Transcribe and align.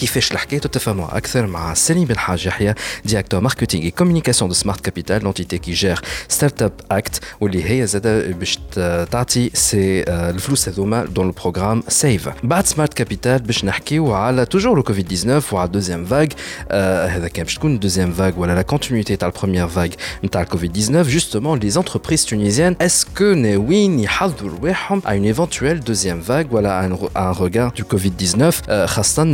كيفاش 0.00 0.32
الحكايه 0.32 0.58
تفهموا 0.60 1.16
اكثر 1.16 1.46
مع 1.46 1.74
سليم 1.74 2.04
بن 2.04 2.18
حاج 2.18 2.46
يحيى 2.46 2.74
ديريكتور 3.04 3.40
ماركتينغ 3.40 3.84
اي 3.84 3.90
كوميونيكاسيون 3.90 4.48
دو 4.48 4.54
سمارت 4.54 4.80
كابيتال 4.80 5.22
لونتيتي 5.24 5.58
كي 5.58 5.72
جير 5.72 6.00
ستارت 6.28 6.62
اب 6.62 6.72
اكت 6.90 7.20
واللي 7.40 7.70
هي 7.70 7.86
زاد 7.86 8.06
باش 8.38 8.56
ت- 8.72 9.08
تعطي 9.10 9.50
سي 9.54 10.02
آه، 10.08 10.30
الفلوس 10.30 10.68
هذوما 10.68 11.04
دون 11.04 11.26
البروغرام 11.26 11.82
سيف 11.88 12.28
بعد 12.42 12.66
سمارت 12.66 12.94
كابيتال 12.94 13.38
باش 13.38 13.64
نحكيو 13.64 14.12
على 14.14 14.46
توجور 14.46 14.76
لو 14.76 14.82
كوفيد 14.82 15.08
19 15.08 15.54
وعلى 15.56 15.68
دوزيام 15.70 16.04
فاغ 16.04 16.26
هذا 17.10 17.28
كان 17.28 17.44
باش 17.44 17.54
تكون 17.54 17.78
دوزيام 17.78 18.12
فاغ 18.12 18.32
ولا 18.40 18.54
لا 18.54 18.62
كونتينيتي 18.62 19.16
تاع 19.16 19.28
البروميير 19.28 19.68
فاغ 19.68 19.88
نتاع 20.24 20.42
الكوفيد 20.42 20.72
19 20.72 21.10
جوستومون 21.10 21.58
لي 21.58 21.70
زونتربريز 21.70 22.24
تونيزيان 22.24 22.76
اسكو 22.80 23.24
ناويين 23.24 24.00
يحضروا 24.00 24.50
رواحهم 24.50 25.00
à 25.00 25.10
une 25.10 25.34
éventuelle 25.36 25.80
deuxième 25.80 26.20
vague 26.30 26.46
voilà 26.50 26.80
un, 26.84 26.92
un 27.16 27.32
regard 27.32 27.72
du 27.72 27.84
Covid 27.84 28.10
19 28.10 28.62
آه، 28.68 28.86
خاصة 28.86 29.24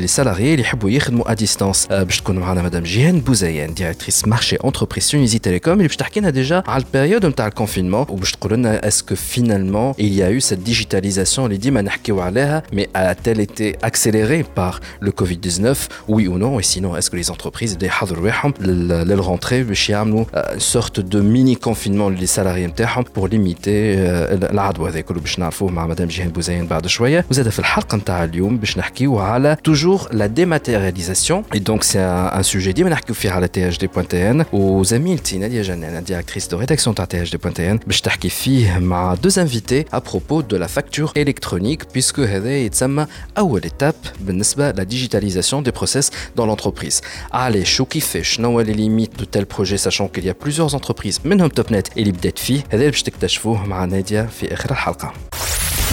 لي 0.00 0.06
سالاريي 0.06 0.50
اللي 0.52 0.62
يحبوا 0.62 0.90
يخدموا 0.90 1.30
ا 1.30 1.34
ديستانس 1.34 1.86
باش 1.90 2.20
تكون 2.20 2.38
معنا 2.38 2.62
مدام 2.62 2.82
جيهان 2.82 3.20
بوزيان 3.20 3.74
ديريكتريس 3.74 4.28
مارشي 4.28 4.56
انتربريز 4.64 5.08
تونيزي 5.10 5.38
تيليكوم 5.38 5.72
اللي 5.72 5.86
باش 5.86 5.96
تحكي 5.96 6.20
لنا 6.20 6.30
ديجا 6.30 6.62
على 6.68 6.82
البيريود 6.84 7.26
نتاع 7.26 7.46
الكونفينمون 7.46 8.06
وباش 8.08 8.32
تقول 8.32 8.52
لنا 8.52 8.88
اسكو 8.88 9.14
فينالمون 9.14 9.92
il 9.92 9.96
y 10.18 10.22
a 10.22 10.40
eu 10.40 10.48
cette 10.50 10.70
digitalisation 10.70 11.38
اللي 11.38 11.56
ديما 11.56 11.82
نحكيو 11.82 12.20
عليها 12.20 12.62
mais 12.74 12.86
a-t-elle 12.96 13.40
été 13.40 13.86
accélérée 13.86 14.44
par 14.58 14.80
le 15.06 15.10
Covid 15.22 15.36
19 15.36 15.88
oui 16.08 16.26
ou 16.28 16.38
non 16.38 16.60
et 16.60 16.62
sinon 16.62 16.96
est-ce 16.96 17.10
que 17.10 17.16
les 17.16 17.30
entreprises 17.30 17.72
اللي 17.74 17.86
يحضروا 17.86 18.20
رواحهم 18.22 18.54
لل- 18.60 18.88
للرونتري 19.08 19.62
باش 19.62 19.90
يعملوا 19.90 20.24
آه، 20.34 20.58
sorte 20.58 21.00
de 21.00 21.16
mini 21.16 21.68
confinement 21.68 22.18
لي 22.20 22.26
سالاريي 22.26 22.66
نتاعهم 22.66 23.04
pour 23.04 23.22
limiter 23.28 23.66
آه، 23.68 24.34
العدوى 24.52 24.90
هذا 24.90 25.00
كله 25.00 25.20
باش 25.20 25.38
نعرفوه 25.38 25.70
مع 25.70 25.86
مدام 25.86 26.08
جيهان 26.08 26.28
بوزيان 26.28 26.66
بعد 26.66 26.86
شويه 26.86 27.24
وزاد 27.30 27.48
في 27.48 27.58
الحلقه 27.58 27.96
نتاع 27.96 28.24
اليوم 28.24 28.56
باش 28.58 28.78
نحكيو 28.78 29.18
على 29.18 29.56
toujours 29.68 29.89
la 30.12 30.28
dématérialisation 30.28 31.44
et 31.54 31.60
donc 31.60 31.84
c'est 31.84 31.98
un, 31.98 32.30
un 32.32 32.42
sujet 32.42 32.72
ديما 32.72 32.90
نحكيو 32.90 33.14
فيه 33.14 33.30
على 33.30 33.48
THD.tn 33.56 34.44
وزميلتي 34.52 35.38
ناديه 35.38 35.62
جنان 35.62 36.04
ديريكتريس 36.04 36.48
دو 36.48 36.58
ريداكسيون 36.58 36.94
تاع 36.94 37.06
THD.tn 37.06 37.86
باش 37.86 38.00
تحكي 38.00 38.28
فيه 38.28 38.78
مع 38.78 39.16
deux 39.16 39.38
invités 39.38 39.96
à 39.96 40.00
propos 40.00 40.42
de 40.42 40.56
la 40.56 40.68
facture 40.68 41.12
électronique 41.16 41.82
puisque 41.94 42.20
هذا 42.20 42.56
يتسمى 42.56 43.06
اول 43.38 43.62
étape 43.62 44.20
بالنسبه 44.20 44.72
la 44.72 44.84
digitalisation 44.84 45.62
des 45.62 45.72
process 45.72 46.10
dans 46.36 46.46
l'entreprise 46.46 47.00
علاش 47.32 47.74
شو 47.74 47.84
كيفاش 47.84 48.28
شنو 48.28 48.50
هو 48.50 48.64
les 48.64 48.76
limites 48.76 49.20
de 49.20 49.24
tel 49.24 49.46
projet 49.46 49.76
sachant 49.76 50.08
qu'il 50.08 50.24
y 50.24 50.30
a 50.30 50.34
plusieurs 50.46 50.74
entreprises 50.74 51.20
منهم 51.24 51.48
توب 51.48 51.72
نت 51.72 51.88
اللي 51.96 52.12
بدات 52.12 52.38
فيه 52.38 52.60
هذا 52.68 52.74
اللي 52.74 52.90
باش 52.90 53.02
تكتشفوه 53.02 53.66
مع 53.66 53.84
ناديه 53.84 54.22
في 54.40 54.54
اخر 54.54 54.70
الحلقه 54.70 55.12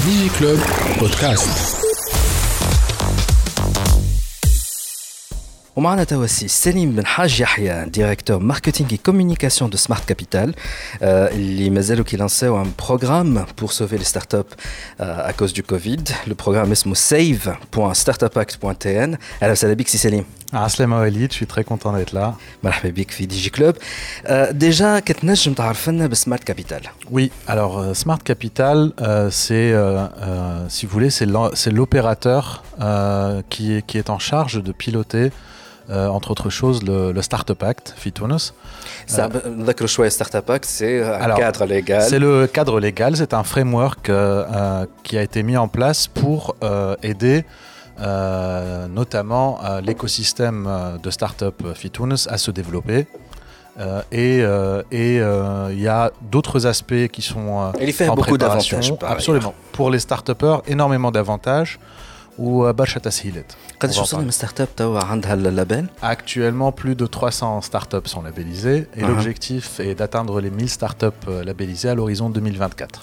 DigiClub 0.06 1.00
بودكاست 1.00 1.87
ومعنا 5.78 6.04
توسي 6.04 6.48
سليم 6.48 6.92
بن 6.92 7.06
حاج 7.06 7.42
يحيى 7.42 7.86
ديريكتور 7.86 8.40
ماركتينغ 8.40 8.92
اي 8.92 8.98
كوميونيكاسيون 8.98 9.70
دو 9.70 9.78
سمارت 9.78 10.06
كابيتال 10.06 10.54
اللي 11.02 11.70
مازالوا 11.70 12.06
كي 12.06 12.18
لانسيو 12.18 12.62
ان 12.62 12.72
بروغرام 12.86 13.46
بور 13.60 13.70
سوفي 13.70 13.98
لي 13.98 14.04
ستارت 14.04 14.36
اب 14.36 14.46
ا 15.00 15.32
كوز 15.32 15.52
دو 15.52 15.64
كوفيد 15.64 16.10
لو 16.28 16.36
بروغرام 16.36 16.72
اسمه 16.72 16.94
save.startupact.tn 16.96 19.18
اهلا 19.42 19.52
وسهلا 19.52 19.74
بك 19.74 19.88
سي 19.88 19.98
سليم 19.98 20.26
Aslema 20.54 20.98
Walid, 21.04 21.30
je 21.32 21.36
suis 21.40 21.48
très 21.48 21.64
content 21.64 21.92
d'être 21.98 22.14
là. 22.14 22.34
مرحبا 22.64 22.90
بك 22.90 23.12
في 23.12 23.26
دي 23.26 23.38
جي 23.38 23.50
كلوب 23.50 23.76
ديجا 24.52 25.00
كتنجم 25.00 25.54
تعرف 25.54 25.90
لنا 25.90 26.08
بسمارت 26.08 26.44
كابيتال 26.44 26.82
Oui, 27.14 27.30
alors 27.48 27.78
euh, 27.80 27.94
Smart 28.04 28.24
Capital, 28.24 28.92
euh, 29.02 29.30
c'est, 29.32 29.72
euh, 29.74 29.82
euh, 29.82 30.70
si 30.70 30.86
vous 30.86 30.92
voulez, 30.94 31.10
c'est 31.18 31.26
l'en- 31.26 31.54
c'est 31.62 31.72
l'opérateur 31.80 32.64
euh, 32.82 33.42
qui, 33.50 33.66
est, 33.78 33.82
qui 33.90 33.98
est 34.02 34.10
en 34.10 34.20
charge 34.20 34.56
de 34.68 34.72
piloter, 34.84 35.26
euh, 35.26 35.30
entre 35.90 36.32
autres 36.32 36.50
choses, 36.50 36.80
le, 36.84 37.12
le 37.12 37.22
Startup 37.22 37.62
Act, 37.64 37.94
FITUNUS. 37.98 38.54
نذكروا 39.46 39.88
شويه 39.88 40.10
ستارت 40.10 40.36
اب 40.36 40.52
اكت 40.52 40.66
سي 40.66 41.04
Alors, 41.20 41.38
كادر 41.38 41.66
ليغال 41.66 42.10
C'est 42.10 42.20
le 42.20 42.48
cadre 42.48 42.80
légal, 42.80 43.16
c'est 43.18 43.34
un 43.34 43.44
framework 43.44 44.10
euh, 44.10 44.16
euh, 44.16 44.86
qui 45.04 45.18
a 45.18 45.22
été 45.24 45.44
mis 45.44 45.58
en 45.58 45.68
place 45.68 46.08
pour 46.08 46.56
euh, 46.64 46.96
aider 47.04 47.44
euh, 48.00 48.88
notamment 48.88 49.60
euh, 49.64 49.82
l'écosystème 49.82 50.66
euh, 50.68 50.98
de 50.98 51.10
start-up 51.12 51.56
FITUNUS 51.76 52.28
à 52.30 52.38
se 52.38 52.52
développer. 52.52 53.06
Euh, 53.80 54.02
et 54.12 54.34
euh, 54.44 54.84
et, 55.04 55.20
euh, 55.20 55.70
il 55.72 55.82
y 55.82 55.88
a 55.88 56.12
d'autres 56.34 56.60
aspects 56.74 57.08
qui 57.16 57.22
sont 57.22 57.48
euh, 57.60 57.72
اللي 57.82 57.92
فيه 57.92 58.10
en 58.10 58.16
beaucoup 58.16 58.38
préparation. 58.38 58.80
d'avantages 58.80 59.00
par 59.00 59.12
Absolument. 59.12 59.54
Pour 59.78 59.90
les 59.90 60.00
start-upers, 60.00 60.62
énormément 60.68 61.12
d'avantages. 61.12 61.80
Ou 62.40 62.66
euh, 62.66 62.72
برشا 62.72 63.00
تسهيلات. 63.00 63.52
On 63.52 63.78
قداش 63.80 63.96
va 63.96 64.00
en 64.00 64.02
وصلنا 64.02 64.22
parler. 64.22 64.26
من 64.26 64.32
ستارت 64.32 64.62
اب 64.62 64.68
توا 64.78 65.04
عندها 65.04 65.34
اللابان 65.34 65.88
Actuellement, 66.04 66.72
plus 66.82 66.96
de 66.96 67.06
300 67.08 67.62
startups 67.62 68.08
sont 68.10 68.22
labellisées 68.24 68.88
et 68.98 69.02
Uh-huh. 69.02 69.08
l'objectif 69.08 69.80
est 69.80 69.96
d'atteindre 69.96 70.42
les 70.42 70.50
1000 70.50 70.70
startups 70.70 71.06
euh, 71.28 71.44
labellisées 71.44 71.90
à 71.90 71.96
l'horizon 71.96 72.30
2024. 72.30 73.00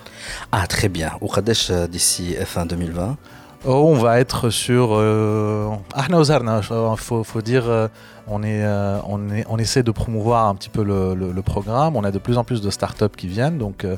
اه 0.54 0.64
تري 0.64 0.88
بيان 0.88 1.10
وقداش 1.20 1.72
ديسي 1.72 2.42
اف 2.42 2.58
2020 2.58 3.16
Oh, 3.62 3.82
on 3.92 3.98
va 4.06 4.12
être 4.24 4.48
sur. 4.64 4.86
Euh, 4.94 5.68
Ahna 6.02 6.16
Ozarna, 6.22 6.54
faut, 7.06 7.22
faut 7.30 7.42
dire, 7.52 7.64
euh, 7.68 7.88
on, 8.34 8.42
est, 8.42 8.62
euh, 8.64 8.98
on, 9.14 9.18
est, 9.36 9.44
on 9.54 9.58
essaie 9.58 9.82
de 9.82 9.90
promouvoir 9.90 10.40
un 10.52 10.54
petit 10.58 10.70
peu 10.76 10.82
le, 10.82 11.00
le- 11.20 11.32
le 11.38 11.42
programme. 11.52 11.92
On 12.00 12.04
a 12.04 12.10
de 12.10 12.20
plus 12.26 12.36
en 12.40 12.44
plus 12.48 12.60
de 12.66 12.70
startups 12.78 13.14
qui 13.20 13.28
viennent. 13.36 13.58
Donc, 13.58 13.78
euh, 13.84 13.96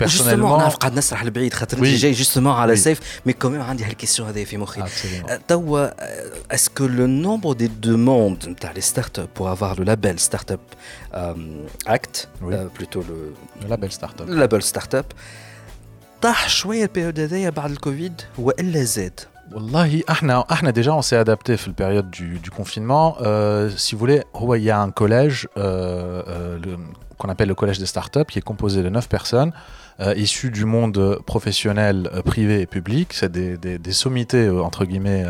جوستومون 0.00 0.50
personnellement. 0.50 0.58
نعرف 0.60 0.76
قاعد 0.76 0.94
نسرح 0.98 1.24
لبعيد 1.24 1.54
خاطر 1.54 1.76
Oui. 1.76 1.80
انت 1.80 1.86
جاي 1.96 2.12
جوستومون 2.12 2.52
على 2.52 2.72
Oui. 2.76 2.78
سيف 2.78 3.00
مي 3.26 3.32
كوميم 3.32 3.60
عندي 3.60 3.84
هالكيستيون 3.84 4.28
هذه 4.28 4.44
في 4.44 4.56
مخي 4.56 4.82
Absolument. 4.82 5.30
أه، 5.30 5.40
توا 5.48 5.88
اسكو 6.54 6.86
لو 6.86 7.06
نومبر 7.06 7.52
دي 7.52 7.66
دوموند 7.66 8.48
نتاع 8.48 8.72
لي 8.72 8.80
ستارت 8.80 9.18
اب 9.18 9.28
بور 9.36 9.52
افوار 9.52 9.78
لو 9.78 9.84
لابيل 9.84 10.18
ستارت 10.18 10.52
اب 10.52 10.60
اكت 11.86 12.28
Oui. 12.40 12.44
بلوتو 12.44 13.02
لو 13.08 13.32
Le 13.62 13.70
label 13.72 13.92
startup. 13.96 14.20
لابيل 14.22 14.62
ستارت 14.62 14.94
اب 14.94 15.04
طاح 16.22 16.48
شويه 16.48 16.82
البيريود 16.82 17.20
هذايا 17.20 17.50
بعد 17.50 17.70
الكوفيد 17.70 18.20
والا 18.38 18.84
زاد 18.84 19.20
Wallahi, 19.53 20.03
ahna, 20.07 20.43
ahna, 20.49 20.71
déjà, 20.71 20.95
on 20.95 21.01
s'est 21.01 21.15
adapté 21.15 21.55
la 21.67 21.73
période 21.73 22.09
du, 22.09 22.39
confinement. 22.49 23.17
Euh, 23.21 23.69
si 23.69 23.93
vous 23.93 23.99
voulez, 23.99 24.23
il 24.55 24.63
y 24.63 24.71
a 24.71 24.81
un 24.81 24.89
collège 24.89 25.47
euh, 25.57 26.23
euh, 26.27 26.77
qu'on 27.17 27.29
appelle 27.29 27.49
le 27.49 27.55
collège 27.55 27.77
des 27.77 27.85
startups 27.85 28.25
qui 28.27 28.39
est 28.39 28.43
composé 28.43 28.81
de 28.81 28.89
9 28.89 29.07
personnes 29.07 29.51
issues 30.17 30.51
du 30.51 30.65
monde 30.65 31.19
professionnel, 31.25 32.09
privé 32.25 32.59
et 32.59 32.65
public. 32.65 33.13
C'est 33.13 33.31
des, 33.31 33.93
sommités, 33.93 34.49
entre 34.49 34.83
guillemets, 34.83 35.23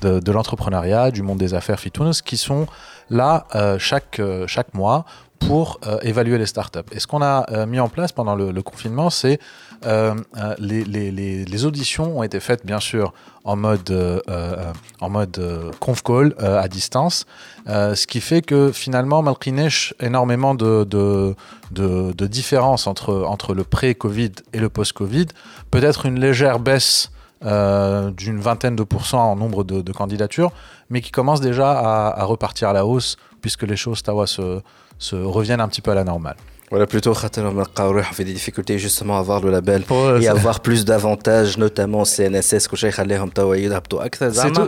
de, 0.00 0.30
l'entrepreneuriat, 0.30 1.10
du 1.10 1.22
monde 1.22 1.38
des 1.38 1.54
affaires 1.54 1.80
fitounes, 1.80 2.12
qui 2.24 2.36
sont 2.36 2.68
là 3.10 3.48
chaque, 3.78 4.20
chaque 4.46 4.74
mois 4.74 5.06
pour 5.40 5.80
évaluer 6.02 6.38
les 6.38 6.46
startups. 6.46 6.78
Et 6.92 7.00
ce 7.00 7.08
qu'on 7.08 7.20
a 7.20 7.66
mis 7.66 7.80
en 7.80 7.88
place 7.88 8.12
pendant 8.12 8.36
le 8.36 8.62
confinement, 8.62 9.10
c'est 9.10 9.40
euh, 9.84 10.14
euh, 10.36 10.54
les, 10.58 11.64
auditions 11.64 12.18
ont 12.18 12.22
été 12.22 12.40
faites, 12.40 12.64
bien 12.64 12.80
sûr, 12.80 13.12
en 13.44 13.56
mode, 13.56 13.90
euh, 13.90 14.72
en 15.00 15.10
mode 15.10 15.40
conf 15.80 16.02
call 16.02 16.34
à 16.38 16.68
distance, 16.68 17.26
ce 17.66 18.06
qui 18.06 18.20
fait 18.20 18.42
que 18.42 18.72
finalement, 18.72 19.22
Malkinesh, 19.22 19.94
énormément 20.00 20.54
de, 20.54 20.84
de, 20.84 21.34
de, 21.72 22.26
différences 22.26 22.86
entre, 22.86 23.24
entre 23.26 23.54
le 23.54 23.64
pré-Covid 23.64 24.32
et 24.52 24.58
le 24.58 24.68
post-Covid, 24.68 25.26
peut-être 25.70 26.06
une 26.06 26.18
légère 26.18 26.58
baisse 26.58 27.10
d'une 27.42 28.40
vingtaine 28.40 28.76
de 28.76 28.84
pourcents 28.84 29.32
en 29.32 29.36
nombre 29.36 29.64
de, 29.64 29.92
candidatures, 29.92 30.52
mais 30.90 31.00
qui 31.00 31.10
commence 31.10 31.40
déjà 31.40 31.70
à, 32.10 32.24
repartir 32.24 32.68
à 32.68 32.72
la 32.72 32.86
hausse 32.86 33.16
puisque 33.40 33.62
les 33.62 33.76
choses 33.76 34.02
tawa, 34.02 34.26
se 34.26 34.62
reviennent 35.10 35.60
un 35.60 35.68
petit 35.68 35.82
peu 35.82 35.90
à 35.90 35.94
la 35.94 36.04
normale. 36.04 36.36
Voilà, 36.72 36.86
plutôt 36.86 37.10
on 37.10 38.14
fait 38.14 38.24
des 38.24 38.32
difficultés 38.32 38.78
justement 38.78 39.16
à 39.16 39.18
avoir 39.18 39.42
le 39.42 39.50
label 39.50 39.84
euh, 39.90 40.18
et 40.22 40.26
avoir 40.26 40.60
plus 40.60 40.86
d'avantages, 40.86 41.58
notamment 41.58 42.06
CNSS, 42.06 42.66
que 42.66 42.76
Cheikh 42.76 42.98
Aleham 42.98 43.30
Tawaïd 43.30 43.70
Abto 43.72 44.00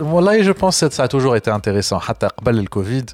Voilà, 0.03 0.37
et 0.37 0.43
je 0.43 0.51
pense 0.51 0.81
que 0.81 0.93
ça 0.93 1.01
a 1.01 1.07
toujours 1.07 1.35
été 1.35 1.49
intéressant. 1.49 1.99
Hatta 2.07 2.29
le 2.45 2.67
Covid, 2.67 3.05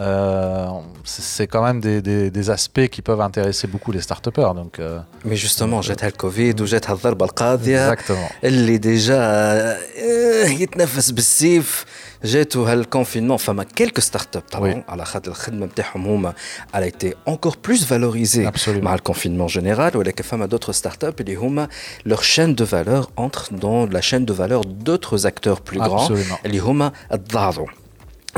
euh, 0.00 0.66
c'est 1.04 1.46
quand 1.46 1.62
même 1.62 1.80
des, 1.80 2.50
aspects 2.50 2.88
qui 2.88 3.02
peuvent 3.02 3.20
intéresser 3.20 3.68
beaucoup 3.68 3.92
les 3.92 4.00
start 4.00 4.28
donc 4.34 4.80
euh, 4.80 4.98
Mais 5.24 5.36
justement, 5.36 5.80
j'ai 5.80 5.94
le 5.94 6.10
Covid 6.10 6.54
ou 6.60 6.66
j'ai 6.66 6.80
le 6.80 7.14
Exactement. 7.82 8.28
Elle 8.42 8.68
est 8.68 8.80
déjà. 8.80 9.76
Il 10.48 10.66
te 10.66 10.76
جاتو 12.23 12.63
هالكونفينمون 12.63 13.37
فما 13.37 13.63
كيلكو 13.63 14.01
ستارت 14.01 14.35
اب 14.35 14.41
طبعا 14.51 14.73
Oui. 14.87 14.91
على 14.91 15.05
خاطر 15.05 15.31
الخدمه 15.31 15.65
نتاعهم 15.65 16.05
هما 16.07 16.33
elle 16.73 16.77
a 16.83 16.87
été 16.87 17.13
encore 17.29 17.55
plus 17.67 17.85
valorisée 17.85 18.47
Absolument. 18.47 18.83
مع 18.83 18.95
الكونفينمون 18.95 19.47
جينيرال 19.47 19.97
ولكن 19.97 20.23
فما 20.23 20.47
d'autres 20.49 20.71
ستارت 20.71 21.03
اب 21.03 21.21
اللي 21.21 21.35
هما 21.35 21.67
leur 22.09 22.21
chaîne 22.23 22.55
de 22.55 22.63
valeur 22.63 23.09
entre 23.17 23.53
dans 23.53 23.85
la 23.95 24.01
chaîne 24.01 24.25
de 24.25 24.33
valeur 24.33 24.61
d'autres 24.65 25.25
acteurs 25.27 25.61
plus 25.61 25.79
grands 25.79 26.07
Absolument. 26.09 26.45
اللي 26.45 26.59
هما 26.59 26.91
تضاعفوا 27.11 27.67
Et 27.67 27.88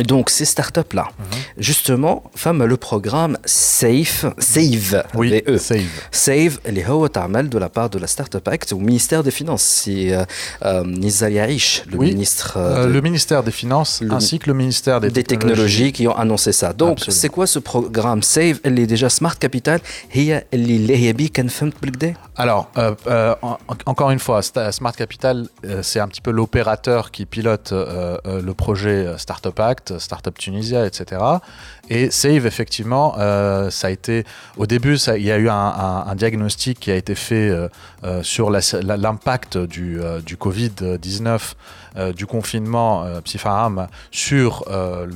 Donc 0.06 0.30
ces 0.30 0.44
startups-là, 0.44 1.08
mhm. 1.18 1.24
justement, 1.58 2.24
femme 2.34 2.64
le 2.64 2.76
programme 2.76 3.38
SAFE, 3.44 4.26
SAVE, 4.38 5.04
oui, 5.14 5.30
les. 5.30 5.44
E. 5.46 5.58
SAVE, 5.58 5.86
SAVE, 6.10 6.60
les 6.68 6.84
Hawatamel 6.84 7.48
de 7.48 7.58
la 7.58 7.68
part 7.68 7.90
de 7.90 7.98
la 7.98 8.06
Startup 8.06 8.46
Act 8.46 8.72
au 8.72 8.78
ministère 8.78 9.22
des 9.22 9.30
Finances, 9.30 9.62
c'est 9.62 10.12
euh, 10.12 10.24
euh 10.64 10.84
Nizariaïch, 10.84 11.84
le 11.90 11.98
ministre... 11.98 12.54
Euh, 12.56 12.84
euh, 12.84 12.86
le 12.86 13.00
ministère 13.00 13.42
des 13.42 13.50
Finances 13.50 14.02
ainsi 14.10 14.38
que 14.38 14.48
le 14.48 14.54
ministère 14.54 15.00
des, 15.00 15.10
des 15.10 15.24
technologies. 15.24 15.92
qui 15.92 16.06
ont 16.08 16.16
annoncé 16.16 16.52
ça. 16.52 16.72
Donc 16.72 17.00
c'est 17.08 17.28
quoi 17.28 17.46
ce 17.46 17.58
programme 17.58 18.22
SAVE? 18.22 18.60
Elle 18.64 18.78
est 18.78 18.86
déjà 18.86 19.08
Smart 19.08 19.38
Capital, 19.38 19.80
alors, 22.36 22.70
euh, 22.78 22.94
euh, 23.06 23.34
en, 23.42 23.58
encore 23.86 24.10
une 24.10 24.18
fois, 24.18 24.40
Smart 24.42 24.92
Capital, 24.92 25.46
c'est 25.82 26.00
un 26.00 26.08
petit 26.08 26.20
peu 26.20 26.30
l'opérateur 26.30 27.10
qui 27.10 27.26
pilote 27.26 27.72
le 27.72 28.52
projet 28.52 29.06
Startup 29.18 29.58
Act. 29.58 29.81
Startup 29.98 30.36
Tunisia, 30.36 30.86
etc. 30.86 31.20
Et 31.90 32.10
Save, 32.10 32.46
effectivement, 32.46 33.14
euh, 33.18 33.70
ça 33.70 33.88
a 33.88 33.90
été. 33.90 34.24
Au 34.56 34.66
début, 34.66 34.96
ça- 34.98 35.16
il 35.18 35.24
y 35.24 35.32
a 35.32 35.36
eu 35.38 35.48
un, 35.48 35.54
un- 35.54 36.04
un 36.06 36.14
diagnostic 36.14 36.78
qui 36.80 36.90
a 36.90 36.94
été 36.96 37.14
fait 37.14 37.48
euh, 37.50 37.68
euh, 38.04 38.22
sur 38.22 38.50
l'impact 38.50 39.58
du, 39.58 40.00
euh, 40.00 40.20
du 40.20 40.36
Covid-19, 40.36 41.54
euh, 41.96 42.12
du 42.12 42.26
confinement 42.26 43.04
euh, 43.04 43.20
Psypharam 43.20 43.88
sur 44.10 44.64
euh, 44.70 45.06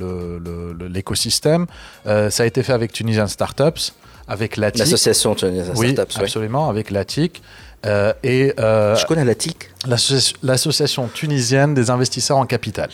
l'écosystème. 0.89 1.65
Euh, 2.05 2.29
ça 2.29 2.43
a 2.43 2.45
été 2.45 2.63
fait 2.63 2.73
avec 2.73 2.91
Tunisian 2.91 3.27
Startups, 3.27 3.91
avec 4.27 4.57
l'ATIC. 4.57 4.79
L'association 4.79 5.35
tunisienne 5.35 5.73
Oui, 5.77 5.93
Startups. 5.93 6.15
oui. 6.17 6.23
absolument, 6.23 6.69
avec 6.69 6.91
l'ATIC. 6.91 7.41
euh, 7.85 8.11
et 8.23 8.53
euh, 8.59 8.95
Je 8.95 9.05
connais 9.05 9.23
la 9.23 9.35
TIC. 9.35 9.69
l'associ- 9.87 10.33
l'association 10.43 11.07
tunisienne 11.07 11.73
des 11.75 11.89
investisseurs 11.91 12.37
en 12.37 12.45
capital, 12.45 12.89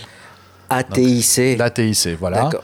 ATIC. 0.77 1.57
l'ATIC, 1.57 2.17
voilà. 2.19 2.43
D'accord. 2.43 2.63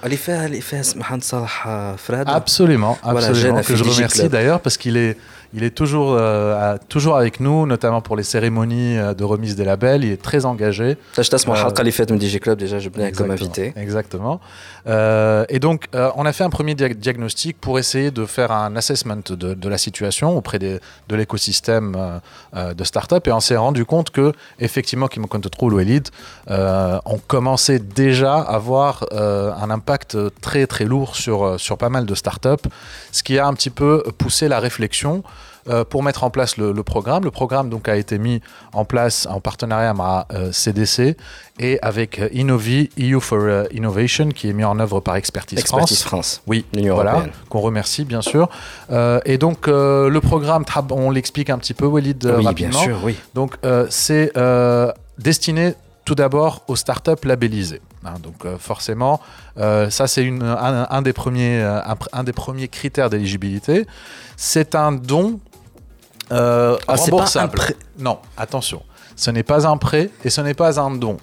Absolument, 2.36 2.98
Voilà, 3.04 3.28
absolument. 3.28 3.58
A 3.58 3.64
que 3.64 3.76
je 3.76 3.84
remercie 3.84 4.30
d'ailleurs 4.30 4.62
parce 4.62 4.78
qu'il 4.78 4.98
est, 4.98 5.18
il 5.54 5.64
est 5.64 5.72
toujours, 5.72 6.14
euh, 6.14 6.78
toujours 6.90 7.18
avec 7.18 7.40
nous, 7.40 7.66
notamment 7.66 8.02
pour 8.02 8.16
les 8.16 8.24
cérémonies 8.24 9.00
euh, 9.00 9.16
de 9.16 9.24
remise 9.24 9.56
des 9.56 9.66
labels. 9.66 10.04
Il 10.04 10.12
est 10.12 10.22
très 10.22 10.46
engagé. 10.46 10.96
Euh, 11.18 12.20
DJ 12.20 12.40
Club, 12.40 12.60
déjà, 12.60 12.78
je 12.78 12.90
venais 12.90 13.12
comme 13.12 13.32
invité. 13.32 13.74
Exactement. 13.76 14.40
Et 14.86 15.60
donc, 15.60 15.88
on 15.94 16.26
a 16.26 16.34
fait 16.34 16.44
un 16.44 16.50
premier 16.50 16.76
diagnostic 16.76 17.60
pour 17.60 17.80
essayer 17.80 18.12
de 18.12 18.26
faire 18.26 18.52
un 18.52 18.76
assessment 18.76 19.22
de, 19.30 19.70
la 19.70 19.78
situation 19.78 20.36
auprès 20.38 20.60
de 20.60 20.80
l'écosystème 21.10 22.22
de 22.56 22.84
start-up. 22.84 23.28
Et 23.28 23.32
on 23.32 23.40
s'est 23.40 23.58
rendu 23.58 23.86
compte 23.86 24.10
que, 24.10 24.34
effectivement, 24.60 25.08
Kimokonto 25.08 25.50
Troul 25.50 25.74
ou 25.74 25.80
Elite 25.80 26.12
ont 26.50 27.20
commencé 27.28 27.80
déjà 27.80 28.36
à 28.36 28.56
avoir 28.56 29.06
un 29.12 29.70
impact 29.70 30.18
très, 30.42 30.66
très 30.68 30.86
lourd 30.86 31.16
sur, 31.16 31.60
sur 31.60 31.78
pas 31.78 31.90
mal 31.90 32.06
de 32.06 32.16
start-up, 32.16 32.62
ce 33.12 33.24
qui 33.24 33.38
a 33.38 33.46
un 33.46 33.54
petit 33.54 33.70
peu 33.70 34.04
poussé 34.18 34.48
la 34.48 34.60
réflexion 34.60 35.24
euh, 35.70 35.84
pour 35.84 36.04
mettre 36.04 36.24
en 36.24 36.30
place 36.30 36.58
le, 36.58 36.72
le 36.72 36.84
programme. 36.84 37.24
Le 37.24 37.32
programme 37.32 37.70
donc 37.70 37.88
a 37.88 37.96
été 37.96 38.18
mis 38.18 38.42
en 38.74 38.86
place 38.86 39.28
en 39.30 39.40
partenariat 39.40 39.90
avec 39.92 40.26
euh, 40.34 40.52
CDC 40.52 41.16
et 41.60 41.80
avec 41.82 42.20
euh, 42.20 42.30
Innovi, 42.32 42.90
EU 43.00 43.20
for 43.20 43.40
euh, 43.40 43.64
Innovation, 43.72 44.30
qui 44.30 44.50
est 44.50 44.54
mis 44.54 44.64
en 44.64 44.80
œuvre 44.80 45.00
par 45.00 45.16
Expertise, 45.16 45.60
Expertise 45.60 46.02
France. 46.02 46.36
France. 46.38 46.42
Oui, 46.48 46.66
L'Union 46.74 46.96
voilà, 46.96 47.12
européenne. 47.14 47.34
qu'on 47.50 47.60
remercie 47.62 48.06
bien 48.06 48.22
sûr. 48.22 48.50
Euh, 48.92 49.20
et 49.26 49.38
donc 49.38 49.68
euh, 49.68 50.10
le 50.10 50.22
programme, 50.22 50.64
on 50.92 51.12
l'explique 51.12 51.50
un 51.50 51.58
petit 51.58 51.74
peu, 51.74 51.86
Walid, 51.86 52.26
euh, 52.26 52.36
Oui, 52.38 52.40
bien 52.42 52.50
rapidement. 52.70 52.80
sûr, 52.82 53.00
oui. 53.04 53.16
Donc, 53.34 53.56
euh, 53.66 53.86
c'est 53.90 54.32
euh, 54.38 54.92
destiné 55.18 55.74
tout 56.06 56.16
d'abord 56.16 56.64
aux 56.68 56.76
startups 56.76 57.24
labellisées. 57.26 57.82
Hein, 58.06 58.14
donc, 58.24 58.46
euh, 58.46 58.58
forcément, 58.58 59.20
euh, 59.58 59.90
ça, 59.90 60.08
c'est 60.08 60.28
un, 60.28 60.88
un 60.90 61.02
des 61.02 61.14
premiers, 61.14 61.62
euh, 61.62 61.80
un, 61.86 61.94
pr- 61.94 62.08
un 62.14 62.24
des 62.24 62.32
premiers 62.34 62.68
critères 62.68 63.10
d'éligibilité. 63.10 63.86
C'est 64.38 64.74
un 64.74 64.92
don 64.94 65.40
euh, 66.33 66.77
Ah, 66.89 66.97
c'est 66.97 67.11
pas 67.11 67.17
un 67.17 67.19
remboursable. 67.19 67.53
prêt. 67.57 67.77
Non, 67.99 68.19
attention. 68.37 68.83
Ce 69.17 69.31
n'est 69.31 69.43
pas 69.43 69.67
un 69.67 69.77
prêt 69.77 70.11
et 70.25 70.31
ce 70.31 70.41
n'est 70.41 70.55
pas 70.55 70.81
un 70.81 70.91
don. 70.93 71.17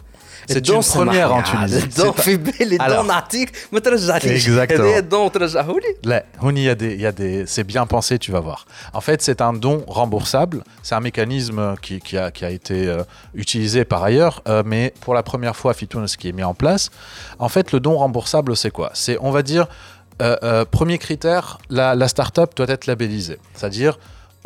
C'est 0.50 0.58
الدون 0.58 0.82
une 0.82 0.84
première 0.84 1.32
en 1.34 1.44
سمح 1.44 1.64
لي. 1.64 1.68
Tunisie. 1.68 1.84
الدون 1.84 2.14
C'est 2.14 2.22
في 2.22 2.38
بالي 2.38 2.78
Alors. 2.78 2.82
الدون 3.00 3.08
نعطيك 3.08 3.52
ما 3.72 3.80
ترجعليش 3.80 4.48
Exactement. 4.48 4.72
هذايا 4.82 5.00
الدون 5.00 5.32
ترجعه 5.32 5.68
لي 5.68 5.96
Là, 6.12 6.24
on 6.42 6.56
y 6.56 6.68
a 6.68 6.74
des, 6.76 6.94
il 6.96 7.02
y 7.02 7.06
a 7.06 7.12
des, 7.12 7.46
c'est 7.46 7.64
bien 7.64 7.86
pensé, 7.86 8.18
tu 8.18 8.32
vas 8.32 8.40
voir. 8.40 8.66
En 8.94 9.02
fait, 9.02 9.22
c'est 9.22 9.40
un 9.42 9.54
don 9.54 9.84
remboursable. 9.88 10.64
C'est 10.82 10.96
un 10.96 11.00
mécanisme 11.00 11.76
qui, 11.84 12.00
qui 12.00 12.18
a, 12.18 12.32
qui 12.32 12.44
a 12.44 12.50
été 12.50 12.88
euh, 12.88 13.04
utilisé 13.36 13.86
par 13.86 14.02
ailleurs, 14.04 14.42
euh, 14.48 14.64
mais 14.66 14.94
pour 15.02 15.14
la 15.14 15.22
première 15.22 15.56
fois, 15.56 15.74
Fitoun, 15.76 16.08
ce 16.08 16.18
qui 16.18 16.28
est 16.30 16.32
mis 16.42 16.44
en 16.44 16.56
place. 16.56 16.90
En 17.38 17.50
fait, 17.50 17.72
le 17.72 17.80
don 17.80 17.96
remboursable, 17.98 18.58
c'est 18.58 18.72
quoi 18.72 18.90
C'est, 18.96 19.18
on 19.22 19.30
va 19.38 19.44
dire, 19.44 19.68
euh, 19.68 20.36
euh, 20.44 20.66
premier 20.66 20.98
critère, 20.98 21.60
la, 21.70 21.94
la 21.94 22.08
start-up 22.08 22.50
doit 22.56 22.70
être 22.76 22.88
labellisée. 22.88 23.38
C'est-à-dire, 23.54 23.94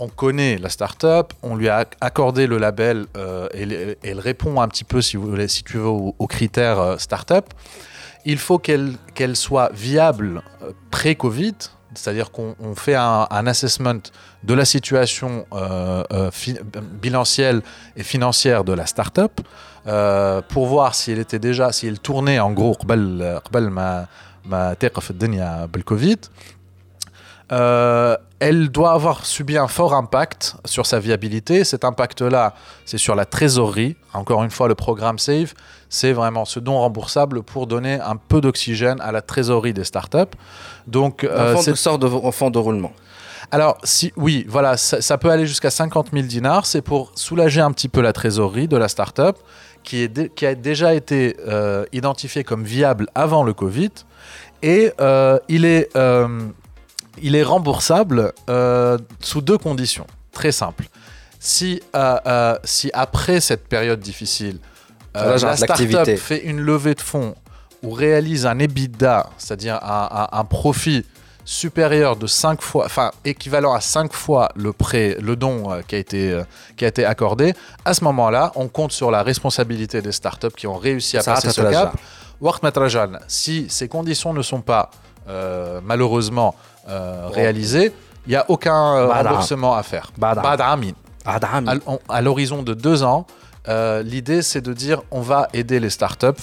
on 0.00 0.08
connaît 0.08 0.56
la 0.56 0.70
startup, 0.70 1.32
on 1.42 1.54
lui 1.54 1.68
a 1.68 1.86
accordé 2.00 2.46
le 2.46 2.56
label 2.56 3.06
euh, 3.16 3.48
et, 3.54 3.98
elle 4.02 4.18
répond 4.18 4.60
un 4.60 4.68
petit 4.68 4.84
peu, 4.84 5.02
si, 5.02 5.16
vous 5.16 5.36
tu 5.46 5.76
veux, 5.76 5.86
aux, 5.86 6.26
critères 6.26 6.80
euh, 6.80 6.96
startup. 6.96 7.44
Il 8.24 8.38
faut 8.38 8.58
qu'elle 8.58 8.96
soit 9.34 9.70
viable 9.72 10.42
euh, 10.62 10.72
pré-Covid, 10.90 11.54
c'est-à-dire 11.94 12.30
qu'on 12.30 12.54
fait 12.76 12.94
un, 12.94 13.46
assessment 13.46 14.00
de 14.44 14.54
la 14.54 14.64
situation 14.64 15.44
bilancielle 17.02 17.62
et 17.96 18.04
financière 18.04 18.62
de 18.62 18.72
la 18.72 18.86
startup 18.86 19.40
pour 20.48 20.66
voir 20.66 20.94
si 20.94 21.10
elle 21.10 21.18
était 21.18 21.40
déjà, 21.40 21.72
si 21.72 21.88
elle 21.88 21.98
tournait 21.98 22.38
en 22.38 22.52
gros, 22.52 22.76
ma, 22.86 24.06
ma 24.44 24.76
Covid. 25.84 26.18
Euh, 27.52 28.16
elle 28.38 28.70
doit 28.70 28.92
avoir 28.92 29.26
subi 29.26 29.58
un 29.58 29.68
fort 29.68 29.92
impact 29.92 30.54
sur 30.64 30.86
sa 30.86 30.98
viabilité. 30.98 31.64
Cet 31.64 31.84
impact-là, 31.84 32.54
c'est 32.86 32.96
sur 32.96 33.14
la 33.14 33.24
trésorerie. 33.26 33.96
Encore 34.14 34.42
une 34.44 34.50
fois, 34.50 34.68
le 34.68 34.74
programme 34.74 35.18
SAVE, 35.18 35.52
c'est 35.88 36.12
vraiment 36.12 36.44
ce 36.44 36.58
don 36.60 36.78
remboursable 36.78 37.42
pour 37.42 37.66
donner 37.66 38.00
un 38.00 38.16
peu 38.16 38.40
d'oxygène 38.40 39.00
à 39.00 39.12
la 39.12 39.20
trésorerie 39.20 39.74
des 39.74 39.84
startups. 39.84 40.18
Donc, 40.86 41.24
euh, 41.24 41.56
c'est- 41.62 41.72
de 41.72 41.76
sorte 41.76 42.00
de 42.02 42.06
en 42.06 42.30
fond 42.32 42.50
de 42.50 42.58
roulement. 42.58 42.92
alors, 43.52 43.78
si, 43.84 44.12
oui, 44.16 44.46
voilà, 44.48 44.76
ça, 44.76 45.00
ça 45.02 45.18
peut 45.18 45.30
aller 45.30 45.46
jusqu'à 45.46 45.70
50 45.70 46.10
000 46.12 46.26
dinars. 46.26 46.66
C'est 46.66 46.82
pour 46.82 47.10
soulager 47.16 47.60
un 47.60 47.72
petit 47.72 47.88
peu 47.88 48.00
la 48.00 48.12
trésorerie 48.12 48.68
de 48.68 48.76
la 48.76 48.86
startup 48.88 49.36
qui, 49.82 50.02
est 50.02 50.08
dé- 50.08 50.30
qui 50.34 50.46
a 50.46 50.54
déjà 50.54 50.94
été 50.94 51.36
euh, 51.48 51.84
identifiée 51.92 52.44
comme 52.44 52.62
viable 52.64 53.08
avant 53.14 53.42
le 53.42 53.52
Covid. 53.52 53.90
Et 54.62 54.92
euh, 55.00 55.38
il, 55.48 55.64
est, 55.64 55.88
il 57.22 57.34
est 57.36 57.42
remboursable 57.42 58.32
euh, 58.48 58.98
sous 59.20 59.40
deux 59.40 59.58
conditions, 59.58 60.06
très 60.32 60.52
simples. 60.52 60.86
Si, 61.38 61.80
euh, 61.96 62.18
euh, 62.26 62.58
si 62.64 62.90
après 62.92 63.40
cette 63.40 63.66
période 63.68 64.00
difficile, 64.00 64.58
la 65.32 65.56
startup 65.56 66.04
fait 66.16 66.42
une 66.44 66.60
levée 66.60 66.94
de 66.94 67.00
fonds 67.00 67.34
ou 67.82 67.90
réalise 67.92 68.46
un 68.46 68.58
EBITDA, 68.58 69.28
c'est-à-dire 69.38 69.78
un, 69.82 70.08
un- 70.32 70.38
un 70.38 70.44
profit 70.44 71.04
supérieur 71.46 72.14
de 72.16 72.26
5 72.26 72.60
fois, 72.60 72.84
enfin 72.84 73.10
équivalent 73.24 73.72
à 73.72 73.80
5 73.80 74.12
fois 74.12 74.50
le 74.54 74.72
prêt, 74.72 75.16
le 75.20 75.34
don 75.34 75.80
qui, 75.88 75.94
a 75.96 75.98
été, 75.98 76.40
qui 76.76 76.84
a 76.84 76.88
été 76.88 77.04
accordé, 77.04 77.54
à 77.84 77.94
ce 77.94 78.04
moment-là, 78.04 78.52
on 78.54 78.68
compte 78.68 78.92
sur 78.92 79.10
la 79.10 79.22
responsabilité 79.22 80.00
des 80.02 80.12
startups 80.12 80.52
qui 80.56 80.66
ont 80.66 80.76
réussi 80.76 81.16
à 81.16 81.22
Ça 81.22 81.32
passer 81.34 81.48
ce 81.50 81.62
cap. 81.62 81.96
Matrajan, 82.62 83.12
si 83.26 83.66
ces 83.68 83.88
conditions 83.88 84.32
ne 84.32 84.42
sont 84.42 84.60
pas 84.60 84.90
malheureusement 85.82 86.54
euh, 86.88 87.28
réalisé, 87.32 87.92
il 88.26 88.30
n'y 88.30 88.36
a 88.36 88.44
aucun 88.48 88.96
euh, 88.96 89.06
remboursement 89.08 89.74
à 89.74 89.82
faire. 89.82 90.12
À 92.08 92.20
l'horizon 92.22 92.62
de 92.62 92.74
deux 92.74 93.02
ans, 93.02 93.26
euh, 93.68 94.02
l'idée 94.02 94.42
c'est 94.42 94.62
de 94.62 94.72
dire 94.72 95.02
on 95.10 95.20
va 95.20 95.48
aider 95.52 95.80
les 95.80 95.90
startups, 95.90 96.40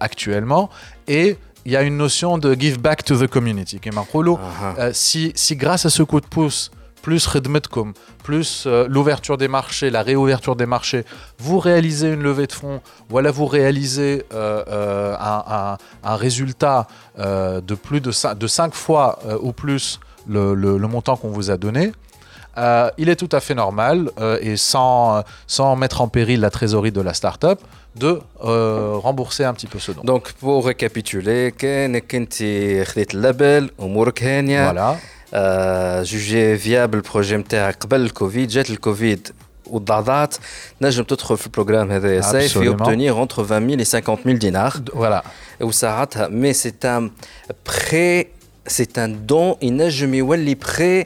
actuellement, 0.00 0.70
et 1.06 1.38
il 1.64 1.72
y 1.72 1.76
a 1.76 1.82
une 1.82 1.96
notion 1.96 2.38
de 2.38 2.54
give 2.54 2.78
back 2.80 3.04
to 3.04 3.16
the 3.16 3.26
community. 3.28 3.76
Uh 3.76 3.90
-huh. 3.90 4.78
euh, 4.78 4.90
si, 4.92 5.32
si 5.34 5.56
grâce 5.56 5.86
à 5.86 5.90
ce 5.90 6.02
coup 6.02 6.20
de 6.20 6.26
pouce, 6.26 6.70
plus 7.00 7.26
Redmetcom, 7.26 7.92
plus 8.22 8.64
euh, 8.66 8.86
l'ouverture 8.88 9.36
des 9.36 9.48
marchés, 9.48 9.90
la 9.90 10.02
réouverture 10.02 10.56
des 10.56 10.66
marchés, 10.66 11.04
vous 11.38 11.58
réalisez 11.58 12.08
une 12.12 12.22
levée 12.22 12.46
de 12.46 12.52
fonds, 12.52 12.80
voilà, 13.08 13.30
vous 13.30 13.46
réalisez 13.46 14.24
euh, 14.32 14.62
euh, 14.68 15.16
un, 15.18 16.16
résultat 16.16 16.86
de 17.18 17.74
plus 17.74 18.00
de 18.00 18.10
5, 18.10 18.74
fois 18.74 19.18
ou 19.42 19.52
plus 19.52 20.00
le, 20.28 20.54
montant 20.78 21.16
qu'on 21.16 21.30
vous 21.30 21.50
a 21.50 21.56
donné. 21.56 21.92
il 22.98 23.08
est 23.08 23.16
tout 23.16 23.28
à 23.32 23.40
fait 23.40 23.54
normal 23.54 24.10
et 24.40 24.56
sans, 24.56 25.24
mettre 25.76 26.00
en 26.00 26.08
péril 26.08 26.40
la 26.40 26.50
trésorerie 26.50 26.92
de 26.92 27.00
la 27.00 27.14
startup 27.14 27.60
de 27.96 28.20
rembourser 28.40 29.44
un 29.44 29.54
petit 29.54 29.66
peu 29.66 29.78
ce 29.78 29.92
don. 29.92 30.02
Donc 30.02 30.32
pour 30.32 30.66
récapituler, 30.66 31.52
tu 31.56 31.66
as 31.66 31.88
le 31.88 33.20
label, 33.20 33.70
tu 33.78 34.54
as 34.54 34.96
جوجي 36.03 36.57
فيابل 36.57 36.97
البروجي 36.97 37.37
نتاعك 37.37 37.75
قبل 37.83 38.01
الكوفيد 38.01 38.47
جات 38.49 38.69
الكوفيد 38.69 39.27
وضعضعت 39.67 40.35
نجم 40.81 41.03
تدخل 41.03 41.37
في 41.37 41.45
البروجرام 41.45 41.91
هذا 41.91 42.21
سيف 42.21 42.53
Absolument. 42.57 42.61
يوبتونيغ 42.61 43.25
entre 43.25 43.39
20 43.39 43.83
000 43.83 44.01
et 44.01 44.05
50 44.05 44.39
000 44.39 44.39
dinars 44.39 44.77
Voilà. 44.95 45.25
وساعتها 45.61 46.27
مي 46.27 46.53
سي 46.53 46.73
ان 46.85 47.11
بري 47.65 48.27
سي 48.67 48.87
ان 48.97 49.25
دون 49.25 49.55
ينجم 49.61 50.13
يولي 50.13 50.55
بري 50.55 51.05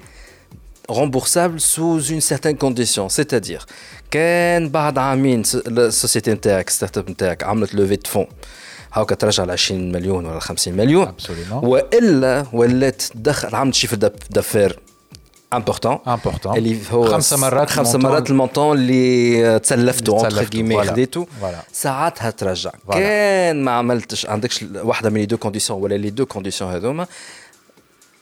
remboursable 0.91 1.59
sous 1.59 2.01
une 2.13 2.21
certaine 2.21 2.57
condition 2.65 3.09
c'est-à-dire 3.09 3.65
كان 4.11 4.69
بعد 4.69 4.97
عامين 4.97 5.43
س- 5.43 5.55
السوسيتي 5.55 6.31
نتاعك 6.33 6.69
ستارت 6.69 6.97
اب 6.97 7.09
نتاعك 7.11 7.43
عملت 7.43 7.75
لوفي 7.75 7.95
دو 7.95 8.09
فون 8.09 8.27
هاكا 8.93 9.15
ترجع 9.15 9.43
ل 9.43 9.51
20 9.51 9.91
مليون 9.91 10.25
ولا 10.25 10.39
50 10.39 10.73
مليون 10.73 11.07
Absolument. 11.07 11.53
والا 11.63 12.45
ولات 12.53 13.01
تدخل 13.01 13.55
عملت 13.55 13.75
شيفر 13.75 13.95
دافير 14.29 14.79
امبورتون 15.53 15.97
Important. 16.07 16.47
اللي 16.47 16.79
هو 16.91 17.05
خمسة 17.11 17.37
مرات 17.37 17.69
خمسة 17.69 17.89
المونطون. 17.95 18.11
مرات 18.11 18.29
المونطون 18.29 18.77
اللي 18.77 19.59
تسلفته 19.59 20.03
اللي 20.09 20.11
اونتر 20.21 20.29
تسلفته، 20.29 20.49
كيمي 20.51 20.83
voilà. 20.83 20.87
خديته 20.87 21.27
Voilà. 21.41 21.55
ساعتها 21.73 22.29
ترجع 22.29 22.71
Voilà. 22.71 22.93
كان 22.93 23.63
ما 23.63 23.71
عملتش 23.71 24.25
عندكش 24.25 24.65
واحده 24.75 25.09
من 25.09 25.19
لي 25.19 25.25
دو 25.25 25.37
كونديسيون 25.37 25.81
ولا 25.81 25.95
لي 25.95 26.09
دو 26.09 26.25
كونديسيون 26.25 26.71
هذوما 26.73 27.07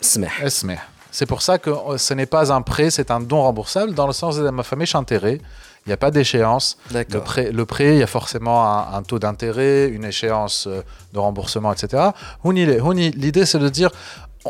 سمح 0.01 0.45
Esmer. 0.45 0.79
C'est 1.19 1.25
pour 1.33 1.41
ça 1.41 1.57
que 1.57 1.69
euh, 1.71 1.97
ce 1.97 2.13
n'est 2.13 2.31
pas 2.35 2.45
un 2.57 2.61
prêt, 2.61 2.89
c'est 2.97 3.09
un 3.11 3.21
don 3.31 3.41
remboursable 3.47 3.91
dans 3.99 4.07
le 4.11 4.13
sens 4.21 4.33
de 4.37 4.49
ma 4.59 4.63
famille 4.71 4.87
intérêt. 5.03 5.37
Il 5.86 5.88
n'y 5.88 5.92
a 5.94 5.96
pas 5.96 6.10
d'échéance. 6.12 6.76
Le 7.18 7.20
prêt, 7.24 7.50
le 7.52 7.66
prêt, 7.66 7.94
il 7.94 7.98
y 7.98 8.02
a 8.02 8.06
forcément 8.06 8.64
un, 8.66 8.94
un 8.98 9.02
taux 9.02 9.18
d'intérêt, 9.18 9.88
une 9.88 10.04
échéance 10.04 10.66
euh, 10.68 10.82
de 11.12 11.18
remboursement, 11.18 11.72
etc. 11.72 12.10
L'idée, 12.44 13.46
c'est 13.46 13.58
de 13.58 13.68
dire, 13.68 13.90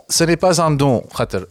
ce 0.08 0.24
n'est 0.24 0.36
pas 0.36 0.60
un 0.60 0.70
don. 0.70 1.02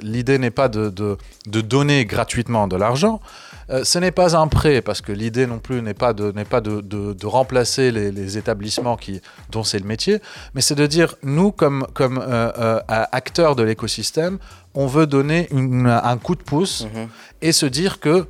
L'idée 0.02 0.38
n'est 0.38 0.52
pas 0.52 0.68
de, 0.68 0.90
de, 0.90 1.18
de 1.48 1.62
donner 1.62 2.06
gratuitement 2.06 2.68
de 2.68 2.76
l'argent. 2.76 3.22
Euh, 3.70 3.84
ce 3.84 4.00
n'est 4.00 4.12
pas 4.12 4.36
un 4.36 4.48
prêt, 4.48 4.82
parce 4.82 5.02
que 5.02 5.12
l'idée 5.12 5.48
non 5.48 5.60
plus 5.60 5.82
n'est 5.82 5.94
pas 5.94 6.14
de, 6.14 6.32
n'est 6.32 6.46
pas 6.46 6.60
de, 6.62 6.82
de- 6.82 7.14
de 7.14 7.26
remplacer 7.26 7.92
les, 7.92 8.12
les 8.12 8.38
établissements 8.38 8.98
qui, 8.98 9.22
dont 9.50 9.64
c'est 9.64 9.80
le 9.80 9.86
métier, 9.86 10.20
mais 10.54 10.62
c'est 10.62 10.76
de 10.76 10.86
dire, 10.88 11.16
nous, 11.24 11.52
comme, 11.52 11.88
comme 11.94 12.18
euh, 12.18 12.52
euh, 12.60 12.80
acteurs 12.88 13.56
de 13.56 13.64
l'écosystème, 13.64 14.40
on 14.74 14.88
veut 14.88 15.08
donner 15.08 15.48
une- 15.52 15.88
un 15.88 16.18
coup 16.18 16.36
de 16.36 16.44
pouce 16.44 16.86
Mhm. 16.94 17.08
et 17.44 17.52
se 17.52 17.66
dire 17.66 18.00
que, 18.00 18.28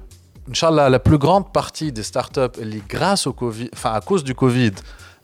Inch'Allah, 0.50 0.90
la 0.90 1.00
plus 1.00 1.18
grande 1.18 1.52
partie 1.52 1.92
des 1.92 2.04
startups, 2.04 2.60
grâce 2.88 3.28
au 3.28 3.34
Covid, 3.34 3.70
enfin 3.74 3.94
à 3.94 4.02
cause 4.02 4.24
du 4.24 4.36
Covid, 4.36 4.72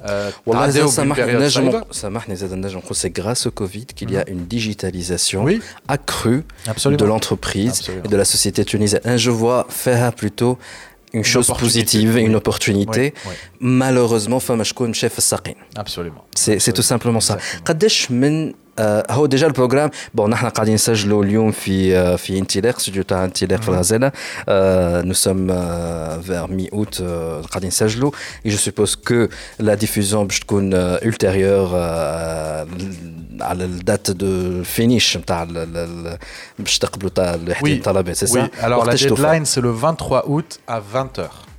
euh, 0.07 0.29
c'est 2.93 3.09
grâce 3.09 3.47
au 3.47 3.51
Covid 3.51 3.85
qu'il 3.87 4.11
y 4.11 4.17
a 4.17 4.21
mhm. 4.21 4.33
une 4.33 4.45
digitalisation 4.45 5.45
accrue 5.87 6.45
de 6.85 7.05
l'entreprise 7.05 7.89
et 8.03 8.07
de 8.07 8.17
la 8.17 8.25
société 8.25 8.63
tunisienne. 8.63 9.01
Je 9.17 9.31
vois 9.31 9.65
faire 9.69 10.13
plutôt 10.13 10.59
une, 11.13 11.23
chose 11.23 11.47
positive, 11.47 12.15
oui. 12.15 12.21
une 12.21 12.35
opportunité. 12.35 13.13
Oui. 13.25 13.33
Malheureusement, 13.59 14.39
femme 14.39 14.63
chef 14.93 15.19
Absolument. 15.75 16.25
C'est 16.35 16.73
tout 16.73 16.81
simplement 16.83 17.19
ça. 17.19 17.37
سا 18.78 19.02
Exactement. 19.02 19.02
قداش 19.02 19.06
من 19.08 19.08
آه 19.10 19.12
هو 19.12 19.26
ديجا 19.26 19.46
البروغرام 19.46 19.90
بون 20.14 20.30
نحن 20.30 20.48
قاعدين 20.48 20.74
نسجلوا 20.74 21.24
اليوم 21.24 21.50
في 21.50 21.96
آه 21.96 22.16
في 22.16 22.38
انطلاق 22.38 22.76
استوديو 22.76 23.02
تاع 23.02 23.24
انطلاق 23.24 23.60
في 23.62 23.68
الغزاله 23.68 24.12
آه 24.48 25.02
نو 25.02 25.12
سوم 25.14 25.46
فير 26.22 26.46
مي 26.46 26.68
اوت 26.72 27.02
قاعدين 27.50 27.68
نسجلوا 27.68 28.10
اي 28.46 28.50
جو 28.50 28.56
سوبوز 28.56 28.94
كو 28.94 29.26
لا 29.58 29.74
ديفوزيون 29.74 30.26
باش 30.26 30.40
تكون 30.40 30.96
ultérieure 30.98 31.70
آه 31.74 32.66
على 33.40 33.64
الدات 33.64 34.10
دو 34.10 34.62
فينيش 34.64 35.16
نتاع 35.16 35.42
ال- 35.42 35.56
ال- 35.58 35.76
ال- 35.76 36.18
باش 36.58 36.78
تقبلوا 36.78 37.10
تاع 37.10 37.34
الاحتياط 37.34 37.68
Oui, 37.70 37.72
الطلبات 37.78 38.16
سي 38.16 38.26
oui. 38.26 38.28
سا 38.30 38.48
Alors 38.60 38.64
la 38.64 38.72
وقتاش 38.72 39.02
توفى؟ 39.04 39.22
deadline, 39.22 39.46
c'est 39.54 39.60
le 39.62 39.70
23 39.70 40.22
août 40.30 40.58
à 40.68 40.78
20h. 40.94 41.45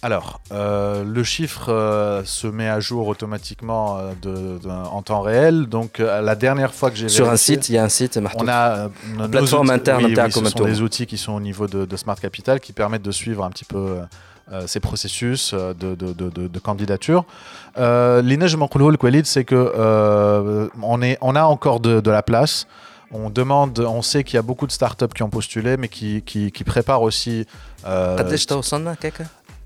Alors, 0.00 0.40
euh, 0.52 1.02
le 1.02 1.24
chiffre 1.24 1.72
euh, 1.72 2.22
se 2.24 2.46
met 2.46 2.68
à 2.68 2.78
jour 2.78 3.08
automatiquement 3.08 3.98
euh, 3.98 4.58
en 4.64 5.02
temps 5.02 5.22
réel. 5.22 5.66
Donc, 5.66 5.98
la 5.98 6.34
dernière 6.36 6.72
fois 6.72 6.90
que 6.90 6.96
j'ai 6.96 7.08
Sur 7.08 7.28
un 7.28 7.36
site, 7.36 7.68
il 7.68 7.74
y 7.74 7.78
a 7.78 7.84
un 7.84 7.88
site, 7.88 8.16
Marteau. 8.16 8.44
On 8.44 8.48
a 8.48 8.90
une 9.08 9.28
plateforme 9.28 9.66
outils, 9.66 9.74
interne, 9.74 10.04
oui, 10.04 10.12
interne 10.12 10.30
oui, 10.36 10.44
ce 10.44 10.50
sont 10.50 10.64
des 10.64 10.82
outils 10.82 11.06
qui 11.06 11.18
sont 11.18 11.32
au 11.32 11.40
niveau 11.40 11.66
de, 11.66 11.96
Smart 11.96 12.18
Capital 12.18 12.60
qui 12.60 12.72
permettent 12.72 13.02
de 13.02 13.10
suivre 13.10 13.44
un 13.44 13.50
petit 13.50 13.64
peu. 13.64 13.98
ces 14.66 14.80
processus 14.80 15.52
de, 15.52 15.94
de 15.94 16.58
candidature. 16.60 17.24
L'inej 17.76 18.56
Mankoulou, 18.56 18.90
le 18.90 18.96
Koualid, 18.96 19.26
c'est 19.26 19.44
que 19.44 20.70
on, 20.80 21.02
est, 21.02 21.18
a 21.20 21.46
encore 21.48 21.80
de, 21.80 22.10
la 22.10 22.22
place. 22.22 22.66
On 23.10 23.30
demande, 23.30 23.78
on 23.80 24.02
sait 24.02 24.22
qu'il 24.22 24.34
y 24.34 24.38
a 24.38 24.42
beaucoup 24.42 24.66
de 24.66 24.72
startups 24.72 25.08
qui 25.14 25.22
ont 25.22 25.30
postulé, 25.30 25.78
mais 25.78 25.88
qui, 25.88 26.22
qui, 26.22 26.52
qui 26.52 26.62
préparent 26.62 27.02
aussi. 27.02 27.46
Euh, 27.86 28.16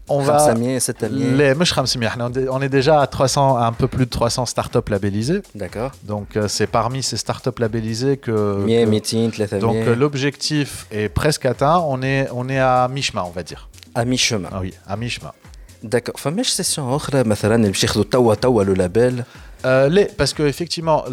on 0.10 0.20
va 0.20 0.40
500 0.40 0.80
600 0.80 1.08
les 1.38 1.54
مش 1.58 1.74
500 1.74 2.04
احنا 2.08 2.30
on 2.30 2.34
est- 2.34 2.50
on 2.50 2.62
est 2.62 2.70
déjà 2.70 3.02
à 3.02 3.08
300 3.08 3.58
à 3.58 3.66
un 3.68 3.74
peu 3.74 3.88
plus 3.88 4.06
de 4.06 4.10
300 4.10 4.46
startups 4.46 4.90
labellisées 4.90 5.42
d'accord 5.56 5.92
donc 6.04 6.28
euh, 6.38 6.48
c'est 6.48 6.68
parmi 6.68 7.04
ces 7.04 7.18
startups 7.18 7.60
labellisées 7.60 8.18
que, 8.18 8.36
100 8.86 8.86
que- 8.86 8.90
200 9.02 9.32
300 9.32 9.60
donc 9.68 9.76
euh, 9.76 9.96
l'objectif 9.96 10.70
est 10.92 11.10
presque 11.10 11.46
atteint 11.46 11.78
on 11.94 12.02
est 12.02 12.22
on 12.40 12.46
est 12.56 12.60
à 12.60 12.88
mi-chemin 12.96 13.24
on 13.32 13.34
va 13.40 13.44
dire 13.52 13.62
à 14.00 14.06
mi-chemin 14.12 14.50
ah 14.56 14.60
oui 14.64 14.74
à 14.94 14.96
mi-chemin 15.02 15.34
داكور 15.84 16.16
فماش 16.18 16.50
سيسيون 16.50 16.94
اخرى 16.96 17.24
مثلا 17.24 17.56
اللي 17.56 17.68
باش 17.68 17.84
ياخذوا 17.84 18.04
توا 18.12 18.34
توا 18.36 18.64
لو 18.64 18.74
لابيل 18.74 19.24
euh, 19.65 19.89
les, 19.89 20.07
parce 20.07 20.35
que 20.35 20.43
effectivement, 20.43 21.05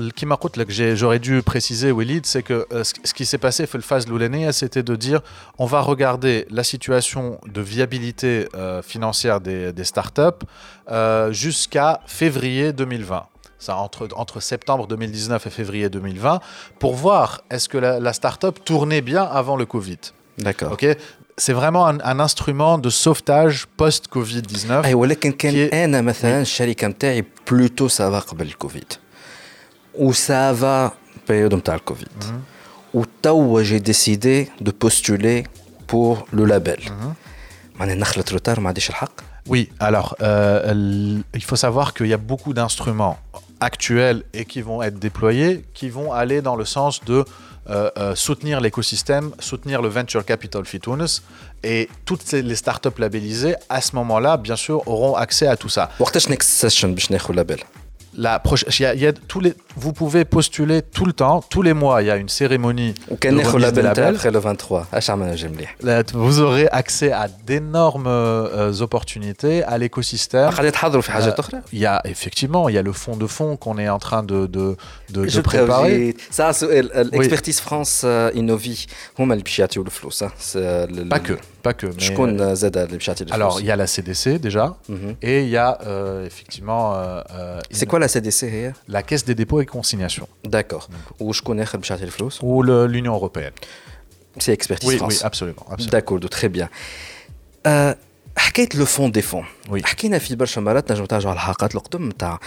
que 0.66 0.96
j'aurais 0.96 1.20
dû 1.20 1.42
préciser, 1.42 1.92
Walid, 1.92 2.26
c'est 2.26 2.44
que 2.44 2.66
euh, 2.72 2.84
ce 2.84 3.14
qui 3.14 3.26
s'est 3.26 3.38
passé, 3.38 3.68
Fulfaz 3.68 4.06
Loulenea, 4.08 4.52
c'était 4.52 4.84
de 4.84 4.96
dire 4.96 5.22
on 5.58 5.66
va 5.66 5.82
regarder 5.82 6.46
la 6.50 6.64
situation 6.64 7.40
de 7.48 7.62
viabilité 7.62 8.48
euh, 8.56 8.82
financière 8.82 9.42
des, 9.42 9.84
startups 9.84 10.46
euh, 10.90 11.32
jusqu'à 11.32 12.02
février 12.06 12.74
2020. 12.74 13.26
Ça, 13.60 13.76
entre, 13.76 14.40
septembre 14.40 14.88
2019 14.88 15.46
et 15.46 15.50
février 15.50 15.90
2020, 15.90 16.40
pour 16.80 16.96
voir 16.96 17.42
est-ce 17.50 17.68
que 17.68 17.78
la, 17.78 18.14
startup 18.14 18.64
tournait 18.64 19.02
bien 19.02 19.24
avant 19.24 19.58
le 19.58 19.66
Covid. 19.66 19.98
D'accord. 20.38 20.72
Ok? 20.72 20.86
C'est 21.39 21.53
vraiment 21.61 21.85
un, 21.93 21.99
un 22.13 22.19
instrument 22.29 22.79
de 22.79 22.91
sauvetage 22.91 23.57
post-Covid-19. 23.83 24.71
اي 24.71 24.95
ولكن 24.95 25.33
كان 25.33 25.53
كي- 25.53 25.85
انا 25.85 26.01
مثلا 26.01 26.41
الشركه 26.41 26.87
نتاعي 26.89 27.25
بلوتو 27.51 27.89
سافا 27.89 28.19
قبل 28.19 28.47
الكوفيد 28.47 28.93
وسافا 29.95 30.93
بيريود 31.29 31.55
نتاع 31.55 31.75
الكوفيد 31.75 32.09
وتوا 32.95 33.63
جي 33.63 33.79
ديسيدي 33.79 34.49
دو 34.61 34.73
بوستولي 34.81 35.45
بور 35.93 36.25
لو 36.33 36.45
لابيل 36.45 36.91
معناها 37.81 37.95
نخلط 37.97 38.33
روتار 38.33 38.61
ما 38.61 38.69
عنديش 38.69 38.91
الحق 38.91 39.21
Oui, 39.55 39.65
alors 39.89 40.11
euh, 40.23 40.73
l- 40.81 41.23
il 41.39 41.45
faut 41.49 41.61
savoir 41.67 41.87
qu'il 41.95 42.07
y 42.07 42.17
a 42.21 42.23
beaucoup 42.33 42.53
d'instruments 42.59 43.17
actuels 43.69 44.21
et 44.39 44.45
qui 44.53 44.61
vont 44.69 44.81
être 44.89 44.99
déployés 45.09 45.55
qui 45.79 45.89
vont 45.99 46.11
aller 46.23 46.41
dans 46.49 46.57
le 46.63 46.67
sens 46.77 46.95
de 47.11 47.19
euh, 47.70 47.92
euh, 47.98 48.16
soutenir 48.16 48.62
l'écosystème, 48.62 49.32
soutenir 49.38 49.82
le 49.82 49.90
venture 49.90 50.26
capital 50.26 50.66
Fitounes. 50.66 51.06
Et 51.64 51.88
toutes 52.06 52.32
les 52.32 52.56
startups 52.56 52.98
labellisées, 52.98 53.56
à 53.70 53.82
ce 53.82 53.96
moment-là, 53.96 54.38
bien 54.38 54.56
sûr, 54.56 54.88
auront 54.88 55.16
accès 55.16 55.46
à 55.46 55.56
tout 55.56 55.70
ça. 55.70 55.92
session 56.42 56.96
label 57.34 57.60
la 58.18 58.40
prochaine, 58.40 58.70
y 58.96 59.00
y 59.00 59.08
a 59.08 59.14
tous 59.14 59.40
les, 59.40 59.54
vous 59.76 59.94
pouvez 59.94 60.26
postuler 60.26 60.82
tout 60.82 61.06
le 61.06 61.14
temps, 61.14 61.44
tous 61.50 61.62
les 61.62 61.74
mois, 61.74 62.02
il 62.02 62.08
y 62.08 62.12
a 62.12 62.16
une 62.16 62.30
cérémonie. 62.30 62.94
De. 64.12 64.16
Après 64.16 64.32
le 64.32 64.40
23, 64.40 64.88
Là, 65.82 66.04
vous 66.14 66.40
aurez 66.40 66.68
accès 66.70 67.12
à 67.12 67.28
d'énormes 67.28 68.08
euh, 68.08 68.74
opportunités, 68.82 69.64
à 69.64 69.78
l'écosystème. 69.78 70.50
Euh, 70.50 71.62
il 71.74 71.80
y 71.80 71.86
a 71.86 72.02
effectivement, 72.06 72.70
il 72.70 72.76
y 72.76 72.78
a 72.78 72.82
le 72.82 72.94
fonds 72.94 73.18
de 73.18 73.28
fonds 73.28 73.58
qu'on 73.58 73.78
est 73.78 73.90
en 73.90 74.00
train 74.00 74.24
de, 74.24 74.48
de, 74.48 74.76
de, 75.10 75.42
préparer. 75.42 76.16
Ça, 76.30 76.52
l'expertise. 77.12 77.60
France 77.60 78.06
Innovi, 78.34 78.86
on 79.18 79.26
le 79.84 79.90
le. 80.56 81.08
Pas 81.08 81.20
que 81.20 81.34
pas 81.69 81.73
que. 81.73 81.87
mais- 81.87 81.99
شكون 82.03 82.55
زاد 82.55 82.77
اللي 82.77 82.97
باش 82.97 83.09
يعطي 83.09 83.25
الفلوس 83.25 83.55
Alors, 83.55 83.61
il 83.61 83.67
y 83.67 83.71
a 83.71 83.77
la 83.77 83.87
CDC 83.87 84.39
déjà, 84.49 84.67
Mhm. 84.89 85.15
et 85.23 85.43
il 85.45 85.49
y 85.49 85.57
a 85.57 85.79
euh, 85.81 86.27
effectivement 86.31 86.95
euh, 86.95 87.23
euh, 87.31 87.77
سي 87.77 87.87
كوا 87.87 87.99
لا 87.99 88.07
سي 88.07 88.21
دي 88.21 88.31
سي 88.31 88.51
هي 88.51 88.73
la 88.91 89.03
Caisse 89.03 89.25
des 89.25 89.35
dépôts 89.35 89.63
et 89.63 89.67
consignations, 89.79 90.27
داكور 90.45 90.83
وشكون 91.21 91.61
اخر 91.61 91.79
باش 91.79 91.91
يعطي 91.91 92.05
الفلوس 92.05 92.39
ou 92.41 92.63
le- 92.63 92.87
l'Union 92.93 93.19
européenne. 93.21 93.53
سي 94.39 94.53
اكسبرتيز 94.53 94.91
Oui, 94.91 94.95
oui, 94.95 94.99
فرانس 94.99 95.23
absolument. 95.25 95.73
absolument. 95.73 95.91
داكور 95.91 96.19
تري 96.27 96.49
بيان 96.49 96.69
آه، 97.67 97.97
حكايه 98.37 98.69
لو 98.75 98.85
فون 98.87 99.13
دي 99.13 99.23
فون 99.23 99.45
وي. 99.69 99.83
حكينا 99.85 100.19
في 100.19 100.37
برشا 100.37 100.61
مرات 100.61 100.93
نجم 100.93 101.05
ترجعوا 101.05 101.31
على 101.31 101.37
الحلقات 101.37 101.75
القدم 101.75 102.09
نتاع 102.09 102.41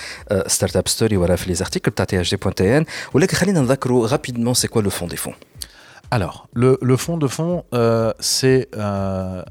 ستارت 0.48 0.78
اب 0.78 0.88
ستوري 0.88 1.18
ولا 1.18 1.36
في 1.36 1.48
لي 1.50 1.54
زارتيكل 1.56 1.92
تاع 1.92 2.06
تي 2.06 2.22
اش 2.22 2.30
دي 2.30 2.36
بوان 2.38 2.56
تي 2.56 2.78
ان 2.78 2.86
ولكن 3.14 3.38
خلينا 3.38 3.62
نذكروا 3.62 4.08
رابيدمون 4.08 4.54
سي 4.54 4.68
كوا 4.68 4.82
لو 4.82 4.90
فون 4.90 5.08
دي 5.08 5.16
فون 5.18 5.34
alors, 6.13 6.47
le, 6.53 6.77
le 6.83 6.99
fond 6.99 7.17
de 7.17 7.27
fond, 7.27 7.65
euh, 7.73 8.13
c'est, 8.21 8.69
euh, 8.77 9.43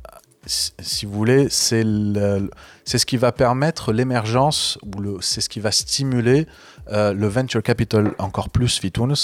si 0.46 1.08
vous 1.08 1.12
voulez, 1.12 1.50
c'est 1.50 1.82
ce 1.82 3.06
qui 3.08 3.18
va 3.18 3.32
permettre 3.32 3.92
l'émergence, 3.92 4.78
ou 4.86 5.20
c'est 5.22 5.42
ce 5.42 5.50
qui 5.50 5.60
va 5.60 5.72
stimuler 5.72 6.46
euh, 6.92 7.14
le 7.14 7.28
venture 7.28 7.64
capital 7.64 8.14
encore 8.20 8.50
plus 8.52 8.80
Vitunes, 8.80 9.16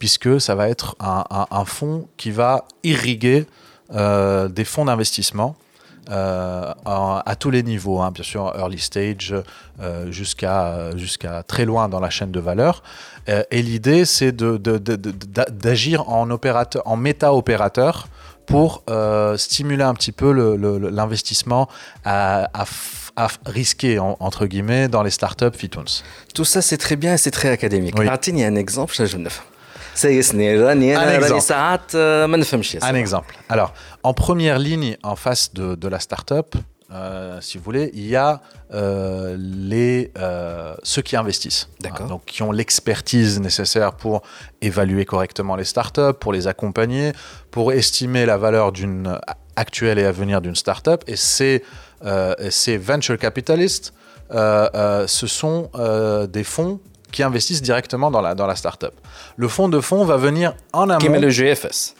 puisque 0.00 0.40
ça 0.40 0.56
va 0.56 0.68
être 0.68 0.96
un, 0.98 1.64
fonds 1.64 2.08
qui 2.16 2.32
va 2.32 2.64
irriguer 2.82 3.46
des 3.92 4.64
fonds 4.64 4.86
d'investissement. 4.86 5.54
en- 6.08 7.22
à 7.24 7.36
tous 7.38 7.50
les 7.50 7.62
niveaux, 7.62 8.00
hein, 8.00 8.10
bien 8.10 8.24
sûr, 8.24 8.52
early 8.58 8.80
stage 8.80 9.32
jusqu'à 10.08 11.44
très 11.46 11.64
loin 11.66 11.88
dans 11.88 12.00
la 12.00 12.10
chaîne 12.10 12.32
de 12.32 12.40
valeur. 12.40 12.82
Euh, 13.29 13.43
et 13.55 13.61
l'idée, 13.69 14.03
c'est 14.15 14.31
de- 14.41 14.57
de- 14.67 14.77
de- 14.87 14.95
de- 15.05 15.13
d'a- 15.35 15.49
d'agir 15.63 15.97
en, 16.19 16.25
opérateur, 16.37 16.81
en 16.93 16.97
méta-opérateur 17.07 17.93
pour 18.51 18.69
euh, 18.89 19.37
stimuler 19.47 19.85
un 19.91 19.95
petit 19.99 20.11
peu 20.21 20.29
le- 20.39 20.55
le- 20.63 20.77
le- 20.83 20.89
l'investissement 20.99 21.63
à, 22.15 22.17
à 22.61 22.63
f- 22.63 23.09
à 23.23 23.25
f- 23.31 23.37
risquer, 23.59 23.93
en- 24.05 24.15
entre 24.27 24.43
guillemets, 24.51 24.85
dans 24.95 25.03
les 25.07 25.13
startups 25.19 25.57
Fitunes. 25.63 25.93
تو 26.35 26.43
سا 26.43 26.59
سي 26.59 26.77
تري 26.77 26.95
بيان 26.95 27.17
سي 27.17 27.29
تري 27.29 27.53
اكاديميك 27.53 27.99
وي. 27.99 28.07
اعطيني 28.09 28.47
ان 28.47 28.57
اكزومبل 28.57 28.87
باش 28.91 29.01
نجم 29.01 29.21
نفهم 29.21 29.45
سيسني 29.95 30.57
راني 30.59 30.95
Un 30.95 30.99
انا 30.99 31.11
راني 31.17 31.27
exemple. 31.35 31.39
ساعات 31.39 31.91
آه، 31.95 32.25
ما 32.25 32.37
نفهمش 32.37 32.75
ياسر. 32.75 32.87
Un 32.87 33.05
exemple. 33.07 33.53
Alors, 33.55 33.73
en 34.03 34.13
première 34.13 34.59
ligne, 34.59 34.95
en 35.03 35.15
face 35.15 35.53
de, 35.53 35.75
de 35.75 35.87
la 35.87 35.99
startup, 35.99 36.55
euh, 36.92 37.38
si 37.40 37.56
vous 37.56 37.64
voulez, 37.64 37.90
il 37.94 38.06
y 38.06 38.16
a 38.16 38.40
euh, 38.74 39.36
les, 39.38 40.10
euh, 40.18 40.74
ceux 40.82 41.02
qui 41.02 41.16
investissent, 41.16 41.68
hein, 41.84 42.06
donc 42.06 42.24
qui 42.24 42.42
ont 42.42 42.50
l'expertise 42.50 43.40
nécessaire 43.40 43.92
pour 43.92 44.22
évaluer 44.60 45.04
correctement 45.04 45.54
les 45.54 45.64
startups, 45.64 46.14
pour 46.18 46.32
les 46.32 46.48
accompagner, 46.48 47.12
pour 47.50 47.72
estimer 47.72 48.26
la 48.26 48.36
valeur 48.36 48.72
d'une 48.72 49.18
actuelle 49.56 49.98
et 49.98 50.04
à 50.04 50.12
venir 50.12 50.40
d'une 50.40 50.56
startup. 50.56 51.04
Et 51.06 51.16
ces, 51.16 51.62
ces 52.50 52.76
venture 52.76 53.18
capitalists, 53.18 53.92
ce 54.30 55.26
sont 55.26 55.70
des 56.28 56.44
fonds 56.44 56.80
qui 57.12 57.22
investissent 57.22 57.62
directement 57.62 58.10
dans 58.10 58.20
la, 58.20 58.34
dans 58.34 58.46
la 58.46 58.56
startup. 58.56 58.92
Le 59.36 59.48
fonds 59.48 59.68
de 59.68 59.80
fonds 59.80 60.04
va 60.04 60.16
venir 60.16 60.54
en 60.72 60.88
amont. 60.88 60.98
Qui 60.98 61.08
met 61.08 61.20
le 61.20 61.30
GFS 61.30 61.94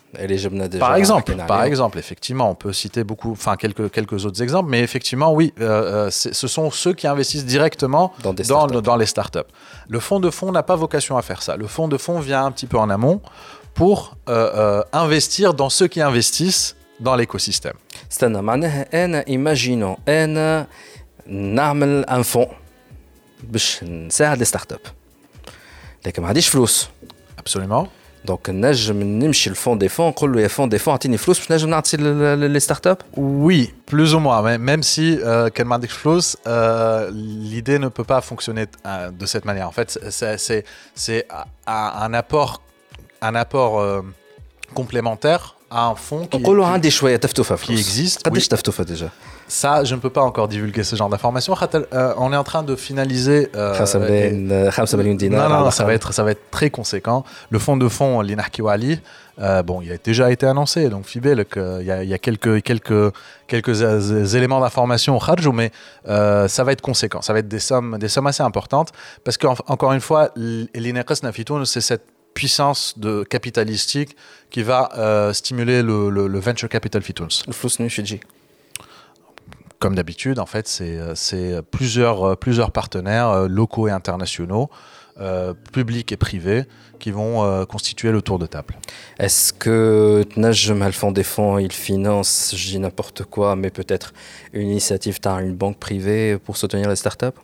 par 0.79 0.97
exemple, 0.97 1.37
par 1.47 1.63
exemple, 1.65 1.99
effectivement, 1.99 2.51
on 2.51 2.55
peut 2.55 2.73
citer 2.73 3.05
beaucoup, 3.05 3.33
enfin 3.33 3.57
quelques, 3.57 3.91
quelques 3.91 4.25
autres 4.25 4.43
exemples, 4.43 4.69
mais 4.69 4.81
effectivement, 4.81 5.33
oui, 5.33 5.55
euh, 5.61 6.09
euh, 6.09 6.11
ce 6.11 6.49
sont 6.49 6.71
ceux 6.71 6.93
qui 6.95 7.07
investissent 7.07 7.45
directement 7.45 8.13
dans, 8.23 8.97
les 8.97 9.07
startups. 9.07 9.39
Le 9.89 10.01
fonds 10.01 10.21
de 10.21 10.31
fonds 10.31 10.51
n'a 10.53 10.63
pas 10.63 10.77
vocation 10.77 11.17
à 11.17 11.23
faire 11.23 11.43
ça. 11.43 11.57
Le 11.57 11.67
fonds 11.67 11.89
de 11.89 11.97
fonds 11.97 12.19
vient 12.19 12.45
un 12.45 12.51
petit 12.51 12.67
peu 12.67 12.79
en 12.79 12.91
amont 12.91 13.21
pour 13.75 14.17
euh, 14.29 14.83
investir 14.93 15.55
dans 15.55 15.71
ceux 15.71 15.87
qui 15.87 16.01
investissent 16.01 16.77
dans 16.99 17.15
l'écosystème. 17.15 17.75
imaginons, 19.27 19.97
un 22.09 22.23
fonds 22.25 22.49
les 24.37 24.45
startups. 24.45 24.75
Absolument. 27.39 27.89
Donc, 28.25 28.49
nous 28.49 29.33
chez 29.33 29.51
le 29.51 29.57
fonds 29.57 29.77
des 29.77 29.89
fonds, 29.89 30.15
on 30.21 30.27
le 30.27 30.49
fonds 30.49 30.67
des 30.67 30.79
fonds, 30.79 30.99
les 31.97 32.61
startups? 32.61 33.03
Oui, 33.17 33.73
plus 33.87 34.15
ou 34.15 34.19
moins. 34.19 34.59
Même 34.59 34.83
si 34.83 35.19
euh, 35.23 35.49
euh, 36.47 37.11
l'idée 37.13 37.79
ne 37.79 37.89
peut 37.89 38.05
pas 38.05 38.21
fonctionner 38.21 38.67
euh, 38.87 39.11
de 39.11 39.27
cette 39.27 39.45
manière. 39.45 39.69
En 39.69 39.73
fait, 39.73 39.99
c'est 40.11 41.27
un 41.67 42.15
apport, 42.15 42.61
euh, 43.23 44.03
complémentaire 44.75 45.57
à 45.71 45.87
un 45.87 45.95
fonds 45.95 46.27
qui, 46.27 46.37
existe. 47.73 48.23
Déjà 48.85 49.11
ça, 49.51 49.83
je 49.83 49.97
ne 49.97 50.01
peux 50.01 50.11
pas 50.11 50.23
encore 50.23 50.47
divulguer 50.47 50.85
ce 50.85 50.95
genre 50.95 51.09
d'informations. 51.09 51.57
Euh, 51.93 52.15
on 52.17 52.33
est 52.33 52.37
en 52.37 52.45
train 52.45 52.63
de 52.63 52.77
finaliser. 52.77 53.51
Euh, 53.57 53.75
non, 55.29 55.49
non, 55.49 55.71
ça 55.73 55.85
va 55.85 55.93
être, 55.93 56.13
très 56.53 56.71
conséquent. 56.71 57.25
Le 57.51 57.59
fonds 57.59 57.77
de 57.77 57.89
fonds, 57.89 58.21
l'inarkiwali. 58.21 59.01
Euh, 59.41 59.65
bon, 59.65 59.83
il 59.83 59.91
a 59.91 59.97
déjà 59.97 60.31
été 60.31 60.47
annoncé. 60.47 60.89
Donc, 60.89 61.07
Fibel, 61.07 61.45
il 61.57 61.85
y 61.85 61.91
a, 61.91 62.19
quelques, 62.19 62.63
éléments 64.35 64.61
d'information 64.61 65.17
au 65.17 65.21
Khadjou, 65.21 65.51
mais 65.51 65.73
ça 66.07 66.63
va 66.63 66.71
être 66.71 66.81
conséquent. 66.81 67.21
Ça 67.21 67.33
va 67.33 67.41
être 67.41 67.49
des 67.49 67.59
sommes, 67.59 67.99
assez 68.27 68.45
importantes. 68.45 68.93
Parce 69.25 69.37
qu'encore 69.37 69.89
en, 69.89 69.95
une 69.95 70.01
fois, 70.01 70.31
l'Inarkas 70.37 71.19
Nafitoun, 71.25 71.67
c'est 71.67 71.81
cette 71.81 72.05
puissance 72.35 72.97
de 72.97 73.25
capitalistique 73.25 74.17
qui 74.49 74.63
va 74.63 75.33
stimuler 75.33 75.83
le, 75.83 76.39
venture 76.39 76.69
capital 76.69 77.03
fitouns. 77.03 77.43
Le 77.49 77.53
flux 77.53 77.89
Fiji 77.89 78.21
comme 79.81 79.95
d'habitude, 79.95 80.39
en 80.39 80.47
fait, 80.47 80.69
c'est 80.69 80.99
euh, 80.99 81.15
euh, 81.33 81.57
euh, 81.57 82.37
plusieurs, 82.37 82.71
partenaires 82.71 83.49
locaux 83.49 83.89
et 83.89 83.91
internationaux, 83.91 84.71
publics 85.73 86.13
et 86.13 86.17
privés, 86.17 86.65
qui 86.99 87.11
vont 87.11 87.67
constituer 87.67 88.11
le 88.11 88.23
tour 88.23 88.39
de 88.39 88.47
table. 88.47 88.75
Est-ce 89.19 89.53
que 89.53 90.25
Tnajem 90.31 90.81
Alphand 90.81 91.13
Défend, 91.13 91.59
il 91.59 91.73
finance, 91.73 92.55
je 92.57 92.79
n'importe 92.79 93.25
quoi, 93.25 93.55
mais 93.55 93.71
peut-être 93.71 94.15
une 94.55 94.69
initiative, 94.69 95.19
une 95.27 95.55
banque 95.55 95.79
privée 95.79 96.39
pour 96.39 96.57
soutenir 96.57 96.89
les 96.89 96.97
startups? 96.97 97.39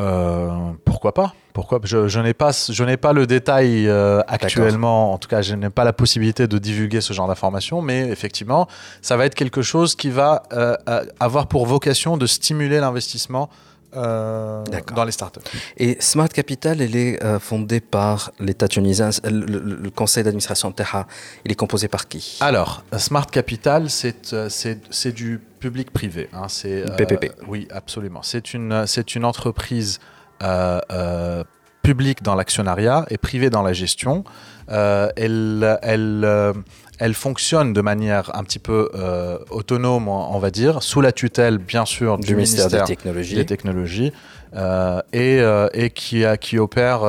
Euh, 0.00 0.50
pourquoi 0.84 1.12
pas 1.12 1.34
Pourquoi 1.52 1.80
Je, 1.84 2.08
je 2.08 2.20
n'ai 2.20 2.34
pas, 2.34 2.50
je 2.52 2.84
n'ai 2.84 2.96
pas 2.96 3.12
le 3.12 3.26
détail 3.26 3.88
euh, 3.88 4.20
actuellement. 4.28 5.12
En 5.12 5.18
tout 5.18 5.28
cas, 5.28 5.42
je 5.42 5.54
n'ai 5.54 5.70
pas 5.70 5.84
la 5.84 5.92
possibilité 5.92 6.46
de 6.46 6.58
divulguer 6.58 7.00
ce 7.00 7.12
genre 7.12 7.28
d'informations, 7.28 7.82
mais 7.82 8.08
effectivement, 8.08 8.68
ça 9.02 9.16
va 9.16 9.26
être 9.26 9.34
quelque 9.34 9.62
chose 9.62 9.94
qui 9.94 10.10
va 10.10 10.44
euh, 10.52 10.76
euh, 10.88 11.04
avoir 11.20 11.46
pour 11.46 11.66
vocation 11.66 12.16
de 12.16 12.26
stimuler 12.26 12.80
l'investissement 12.80 13.50
euh, 13.96 14.64
dans 14.94 15.04
les 15.04 15.12
startups. 15.12 15.40
Et 15.76 15.96
Smart 16.00 16.28
Capital, 16.28 16.80
elle 16.80 16.94
est 16.96 17.22
euh, 17.24 17.38
fondée 17.38 17.80
par 17.80 18.32
l'État 18.40 18.68
tunisien. 18.68 19.10
Le, 19.24 19.30
le- 19.46 19.60
le 19.76 19.90
conseil 19.90 20.24
d'administration 20.24 20.72
Terra, 20.72 21.06
il 21.44 21.52
est 21.52 21.54
composé 21.54 21.88
par 21.88 22.08
qui? 22.08 22.38
Alors, 22.40 22.84
Smart 22.96 23.26
Capital, 23.26 23.88
c'est 23.90 24.32
euh, 24.32 24.48
c'est 24.48 24.80
c'est 24.90 25.12
du 25.12 25.40
public-privé. 25.60 26.28
hein, 26.32 26.46
c'est, 26.48 26.82
euh, 26.82 26.96
PPP. 26.96 27.32
Oui, 27.46 27.66
absolument. 27.70 28.22
C'est 28.22 28.54
une, 28.54 28.86
c'est 28.86 29.14
une 29.14 29.24
entreprise 29.24 29.98
euh, 30.42 30.80
euh, 30.92 31.44
publique 31.82 32.22
dans 32.22 32.34
l'actionnariat 32.34 33.06
et 33.10 33.18
privée 33.18 33.50
dans 33.50 33.62
la 33.62 33.72
gestion. 33.72 34.22
Euh, 34.70 35.08
elle, 35.16 35.78
elle, 35.82 36.22
euh, 36.24 36.52
elle 36.98 37.14
fonctionne 37.14 37.72
de 37.72 37.80
manière 37.80 38.34
un 38.36 38.42
petit 38.44 38.58
peu 38.58 38.90
euh, 38.94 39.38
autonome, 39.50 40.08
on 40.08 40.38
va 40.38 40.50
dire, 40.50 40.82
sous 40.82 41.00
la 41.00 41.12
tutelle, 41.12 41.58
bien 41.58 41.84
sûr, 41.84 42.18
du, 42.18 42.26
Du 42.28 42.34
ministère 42.36 42.68
des 42.68 42.84
Technologies. 42.86 43.34
des 43.36 43.46
technologies 43.46 44.12
euh, 44.56 45.00
et, 45.12 45.40
euh, 45.40 45.68
et 45.74 45.90
qui, 45.90 46.24
a- 46.24 46.36
qui, 46.36 46.58
opère, 46.58 47.00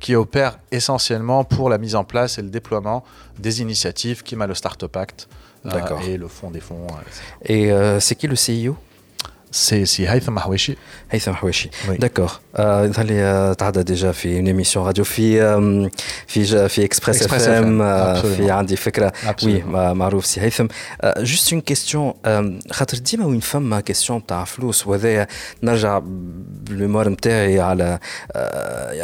qui 0.00 0.14
opère 0.14 0.58
essentiellement 0.72 1.44
pour 1.44 1.70
la 1.70 1.78
mise 1.78 1.94
en 1.94 2.04
place 2.04 2.38
et 2.38 2.42
le 2.42 2.48
déploiement 2.50 3.04
des 3.38 3.60
initiatives 3.62 4.22
qui 4.22 4.36
m'a 4.36 4.46
le 4.46 4.54
Startup 4.54 4.94
Act 4.96 5.28
euh, 5.64 5.70
et 6.06 6.16
le 6.16 6.28
fonds 6.28 6.50
des 6.50 6.60
fonds. 6.60 6.86
euh, 6.90 7.00
etc. 7.06 7.94
Et 7.96 8.00
c'est 8.00 8.14
qui 8.16 8.26
le 8.28 8.36
CEO 9.51 9.55
سي 9.55 9.85
سي 9.85 10.09
هيثم 10.09 10.39
حويشي 10.39 10.77
هيثم 11.11 11.33
حويشي 11.33 11.69
داكور 11.89 12.31
يظهر 12.59 13.05
لي 13.05 13.55
تعدى 13.57 13.83
ديجا 13.83 14.11
في 14.11 14.37
اون 14.37 14.47
ايميسيون 14.47 14.85
راديو 14.85 15.03
في 15.03 15.41
في 16.27 16.69
في 16.69 16.85
اكسبريس 16.85 17.23
اف 17.23 17.47
ام 17.47 18.15
في 18.21 18.51
عندي 18.51 18.75
فكره 18.75 19.13
وي 19.43 19.63
معروف 19.93 20.25
سي 20.25 20.41
هيثم 20.41 20.65
جوست 21.17 21.53
اون 21.53 21.61
كيستيون 21.61 22.13
خاطر 22.71 22.97
ديما 22.97 23.25
وين 23.25 23.39
فما 23.39 23.79
كيستيون 23.79 24.25
تاع 24.25 24.43
فلوس 24.43 24.87
وهذايا 24.87 25.27
نرجع 25.63 26.01
بالميموار 26.03 27.09
نتاعي 27.09 27.59
على 27.59 27.99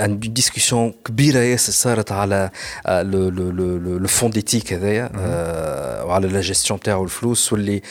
ان 0.06 0.20
ديسكسيون 0.20 0.94
كبيره 1.06 1.40
ياسر 1.40 1.74
صارت 1.74 2.12
على 2.12 2.50
لو 2.88 3.30
لو 3.30 3.50
لو 3.50 3.98
لو 3.98 4.08
فون 4.08 4.32
ديتيك 4.32 4.74
هذايا 4.74 5.10
وعلى 6.04 6.28
لا 6.28 6.42
جيستيون 6.42 6.80
تاعو 6.80 7.04
الفلوس 7.04 7.54
واللي 7.54 7.82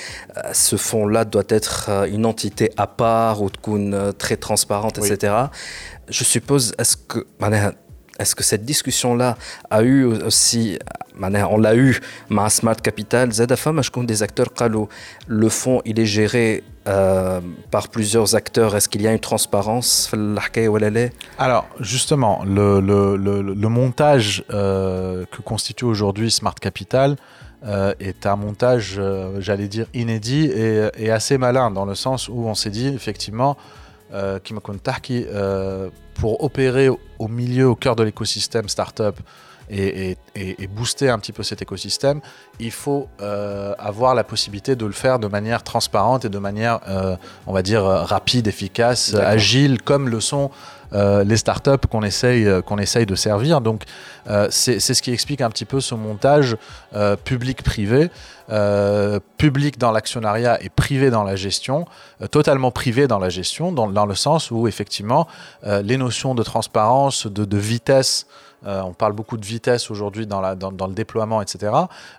ce 0.52 0.76
fonds-là 0.76 1.24
doit 1.24 1.50
être 1.50 1.90
une 2.14 2.26
entité 2.41 2.71
à 2.77 2.87
part 2.87 3.41
ou 3.41 3.49
très 4.17 4.37
transparente, 4.37 4.97
etc. 4.97 5.33
Je 6.09 6.23
suppose, 6.23 6.73
est-ce 6.77 6.97
que, 6.97 7.25
est-ce 8.19 8.35
que 8.35 8.43
cette 8.43 8.65
discussion-là 8.65 9.37
a 9.69 9.83
eu 9.83 10.05
aussi, 10.05 10.79
on 11.19 11.57
l'a 11.57 11.75
eu, 11.75 11.99
ma 12.29 12.49
Smart 12.49 12.75
Capital, 12.75 13.31
ZFM, 13.31 13.83
je 13.83 13.91
compte 13.91 14.07
des 14.07 14.23
acteurs, 14.23 14.49
le 15.27 15.49
fonds, 15.49 15.81
il 15.85 15.99
est 15.99 16.05
géré 16.05 16.63
euh, 16.87 17.39
par 17.69 17.89
plusieurs 17.89 18.35
acteurs. 18.35 18.75
Est-ce 18.75 18.89
qu'il 18.89 19.03
y 19.03 19.07
a 19.07 19.13
une 19.13 19.19
transparence 19.19 20.11
Alors, 21.37 21.67
justement, 21.79 22.43
le, 22.43 22.79
le, 22.79 23.17
le, 23.17 23.41
le 23.41 23.69
montage 23.69 24.43
euh, 24.49 25.25
que 25.31 25.43
constitue 25.43 25.85
aujourd'hui 25.85 26.31
Smart 26.31 26.55
Capital, 26.55 27.17
euh, 27.63 27.93
est 27.99 28.25
un 28.25 28.35
montage, 28.35 28.95
euh, 28.97 29.39
j'allais 29.39 29.67
dire, 29.67 29.85
inédit 29.93 30.45
et, 30.45 30.89
et, 30.97 31.11
assez 31.11 31.37
malin, 31.37 31.69
dans 31.69 31.85
le 31.85 31.95
sens 31.95 32.27
où 32.27 32.47
on 32.47 32.55
s'est 32.55 32.71
dit, 32.71 32.87
effectivement, 32.87 33.55
euh, 34.13 34.39
euh, 35.09 35.89
pour 36.15 36.43
opérer 36.43 36.89
au 36.89 37.27
milieu, 37.27 37.69
au 37.69 37.75
cœur 37.75 37.95
de 37.95 38.03
l'écosystème 38.03 38.67
startup 38.67 39.15
et, 39.69 40.17
et, 40.35 40.63
et, 40.63 40.67
booster 40.67 41.09
un 41.09 41.17
petit 41.19 41.31
peu 41.31 41.43
cet 41.43 41.61
écosystème, 41.61 42.19
il 42.59 42.71
faut 42.71 43.07
avoir 43.79 44.15
la 44.15 44.25
possibilité 44.25 44.75
de 44.75 44.85
le 44.85 44.91
faire 44.91 45.17
de 45.17 45.27
manière 45.27 45.63
transparente 45.63 46.25
et 46.25 46.29
de 46.29 46.39
manière, 46.39 46.81
on 47.47 47.53
va 47.53 47.61
dire, 47.61 47.83
rapide, 47.83 48.47
efficace, 48.47 49.13
agile, 49.13 49.81
comme 49.81 50.09
le 50.09 50.19
sont 50.19 50.51
euh, 50.93 51.23
les 51.23 51.37
startups 51.37 51.87
qu'on 51.89 52.03
essaye, 52.03 52.47
qu'on 52.65 52.77
essaye 52.77 53.05
de 53.05 53.15
servir. 53.15 53.61
Donc, 53.61 53.83
euh, 54.27 54.47
c'est 54.49 54.79
ce 54.79 55.01
qui 55.01 55.11
explique 55.11 55.41
un 55.41 55.49
petit 55.49 55.65
peu 55.65 55.79
ce 55.79 55.95
montage 55.95 56.57
euh, 56.95 57.15
public-privé, 57.15 58.09
public 59.37 59.77
dans 59.77 59.91
l'actionnariat 59.91 60.61
et 60.61 60.67
privé 60.67 61.09
dans 61.09 61.23
la 61.23 61.37
gestion, 61.37 61.85
totalement 62.31 62.69
privé 62.69 63.07
dans 63.07 63.19
la 63.19 63.29
gestion, 63.29 63.71
dans, 63.71 63.87
dans, 63.87 64.05
le 64.05 64.13
sens 64.15 64.51
où 64.51 64.67
effectivement 64.67 65.25
les 65.63 65.95
notions 65.95 66.35
de 66.35 66.43
transparence, 66.43 67.27
de, 67.27 67.45
de 67.45 67.57
vitesse, 67.57 68.27
euh, 68.65 68.81
on 68.81 68.93
parle 68.93 69.13
beaucoup 69.13 69.37
de 69.37 69.45
vitesse 69.45 69.89
aujourd'hui 69.89 70.27
dans, 70.27 70.55
dans, 70.55 70.71
dans, 70.71 70.87
le 70.87 70.93
déploiement, 70.93 71.41
etc., 71.41 71.71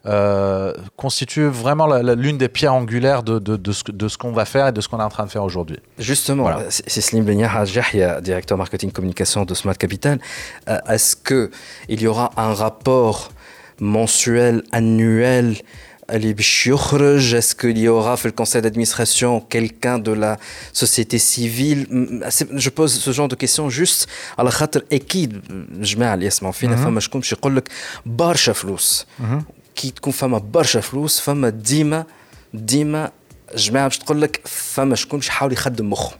euh, 0.06 0.72
constitue 0.96 1.46
vraiment 1.46 1.86
l'une 1.86 2.38
des 2.38 2.48
pierres 2.48 2.74
angulaires 2.74 3.22
de, 3.22 3.38
de, 3.38 3.56
de 3.56 3.72
ce, 3.72 3.84
ce 4.08 4.18
qu'on 4.18 4.32
va 4.32 4.44
faire 4.44 4.68
et 4.68 4.72
de 4.72 4.80
ce 4.80 4.88
qu'on 4.88 4.98
est 4.98 5.04
en 5.04 5.08
train 5.08 5.24
de 5.24 5.30
faire 5.30 5.44
aujourd'hui. 5.44 5.78
Justement, 5.98 6.44
voilà. 6.44 6.64
c'est 6.68 7.00
Slim 7.00 7.24
Benyah 7.24 8.20
directeur 8.20 8.58
marketing 8.58 8.90
communication 8.90 9.44
de 9.44 9.54
Smart 9.54 9.76
Capital. 9.76 10.18
Euh, 10.68 10.78
Est-ce 10.88 11.16
qu'il 11.16 12.02
y 12.02 12.06
aura 12.06 12.30
un 12.36 12.54
rapport 12.54 13.30
mensuel, 13.80 14.62
annuel 14.72 15.56
est-ce 16.11 17.55
qu'il 17.55 17.77
y 17.77 17.87
aura 17.87 18.15
fait 18.17 18.29
le 18.29 18.33
conseil 18.33 18.61
d'administration 18.61 19.41
quelqu'un 19.41 19.99
de 19.99 20.11
la 20.11 20.37
société 20.73 21.17
civile 21.17 21.87
Je 22.65 22.69
pose 22.69 22.93
ce 22.93 23.11
genre 23.11 23.27
de 23.27 23.35
questions 23.35 23.69
juste 23.69 24.07
à 24.37 24.43
la 24.43 24.49
خاطر 24.49 24.83
اكيد 24.91 25.41
جماعه 25.81 26.13
اللي 26.13 26.25
يسمعوا 26.25 26.53
فينا 26.53 26.75
فما 26.75 26.99
شكون 26.99 27.21
باش 27.21 27.31
يقول 27.31 27.55
لك 27.55 27.69
برشا 28.05 28.53
فلوس 28.53 29.05
كي 29.75 29.91
تكون 29.91 30.13
فما 30.13 30.37
برشا 30.37 30.79
فلوس 30.79 31.19
فما 31.19 31.49
ديما 31.49 32.05
ديما 32.53 33.11
جماعه 33.55 33.87
باش 33.87 33.97
تقول 33.97 34.21
لك 34.21 34.41
فما 34.45 34.95
شكون 34.95 35.19
باش 35.19 35.27
يحاول 35.27 35.53
يخدم 35.53 35.89
مخه 35.89 36.15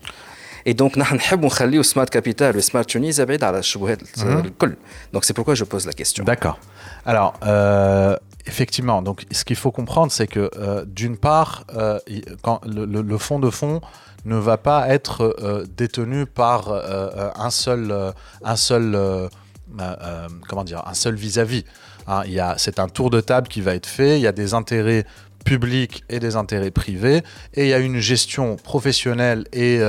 Et 0.70 0.74
donc, 0.74 0.98
nous 0.98 1.14
نحب 1.14 1.46
نخليو 1.46 1.84
سمارت 1.84 2.10
كابيتال 2.10 2.58
وسمارت 2.58 2.92
تونيز 2.92 3.22
بعيد 3.22 3.44
على 3.44 3.60
الشبهات 3.60 4.00
الكل. 4.24 4.74
Donc 5.16 5.24
c'est 5.24 5.34
pourquoi 5.34 5.56
je 5.56 5.64
pose 5.64 5.86
la 5.86 5.94
question. 5.94 6.26
D'accord. 6.26 6.60
Alors, 7.06 7.40
euh, 7.44 8.18
Effectivement, 8.47 9.03
donc 9.03 9.25
ce 9.31 9.45
qu'il 9.45 9.57
faut 9.57 9.71
comprendre, 9.71 10.11
c'est 10.11 10.27
que 10.27 10.51
euh, 10.57 10.85
d'une 10.85 11.17
part, 11.17 11.65
euh, 11.77 12.01
le, 12.67 12.85
le, 12.85 13.19
fonds 13.19 13.39
de 13.39 13.51
fonds 13.51 13.81
ne 14.25 14.37
va 14.37 14.57
pas 14.57 14.89
être 14.89 15.37
euh, 15.41 15.65
détenu 15.77 16.27
par 16.27 16.73
un 16.73 17.51
seul, 17.51 18.13
un 18.43 18.57
seul, 18.57 19.29
comment 20.49 20.65
dire, 20.65 20.83
un 20.87 20.95
seul 20.95 21.15
vis-à-vis. 21.15 21.65
Hein, 22.09 22.25
c'est 22.57 22.81
un 22.81 22.89
tour 22.89 23.11
de 23.11 23.21
table 23.21 23.47
qui 23.47 23.61
va 23.61 23.75
être 23.75 23.87
fait. 23.87 24.19
Il 24.19 24.23
y 24.23 24.27
a 24.27 24.33
des 24.33 24.55
intérêts 24.55 25.05
publics 25.45 26.05
et 26.09 26.19
des 26.21 26.37
intérêts 26.37 26.71
privés, 26.71 27.23
et 27.55 27.65
il 27.65 27.69
y 27.69 27.75
a 27.75 27.79
une 27.79 27.99
gestion 27.99 28.57
professionnelle 28.57 29.45
et, 29.53 29.81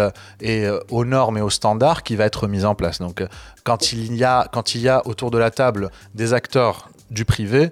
et 0.42 0.68
aux 0.90 1.06
normes 1.06 1.38
et 1.38 1.42
aux 1.42 1.50
standards 1.50 2.04
qui 2.04 2.16
va 2.16 2.26
être 2.26 2.48
mise 2.48 2.66
en 2.66 2.76
place. 2.76 3.00
Donc, 3.00 3.24
quand 3.64 3.94
il 3.94 4.16
y 4.16 4.24
a, 4.24 4.48
quand 4.52 4.76
il 4.76 4.82
y 4.82 4.90
a 4.90 5.06
autour 5.08 5.32
de 5.32 5.40
la 5.40 5.50
table 5.50 5.90
des 6.14 6.34
acteurs 6.34 6.90
du 7.10 7.26
privé, 7.26 7.70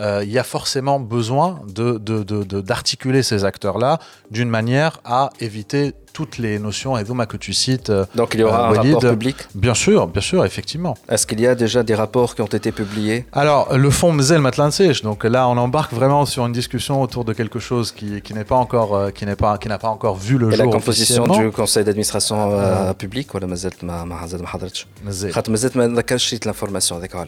euh, 0.00 0.22
il 0.24 0.30
y 0.30 0.38
a 0.38 0.44
forcément 0.44 0.98
besoin 0.98 1.60
d'articuler 1.66 3.18
de, 3.18 3.18
de, 3.18 3.22
ces 3.22 3.44
acteurs-là 3.44 3.98
d'une 4.30 4.48
manière 4.48 5.00
à 5.04 5.30
éviter 5.40 5.92
toutes 6.20 6.36
les 6.36 6.58
notions 6.58 6.98
Eduma 6.98 7.24
que 7.24 7.38
tu 7.38 7.54
cites. 7.54 7.88
Euh, 7.88 8.04
donc 8.14 8.34
il 8.34 8.40
y 8.40 8.42
aura 8.42 8.60
euh, 8.60 8.66
un 8.66 8.76
Walid. 8.76 8.94
rapport 8.94 9.10
public 9.12 9.36
Bien 9.54 9.72
sûr, 9.72 10.06
bien 10.06 10.20
sûr, 10.20 10.44
effectivement. 10.44 10.94
Est-ce 11.08 11.26
qu'il 11.26 11.40
y 11.40 11.46
a 11.46 11.54
déjà 11.54 11.82
des 11.82 11.94
rapports 11.94 12.34
qui 12.34 12.42
ont 12.42 12.54
été 12.60 12.72
publiés? 12.72 13.24
Alors, 13.32 13.62
le 13.84 13.90
fonds 13.98 14.12
Mzel 14.12 14.40
Matlansech, 14.42 15.02
donc 15.02 15.24
là 15.24 15.48
on 15.48 15.56
embarque 15.56 15.94
vraiment 15.94 16.26
sur 16.26 16.44
une 16.44 16.52
discussion 16.52 17.00
autour 17.00 17.24
de 17.24 17.32
quelque 17.32 17.58
chose 17.58 17.90
qui, 17.90 18.20
qui 18.20 18.34
n'est 18.34 18.44
pas 18.52 18.56
encore, 18.56 18.94
euh, 18.94 19.10
qui 19.16 19.24
n'est 19.24 19.40
pas, 19.44 19.56
qui 19.56 19.68
n'a 19.68 19.78
pas 19.78 19.88
encore 19.88 20.16
vu 20.16 20.36
le 20.36 20.48
Et 20.52 20.56
jour. 20.56 20.66
La 20.66 20.72
composition 20.72 21.26
du 21.26 21.50
conseil 21.50 21.84
d'administration 21.84 22.36
euh, 22.52 22.92
public, 22.92 23.32
ou 23.32 23.38
la 23.38 23.46
Mzel 23.46 23.72
Mahazad 23.82 24.42
Mahadratch 24.42 24.86
Mzel. 25.06 25.32
Mzel, 25.48 26.40
l'information, 26.44 26.98
d'accord 26.98 27.24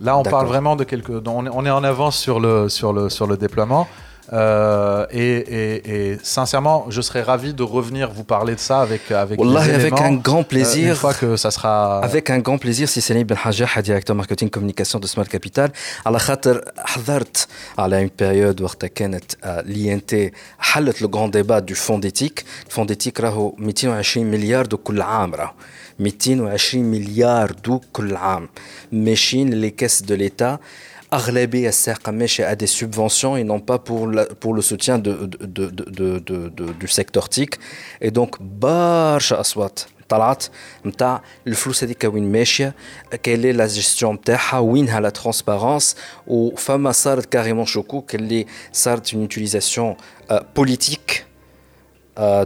Là, 0.00 0.16
on 0.16 0.22
parle 0.22 0.46
vraiment 0.46 0.74
de 0.76 0.84
quelque. 0.84 1.12
On 1.26 1.66
est 1.66 1.70
en 1.80 1.84
avance 1.84 2.16
sur 2.16 2.40
le, 2.40 2.70
sur 2.70 2.94
le, 2.94 3.10
sur 3.10 3.26
le 3.26 3.36
déploiement. 3.36 3.86
euh, 4.31 5.05
et, 5.09 5.37
et, 5.59 6.11
et, 6.11 6.17
sincèrement, 6.21 6.85
je 6.89 7.01
serais 7.01 7.23
ravi 7.23 7.53
de 7.53 7.63
revenir 7.63 8.11
vous 8.11 8.23
parler 8.23 8.53
de 8.53 8.59
ça 8.59 8.81
avec 8.81 9.11
avec, 9.11 9.39
Wallah, 9.39 9.61
avec 9.61 9.99
un 9.99 10.13
grand 10.13 10.43
plaisir. 10.43 10.87
Euh, 10.87 10.89
une 10.91 10.95
fois 10.95 11.13
que 11.15 11.35
ça 11.35 11.49
sera 11.49 11.99
avec 12.03 12.29
un 12.29 12.39
grand 12.39 12.59
plaisir 12.59 12.87
si 12.87 13.01
c'est 13.01 13.23
Ben 13.23 13.37
Hajjah, 13.43 13.81
directeur 13.81 14.15
marketing 14.15 14.49
communication 14.49 14.99
de 14.99 15.07
Smart 15.07 15.27
Capital. 15.27 15.71
على 16.05 16.19
خاطر 16.19 16.61
حضرت 16.77 17.47
على 17.77 18.07
une 18.07 18.09
période 18.09 18.61
وقتها 18.61 18.87
كانت 18.87 19.31
l'INT 19.65 20.31
حلت 20.59 21.01
le 21.01 21.07
grand 21.07 21.29
débat 21.29 21.61
du 21.61 21.75
fonds 21.75 21.99
d'éthique. 21.99 22.45
Le 22.67 22.71
fonds 22.71 22.85
d'éthique 22.85 23.19
راهو 23.19 23.55
220 23.59 24.31
مليار 24.31 24.65
دو 24.65 24.77
كل 24.77 25.01
عام 25.01 25.35
راهو 25.35 25.53
220 25.99 26.91
مليار 26.91 27.51
دو 27.51 27.81
كل 27.93 28.15
عام 28.15 28.49
ماشيين 28.91 29.61
les 29.61 29.71
caisses 29.71 30.03
de 30.03 30.13
l'État 30.13 30.59
أغلبية 31.13 31.69
الساقة 31.69 32.11
ماشية 32.11 32.45
à 32.45 32.55
des 32.55 32.67
subventions 32.67 33.35
et 33.37 33.43
non 33.43 33.59
pas 33.59 33.79
pour, 33.79 34.07
la, 34.07 34.25
pour 34.25 34.53
le 34.53 34.61
soutien 34.61 34.99
de, 34.99 35.11
de, 35.25 35.65
de, 35.69 36.19
de, 36.19 36.73
du 36.79 36.87
secteur 36.87 37.29
TIC 37.29 37.55
et 38.01 38.11
donc 38.11 38.41
برشا 38.41 39.39
أصوات 39.39 39.79
طلعت 40.09 40.43
نتاع 40.85 41.21
الفلوس 41.47 41.83
هذيك 41.83 42.03
وين 42.03 42.31
ماشيه 42.31 42.75
كيل 43.23 43.57
لا 43.57 43.67
جيستيون 43.67 44.15
نتاعها 44.15 44.59
وينها 44.59 44.99
لا 44.99 45.09
ترونسبارونس 45.09 45.95
وفما 46.27 46.91
صارت 46.91 47.25
كاريمون 47.25 47.65
شكوك 47.65 48.15
اللي 48.15 48.45
صارت 48.73 49.13
اون 49.13 49.21
يوتيليزاسيون 49.21 49.95
بوليتيك 50.55 51.25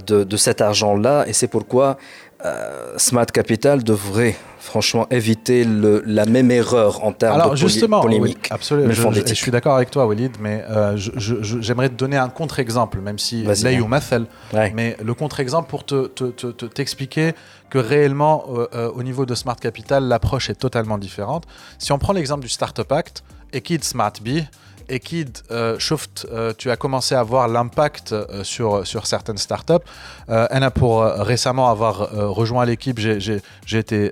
de, 0.09 0.23
de 0.23 0.37
cet 0.37 0.61
argent 0.61 0.95
là 0.95 1.25
et 1.27 1.33
c'est 1.33 1.47
pourquoi 1.47 1.97
euh, 2.45 2.93
Smart 2.97 3.25
Capital 3.25 3.83
devrait 3.83 4.35
franchement 4.68 5.06
éviter 5.10 5.64
le, 5.64 6.02
la 6.06 6.26
même 6.26 6.50
erreur 6.50 7.04
en 7.04 7.12
termes 7.12 7.40
Alors, 7.40 7.50
de 7.52 7.56
justement, 7.56 8.00
polémique. 8.00 8.38
Oui, 8.42 8.48
absolument. 8.50 8.92
Je, 8.92 9.20
je, 9.20 9.26
je, 9.26 9.34
suis 9.34 9.50
d'accord 9.50 9.74
avec 9.74 9.90
toi, 9.90 10.06
Walid, 10.06 10.36
mais 10.40 10.62
euh, 10.68 10.96
j'aimerais 10.96 11.88
te 11.88 11.94
donner 11.94 12.16
un 12.16 12.28
contre-exemple, 12.28 13.00
même 13.00 13.18
si 13.18 13.42
là 13.42 13.72
ou 13.80 13.86
Mathel, 13.86 14.26
ouais. 14.52 14.72
mais 14.74 14.96
le 15.02 15.14
contre-exemple 15.14 15.68
pour 15.68 15.84
t'expliquer 15.84 17.32
te, 17.32 17.38
te, 17.38 17.70
que 17.70 17.78
réellement, 17.78 18.44
euh, 18.50 18.66
euh, 18.74 18.90
au 18.94 19.02
niveau 19.02 19.26
de 19.26 19.34
Smart 19.34 19.56
Capital, 19.56 20.04
l'approche 20.04 20.50
est 20.50 20.54
totalement 20.54 20.98
différente. 20.98 21.44
Si 21.78 21.90
on 21.92 21.98
prend 21.98 22.12
l'exemple 22.12 22.42
du 22.42 22.48
Startup 22.48 22.90
Act, 22.92 23.24
et 23.52 23.60
Kid 23.60 23.84
Smart 23.84 24.12
B, 24.88 24.92
Ekid, 24.92 25.38
euh, 25.50 25.78
euh, 26.32 26.52
tu 26.56 26.70
as 26.70 26.76
commencé 26.76 27.14
à 27.14 27.22
voir 27.22 27.48
l'impact 27.48 28.12
euh, 28.12 28.44
sur, 28.44 28.86
sur 28.86 29.06
certaines 29.06 29.38
startups. 29.38 29.72
Euh, 30.28 30.46
Anna, 30.50 30.70
pour 30.70 31.02
récemment 31.02 31.70
avoir 31.70 32.10
rejoint 32.12 32.64
l'équipe, 32.64 32.98
j'ai 32.98 33.40
été 33.72 34.10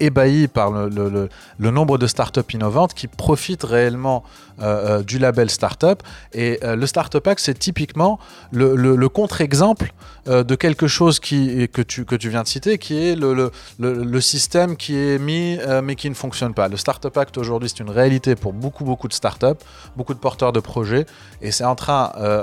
ébahi 0.00 0.48
par 0.48 0.70
le, 0.70 1.28
le, 1.58 1.70
nombre 1.70 1.98
de 1.98 2.06
startups 2.06 2.54
innovantes 2.54 2.94
qui 2.94 3.06
profitent 3.06 3.64
réellement 3.64 4.22
du 5.06 5.18
label 5.18 5.50
startup. 5.50 6.02
Et 6.32 6.58
le 6.62 6.86
Startup 6.86 7.26
Act, 7.26 7.40
c'est 7.40 7.58
typiquement 7.58 8.18
le, 8.52 9.08
contre-exemple 9.08 9.92
de 10.26 10.54
quelque 10.54 10.86
chose 10.86 11.20
qui, 11.20 11.68
que, 11.68 11.82
tu, 11.82 12.04
que 12.04 12.16
tu 12.16 12.28
viens 12.28 12.42
de 12.42 12.48
citer, 12.48 12.78
qui 12.78 12.96
est 12.96 13.16
le, 13.16 13.50
le, 13.78 14.20
système 14.20 14.76
qui 14.76 14.96
est 14.96 15.18
mis 15.18 15.58
mais 15.82 15.94
qui 15.94 16.08
ne 16.08 16.14
fonctionne 16.14 16.54
pas. 16.54 16.68
Le 16.68 16.76
Startup 16.76 17.16
Act 17.16 17.38
aujourd'hui, 17.38 17.68
c'est 17.68 17.80
une 17.80 17.90
réalité 17.90 18.34
pour 18.34 18.52
beaucoup, 18.52 18.84
beaucoup 18.84 19.08
de 19.08 19.12
startups, 19.12 19.62
beaucoup 19.96 20.14
de 20.14 20.18
porteurs 20.18 20.52
de 20.52 20.60
projets. 20.60 21.06
Et 21.42 21.50
c'est 21.50 21.64
en 21.64 21.74
train, 21.74 22.12
euh, 22.16 22.42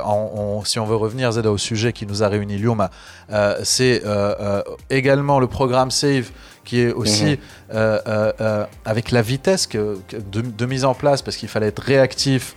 si 0.66 0.80
on 0.80 0.86
veut 0.86 0.96
revenir 0.96 1.32
Zeda, 1.32 1.52
au 1.52 1.58
sujet 1.58 1.94
qui 1.94 2.06
nous 2.06 2.24
a 2.24 2.28
réunis, 2.28 2.58
Lyoma, 2.58 2.90
euh, 3.32 3.60
c'est 3.64 4.02
euh, 4.06 4.62
également 4.90 5.40
le 5.40 5.48
programme 5.48 5.92
SAVE 5.92 6.32
qui 6.64 6.82
est 6.82 6.92
aussi 6.92 7.38
mhm. 7.74 8.66
avec 8.86 9.12
la 9.12 9.22
vitesse 9.22 9.68
que, 9.68 9.98
de, 10.12 10.66
mise 10.66 10.86
en 10.86 10.94
place, 10.94 11.22
parce 11.22 11.38
qu'il 11.38 11.50
fallait 11.50 11.68
être 11.68 11.82
réactif 11.82 12.56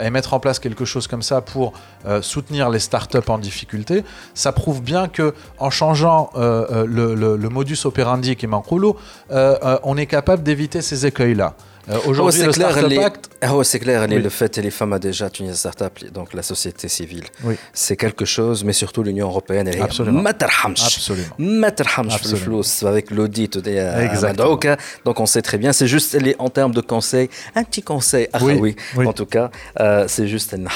et 0.00 0.10
mettre 0.10 0.32
en 0.32 0.38
place 0.38 0.60
quelque 0.60 0.84
chose 0.84 1.08
comme 1.08 1.22
ça 1.22 1.40
pour 1.40 1.72
soutenir 2.20 2.70
les 2.70 2.78
startups 2.78 3.28
en 3.28 3.38
difficulté, 3.38 4.04
ça 4.32 4.52
prouve 4.52 4.80
bien 4.80 5.08
que 5.08 5.34
en 5.58 5.70
changeant 5.70 6.30
le, 6.36 7.48
modus 7.48 7.78
operandi 7.84 8.36
qui 8.36 8.46
est 8.46 8.48
Mankulo, 8.48 8.96
on 9.30 9.96
est 9.96 10.06
capable 10.06 10.42
d'éviter 10.42 10.82
ces 10.82 11.04
écueils-là. 11.04 11.54
Euh, 11.88 11.98
aujourd'hui, 12.06 12.42
le 12.42 12.52
Startup 12.52 12.98
Act. 12.98 13.30
c'est 13.64 13.80
clair, 13.80 14.06
le 14.18 14.28
fait 14.28 14.54
que 14.54 14.60
les 14.60 14.70
femmes 14.70 14.92
a 14.92 14.98
déjà 14.98 15.28
une 15.40 15.54
start-up, 15.54 15.98
donc 16.12 16.32
la 16.34 16.42
société 16.42 16.88
civile. 16.88 17.24
C'est 17.72 17.96
quelque 17.96 18.24
chose, 18.24 18.64
mais 18.64 18.72
surtout 18.72 19.02
l'Union 19.02 19.28
européenne, 19.28 19.68
elle 19.68 19.76
est 19.76 19.80
Absolument. 19.80 20.22
avec 22.86 23.10
l'audit 23.10 23.56
Donc 25.04 25.20
on 25.20 25.26
sait 25.26 25.42
très 25.42 25.58
bien, 25.58 25.72
c'est 25.72 25.88
juste 25.88 26.16
en 26.38 26.50
termes 26.50 26.72
de 26.72 26.80
conseils, 26.80 27.28
un 27.54 27.64
petit 27.64 27.82
conseil, 27.82 28.28
ah 28.32 28.38
oui, 28.42 28.76
en 28.96 29.12
tout 29.12 29.26
cas, 29.26 29.50
euh, 29.80 30.06
c'est 30.08 30.28
juste 30.28 30.54
un 30.54 30.66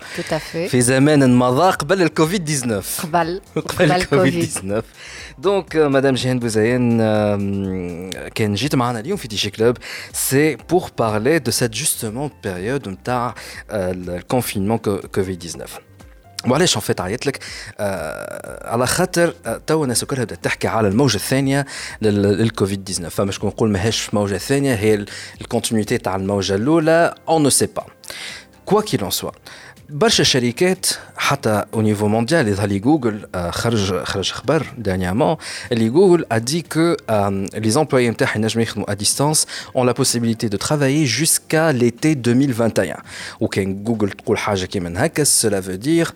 في 0.68 0.80
زمان 0.80 1.34
مضى 1.34 1.70
قبل 1.70 2.02
الكوفيد 2.02 2.44
19 2.44 3.02
قبل 3.02 3.40
قبل 3.56 3.92
الكوفيد 3.92 4.44
19 4.44 4.82
دونك 5.38 5.76
مدام 5.76 6.14
جيهان 6.14 6.38
بوزيان 6.38 6.98
كان 8.34 8.54
جيت 8.54 8.74
معنا 8.74 9.00
اليوم 9.00 9.16
في 9.16 9.28
دي 9.28 9.36
جي 9.36 9.50
كلوب 9.50 9.76
سي 10.12 10.56
بور 10.56 10.90
بارلي 10.98 11.38
دو 11.38 11.50
سيت 11.50 11.70
جوستومون 11.70 12.30
بيريود 12.44 12.88
نتاع 12.88 13.34
الكونفينمون 13.70 14.78
كوفيد 15.14 15.38
19 15.38 15.82
وعلاش 16.45 16.75
ان 16.75 16.81
فيت 16.81 17.01
عيط 17.01 17.25
لك؟ 17.25 17.39
آه 17.79 18.69
على 18.71 18.87
خاطر 18.87 19.33
آه 19.45 19.61
تو 19.67 19.83
الناس 19.83 20.03
كلها 20.03 20.23
بدات 20.23 20.43
تحكي 20.43 20.67
على 20.67 20.87
الموجة 20.87 21.15
الثانية 21.15 21.65
للكوفيد 22.01 22.83
19 22.83 23.09
فما 23.09 23.31
شكون 23.31 23.49
نقول 23.49 23.69
ماهيش 23.69 24.13
موجة 24.13 24.37
ثانية 24.37 24.75
هي 24.75 25.05
الكونتينيتي 25.41 25.97
تاع 25.97 26.15
الموجة 26.15 26.55
الأولى. 26.55 27.15
اون 27.29 27.43
نو 27.43 27.49
سي 27.49 27.65
با 27.65 27.85
كوا 28.65 28.81
كيل 28.81 29.01
اون 29.01 29.11
سوا 29.11 29.31
برشا 29.88 30.24
شركات 30.24 30.86
حتى 31.16 31.64
او 31.74 31.80
نيفو 31.82 32.08
مونديال 32.08 32.48
يظهر 32.48 32.68
لي 32.68 32.78
جوجل 32.78 33.26
خرج 33.50 34.02
خرج 34.04 34.32
خبر 34.32 34.66
دانيامون 34.78 35.36
اللي 35.72 35.88
جوجل 35.88 36.24
ا 36.32 36.38
دي 36.38 36.62
كو 36.62 36.96
لي 37.54 37.76
امبلويي 37.76 38.10
نتاعها 38.10 38.36
ينجموا 38.36 38.62
يخدموا 38.62 38.90
ا 38.90 38.94
ديستانس 38.94 39.46
اون 39.76 39.86
لا 39.86 39.92
بوسيبيليتي 39.92 40.48
دو 40.48 40.56
ترافايي 40.56 41.04
جوسكا 41.04 41.72
ليتي 41.72 42.12
2021 42.12 42.94
وكان 43.40 43.84
جوجل 43.84 44.10
تقول 44.10 44.38
حاجه 44.38 44.64
كيما 44.64 45.06
هكا 45.06 45.24
سولا 45.24 45.60
فو 45.60 45.72
دير 45.72 46.08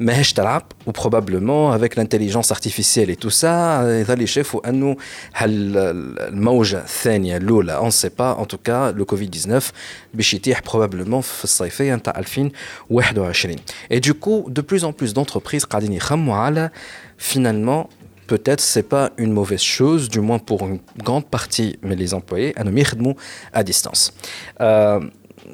ماهيش 0.00 0.32
تلعب 0.32 0.72
وبروبابلومون 0.86 1.74
افيك 1.74 1.98
لانتيليجونس 1.98 2.52
ارتيفيسيال 2.52 3.08
اي 3.08 3.14
تو 3.14 3.28
سا 3.28 4.00
يظل 4.00 4.22
يشافوا 4.22 4.68
انه 4.68 4.96
هل 5.32 5.76
الموجه 6.18 6.78
الثانيه 6.78 7.36
الاولى 7.36 7.76
اون 7.76 7.90
سي 7.90 8.10
با 8.18 8.40
ان 8.40 8.48
توكا 8.48 8.90
لو 8.90 9.04
كوفيد 9.04 9.30
19 9.30 9.72
باش 10.14 10.34
يتيح 10.34 10.62
بروبابلومون 10.62 11.20
في 11.20 11.44
الصيفيه 11.44 11.94
نتاع 11.94 12.18
2021 12.18 13.56
اي 13.92 13.98
دوكو 13.98 14.48
دو 14.48 14.62
بلوس 14.62 14.84
ان 14.84 14.90
بلوس 14.90 15.12
دونتربريز 15.12 15.64
قاعدين 15.64 15.92
يخموا 15.92 16.34
على 16.34 16.70
finalement 17.18 17.88
peut-être 18.26 18.60
c'est 18.60 18.82
pas 18.82 19.10
une 19.16 19.32
mauvaise 19.32 19.62
chose, 19.62 20.08
du 20.08 20.20
moins 20.20 20.38
pour 20.38 20.66
une 20.66 20.80
grande 20.98 21.26
partie 21.26 21.78
mais 21.82 21.94
les 21.94 22.14
employés, 22.14 22.52
à 22.58 22.64
nous 22.64 23.14
à 23.52 23.62
distance. 23.62 24.12
Euh, 24.60 25.00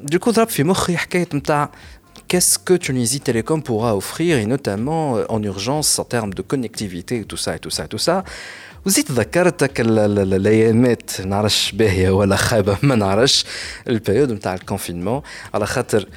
du 0.03 0.19
coup, 0.19 0.31
ضرب 0.31 0.47
في 0.47 0.63
مخي 0.63 0.97
حكايه 0.97 1.27
نتاع 1.33 1.71
qu'est-ce 2.27 2.57
que 2.57 2.73
Tunisie 2.73 3.19
Télécom 3.19 3.61
pourra 3.61 3.95
offrir, 3.95 4.37
et 4.37 4.45
notamment 4.45 5.17
euh, 5.17 5.25
en 5.29 5.41
urgence 5.43 5.99
en 5.99 6.03
termes 6.03 6.33
de 6.33 6.41
connectivité, 6.41 7.23
tout 7.25 7.37
ça 7.37 7.55
et 7.55 7.59
tout 7.59 7.69
ça 7.69 7.85
et 7.85 7.87
tout 7.87 8.03
ça. 8.09 8.23
وزيد 8.85 9.11
ذكرتك 9.11 9.81
الايامات 9.81 11.21
نعرفش 11.21 11.71
باهيه 11.71 12.09
ولا 12.09 12.35
خايبه 12.35 12.77
ما 12.83 12.95
نعرفش 12.95 13.45
البيريود 13.87 14.31
نتاع 14.31 14.53
الكونفينمون 14.53 15.21
على 15.53 15.65
خاطر 15.65 16.07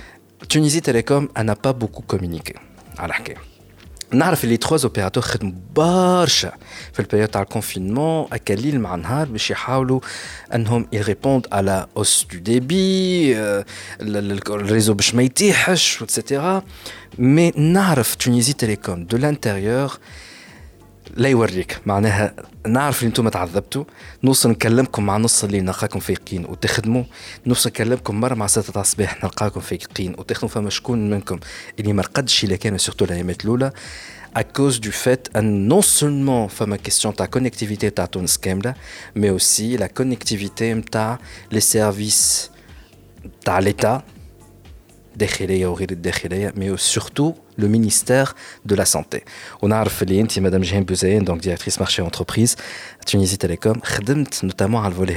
تونيزي 0.49 0.81
تيليكوم 0.81 1.29
انا 1.37 1.57
با 1.65 1.71
بوكو 1.71 2.03
كومونيكي 2.03 2.55
على 2.99 3.15
حكايه 3.15 3.50
نعرف 4.13 4.45
اللي 4.45 4.57
تخوا 4.57 4.79
اوبيراتور 4.85 5.23
خدموا 5.23 5.53
برشا 5.77 6.53
في 6.93 7.01
البيريود 7.01 7.29
تاع 7.29 7.43
الكونفينمون 7.43 8.27
اكاليل 8.33 8.81
مع 8.81 8.95
نهار 8.95 9.27
باش 9.29 9.51
يحاولوا 9.51 10.01
انهم 10.55 10.87
يريبوند 10.93 11.47
على 11.53 11.87
اوس 11.97 12.27
دو 12.33 12.39
ديبي 12.39 13.37
الريزو 14.01 14.95
باش 14.95 15.15
ما 15.15 15.23
يتيحش 15.23 16.03
وتسيتيرا 16.03 16.63
مي 17.19 17.51
نعرف 17.51 18.15
تونيزي 18.15 18.53
تيليكوم 18.53 19.05
دو 19.05 19.17
لانتيريور 19.17 19.99
لا 21.18 21.30
يوريك. 21.30 21.80
معناها 21.86 22.34
نعرف 22.68 23.00
اللي 23.00 23.08
أنتم 23.08 23.30
تعذبتوا 23.30 23.84
نوصل 24.24 24.50
نكلمكم 24.50 25.06
مع 25.06 25.18
نص 25.18 25.44
اللي 25.44 25.62
نلقاكم 25.62 26.00
فايقين 26.00 26.46
وتخدموا 26.46 27.04
نوصل 27.46 27.70
نكلمكم 27.70 28.20
مرة 28.20 28.34
مع 28.34 28.48
ستة 28.48 28.82
الصباح 28.82 29.24
نلقاكم 29.24 29.60
فايقين 29.60 30.16
وتخدموا 30.18 30.50
فما 30.50 30.70
شكون 30.70 31.10
منكم 31.10 31.40
اللي 31.80 31.94
ما 31.94 32.02
رقدش 32.02 32.44
إلا 32.44 32.56
كان 32.56 32.78
سورتو 32.78 33.06
الايامات 33.06 33.46
الاولى 33.46 33.72
à 34.34 34.44
cause 34.44 34.80
du 34.80 34.92
fait 34.92 35.30
que 35.34 35.42
non 35.42 35.82
seulement 35.82 36.48
fama 36.48 36.78
question 36.78 37.12
ta 37.12 37.28
connectivité 37.28 37.92
ta 37.92 38.08
ton 38.08 38.26
كاملة 38.42 38.74
mais 39.16 39.30
aussi 39.30 39.78
la 39.78 39.90
connectivité 39.90 40.82
ta 40.92 41.20
les 41.52 41.60
services 41.60 42.52
ta 43.44 43.60
l'état 43.60 44.04
mais 46.56 46.78
surtout 46.78 47.36
le 47.62 47.68
ministère 47.68 48.36
de 48.66 48.76
la 48.76 48.86
Santé. 48.86 49.24
On 49.62 49.72
a 49.72 49.78
Madame 50.42 50.64
Jeanne 50.64 50.84
Bouzayen, 50.84 51.22
donc 51.22 51.40
directrice 51.40 51.80
marché 51.80 52.02
entreprise, 52.02 52.58
Tunisie 53.06 53.38
Télécom, 53.38 53.80
notamment 54.44 54.84
à 54.84 54.90
le 54.90 54.96
volet 54.96 55.14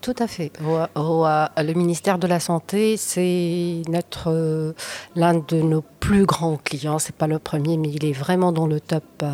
Tout 0.00 0.14
à 0.18 0.26
fait. 0.26 0.52
Le 0.60 1.72
ministère 1.74 2.18
de 2.18 2.26
la 2.26 2.40
Santé, 2.40 2.96
c'est 2.96 3.82
notre 3.88 4.74
l'un 5.16 5.34
de 5.34 5.60
nos 5.60 5.82
plus 6.00 6.24
grands 6.24 6.56
clients. 6.56 6.98
C'est 6.98 7.14
pas 7.14 7.26
le 7.26 7.38
premier, 7.38 7.76
mais 7.76 7.88
il 7.88 8.04
est 8.04 8.12
vraiment 8.12 8.52
dans 8.52 8.66
le 8.66 8.80
top 8.80 9.04
3. 9.18 9.28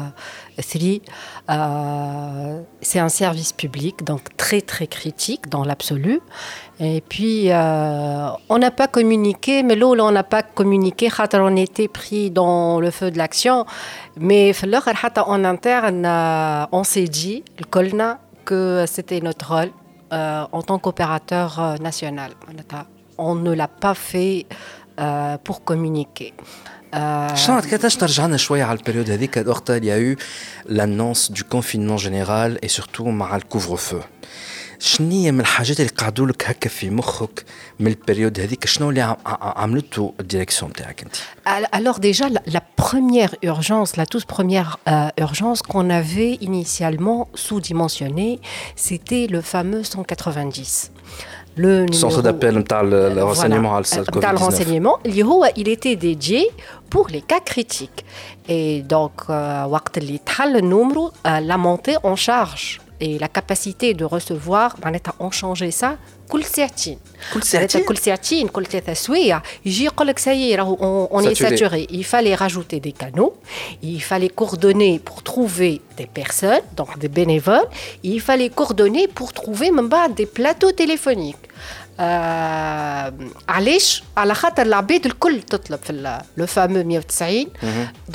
Euh, 1.48 2.60
c'est 2.80 2.98
un 2.98 3.08
service 3.08 3.52
public, 3.52 4.04
donc 4.04 4.36
très 4.36 4.60
très 4.60 4.86
critique 4.86 5.48
dans 5.48 5.64
l'absolu. 5.64 6.20
Et 6.80 7.02
puis, 7.08 7.50
euh, 7.50 8.28
on 8.48 8.58
n'a 8.58 8.70
pas 8.70 8.88
communiqué, 8.88 9.62
mais 9.62 9.76
là, 9.76 9.86
on 9.86 10.10
n'a 10.10 10.24
pas 10.24 10.42
communiqué, 10.42 11.08
on 11.34 11.56
était 11.56 11.88
pris 11.88 12.30
dans 12.30 12.80
le 12.80 12.90
feu 12.90 13.10
de 13.10 13.18
l'action. 13.18 13.64
Mais 14.18 14.52
en 15.26 15.44
interne, 15.44 16.04
euh, 16.04 16.66
on 16.72 16.84
s'est 16.84 17.08
dit, 17.08 17.44
le 17.58 17.64
Colna, 17.64 18.18
que 18.44 18.84
c'était 18.86 19.20
notre 19.20 19.54
rôle 19.54 19.70
en 20.11 20.61
tant 20.67 20.79
qu'opérateur 20.79 21.77
national. 21.81 22.31
On 23.17 23.35
ne 23.35 23.51
l'a 23.53 23.67
pas 23.67 23.93
fait 23.93 24.45
pour 25.43 25.63
communiquer. 25.63 26.33
شنو 27.35 27.61
كيفاش 27.61 27.95
ترجعنا 27.95 28.37
شويه 28.37 28.63
على 28.63 28.79
البريود 28.79 29.09
هذيك 29.09 29.43
وقتها 29.47 29.77
اللي 29.77 30.09
يو 30.09 30.15
لانونس 30.65 31.31
دو 31.31 31.43
كونفينمون 31.49 31.95
جينيرال 31.95 32.61
اي 32.63 32.67
سورتو 32.67 33.03
مع 33.03 33.35
الكوفر 33.35 33.75
فو 33.75 33.99
شنو 34.79 35.11
هي 35.11 35.31
من 35.31 35.39
الحاجات 35.39 35.79
اللي 35.79 35.91
قعدوا 35.97 36.27
لك 36.27 36.49
هكا 36.49 36.69
في 36.69 36.89
مخك 36.89 37.45
من 37.79 37.87
البريود 37.87 38.39
هذيك 38.39 38.65
شنو 38.65 38.89
اللي 38.89 39.17
عملته 39.25 40.13
الديريكسيون 40.19 40.73
تاعك 40.73 41.03
انت 41.03 41.15
Alors 41.79 41.99
déjà 41.99 42.25
la, 42.29 42.41
la 42.57 42.61
première 42.83 43.33
urgence, 43.51 43.89
la 44.01 44.05
toute 44.05 44.25
première 44.25 44.71
euh, 44.87 45.25
urgence 45.27 45.59
qu'on 45.61 45.89
avait 45.89 46.33
initialement 46.49 47.19
sous-dimensionnée, 47.45 48.39
c'était 48.75 49.27
le 49.27 49.41
fameux 49.41 49.83
190. 49.83 50.91
le 51.55 51.91
centre 51.91 52.21
d'appel 52.21 52.55
le 52.55 53.23
renseignement 53.23 53.69
voilà, 53.69 54.31
le 54.31 54.37
renseignement 54.37 54.97
il 55.55 55.67
était 55.67 55.95
dédié 55.95 56.49
pour 56.89 57.07
les 57.09 57.21
cas 57.21 57.39
critiques 57.41 58.05
et 58.47 58.83
donc 58.83 59.13
le 59.27 60.61
numéro 60.61 61.11
la 61.25 61.57
montée 61.57 61.97
en 62.03 62.15
charge 62.15 62.79
et 62.99 63.17
la 63.19 63.27
capacité 63.27 63.93
de 63.93 64.05
recevoir 64.05 64.75
on 65.19 65.31
changé 65.31 65.71
ça 65.71 65.97
كل 66.31 66.43
ساعتين 66.43 66.97
كل 67.33 67.43
ساعتين 67.43 67.83
كل 67.83 67.97
ساعتين 67.97 68.47
كل 68.47 68.65
ثلاثة 68.65 68.93
سوايع 68.93 69.41
يجي 69.65 69.83
يقول 69.85 70.07
لك 70.07 70.19
سايي 70.19 70.55
راهو 70.55 71.09
on 71.11 71.23
est 71.29 71.35
saturé 71.35 71.87
il 71.89 72.05
fallait 72.05 72.35
rajouter 72.35 72.79
des 72.79 72.93
canaux 72.93 73.33
il 73.83 74.01
fallait 74.01 74.33
coordonner 74.41 74.99
pour 74.99 75.23
trouver 75.23 75.81
des 75.97 76.07
personnes 76.19 76.65
donc 76.77 76.97
des 77.03 77.09
bénévoles 77.19 77.69
il 78.03 78.21
fallait 78.21 78.49
coordonner 78.49 79.07
pour 79.17 79.29
trouver 79.33 79.71
même 79.71 79.89
des 80.19 80.25
plateaux 80.37 80.71
téléphoniques 80.71 81.45
علاش 83.49 84.03
على 84.17 84.33
خاطر 84.33 84.61
العباد 84.61 85.05
الكل 85.05 85.41
تطلب 85.41 85.79
في 85.83 86.19
le 86.37 86.45
fameux 86.45 86.85
190 86.85 87.47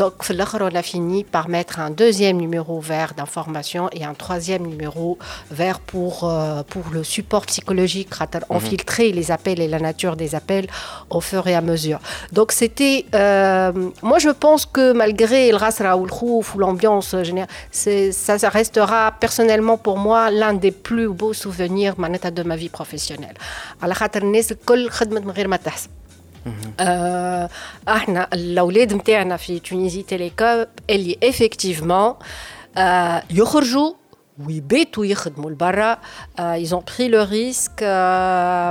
donc 0.03 0.23
في 0.23 0.31
الاخر 0.31 0.71
on 0.71 0.75
a 0.75 0.83
fini 0.83 1.25
par 1.25 1.49
mettre 1.49 1.79
un 1.79 1.90
deuxième 1.90 2.37
numéro 2.37 2.81
vert 2.81 3.14
d'information 3.16 3.88
et 3.92 4.05
un 4.05 4.14
troisième 4.14 4.66
numéro 4.66 5.19
vert 5.51 5.79
pour 5.81 6.25
euh, 6.25 6.62
pour 6.73 6.85
le 6.92 7.05
support 7.05 7.45
psychologique 7.47 8.11
on 8.51 8.61
filtrait 8.61 9.11
les 9.19 9.31
appels 9.31 9.61
et 9.61 9.69
la 9.69 9.79
nature 9.79 10.16
des 10.16 10.35
appels 10.35 10.69
au 11.11 11.21
fur 11.21 11.47
et 11.47 11.55
à 11.55 11.61
mesure 11.61 12.01
donc 12.33 12.49
c'était 12.53 12.99
euh, 13.14 13.73
moi 14.03 14.19
je 14.19 14.31
pense 14.45 14.62
que 14.66 14.92
malgré 14.92 15.51
le 15.55 15.59
rasra 15.66 15.97
ou 16.01 16.05
le 16.11 16.14
khouf 16.19 16.47
ou 16.55 16.59
l'ambiance 16.59 17.11
générale 17.29 17.51
ça, 17.71 18.35
ça 18.42 18.49
restera 18.61 19.12
personnellement 19.25 19.77
pour 19.87 19.97
moi 19.99 20.31
l'un 20.31 20.55
des 20.55 20.75
plus 20.88 21.09
beaux 21.21 21.37
souvenirs 21.45 21.95
de 22.38 22.42
ma 22.51 22.57
vie 22.57 22.73
professionnelle 22.79 23.37
على 23.82 23.94
خاطر 23.94 24.22
الناس 24.24 24.52
الكل 24.52 24.89
خدمت 24.89 25.22
من 25.22 25.32
غير 25.32 25.48
ما 25.48 25.58
تحسب. 25.58 25.89
آه 26.80 27.50
إحنا 27.89 28.28
الأولاد 28.34 28.94
نتاعنا 28.94 29.38
في 29.38 29.60
تونيزي 29.60 30.02
تيليكوم 30.04 30.65
اللي 30.89 31.17
افكتيفمون 31.24 32.13
آه 32.78 33.24
يخرجوا 33.30 33.94
ويباتوا 34.47 35.07
يخدموا 35.07 35.51
لبرا 35.51 35.99
ils 36.38 36.75
ont 36.75 36.83
pris 36.83 37.09
le 37.09 37.23
risque 37.23 37.83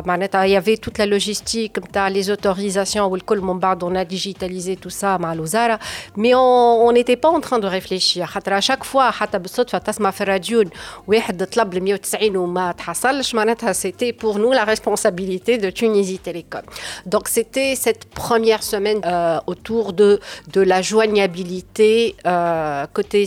معناتها 0.08 0.46
il 0.46 0.52
y 0.52 0.56
avait 0.56 0.78
toute 0.78 0.98
la 0.98 1.06
logistique 1.06 1.80
نتاع 1.80 2.10
les 2.10 2.30
autorisations 2.30 2.98
والكل 2.98 3.40
من 3.40 3.60
بعد 3.60 3.84
on 3.84 3.96
a 3.96 4.06
digitalisé 4.06 4.76
tout 4.76 4.92
ça 5.02 5.04
مع 5.20 5.34
الوزاره 5.34 5.80
mais 6.18 6.36
on 6.36 6.88
on 6.88 6.92
n'était 6.92 7.16
pas 7.16 7.30
en 7.30 7.40
train 7.42 7.60
de 7.60 7.68
réfléchir 7.68 8.26
خاطر 8.26 8.54
à 8.54 8.62
chaque 8.62 8.84
fois 8.84 9.12
حتى 9.12 9.40
بالصدفه 9.40 9.78
تسمع 9.78 10.12
في 10.12 10.22
الراديو 10.22 10.64
واحد 11.08 11.46
طلب 11.48 11.74
ل 11.74 11.82
190 11.82 12.38
وما 12.38 12.72
تحصلش 12.72 13.36
معناتها 13.36 13.74
c'était 13.74 14.14
pour 14.14 14.38
nous 14.40 14.52
la 14.52 14.64
responsabilité 14.64 15.58
de 15.58 15.70
Tunisie 15.70 16.20
Télécom 16.20 16.62
donc 17.06 17.28
c'était 17.28 17.76
cette 17.76 18.06
première 18.06 18.64
semaine 18.64 19.02
euh, 19.06 19.40
autour 19.48 19.94
de 19.94 20.20
de 20.54 20.62
la 20.62 20.82
joignabilité 20.82 22.16
euh, 22.26 22.86
côté 22.94 23.26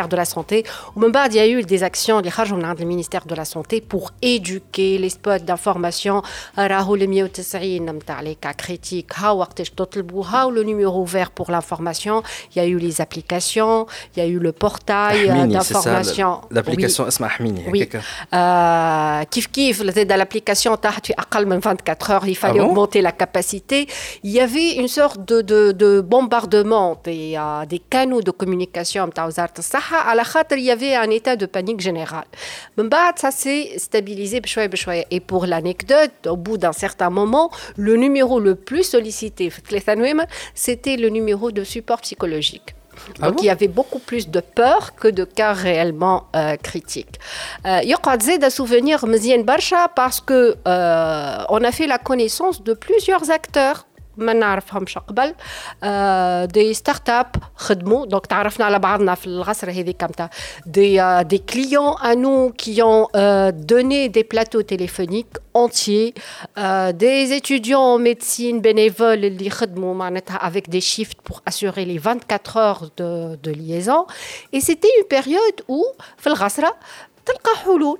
ministère 0.00 0.08
de 0.08 0.16
la 0.16 0.24
Santé. 0.24 0.64
Au 0.96 1.00
moment 1.00 1.24
il 1.26 1.34
y 1.34 1.40
a 1.40 1.46
eu 1.46 1.62
des 1.62 1.82
actions, 1.82 2.20
les 2.20 2.30
le 2.30 2.84
ministère 2.84 3.26
de 3.26 3.34
la 3.34 3.44
Santé 3.44 3.80
pour 3.80 4.12
éduquer 4.22 4.98
les 4.98 5.10
spots 5.10 5.44
d'information. 5.44 6.22
les 8.22 8.34
cas 8.36 8.54
critiques, 8.54 9.12
le 10.56 10.62
numéro 10.62 11.04
vert 11.04 11.30
pour 11.30 11.50
l'information. 11.50 12.22
Il 12.50 12.58
y 12.58 12.64
a 12.64 12.66
eu 12.66 12.78
les 12.78 13.00
applications, 13.00 13.86
il 14.14 14.20
y 14.20 14.22
a 14.22 14.28
eu 14.28 14.38
le 14.38 14.52
portail 14.52 15.28
d'information. 15.48 16.40
L'application 16.50 17.04
Oui. 17.72 17.88
Euh, 18.32 19.24
kif 19.30 19.50
kif, 19.50 19.82
dans 19.82 20.16
l'application, 20.16 20.74
à 20.74 21.26
24 21.58 22.10
heures, 22.10 22.26
il 22.26 22.36
fallait 22.36 22.60
augmenter 22.60 23.00
la 23.02 23.12
capacité. 23.12 23.86
Il 24.22 24.30
y 24.30 24.40
avait 24.40 24.74
une 24.74 24.88
sorte 24.88 25.24
de, 25.24 25.42
de, 25.42 25.72
de 25.72 26.00
bombardement 26.00 26.98
des, 27.04 27.34
euh, 27.36 27.66
des 27.66 27.80
canaux 27.94 28.22
de 28.22 28.30
communication 28.30 28.70
il 30.58 30.64
y 30.64 30.70
avait 30.70 30.94
un 30.94 31.10
état 31.10 31.36
de 31.36 31.46
panique 31.46 31.80
générale. 31.80 32.26
ça 33.16 33.30
s'est 33.30 33.74
stabilisé 33.78 34.40
Et 35.10 35.20
pour 35.20 35.46
l'anecdote, 35.46 36.26
au 36.26 36.36
bout 36.36 36.58
d'un 36.58 36.72
certain 36.72 37.10
moment, 37.10 37.50
le 37.76 37.96
numéro 37.96 38.40
le 38.40 38.54
plus 38.54 38.84
sollicité, 38.84 39.50
c'était 40.54 40.96
le 40.96 41.08
numéro 41.08 41.50
de 41.50 41.64
support 41.64 42.00
psychologique. 42.00 42.74
Ah 43.20 43.30
Donc 43.30 43.42
il 43.42 43.46
y 43.46 43.50
avait 43.50 43.68
beaucoup 43.68 43.98
plus 43.98 44.28
de 44.28 44.40
peur 44.40 44.94
que 44.94 45.08
de 45.08 45.24
cas 45.24 45.52
réellement 45.52 46.26
euh, 46.36 46.56
critiques. 46.56 47.18
Il 47.82 47.88
y 47.88 47.94
a 47.94 47.96
des 48.38 48.50
souvenirs 48.50 49.06
Barsha 49.44 49.88
parce 49.88 50.20
que 50.20 50.56
euh, 50.66 51.44
on 51.48 51.64
a 51.64 51.72
fait 51.72 51.86
la 51.86 51.98
connaissance 51.98 52.62
de 52.62 52.74
plusieurs 52.74 53.30
acteurs 53.30 53.86
ما 54.19 54.33
نعرفهمش 54.33 54.97
قبل 54.97 55.33
دي 56.47 56.73
ستارت 56.73 57.09
اب 57.09 57.35
خدموا 57.55 58.05
دونك 58.05 58.25
تعرفنا 58.25 58.65
على 58.65 58.79
بعضنا 58.79 59.15
في 59.15 59.27
العصر 59.27 59.69
هذيك 59.69 60.03
نتاع 60.03 60.29
دي 60.65 61.23
دي 61.23 61.37
كليون 61.37 61.93
ا 62.01 62.13
نو 62.13 62.51
كي 62.51 62.81
اون 62.81 63.05
دوني 63.65 64.07
دي 64.07 64.23
بلاتو 64.23 64.61
تيليفونيك 64.61 65.27
entiers 65.57 66.13
euh, 66.57 66.91
des 66.91 67.31
étudiants 67.39 67.95
en 67.95 67.99
médecine 67.99 68.61
bénévoles 68.61 69.23
اللي 69.23 69.45
يخدموا 69.47 69.93
معناتها 69.93 70.49
avec 70.49 70.69
des 70.69 70.81
shifts 70.81 71.21
pour 71.29 71.41
assurer 71.45 71.85
les 71.85 71.97
24 71.97 72.57
heures 72.57 72.89
de, 72.97 73.35
de 73.43 73.51
liaison 73.51 74.05
et 74.53 74.59
c'était 74.61 74.91
une 74.99 75.07
période 75.07 75.61
où 75.69 75.83
في 76.17 76.27
الغسرة 76.27 76.75
تلقى 77.25 77.55
حلول 77.63 77.99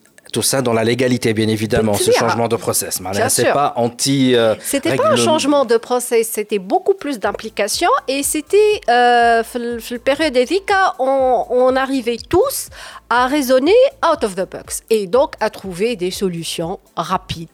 Tout 0.31 0.41
ça 0.41 0.61
dans 0.61 0.73
la 0.73 0.83
légalité, 0.83 1.33
bien 1.33 1.47
évidemment, 1.47 1.93
ce 1.93 2.11
changement 2.11 2.47
de 2.47 2.55
process. 2.55 3.01
C'est 3.29 3.51
pas 3.51 3.73
anti. 3.75 4.35
Euh, 4.35 4.55
c'était 4.61 4.95
pas 4.95 5.09
un 5.09 5.15
changement 5.15 5.65
de 5.65 5.77
process, 5.77 6.29
c'était 6.31 6.59
beaucoup 6.59 6.93
plus 6.93 7.19
d'implication 7.19 7.89
et 8.07 8.23
c'était, 8.23 8.81
euh, 8.89 9.43
la 9.53 9.99
période 9.99 10.33
d'Erika, 10.33 10.95
on, 10.99 11.45
on 11.49 11.75
arrivait 11.75 12.17
tous 12.29 12.69
à 13.09 13.27
raisonner 13.27 13.75
out 14.09 14.23
of 14.23 14.35
the 14.35 14.49
box 14.49 14.83
et 14.89 15.07
donc 15.07 15.33
à 15.39 15.49
trouver 15.49 15.95
des 15.95 16.11
solutions 16.11 16.79
rapides, 16.95 17.49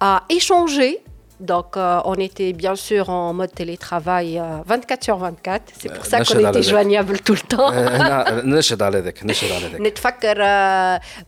à 0.00 0.24
échanger 0.28 1.00
donc, 1.40 1.76
euh, 1.76 2.00
on 2.04 2.14
était 2.14 2.52
bien 2.52 2.74
sûr 2.74 3.10
en 3.10 3.32
mode 3.32 3.52
télétravail 3.52 4.38
euh, 4.38 4.58
24 4.66 5.04
sur 5.04 5.18
24. 5.18 5.62
C'est 5.78 5.92
pour 5.92 6.04
ça 6.04 6.24
qu'on 6.24 6.48
était 6.48 6.62
joignable 6.62 7.20
tout 7.20 7.34
le 7.34 7.40
temps. 7.40 7.70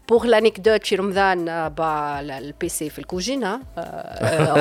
pour 0.06 0.24
l'anecdote, 0.24 0.84
chez 0.84 0.96
Ramdan, 0.96 1.46
euh, 1.46 1.70
bah, 1.70 2.20
le 2.22 2.52
PC 2.52 2.90
fait 2.90 3.02
le 3.02 3.06
cuisine, 3.06 3.44
hein, 3.44 3.60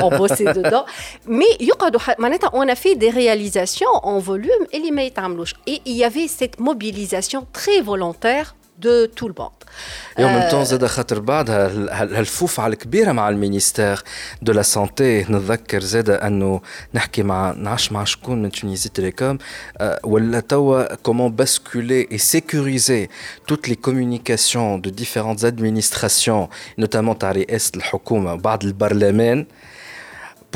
on 0.04 0.10
bossait 0.16 0.54
dedans. 0.54 0.86
Mais 1.28 1.46
on 2.54 2.68
a 2.68 2.76
fait 2.76 2.96
des 2.96 3.10
réalisations 3.10 3.90
en 4.04 4.20
volume 4.20 4.50
et 4.72 4.82
il 5.86 5.96
y 5.96 6.04
avait 6.04 6.28
cette 6.28 6.60
mobilisation 6.60 7.48
très 7.52 7.82
volontaire 7.82 8.56
de 8.79 9.07
tout 9.07 9.29
le 9.29 9.35
monde. 9.39 9.51
Et 10.19 10.25
en 10.25 10.31
même 10.31 10.49
temps, 10.51 10.63
زاد 10.63 10.87
خاطر 10.87 11.21
بعدها 11.21 11.67
هالفوفعة 12.03 12.67
الكبيرة 12.67 13.13
مع 13.13 13.29
المينيستير 13.29 14.03
دو 14.43 14.53
لا 14.53 14.63
سانتي 14.63 15.21
نتذكر 15.21 15.81
زاد 15.81 16.11
انه 16.11 16.61
نحكي 16.95 17.23
مع 17.23 17.53
نعرفش 17.57 17.93
مع 17.93 18.05
شكون 18.05 18.43
من 18.43 18.51
تونيزي 18.51 18.89
تيليكوم 18.89 19.39
ولا 20.05 20.41
توا 20.41 20.95
comment 20.95 21.31
basculer 21.31 22.07
et 22.11 22.19
sécuriser 22.19 23.09
toutes 23.47 23.67
les 23.69 23.77
communications 23.77 24.79
de 24.79 24.91
différentes 24.91 25.45
administrations 25.45 26.49
notamment 26.79 27.15
تاع 27.15 27.33
رئاسة 27.33 27.73
الحكومة 27.77 28.35
بعد 28.35 28.65
البرلمان 28.65 29.47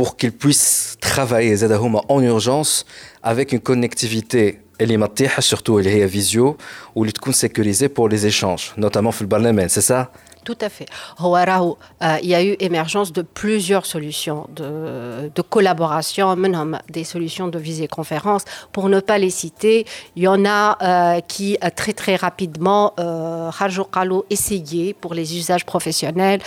pour 0.00 0.16
qu'ils 0.16 0.46
puissent 0.46 0.96
travailler 1.00 1.54
زاد 1.54 1.72
هما 1.72 2.00
en 2.00 2.22
urgence 2.22 2.84
avec 3.24 3.52
une 3.52 3.61
connectivité 3.61 4.61
اللي 4.82 4.96
ما 4.96 5.06
تطيحش 5.06 5.54
surtout 5.54 5.70
اللي 5.70 5.90
هي 5.90 6.09
فيزيو 6.09 6.56
واللي 6.94 7.12
تكون 7.12 7.32
sécurisée 7.32 7.88
pour 7.88 8.09
les 8.12 8.24
échanges 8.32 8.80
notamment 8.84 9.11
في 9.11 9.22
البرلمان 9.22 9.68
c'est 9.68 9.88
ça 9.92 10.04
Tout 10.48 10.62
à 10.68 10.70
fait. 10.76 10.88
Euh, 11.20 12.16
il 12.22 12.30
y 12.30 12.34
a 12.34 12.42
eu 12.42 12.56
émergence 12.68 13.12
de 13.12 13.22
plusieurs 13.40 13.84
solutions 13.94 14.42
de, 14.59 15.30
de 15.38 15.42
collaboration, 15.54 16.26
des 16.96 17.04
solutions 17.04 17.48
de 17.48 17.59
visioconférence. 17.68 18.44
Pour 18.72 18.88
ne 18.88 19.00
pas 19.00 19.18
les 19.24 19.32
citer, 19.42 19.78
il 20.16 20.22
y 20.22 20.28
en 20.36 20.42
a 20.46 20.62
euh, 20.70 21.20
qui 21.32 21.48
euh, 21.62 21.68
très 21.80 21.92
très 21.92 22.16
rapidement, 22.16 22.84
euh, 22.98 23.50
essayé 24.30 24.84
pour 25.02 25.12
les 25.18 25.36
usages 25.36 25.64
professionnels 25.72 26.40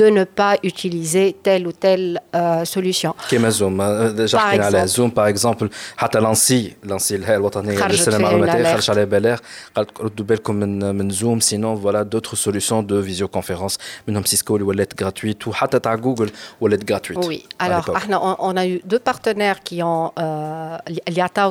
de 0.00 0.06
ne 0.18 0.22
pas 0.40 0.54
utiliser 0.70 1.26
telle 1.46 1.66
ou 1.66 1.72
telle 1.72 2.20
euh, 2.36 2.64
solution. 2.64 3.14
كما 3.30 3.50
زوم 3.50 3.82
déjà 4.16 4.34
على 4.34 4.86
زوم 4.86 5.10
par 5.10 5.26
exemple 5.26 5.68
حتى 5.96 6.20
لانسي 6.20 6.72
لانسي 6.84 7.16
الهيئه 7.16 7.36
الوطنيه 7.36 7.86
للسلامه 7.86 8.30
المعلوماتيه 8.30 8.74
خرج 8.76 8.90
على 8.90 9.06
بلاغ 9.06 9.38
قالت 9.74 10.00
ردوا 10.00 10.26
بالكم 10.26 10.54
من 10.54 10.94
من 10.94 11.10
زوم 11.10 11.40
sinon 11.40 11.74
voilà 11.74 12.04
d'autres 12.04 12.36
solutions 12.36 12.82
de 12.82 12.96
visioconférence 12.96 13.41
conférences 13.42 13.78
منهم 14.08 14.24
سيسكو 14.24 14.56
اللي 14.56 14.66
ولات 14.66 15.04
gratuite 15.04 15.46
وحتى 15.46 15.78
تاع 15.78 15.94
جوجل 15.94 16.30
ولات 16.60 16.92
gratuite. 16.92 17.24
Oui. 17.24 17.44
Alors 17.60 18.36
on 18.40 18.56
a 18.56 18.66
eu 18.66 18.80
deux 18.84 18.98
partenaires 18.98 19.60
qui 19.62 19.82
ont 19.82 20.12
euh, 20.18 20.78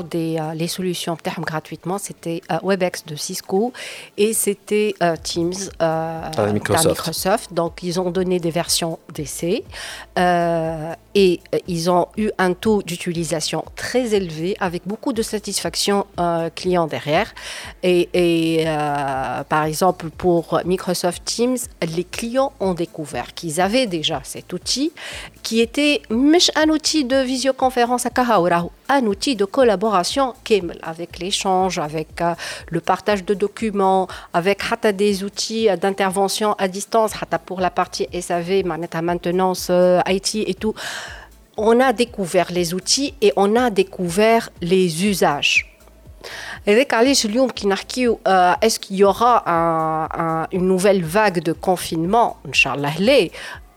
des 0.09 0.37
euh, 0.39 0.53
les 0.53 0.67
solutions 0.67 1.17
gratuitement, 1.51 1.97
c'était 1.97 2.41
euh, 2.51 2.57
Webex 2.63 3.05
de 3.05 3.15
Cisco 3.15 3.73
et 4.17 4.33
c'était 4.33 4.95
euh, 5.01 5.15
Teams 5.21 5.53
euh, 5.81 6.53
Microsoft. 6.53 6.87
Microsoft. 6.87 7.53
Donc 7.53 7.83
ils 7.83 7.99
ont 7.99 8.11
donné 8.11 8.39
des 8.39 8.51
versions 8.51 8.99
d'essai 9.13 9.63
et 11.15 11.39
ils 11.67 11.89
ont 11.89 12.07
eu 12.17 12.29
un 12.37 12.53
taux 12.53 12.81
d'utilisation 12.83 13.65
très 13.75 14.13
élevé 14.13 14.55
avec 14.59 14.81
beaucoup 14.85 15.13
de 15.13 15.21
satisfaction 15.21 16.05
client 16.55 16.85
derrière. 16.87 17.33
Et, 17.83 18.01
et 18.13 18.65
par 19.49 19.63
exemple 19.71 20.09
pour 20.09 20.61
Microsoft 20.65 21.23
Teams, 21.25 21.57
les 21.84 22.04
clients 22.04 22.52
ont 22.60 22.74
découvert 22.74 23.34
qu'ils 23.34 23.60
avaient 23.60 23.86
déjà 23.86 24.20
cet 24.24 24.52
outil 24.52 24.92
qui 25.42 25.60
était 25.60 26.02
un 26.54 26.68
outil 26.68 27.04
de 27.04 27.16
visioconférence 27.16 28.06
à 28.06 28.10
Kahaura, 28.10 28.66
un 28.88 29.06
outil 29.06 29.36
de 29.36 29.44
collaboration 29.44 30.34
avec 30.82 31.18
l'échange, 31.18 31.78
avec 31.78 32.20
euh, 32.20 32.34
le 32.68 32.80
partage 32.80 33.24
de 33.24 33.34
documents, 33.34 34.08
avec 34.32 34.60
des 34.96 35.24
outils 35.24 35.68
d'intervention 35.80 36.54
à 36.58 36.68
distance, 36.68 37.12
pour 37.46 37.60
la 37.60 37.70
partie 37.70 38.06
SAV, 38.18 38.64
maintenance, 38.64 39.68
euh, 39.70 40.00
IT 40.06 40.36
et 40.36 40.54
tout. 40.54 40.74
On 41.56 41.80
a 41.80 41.92
découvert 41.92 42.50
les 42.50 42.74
outils 42.74 43.14
et 43.20 43.32
on 43.36 43.56
a 43.56 43.70
découvert 43.70 44.50
les 44.60 45.06
usages. 45.06 45.71
هذاك 46.67 46.93
علاش 46.93 47.25
اليوم 47.25 47.49
كي 47.49 47.67
نحكيو 47.67 48.19
اسكو 48.27 48.93
يوغا 48.93 49.37
une 50.53 50.67
nouvelle 50.77 51.03
vague 51.03 51.39
de 51.39 51.53
confinement 51.67 52.35
ان 52.45 52.53
شاء 52.53 52.75
الله 52.75 52.97
لا 52.97 53.29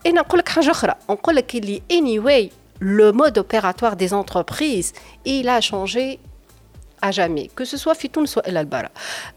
انا 0.06 0.20
نقول 0.20 0.38
لك 0.38 0.48
حاجه 0.48 0.70
اخرى 0.70 0.94
نقول 1.10 1.36
لك 1.36 1.54
اللي 1.54 1.82
anyway 1.92 2.50
le 2.82 3.12
mode 3.12 3.38
opératoire 3.38 3.96
des 3.96 4.12
entreprises 4.14 4.92
il 5.26 5.48
a 5.48 5.60
changé 5.60 6.18
à 7.02 7.10
jamais 7.10 7.46
que 7.56 7.64
ce 7.64 7.76
soit 7.76 7.94
Fitoun 7.94 8.26
soit 8.26 8.42
El 8.48 8.56
Albara 8.56 8.88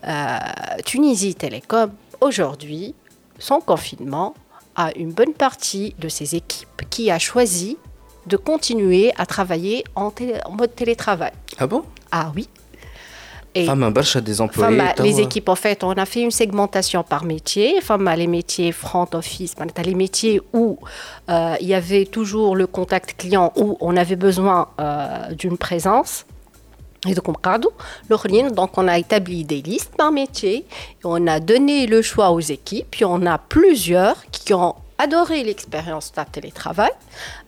euh, 0.05 0.37
Tunisie 0.85 1.35
Télécom 1.35 1.89
aujourd'hui 2.21 2.95
sans 3.39 3.59
confinement 3.59 4.33
a 4.75 4.91
une 4.95 5.11
bonne 5.11 5.33
partie 5.33 5.95
de 5.99 6.09
ses 6.09 6.35
équipes 6.35 6.81
qui 6.89 7.11
a 7.11 7.19
choisi 7.19 7.77
de 8.25 8.37
continuer 8.37 9.13
à 9.17 9.25
travailler 9.25 9.83
en, 9.95 10.11
en 10.45 10.51
mode 10.51 10.73
télétravail. 10.75 11.33
Ah 11.57 11.67
bon 11.67 11.83
Ah 12.11 12.31
oui. 12.35 12.47
et 13.54 13.66
des 14.20 14.40
employés. 14.40 14.82
les 14.98 15.20
équipes, 15.20 15.48
en 15.48 15.54
fait, 15.54 15.82
on 15.82 15.92
a 15.92 16.04
fait 16.04 16.20
une 16.20 16.30
segmentation 16.30 17.02
par 17.02 17.24
métier. 17.24 17.80
les 18.16 18.26
métiers 18.26 18.72
front 18.72 19.08
office, 19.14 19.54
les 19.84 19.94
métiers 19.94 20.40
où 20.52 20.78
euh, 21.28 21.54
il 21.60 21.66
y 21.66 21.74
avait 21.74 22.04
toujours 22.04 22.56
le 22.56 22.66
contact 22.66 23.18
client, 23.18 23.52
où 23.56 23.76
on 23.80 23.96
avait 23.96 24.16
besoin 24.16 24.68
euh, 24.80 25.32
d'une 25.32 25.56
présence. 25.56 26.24
Et 27.06 27.14
donc, 27.14 28.78
on 28.78 28.88
a 28.88 28.98
établi 28.98 29.44
des 29.44 29.62
listes 29.62 29.94
par 29.96 30.10
métier, 30.10 30.64
on 31.04 31.26
a 31.28 31.38
donné 31.38 31.86
le 31.86 32.02
choix 32.02 32.30
aux 32.30 32.40
équipes, 32.40 32.86
puis 32.90 33.04
on 33.04 33.24
a 33.24 33.38
plusieurs 33.38 34.16
qui 34.32 34.52
ont 34.52 34.74
adoré 34.98 35.44
l'expérience 35.44 36.12
de 36.12 36.22
télétravail. 36.30 36.90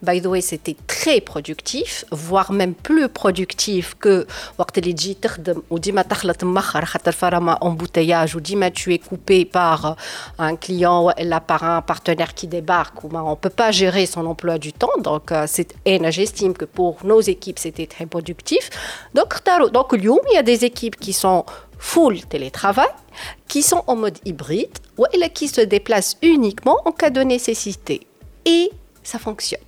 By 0.01 0.21
the 0.21 0.25
way, 0.25 0.41
c'était 0.41 0.77
très 0.87 1.21
productif, 1.21 2.05
voire 2.11 2.51
même 2.51 2.73
plus 2.73 3.09
productif 3.09 3.95
que 3.99 4.25
ou 4.57 4.63
embouteillage 7.61 8.35
ou 8.35 8.41
tu 8.73 8.93
es 8.93 8.99
coupé 8.99 9.45
par 9.45 9.97
un 10.37 10.55
client 10.55 11.09
ou 11.09 11.39
par 11.45 11.63
un 11.63 11.81
partenaire 11.81 12.33
qui 12.33 12.47
débarque. 12.47 13.03
On 13.03 13.31
ne 13.31 13.35
peut 13.35 13.49
pas 13.49 13.71
gérer 13.71 14.05
son 14.05 14.25
emploi 14.25 14.57
du 14.57 14.73
temps. 14.73 14.97
Donc, 14.99 15.31
euh, 15.31 15.45
j'estime 16.11 16.53
que 16.53 16.65
pour 16.65 16.97
nos 17.03 17.21
équipes, 17.21 17.59
c'était 17.59 17.87
très 17.87 18.05
productif. 18.05 18.69
Donc, 19.13 19.33
donc, 19.71 19.93
il 19.93 20.35
y 20.35 20.37
a 20.37 20.43
des 20.43 20.65
équipes 20.65 20.97
qui 20.97 21.13
sont 21.13 21.45
full 21.81 22.21
télétravail, 22.25 22.87
qui 23.47 23.63
sont 23.63 23.83
en 23.87 23.95
mode 23.95 24.19
hybride 24.23 24.77
ou 24.97 25.05
qui 25.33 25.47
se 25.47 25.61
déplacent 25.61 26.15
uniquement 26.21 26.77
en 26.85 26.91
cas 26.91 27.09
de 27.09 27.21
nécessité. 27.21 28.07
Et 28.45 28.71
ça 29.03 29.17
fonctionne. 29.17 29.59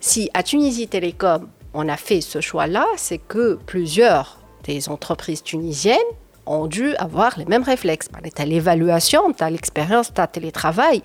Si 0.00 0.28
à 0.34 0.42
Tunisie 0.42 0.88
Télécom, 0.88 1.48
on 1.74 1.88
a 1.88 1.96
fait 1.96 2.20
ce 2.20 2.40
choix-là, 2.40 2.84
c'est 2.96 3.18
que 3.18 3.54
plusieurs 3.66 4.40
des 4.64 4.88
entreprises 4.88 5.42
tunisiennes 5.42 5.98
ont 6.44 6.66
dû 6.66 6.94
avoir 6.96 7.38
les 7.38 7.44
mêmes 7.44 7.62
réflexes. 7.62 8.08
L'évaluation, 8.44 9.22
l'expérience, 9.48 10.12
ta 10.12 10.26
télétravail 10.26 11.02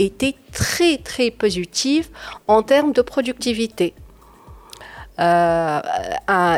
était 0.00 0.34
très 0.52 0.98
très 0.98 1.30
positive 1.30 2.08
en 2.48 2.62
termes 2.62 2.92
de 2.92 3.02
productivité. 3.02 3.94
Euh, 5.20 5.80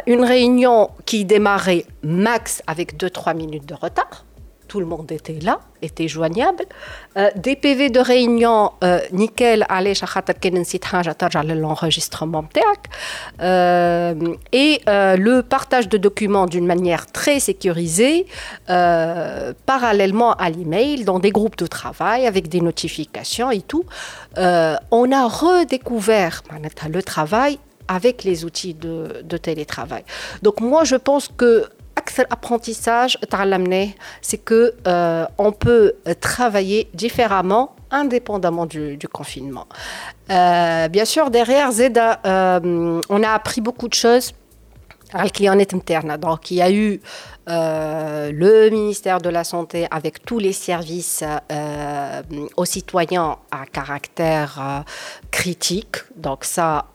une 0.07 0.25
réunion 0.25 0.91
qui 1.07 1.25
démarrait 1.25 1.87
max 2.03 2.63
avec 2.67 2.97
2-3 2.97 3.37
minutes 3.37 3.67
de 3.67 3.75
retard. 3.75 4.25
Tout 4.69 4.81
le 4.81 4.87
monde 4.87 5.13
était 5.13 5.39
là, 5.41 5.61
était 5.83 6.09
joignable. 6.09 6.65
Euh, 7.17 7.31
des 7.37 7.55
PV 7.55 7.91
de 7.91 8.01
réunion 8.01 8.73
euh, 8.83 8.99
nickel, 9.13 9.67
allez, 9.69 9.95
l'enregistrement 11.55 12.45
euh, 13.41 14.15
et 14.53 14.81
le 14.87 15.43
partage 15.43 15.89
de 15.89 15.99
documents 15.99 16.47
d'une 16.47 16.67
manière 16.67 17.07
très 17.07 17.39
sécurisée, 17.41 18.27
parallèlement 18.67 20.33
à 20.33 20.51
l'email, 20.51 21.05
dans 21.05 21.19
des 21.19 21.31
groupes 21.31 21.57
de 21.57 21.67
travail 21.67 22.27
avec 22.27 22.49
des 22.49 22.61
notifications 22.61 23.51
et 23.51 23.63
tout. 23.63 23.85
on 24.37 25.13
a 25.13 25.29
redécouvert 25.29 26.43
le 26.91 27.03
travail 27.03 27.59
avec 27.89 28.25
les 28.25 28.45
outils 28.45 28.75
de, 28.75 29.37
télétravail. 29.37 30.05
Donc 30.43 30.61
moi, 30.61 30.85
je 30.85 30.97
pense 30.97 31.29
que 31.29 31.67
apprentissage, 32.31 33.19
c'est 34.21 34.39
que 34.39 34.75
euh, 34.87 35.27
on 35.39 35.53
peut 35.53 35.95
travailler 36.21 36.89
différemment 36.93 37.75
indépendamment 37.91 38.67
du, 38.67 38.99
confinement. 39.13 39.67
Euh, 40.31 40.89
bien 40.89 41.05
sûr, 41.05 41.31
derrière 41.31 41.71
Zeda, 41.73 42.21
euh, 42.27 43.01
on 43.09 43.23
a 43.23 43.31
appris 43.31 43.61
beaucoup 43.61 43.89
de 43.89 43.95
choses 43.95 44.33
à 45.15 45.29
client 45.29 45.59
interne. 45.59 46.17
Donc, 46.17 46.51
il 46.51 46.57
y 46.57 46.63
a 46.63 46.71
eu 46.71 47.01
euh, 47.49 48.33
le 48.33 48.69
ministère 48.71 49.21
de 49.21 49.29
la 49.29 49.45
Santé 49.45 49.87
avec 49.91 50.25
tous 50.25 50.39
les 50.39 50.53
services 50.53 51.23
euh, 51.53 52.23
aux 52.57 52.65
citoyens 52.65 53.37
à 53.51 53.65
caractère 53.67 54.59
euh, 54.61 54.81
critique. 55.31 55.97
Donc, 56.17 56.45
ça, 56.45 56.87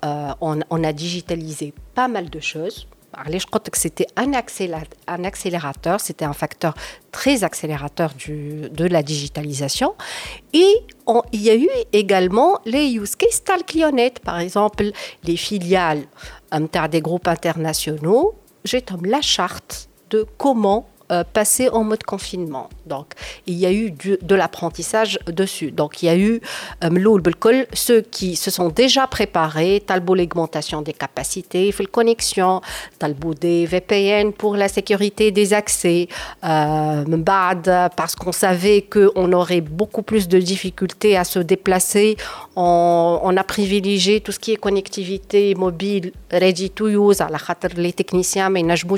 on, 0.41 0.83
a 0.83 0.93
digitalisé 0.93 1.73
pas 1.95 2.07
mal 2.07 2.29
de 2.29 2.39
choses. 2.39 2.87
Je 3.27 3.45
crois 3.45 3.59
que 3.59 3.77
c'était 3.77 4.07
un, 4.15 4.33
accélérateur, 4.33 5.99
c'était 5.99 6.25
un 6.25 6.33
facteur 6.33 6.75
très 7.11 7.43
accélérateur 7.43 8.13
du, 8.13 8.69
de 8.69 8.85
la 8.85 9.03
digitalisation. 9.03 9.95
Et 10.53 10.73
il 11.31 11.41
y 11.41 11.49
a 11.49 11.55
eu 11.55 11.69
également 11.91 12.59
les 12.65 12.91
use 12.93 13.15
cases 13.15 13.41
par 14.23 14.39
exemple 14.39 14.91
les 15.23 15.37
filiales 15.37 16.03
des 16.89 17.01
groupes 17.01 17.27
internationaux. 17.27 18.35
J'ai 18.63 18.81
la 19.05 19.21
charte 19.21 19.89
de 20.09 20.25
comment 20.37 20.87
euh, 21.11 21.23
passer 21.23 21.69
en 21.69 21.83
mode 21.83 22.03
confinement. 22.03 22.69
Donc, 22.85 23.13
il 23.47 23.55
y 23.55 23.65
a 23.65 23.71
eu 23.73 23.89
de 23.89 24.35
l'apprentissage 24.35 25.17
dessus. 25.25 25.71
Donc, 25.71 26.03
il 26.03 26.05
y 26.05 26.09
a 26.09 26.15
eu 26.15 26.39
euh, 26.83 27.59
ceux 27.73 28.01
qui 28.01 28.35
se 28.35 28.51
sont 28.51 28.69
déjà 28.69 29.07
préparés, 29.07 29.81
talbo 29.85 30.13
l'augmentation 30.13 30.83
des 30.83 30.93
capacités, 30.93 31.67
il 31.67 31.73
fait 31.73 31.85
connexion, 31.85 32.61
talbo 32.99 33.33
des 33.33 33.65
VPN 33.65 34.33
pour 34.33 34.55
la 34.55 34.67
sécurité 34.67 35.31
des 35.31 35.53
accès, 35.53 36.07
euh, 36.43 37.03
parce 37.95 38.15
qu'on 38.15 38.31
savait 38.31 38.83
qu'on 38.83 39.33
aurait 39.33 39.61
beaucoup 39.61 40.03
plus 40.03 40.27
de 40.27 40.37
difficultés 40.37 41.17
à 41.17 41.23
se 41.23 41.39
déplacer, 41.39 42.17
on, 42.55 43.35
a 43.35 43.43
privilégié 43.43 44.21
tout 44.21 44.31
ce 44.31 44.39
qui 44.39 44.51
est 44.51 44.57
connectivité 44.57 45.55
mobile, 45.55 46.11
ready 46.31 46.69
to 46.69 46.87
use, 46.87 47.21
à 47.21 47.29
la 47.29 47.39
les 47.77 47.93
techniciens, 47.93 48.49
mais 48.49 48.59
ils 48.61 48.67
n'ont 48.67 48.75
pas 48.75 48.97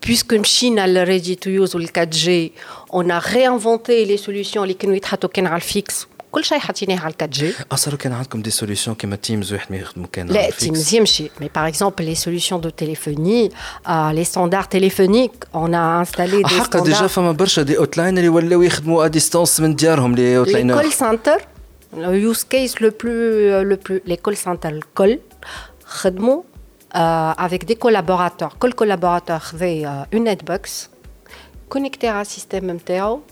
puisque 0.00 0.34
Chine 0.44 0.78
a 0.78 0.86
le 0.86 1.02
ready 1.12 1.36
to 1.36 1.48
use 1.60 1.74
ou 1.76 1.78
le 1.78 1.86
4G, 1.86 2.52
on 2.90 3.08
a 3.08 3.18
réinventé 3.18 4.04
les 4.04 4.16
solutions 4.16 4.64
les 4.64 4.74
كانوا 4.74 4.96
يتحطوا 4.96 5.28
كان 5.28 5.46
على 5.46 5.56
الفيكس 5.56 6.06
كل 6.32 6.44
شيء 6.44 6.58
حاطيناه 6.58 7.00
على 7.00 7.14
4 7.22 7.30
جي 7.30 7.52
اصلا 7.72 7.96
كان 7.96 8.12
عندكم 8.12 8.42
دي 8.42 8.50
سوليسيون 8.50 8.96
كيما 8.96 9.16
تيمز 9.16 9.52
واحد 9.52 9.72
ما 9.72 9.76
يخدموا 9.76 10.06
كان 10.12 10.26
لا 10.26 10.50
تيمز 10.50 10.94
يمشي 10.94 11.30
مي 11.40 11.50
باغ 11.54 11.68
اكزومبل 11.68 12.04
لي 12.04 12.14
سوليسيون 12.14 12.60
دو 12.60 12.68
تيليفوني 12.68 13.50
لي 13.88 14.24
ستاندار 14.24 14.62
تيليفونيك 14.62 15.32
اون 15.54 15.74
ا 15.74 15.98
انستالي 15.98 16.42
دي 16.42 16.48
حق 16.48 16.76
ديجا 16.76 17.06
فما 17.06 17.32
برشا 17.32 17.62
دي 17.62 17.78
اوت 17.78 17.96
لاين 17.96 18.18
اللي 18.18 18.28
ولاو 18.28 18.62
يخدموا 18.62 19.04
ا 19.04 19.08
ديستونس 19.08 19.60
من 19.60 19.76
ديارهم 19.76 20.14
لي 20.14 20.38
اوت 20.38 20.48
لاينر 20.48 20.76
لي 20.76 20.82
كول 20.82 20.92
سنتر 20.92 21.46
لو 21.96 22.12
يوز 22.12 22.42
كيس 22.42 22.82
لو 22.82 22.92
بلو 23.04 23.62
لو 23.62 23.76
بلو 23.88 24.00
لي 24.06 24.16
كول 24.16 24.36
سنتر 24.36 24.68
الكل 24.68 25.18
خدموا 25.84 26.42
euh, 26.95 27.33
avec 27.37 27.65
des 27.65 27.75
collaborateurs. 27.75 28.57
Quel 28.57 28.73
collaborateur 28.73 29.51
avait 29.53 29.85
euh, 29.85 30.03
une 30.13 30.23
netbox 30.23 30.89
connectée 31.67 32.07
à 32.07 32.19
un 32.19 32.23
système 32.23 32.71
MTO 32.71 33.25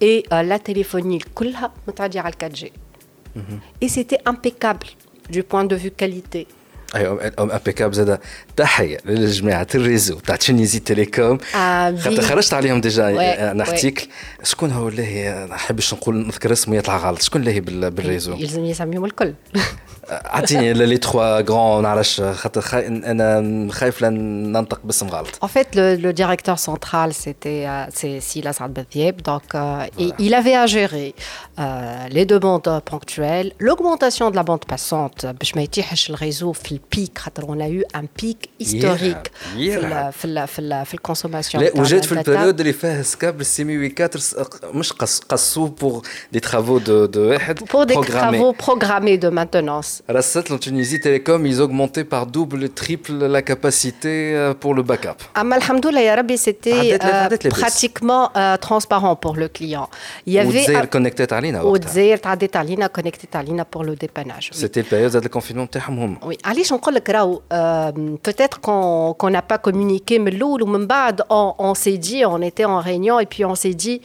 et 0.00 0.22
euh, 0.32 0.44
la 0.44 0.60
téléphonie, 0.60 1.18
à 2.24 2.30
4G. 2.30 2.70
Mhm. 3.34 3.42
Et 3.80 3.88
c'était 3.88 4.20
impeccable 4.24 4.86
du 5.28 5.42
point 5.42 5.64
de 5.64 5.74
vue 5.74 5.90
qualité 5.90 6.46
ايوه 6.95 7.31
امبيكاب 7.39 7.93
زاد 7.93 8.19
تحيه 8.55 8.97
للجماعه 9.05 9.67
الريزو 9.75 10.19
تاع 10.19 10.35
تونيزي 10.35 10.79
تيليكوم 10.79 11.37
خاطر 11.97 12.21
خرجت 12.21 12.53
عليهم 12.53 12.81
ديجا 12.81 13.09
ان 13.51 13.61
ارتيكل 13.61 14.07
شكون 14.43 14.71
هو 14.71 14.87
اللي 14.87 15.45
ما 15.49 15.55
نحبش 15.55 15.93
نقول 15.93 16.27
نذكر 16.27 16.51
اسمه 16.51 16.75
يطلع 16.75 16.97
غلط 16.97 17.21
شكون 17.21 17.41
اللي 17.47 17.59
بالريزو 17.89 18.33
يلزم 18.33 18.65
يسميهم 18.65 19.05
الكل 19.05 19.33
اعطيني 20.09 20.73
لي 20.73 20.97
تخوا 20.97 21.41
غران 21.41 21.83
نعرفش 21.83 22.21
خاطر 22.21 22.61
خا... 22.61 22.87
انا 22.87 23.67
خايف 23.71 24.01
لا 24.01 24.09
ننطق 24.09 24.79
باسم 24.83 25.07
غلط 25.07 25.45
En 25.45 25.47
fait, 25.47 25.75
le, 25.75 25.95
le 26.05 26.11
directeur 26.13 26.57
central, 26.69 27.13
c'était 27.13 27.63
euh, 27.67 27.85
c'est 27.97 28.19
Silas 28.29 28.57
Adbethieb. 28.65 29.15
Donc, 29.21 29.47
euh, 29.53 29.85
voilà. 29.97 30.15
il 30.25 30.33
avait 30.39 30.57
à 30.63 30.65
gérer 30.77 31.09
euh, 31.13 32.07
les 32.17 32.25
demandes 32.33 32.71
ponctuelles, 32.91 33.49
l'augmentation 33.59 34.25
de 34.31 34.35
la 34.35 34.43
bande 34.43 34.65
passante, 34.65 35.25
باش 35.25 35.55
ما 35.55 35.61
يتيحش 35.61 36.09
الريزو 36.09 36.51
في 36.51 36.78
البيك 36.79 37.17
خاطر 37.17 37.43
on 37.43 37.59
a 37.59 37.69
eu 37.69 37.99
un 37.99 38.05
pic 38.21 38.65
historique 38.65 39.29
في 39.55 39.77
ال 39.77 40.11
في 40.13 40.25
ال 40.25 40.47
في, 40.47 40.59
ال 40.59 40.85
في 40.85 40.93
الكونسوماسيون 40.93 41.63
لا 41.63 41.71
وجات 41.75 42.05
في 42.05 42.11
البيريود 42.11 42.59
اللي 42.59 42.73
فيها 42.73 43.01
سكاب 43.03 43.41
السيمي 43.41 43.77
وي 43.77 43.95
4 43.99 44.09
مش 44.73 44.93
قص 44.93 45.19
قصوه 45.19 45.69
بور 45.69 46.01
دي 46.31 46.39
ترافو 46.39 46.77
دو 46.77 47.05
دو 47.05 47.29
واحد 47.29 47.59
pour 47.59 47.85
des 47.85 47.93
travaux 47.93 48.53
programmés 48.53 49.17
de 49.17 49.29
maintenance 49.29 50.01
رصت 50.09 50.55
Tunisie 50.65 50.99
Télécom, 50.99 51.45
ils 51.45 51.61
augmentaient 51.61 52.03
par 52.03 52.25
double, 52.25 52.69
triple 52.69 53.13
la 53.13 53.41
capacité 53.41 54.33
euh, 54.35 54.53
pour 54.53 54.73
le 54.73 54.83
backup. 54.83 55.19
Amal 55.33 55.61
Alhamdoulilah, 55.61 56.23
c'était 56.37 56.97
euh, 57.03 57.49
pratiquement 57.49 58.31
euh, 58.35 58.57
transparent 58.57 59.15
pour 59.15 59.35
le 59.35 59.47
client. 59.47 59.89
Il 60.25 60.33
y 60.33 60.39
avait 60.39 60.65
Ou 60.75 60.87
connecté 60.87 61.27
Talina. 61.27 61.65
Ou 61.65 61.77
Talina 61.77 62.89
connecté 62.89 63.27
Talina 63.27 63.65
pour 63.65 63.83
le 63.83 63.95
dépannage. 63.95 64.49
C'était 64.53 64.81
la 64.81 64.87
période 64.87 65.13
de 65.13 65.27
confinement 66.78 67.30
Oui, 67.30 67.38
allez, 67.50 67.90
je 68.06 68.16
peut-être 68.16 68.60
qu'on 68.60 69.30
n'a 69.30 69.42
pas 69.42 69.58
communiqué, 69.58 70.18
mais 70.18 70.38
on, 71.30 71.54
on 71.58 71.74
s'est 71.74 71.98
dit, 71.98 72.24
on 72.26 72.40
était 72.42 72.64
en 72.64 72.80
réunion 72.80 73.18
et 73.20 73.26
puis 73.26 73.44
on 73.44 73.54
s'est 73.54 73.74
dit 73.74 74.00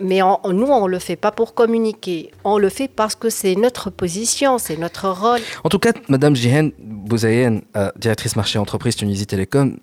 mais 0.00 0.20
nous, 0.20 0.66
on 0.66 0.86
ne 0.86 0.90
le 0.90 0.98
fait 0.98 1.16
pas 1.16 1.32
pour 1.32 1.54
communiquer. 1.54 2.30
On 2.44 2.58
le 2.58 2.68
fait 2.68 2.88
parce 2.88 3.14
que 3.14 3.30
c'est 3.30 3.56
notre 3.56 3.90
position, 3.90 4.58
c'est 4.58 4.76
notre 4.76 5.08
rôle. 5.08 5.40
En 5.64 5.68
tout 5.68 5.78
cas, 5.78 5.92
Madame 6.08 6.36
Jihen 6.36 6.72
Bouzayen, 6.78 7.62
euh, 7.76 7.90
directrice 7.96 8.36
marché 8.36 8.58
entreprise 8.58 8.96
Tunisie 8.96 9.26
Télécom, 9.26 9.76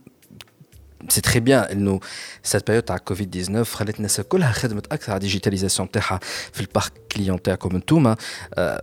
c'est 1.08 1.22
très 1.22 1.40
bien 1.40 1.66
nous 1.74 2.00
cette 2.42 2.64
période 2.64 2.90
à 2.90 2.98
Covid-19 2.98 3.62
خلتنا 3.62 4.08
كلها 4.28 4.52
خدمت 4.52 4.92
اكثر 4.92 5.12
على 5.12 5.18
الديجيتاليزاسيون 5.18 5.90
تاعها 5.90 6.20
في 6.52 6.60
البارك 6.60 6.92
كليون 7.12 7.42
تاعكم 7.42 7.74
انتوما 7.76 8.16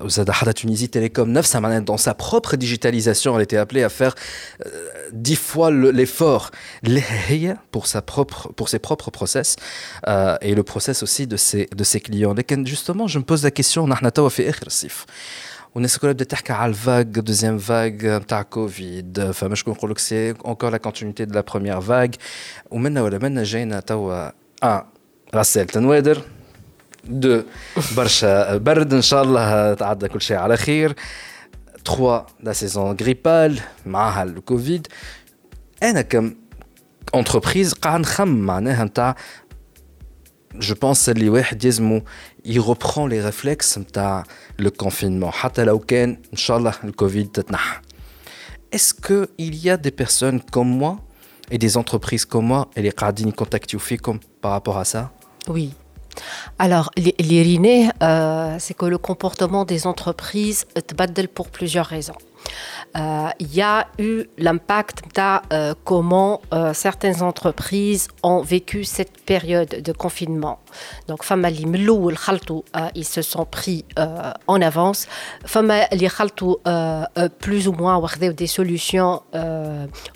وزاد 0.01 0.31
حتى 0.31 0.53
تونيزي 0.53 0.87
تيليكوم 0.87 1.33
نفسها 1.33 1.59
معناها 1.59 1.85
dans 1.91 2.01
sa 2.01 2.13
propre 2.13 2.55
digitalisation 2.55 3.37
elle 3.37 3.43
était 3.43 3.57
appelée 3.57 3.83
à 3.83 3.89
faire 3.89 4.15
euh, 4.65 4.69
dix 5.11 5.35
fois 5.35 5.71
l'effort 5.71 6.51
هي 7.27 7.57
pour 7.71 7.87
sa 7.87 8.01
propre 8.01 8.51
pour 8.55 8.69
ses 8.69 8.79
propres 8.79 9.11
process 9.11 9.55
euh, 10.07 10.37
et 10.41 10.55
le 10.55 10.63
process 10.63 11.03
aussi 11.03 11.27
de 11.27 11.37
ses 11.37 11.67
de 11.75 11.83
ses 11.83 11.99
clients 11.99 12.33
لكن 12.33 12.65
justement 12.65 13.07
je 13.07 13.19
me 13.19 13.23
pose 13.23 13.43
la 13.43 13.51
question 13.51 13.79
نحن 13.79 14.13
توا 14.13 14.29
في 14.29 14.49
اخر 14.49 14.67
الصيف 14.67 15.05
والناس 15.75 15.95
الكل 15.95 16.07
بدات 16.07 16.31
تحكي 16.31 16.53
على 16.53 16.69
الفاغ 16.69 17.01
دوزيام 17.01 17.57
فاغ 17.57 17.89
نتاع 18.17 18.41
كوفيد 18.41 19.31
فما 19.31 19.55
شكون 19.55 19.73
نقول 19.73 19.91
لك 19.91 19.97
سي 19.97 20.31
اونكور 20.31 20.69
لا 20.69 20.77
كونتينيتي 20.77 21.25
دو 21.25 21.33
لا 21.33 21.41
بروميير 21.41 21.81
فاغ 21.81 22.09
ومنا 22.71 23.01
ولا 23.01 23.17
منا 23.17 23.43
جاينا 23.43 23.79
توا 23.79 24.29
ان 24.63 24.83
غسالة 25.35 25.65
تنوادر 25.65 26.21
دو 27.03 27.41
برشا 27.97 28.57
برد 28.57 28.93
ان 28.93 29.01
شاء 29.01 29.23
الله 29.23 29.73
تعدى 29.73 30.07
كل 30.07 30.21
شيء 30.21 30.37
على 30.37 30.57
خير 30.57 30.95
تخوا 31.85 32.19
لا 32.43 32.53
سيزون 32.53 32.97
غريبال 33.01 33.59
معاها 33.85 34.23
الكوفيد 34.23 34.87
انا 35.83 36.01
كم 36.01 36.35
انتربريز 37.15 37.73
قاعد 37.73 37.99
نخمم 37.99 38.45
معناها 38.45 38.83
نتاع 38.83 39.15
جو 40.55 40.75
بونس 40.75 41.09
اللي 41.09 41.29
واحد 41.29 41.65
يلزمو 41.65 42.01
il 42.44 42.60
reprend 42.60 43.06
les 43.06 43.20
réflexes 43.20 43.78
de 43.78 44.22
le 44.58 44.70
confinement. 44.70 45.32
Est-ce 48.72 48.94
qu'il 48.94 49.54
y 49.56 49.70
a 49.70 49.76
des 49.76 49.90
personnes 49.90 50.40
comme 50.40 50.68
moi 50.68 50.98
et 51.50 51.58
des 51.58 51.76
entreprises 51.76 52.24
comme 52.24 52.46
moi 52.46 52.68
et 52.76 52.82
les 52.82 52.92
cardines 52.92 53.32
contactent 53.32 53.74
par 54.40 54.52
rapport 54.52 54.78
à 54.78 54.84
ça? 54.84 55.12
Oui. 55.48 55.74
Alors, 56.58 56.90
l'IRINE, 56.96 57.92
euh, 58.02 58.56
c'est 58.58 58.74
que 58.74 58.86
le 58.86 58.98
comportement 58.98 59.64
des 59.64 59.86
entreprises 59.86 60.66
est 60.74 60.92
pour 61.28 61.48
plusieurs 61.48 61.86
raisons. 61.86 62.16
Euh, 62.96 63.28
il 63.38 63.54
y 63.54 63.62
a 63.62 63.88
eu 63.98 64.24
l'impact 64.36 65.02
de 65.14 65.22
euh, 65.52 65.74
comment 65.84 66.42
euh, 66.52 66.74
certaines 66.74 67.22
entreprises 67.22 68.08
ont 68.22 68.42
vécu 68.42 68.84
cette 68.84 69.24
période 69.24 69.82
de 69.82 69.92
confinement. 69.92 70.58
Donc, 71.08 71.24
Famali 71.24 71.64
Mlou 71.66 72.10
ils 72.94 73.04
se 73.04 73.22
sont 73.22 73.44
pris 73.44 73.84
en 74.46 74.60
avance. 74.60 75.06
Famali 75.44 76.08
Khaltou, 76.08 76.56
plus 77.38 77.68
ou 77.68 77.72
moins, 77.72 78.02
des 78.18 78.46
solutions 78.46 79.22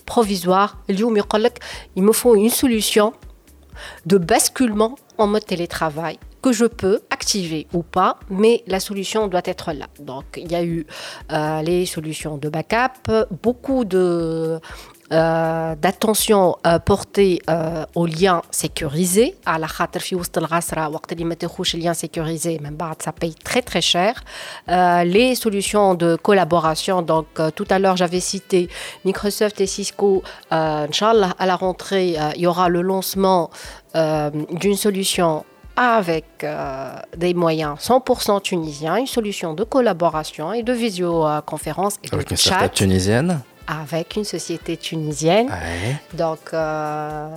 provisoires. 0.04 0.78
Il 0.88 2.02
me 2.02 2.12
faut 2.12 2.34
une 2.34 2.50
solution 2.50 3.12
de 4.06 4.18
basculement 4.18 4.96
en 5.18 5.26
mode 5.26 5.44
télétravail 5.44 6.18
je 6.52 6.64
peux 6.64 7.00
activer 7.10 7.66
ou 7.72 7.82
pas, 7.82 8.18
mais 8.30 8.62
la 8.66 8.80
solution 8.80 9.28
doit 9.28 9.42
être 9.44 9.72
là. 9.72 9.86
Donc, 10.00 10.24
il 10.36 10.50
y 10.50 10.54
a 10.54 10.64
eu 10.64 10.86
euh, 11.32 11.62
les 11.62 11.86
solutions 11.86 12.36
de 12.36 12.48
backup, 12.48 13.10
beaucoup 13.42 13.84
de 13.84 14.60
euh, 15.12 15.76
d'attention 15.76 16.56
euh, 16.66 16.80
portée 16.80 17.40
aux 17.94 18.06
liens 18.06 18.42
sécurisés. 18.50 19.36
À 19.46 19.56
la 19.58 19.68
khater 19.68 20.00
fi 20.00 20.14
wast 20.16 20.36
al-ghasra 20.36 20.90
waqt 20.90 21.14
li 21.16 21.24
ma 21.24 21.36
lien 21.74 21.94
sécurisé 21.94 22.58
même 22.58 22.76
ça 22.98 23.12
paye 23.12 23.34
très 23.34 23.62
très 23.62 23.80
cher. 23.80 24.24
Les 24.66 25.36
solutions 25.36 25.94
de 25.94 26.16
collaboration 26.16 27.02
donc 27.02 27.26
tout 27.54 27.68
à 27.70 27.78
l'heure 27.78 27.96
j'avais 27.96 28.18
cité 28.18 28.68
Microsoft 29.04 29.60
et 29.60 29.66
Cisco. 29.66 30.24
Inchallah 30.50 31.34
à 31.38 31.46
la 31.46 31.54
rentrée 31.54 32.16
il 32.34 32.42
y 32.42 32.46
aura 32.48 32.68
le 32.68 32.82
lancement 32.82 33.50
d'une 33.94 34.76
solution 34.76 35.44
avec 35.76 36.46
des 37.16 37.34
moyens 37.34 37.78
100% 37.78 38.40
tunisiens, 38.42 38.96
une 38.96 39.06
solution 39.06 39.54
de 39.54 39.64
collaboration 39.64 40.52
et 40.52 40.62
de 40.62 40.72
visioconférence 40.72 41.96
et 42.02 42.08
de 42.08 42.14
avec 42.14 42.30
une 42.30 42.36
chat. 42.36 42.68
tunisienne 42.70 43.40
avec 43.66 44.16
une 44.16 44.24
société 44.24 44.76
tunisienne. 44.76 45.50
Donc, 46.14 46.38
euh, 46.52 47.28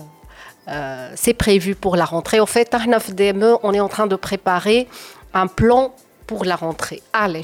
euh, 0.68 1.12
c'est 1.16 1.34
prévu 1.34 1.76
pour 1.76 1.96
la 1.96 2.06
rentrée. 2.06 2.40
En 2.40 2.46
fait, 2.46 2.74
à 2.74 2.80
DME, 2.80 3.58
on 3.64 3.74
est 3.74 3.80
en 3.80 3.90
train 3.90 4.08
de 4.08 4.16
préparer 4.16 4.88
un 5.34 5.48
plan 5.48 5.94
pour 6.28 6.46
la 6.46 6.56
rentrée. 6.56 7.02
Allez, 7.14 7.42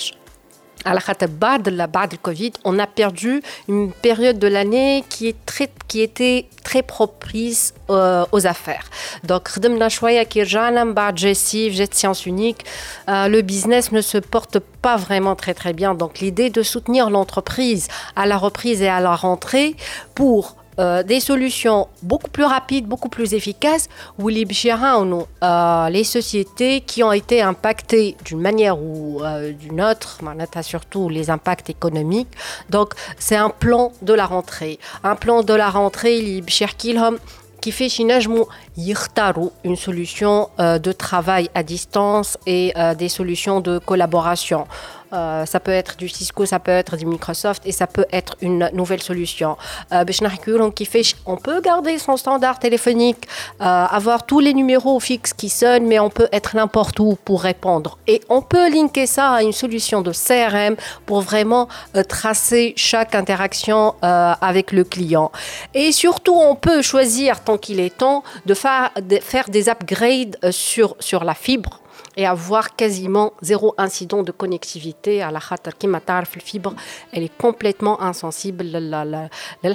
de 2.08 2.16
Covid, 2.18 2.54
on 2.64 2.78
a 2.80 2.88
perdu 2.88 3.42
une 3.68 3.92
période 3.92 4.38
de 4.38 4.48
l'année 4.48 5.04
qui, 5.10 5.28
est 5.28 5.46
très, 5.46 5.70
qui 5.88 6.02
était 6.02 6.48
très 6.64 6.84
propice 6.84 7.74
euh, 7.90 8.26
aux 8.32 8.46
affaires. 8.46 8.86
Donc, 9.24 9.50
science 11.96 12.26
unique, 12.26 12.66
euh, 13.10 13.28
le 13.28 13.42
business 13.42 13.92
ne 13.92 14.02
se 14.02 14.18
porte 14.18 14.60
pas 14.60 14.98
vraiment 14.98 15.36
très 15.36 15.54
très 15.54 15.74
bien. 15.74 15.96
Donc, 15.96 16.20
l'idée 16.20 16.50
de 16.50 16.64
soutenir 16.64 17.10
l'entreprise 17.10 17.88
à 18.16 18.26
la 18.26 18.38
reprise 18.38 18.82
et 18.82 18.90
à 18.90 19.00
la 19.00 19.16
rentrée 19.16 19.76
pour 20.14 20.56
euh, 20.80 21.04
des 21.04 21.20
solutions 21.20 21.88
beaucoup 22.02 22.30
plus 22.30 22.44
rapides, 22.44 22.86
beaucoup 22.86 23.10
plus 23.10 23.34
efficaces, 23.34 23.88
où 24.20 24.28
les 24.28 24.46
euh, 25.44 25.90
les 25.90 26.04
sociétés 26.04 26.82
qui 26.82 27.02
ont 27.04 27.14
été 27.14 27.42
impactées 27.42 28.18
d'une 28.26 28.42
manière 28.42 28.78
ou 28.78 29.22
euh, 29.24 29.54
d'une 29.54 29.82
autre, 29.82 30.20
surtout 30.64 31.08
les 31.08 31.30
impacts 31.30 31.70
économiques. 31.70 32.28
Donc, 32.70 32.94
c'est 33.18 33.38
un 33.38 33.50
plan 33.50 33.94
de 34.02 34.14
la 34.14 34.26
rentrée. 34.26 34.80
Un 35.04 35.16
plan 35.16 35.44
de 35.44 35.54
la 35.54 35.70
rentrée, 35.70 36.20
qui 37.62 37.72
fait 37.72 37.90
une 38.78 39.76
solution 39.76 40.50
de 40.60 40.92
travail 40.92 41.50
à 41.54 41.64
distance 41.64 42.38
et 42.46 42.74
des 42.98 43.10
solutions 43.10 43.62
de 43.62 43.80
collaboration. 43.80 44.68
Euh, 45.14 45.46
ça 45.46 45.60
peut 45.60 45.72
être 45.72 45.98
du 45.98 46.10
Cisco, 46.10 46.46
ça 46.46 46.60
peut 46.60 46.72
être 46.72 46.98
du 46.98 47.06
Microsoft 47.06 47.66
et 47.66 47.72
ça 47.72 47.88
peut 47.88 48.06
être 48.12 48.36
une 48.42 48.70
nouvelle 48.74 49.02
solution. 49.02 49.58
Euh, 49.92 50.04
on 51.26 51.38
peut 51.38 51.62
garder 51.62 51.98
son 52.00 52.18
standard 52.18 52.60
téléphonique, 52.60 53.28
euh, 53.62 53.64
avoir 53.64 54.26
tous 54.26 54.40
les 54.40 54.54
numéros 54.54 55.00
fixes 55.00 55.34
qui 55.34 55.50
sonnent, 55.50 55.86
mais 55.86 56.00
on 56.00 56.10
peut 56.10 56.28
être 56.32 56.56
n'importe 56.56 57.00
où 57.00 57.18
pour 57.24 57.42
répondre. 57.42 57.98
Et 58.08 58.22
on 58.30 58.42
peut 58.42 58.70
linker 58.70 59.08
ça 59.08 59.32
à 59.32 59.42
une 59.42 59.54
solution 59.54 60.02
de 60.02 60.12
CRM 60.12 60.76
pour 61.06 61.22
vraiment 61.22 61.68
tracer 62.08 62.74
chaque 62.76 63.16
interaction 63.16 63.96
avec 64.02 64.72
le 64.72 64.84
client. 64.84 65.32
Et 65.74 65.92
surtout, 65.92 66.36
on 66.36 66.56
peut 66.56 66.82
choisir, 66.82 67.44
tant 67.44 67.58
qu'il 67.58 67.80
est 67.80 67.96
temps, 67.96 68.24
de 68.46 68.54
faire, 68.66 68.92
de 69.02 69.18
faire 69.18 69.50
des 69.50 69.70
upgrades 69.70 70.38
sur, 70.52 70.96
sur 71.00 71.24
la 71.24 71.34
fibre 71.34 71.82
et 72.18 72.26
avoir 72.26 72.76
quasiment 72.76 73.34
zéro 73.42 73.74
incident 73.78 74.24
de 74.24 74.32
connectivité 74.32 75.22
à 75.22 75.32
la 75.32 75.40
khatar 75.40 75.74
le 76.36 76.42
fibre 76.42 76.74
elle 77.12 77.24
est 77.24 77.38
complètement 77.38 78.02
insensible 78.02 78.64
les 79.64 79.74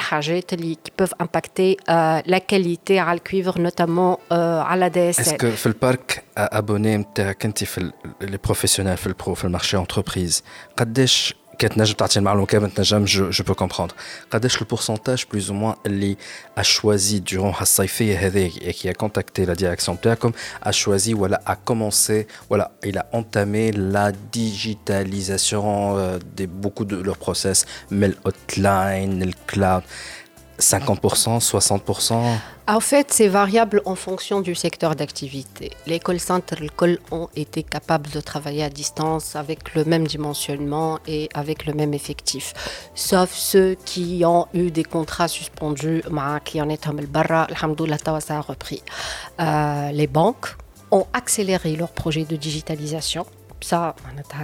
qui 0.82 0.90
peuvent 0.90 1.14
impacter 1.18 1.76
euh, 1.88 2.20
la 2.24 2.40
qualité 2.40 2.98
à 2.98 3.12
le 3.14 3.20
cuivre 3.20 3.58
notamment 3.58 4.20
euh, 4.32 4.62
à 4.62 4.76
la 4.76 4.90
DSL 4.90 5.26
est-ce 5.26 5.34
que 5.34 5.68
le 5.68 5.74
parc 5.74 6.24
abonné 6.36 7.06
les 8.20 8.38
professionnels 8.38 8.98
le 9.04 9.14
pro 9.14 9.36
le 9.42 9.48
marché 9.50 9.76
entreprise 9.76 10.42
je 11.59 13.43
peux 13.43 13.53
comprendre. 13.53 13.95
le 14.59 14.65
pourcentage 14.65 15.27
plus 15.27 15.49
ou 15.51 15.53
moins 15.53 15.75
اللي 15.85 16.17
a 16.55 16.63
choisi 16.63 17.21
durant 17.21 17.53
et 18.61 18.73
qui 18.73 18.89
a 18.89 18.93
contacté 18.93 19.45
la 19.45 19.55
direction 19.55 19.97
comme 20.19 20.33
a 20.61 20.71
choisi 20.71 21.13
voilà 21.13 21.41
a 21.45 21.55
commencé 21.55 22.27
voilà 22.49 22.71
il 22.83 22.97
a 22.97 23.05
entamé 23.13 23.71
la 23.71 24.11
digitalisation 24.11 25.97
euh, 25.97 26.19
de 26.37 26.45
beaucoup 26.45 26.85
de 26.85 26.97
leurs 26.97 27.17
process 27.17 27.65
mais 27.89 28.09
le 28.09 28.17
hotline 28.25 29.25
le 29.25 29.33
cloud 29.47 29.83
50%, 30.60 31.40
60% 31.40 32.14
En 32.68 32.80
fait, 32.80 33.12
c'est 33.12 33.28
variable 33.28 33.82
en 33.84 33.94
fonction 33.94 34.40
du 34.40 34.54
secteur 34.54 34.94
d'activité. 34.94 35.70
Les 35.86 35.98
call 35.98 36.20
centers 36.20 36.60
ont 37.10 37.28
été 37.34 37.62
capables 37.62 38.10
de 38.10 38.20
travailler 38.20 38.62
à 38.62 38.70
distance 38.70 39.36
avec 39.36 39.74
le 39.74 39.84
même 39.84 40.06
dimensionnement 40.06 40.98
et 41.06 41.28
avec 41.34 41.66
le 41.66 41.72
même 41.72 41.94
effectif. 41.94 42.52
Sauf 42.94 43.32
ceux 43.32 43.76
qui 43.84 44.22
ont 44.24 44.46
eu 44.54 44.70
des 44.70 44.84
contrats 44.84 45.28
suspendus, 45.28 46.02
qui 46.44 46.60
en 46.60 46.68
étaient 46.68 46.90
barra, 47.08 47.46
ça 48.20 48.38
a 48.38 48.40
repris. 48.40 48.82
Euh, 49.40 49.90
les 49.92 50.06
banques 50.06 50.56
ont 50.90 51.06
accéléré 51.12 51.76
leur 51.76 51.90
projet 51.90 52.24
de 52.24 52.36
digitalisation 52.36 53.26
ça, 53.64 53.94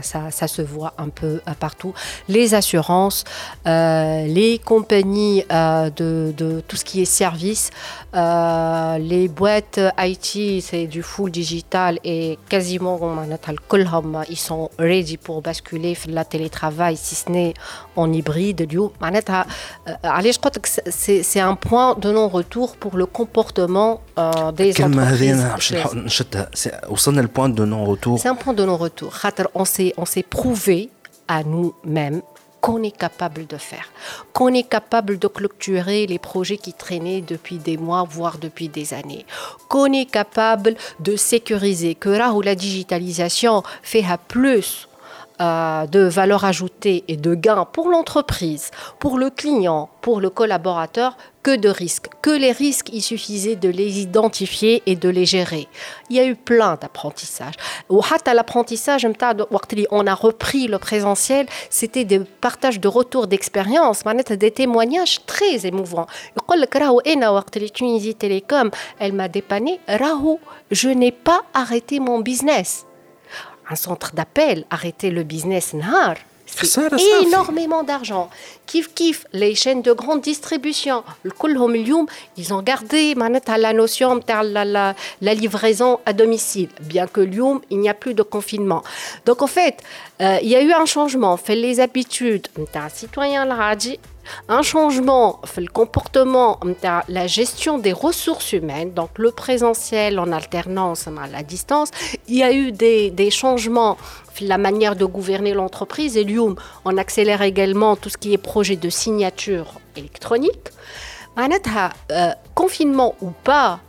ça, 0.02 0.30
ça, 0.30 0.48
se 0.48 0.62
voit 0.62 0.94
un 0.98 1.08
peu 1.08 1.40
euh, 1.48 1.52
partout. 1.58 1.94
Les 2.28 2.54
assurances, 2.54 3.24
euh, 3.66 4.26
les 4.26 4.58
compagnies 4.58 5.44
euh, 5.50 5.90
de, 5.90 6.34
de, 6.36 6.60
tout 6.66 6.76
ce 6.76 6.84
qui 6.84 7.02
est 7.02 7.06
service, 7.06 7.70
les 8.14 9.28
boîtes 9.28 9.80
IT, 9.98 10.62
c'est 10.62 10.86
du 10.86 11.02
full 11.02 11.30
digital 11.30 11.98
et 12.04 12.38
quasiment 12.48 12.98
ils 14.28 14.38
sont 14.38 14.70
ready 14.78 15.16
pour 15.16 15.42
basculer 15.42 15.96
la 16.08 16.24
télétravail, 16.24 16.96
si 16.96 17.14
ce 17.14 17.30
n'est 17.30 17.54
en 17.94 18.12
hybride. 18.12 18.66
Allez, 20.02 20.32
je 20.32 20.38
crois 20.38 20.50
que 20.50 20.60
c'est 20.90 21.40
un 21.40 21.54
point 21.54 21.94
de 21.94 22.10
non-retour 22.10 22.76
pour 22.76 22.96
le 22.96 23.06
comportement 23.06 24.00
des 24.54 24.70
entreprises. 24.82 25.46
C'est 26.54 27.10
le 27.12 27.28
point 27.28 27.48
de 27.48 27.64
non-retour. 27.64 28.18
C'est 28.18 28.28
un 28.28 28.34
point 28.34 28.54
de 28.54 28.64
non-retour 28.64 29.05
on 29.54 29.64
s'est 29.64 29.94
on 29.96 30.04
s'est 30.04 30.22
prouvé 30.22 30.90
à 31.28 31.42
nous-mêmes 31.42 32.22
qu'on 32.60 32.82
est 32.82 32.96
capable 32.96 33.46
de 33.46 33.58
faire, 33.58 33.92
qu'on 34.32 34.52
est 34.52 34.68
capable 34.68 35.18
de 35.18 35.28
clôturer 35.28 36.06
les 36.06 36.18
projets 36.18 36.56
qui 36.56 36.72
traînaient 36.72 37.20
depuis 37.20 37.58
des 37.58 37.76
mois, 37.76 38.04
voire 38.08 38.38
depuis 38.38 38.68
des 38.68 38.92
années, 38.92 39.24
qu'on 39.68 39.92
est 39.92 40.10
capable 40.10 40.74
de 40.98 41.14
sécuriser, 41.14 41.94
que 41.94 42.08
là 42.08 42.32
où 42.32 42.40
la 42.42 42.56
digitalisation 42.56 43.62
fait 43.82 44.04
à 44.04 44.18
plus 44.18 44.88
euh, 45.40 45.86
de 45.86 46.00
valeur 46.00 46.44
ajoutée 46.44 47.04
et 47.08 47.16
de 47.16 47.34
gains 47.34 47.66
pour 47.66 47.88
l'entreprise, 47.88 48.70
pour 48.98 49.18
le 49.18 49.30
client, 49.30 49.90
pour 50.00 50.20
le 50.20 50.30
collaborateur, 50.30 51.16
que 51.46 51.54
de 51.54 51.68
risques. 51.68 52.08
Que 52.22 52.30
les 52.30 52.50
risques, 52.50 52.88
il 52.92 53.02
suffisait 53.02 53.54
de 53.54 53.68
les 53.68 54.00
identifier 54.00 54.82
et 54.84 54.96
de 54.96 55.08
les 55.08 55.26
gérer. 55.26 55.68
Il 56.10 56.16
y 56.16 56.18
a 56.18 56.26
eu 56.26 56.34
plein 56.34 56.74
d'apprentissages. 56.74 57.54
À 58.24 58.34
l'apprentissage, 58.34 59.06
on 59.92 60.06
a 60.08 60.14
repris 60.14 60.66
le 60.66 60.78
présentiel, 60.78 61.46
c'était 61.70 62.04
des 62.04 62.18
partages 62.18 62.80
de 62.80 62.88
retours 62.88 63.28
d'expérience, 63.28 64.02
des 64.28 64.50
témoignages 64.50 65.24
très 65.24 65.64
émouvants. 65.64 66.08
Tunisie 67.72 68.16
Télécom, 68.16 68.70
elle 68.98 69.12
m'a 69.12 69.28
dépanné. 69.28 69.78
Rahou, 69.86 70.40
je 70.72 70.88
n'ai 70.88 71.12
pas 71.12 71.42
arrêté 71.54 72.00
mon 72.00 72.18
business 72.18 72.86
un 73.68 73.74
centre 73.74 74.14
d'appel, 74.14 74.64
arrêter 74.70 75.10
le 75.10 75.24
business 75.24 75.74
nahar. 75.74 76.14
C'est 76.46 77.22
énormément 77.22 77.82
d'argent. 77.82 78.30
Kif 78.66 78.94
kif, 78.94 79.26
les 79.32 79.54
chaînes 79.54 79.82
de 79.82 79.92
grande 79.92 80.20
distribution, 80.20 81.02
ils 82.36 82.54
ont 82.54 82.62
gardé 82.62 83.14
la 83.58 83.72
notion 83.72 84.16
de 84.16 84.22
la, 84.28 84.94
la, 85.20 85.34
livraison 85.34 86.00
à 86.06 86.12
domicile, 86.12 86.68
bien 86.80 87.06
que 87.06 87.20
Lyon, 87.20 87.60
il 87.70 87.78
n'y 87.78 87.88
a 87.88 87.94
plus 87.94 88.14
de 88.14 88.22
confinement. 88.22 88.82
Donc 89.24 89.42
en 89.42 89.46
fait, 89.46 89.76
euh, 90.20 90.38
il 90.42 90.48
y 90.48 90.56
a 90.56 90.62
eu 90.62 90.72
un 90.72 90.86
changement. 90.86 91.36
Fait 91.36 91.56
les 91.56 91.80
habitudes, 91.80 92.48
un 92.74 92.88
citoyen 92.88 93.44
un 94.48 94.62
changement 94.62 95.40
le 95.56 95.68
comportement 95.68 96.58
la 97.08 97.26
gestion 97.26 97.78
des 97.78 97.92
ressources 97.92 98.52
humaines 98.52 98.92
donc 98.92 99.10
le 99.18 99.30
présentiel 99.30 100.18
en 100.18 100.32
alternance 100.32 101.08
à 101.08 101.26
la 101.26 101.42
distance. 101.42 101.90
Il 102.28 102.36
y 102.36 102.42
a 102.42 102.52
eu 102.52 102.72
des, 102.72 103.30
changements 103.30 103.96
la 104.40 104.58
manière 104.58 104.96
de 104.96 105.04
gouverner 105.04 105.54
l'entreprise. 105.54 106.16
Et 106.16 106.24
Lyon 106.24 106.56
on 106.84 106.96
accélère 106.96 107.42
également 107.42 107.96
tout 107.96 108.08
ce 108.08 108.16
qui 108.16 108.32
est 108.32 108.38
projet 108.38 108.76
de 108.76 108.90
signature 108.90 109.74
électronique. 109.96 110.70
Euh, 111.38 112.30
confinement 112.54 113.14
ou 113.20 113.30
pas 113.30 113.80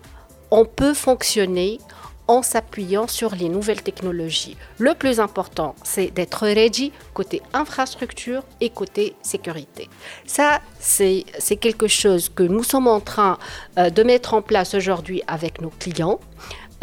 on 0.51 0.65
peut 0.65 0.93
fonctionner 0.93 1.79
en 2.27 2.41
s'appuyant 2.41 3.07
sur 3.07 3.35
les 3.35 3.49
nouvelles 3.49 3.81
technologies. 3.81 4.57
Le 4.77 4.93
plus 4.93 5.19
important, 5.19 5.75
c'est 5.83 6.11
d'être 6.11 6.45
ready 6.45 6.91
côté 7.13 7.41
infrastructure 7.53 8.43
et 8.61 8.69
côté 8.69 9.15
sécurité. 9.21 9.89
Ça, 10.25 10.59
c'est 10.79 11.25
quelque 11.59 11.87
chose 11.87 12.29
que 12.29 12.43
nous 12.43 12.63
sommes 12.63 12.87
en 12.87 12.99
train 12.99 13.37
euh, 13.77 13.89
de 13.89 14.03
mettre 14.03 14.33
en 14.33 14.41
place 14.41 14.73
aujourd'hui 14.73 15.21
avec 15.27 15.61
nos 15.61 15.69
clients. 15.69 16.19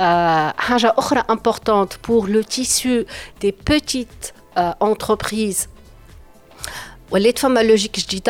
Euh, 0.00 0.50
importante 1.28 1.98
pour 1.98 2.26
le 2.26 2.44
tissu 2.44 3.04
des 3.40 3.52
petites 3.52 4.34
euh, 4.56 4.72
entreprises. 4.80 5.68
Les 7.12 7.32
logique, 7.62 8.00
je 8.00 8.06
dis 8.06 8.22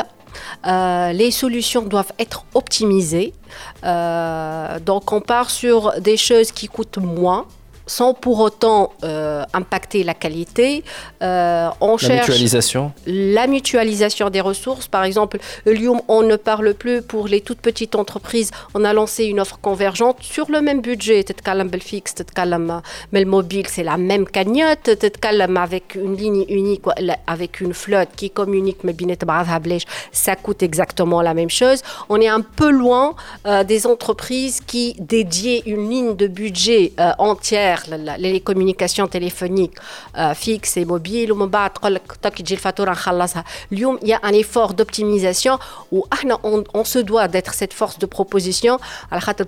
euh, 0.66 1.12
les 1.12 1.30
solutions 1.30 1.82
doivent 1.82 2.12
être 2.18 2.44
optimisées. 2.54 3.32
Euh, 3.84 4.78
donc 4.80 5.12
on 5.12 5.20
part 5.20 5.50
sur 5.50 6.00
des 6.00 6.16
choses 6.16 6.52
qui 6.52 6.66
coûtent 6.68 6.98
moins 6.98 7.46
sans 7.86 8.14
pour 8.14 8.40
autant 8.40 8.92
euh, 9.02 9.44
impacter 9.52 10.04
la 10.04 10.14
qualité. 10.14 10.84
Euh, 11.22 11.68
on 11.80 11.96
la 11.96 12.16
mutualisation 12.16 12.92
La 13.06 13.46
mutualisation 13.46 14.30
des 14.30 14.40
ressources. 14.40 14.88
Par 14.88 15.04
exemple, 15.04 15.38
on 16.08 16.22
ne 16.22 16.36
parle 16.36 16.74
plus 16.74 17.02
pour 17.02 17.28
les 17.28 17.40
toutes 17.40 17.60
petites 17.60 17.94
entreprises. 17.94 18.50
On 18.74 18.84
a 18.84 18.92
lancé 18.92 19.24
une 19.24 19.40
offre 19.40 19.58
convergente 19.60 20.18
sur 20.20 20.50
le 20.50 20.60
même 20.60 20.80
budget. 20.80 21.24
Tetkalam 21.24 21.70
fixe, 21.80 22.14
Tetkalam 22.14 22.82
le 23.12 23.24
mobile, 23.24 23.66
c'est 23.68 23.82
la 23.82 23.96
même 23.96 24.26
cagnotte. 24.26 24.98
Tetkalam 24.98 25.56
avec 25.56 25.94
une 25.94 26.16
ligne 26.16 26.44
unique, 26.48 26.82
avec 27.26 27.60
une 27.60 27.74
flotte 27.74 28.10
qui 28.16 28.30
communique, 28.30 28.78
mais 28.84 28.94
ça 30.12 30.36
coûte 30.36 30.62
exactement 30.62 31.22
la 31.22 31.34
même 31.34 31.50
chose. 31.50 31.82
On 32.08 32.20
est 32.20 32.28
un 32.28 32.40
peu 32.40 32.70
loin 32.70 33.14
euh, 33.46 33.64
des 33.64 33.86
entreprises 33.86 34.60
qui 34.66 34.94
dédiaient 34.98 35.62
une 35.66 35.88
ligne 35.88 36.16
de 36.16 36.26
budget 36.26 36.92
entière 37.18 37.73
les 38.18 38.40
communications 38.40 39.06
téléphoniques 39.08 39.76
euh, 40.16 40.34
fixes 40.34 40.76
et 40.76 40.84
mobiles 40.84 41.32
il 43.70 44.08
y 44.08 44.12
a 44.12 44.20
un 44.22 44.32
effort 44.32 44.74
d'optimisation 44.74 45.58
où 45.90 46.04
on, 46.74 46.84
se 46.84 46.98
doit 46.98 47.28
d'être 47.28 47.54
cette 47.54 47.72
force 47.72 47.98
de 47.98 48.06
proposition 48.06 48.78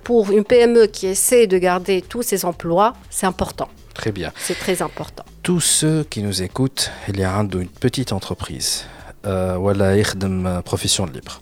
pour 0.02 0.30
une 0.30 0.44
PME 0.44 0.86
qui 0.86 1.06
essaie 1.06 1.46
de 1.46 1.58
garder 1.58 2.02
tous 2.02 2.22
ses 2.22 2.44
emplois 2.44 2.94
c'est 3.10 3.26
important 3.26 3.68
Très 3.96 4.12
bien. 4.12 4.30
C'est 4.36 4.58
très 4.58 4.82
important. 4.82 5.24
Tous 5.42 5.60
ceux 5.60 6.04
qui 6.04 6.22
nous 6.22 6.42
écoutent, 6.42 6.90
il 7.08 7.18
y 7.18 7.24
a 7.24 7.34
une 7.34 7.66
petite 7.66 8.12
entreprise, 8.12 8.84
euh, 9.24 9.56
voilà 9.58 9.96
une 9.96 10.60
profession 10.62 11.06
libre, 11.06 11.40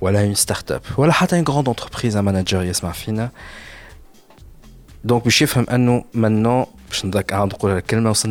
voilà 0.00 0.22
une 0.22 0.34
start-up, 0.34 0.82
voilà 0.96 1.14
une 1.32 1.42
grande 1.42 1.68
entreprise, 1.68 2.16
un 2.16 2.22
manager, 2.22 2.64
Yasma 2.64 2.94
Fina. 2.94 3.30
Donc, 5.04 5.28
je 5.28 5.44
maintenant, 5.68 6.06
maintenant, 6.12 6.68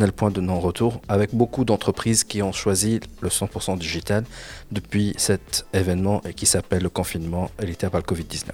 le 0.06 0.12
point 0.12 0.30
de 0.30 0.40
non-retour 0.40 1.00
avec 1.08 1.34
beaucoup 1.34 1.64
d'entreprises 1.64 2.24
qui 2.24 2.42
ont 2.42 2.52
choisi 2.52 3.00
le 3.20 3.28
100% 3.28 3.76
digital 3.76 4.24
depuis 4.70 5.14
cet 5.18 5.66
événement 5.74 6.22
et 6.26 6.32
qui 6.32 6.46
s'appelle 6.46 6.82
le 6.82 6.88
confinement 6.88 7.50
hérité 7.60 7.88
par 7.88 8.00
le 8.00 8.06
Covid-19. 8.06 8.50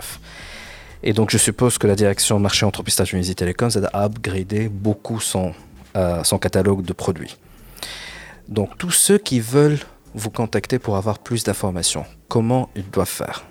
Et 1.04 1.12
donc, 1.12 1.30
je 1.30 1.38
suppose 1.38 1.78
que 1.78 1.86
la 1.86 1.94
direction 1.94 2.40
marché 2.40 2.66
entreprise 2.66 2.96
Tunisie 2.96 3.36
Télécom 3.36 3.70
a 3.92 4.04
upgradé 4.04 4.68
beaucoup 4.68 5.20
son, 5.20 5.54
euh, 5.96 6.24
son 6.24 6.38
catalogue 6.38 6.84
de 6.84 6.92
produits. 6.92 7.36
Donc, 8.48 8.76
tous 8.78 8.90
ceux 8.90 9.18
qui 9.18 9.40
veulent 9.40 9.78
vous 10.14 10.30
contacter 10.30 10.78
pour 10.78 10.96
avoir 10.96 11.18
plus 11.18 11.44
d'informations, 11.44 12.04
comment 12.28 12.70
ils 12.74 12.88
doivent 12.90 13.06
faire? 13.06 13.47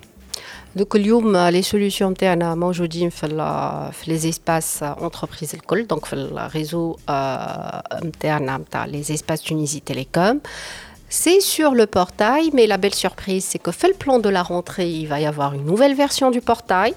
donc, 0.75 0.95
les 0.95 1.63
solutions 1.63 2.03
نتاعنا 2.03 2.55
موجودين 2.55 3.09
في 3.09 3.27
les 4.07 4.33
espaces 4.33 4.83
entreprises 4.83 5.53
الكل 5.53 5.87
donc 5.93 6.05
في 6.05 6.13
الريزو 6.13 6.97
نتاعنا 8.03 8.57
نتاع 8.57 8.87
les 8.87 9.11
espaces 9.11 9.41
Tunisie 9.43 9.81
Télécom 9.81 10.39
c'est 11.15 11.41
sur 11.41 11.75
le 11.75 11.85
portail, 11.85 12.49
mais 12.53 12.65
la 12.65 12.77
belle 12.77 12.95
surprise, 12.95 13.45
c'est 13.45 13.59
que 13.59 13.71
fait 13.71 13.87
le 13.87 13.93
plan 13.93 14.17
de 14.17 14.29
la 14.29 14.41
rentrée, 14.41 14.89
il 14.89 15.05
va 15.05 15.19
y 15.19 15.27
avoir 15.27 15.53
une 15.53 15.63
nouvelle 15.63 15.93
version 15.93 16.31
du 16.31 16.41
portail, 16.41 16.95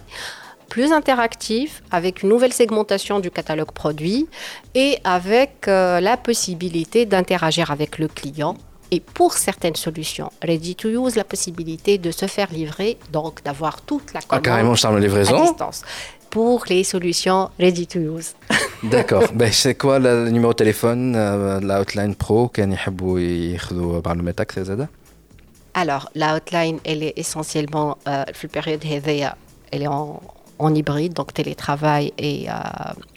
plus 0.71 0.91
interactive, 0.91 1.83
avec 1.91 2.23
une 2.23 2.31
nouvelle 2.31 2.55
segmentation 2.55 3.21
du 3.21 3.31
catalogue 3.31 3.73
produit 3.73 4.27
et 4.75 4.99
avec 5.05 5.69
euh, 5.69 6.01
la 6.01 6.17
possibilité 6.17 7.05
d'interagir 7.05 7.71
avec 7.71 7.99
le 7.99 8.09
client 8.09 8.57
et 8.92 9.00
pour 9.00 9.34
certaines 9.34 9.76
solutions 9.76 10.32
ready 10.44 10.76
to 10.76 10.90
use, 10.90 11.16
la 11.16 11.24
possibilité 11.24 11.98
de 11.98 12.12
se 12.12 12.28
faire 12.28 12.52
livrer, 12.52 12.98
donc 13.12 13.42
d'avoir 13.44 13.82
toute 13.82 14.14
la 14.14 14.20
ah, 14.30 14.40
commande 14.40 14.78
ah, 14.84 14.88
à 14.90 15.42
distance. 15.42 15.82
Pour 16.30 16.64
les 16.70 16.84
solutions 16.84 17.50
ready 17.60 17.88
to 17.88 18.00
use. 18.00 18.34
D'accord. 18.84 19.24
ben, 19.34 19.52
c'est 19.52 19.76
quoi 19.76 20.00
le 20.00 20.30
numéro 20.30 20.52
de 20.52 20.58
téléphone, 20.58 21.14
euh, 21.16 21.60
la 21.62 21.82
hotline 21.82 22.16
pro, 22.16 22.50
par 22.50 24.16
le 24.16 24.34
Alors, 25.74 26.10
la 26.16 26.36
hotline, 26.36 26.80
elle 26.84 27.04
est 27.04 27.14
essentiellement, 27.18 27.98
euh, 28.08 28.24
la 28.26 28.50
période 28.50 28.82
elle 29.72 29.84
est 29.84 29.88
en, 29.88 30.22
en 30.62 30.76
hybride, 30.76 31.14
donc 31.14 31.34
télétravail 31.34 32.14
et, 32.18 32.50
euh, 32.50 32.54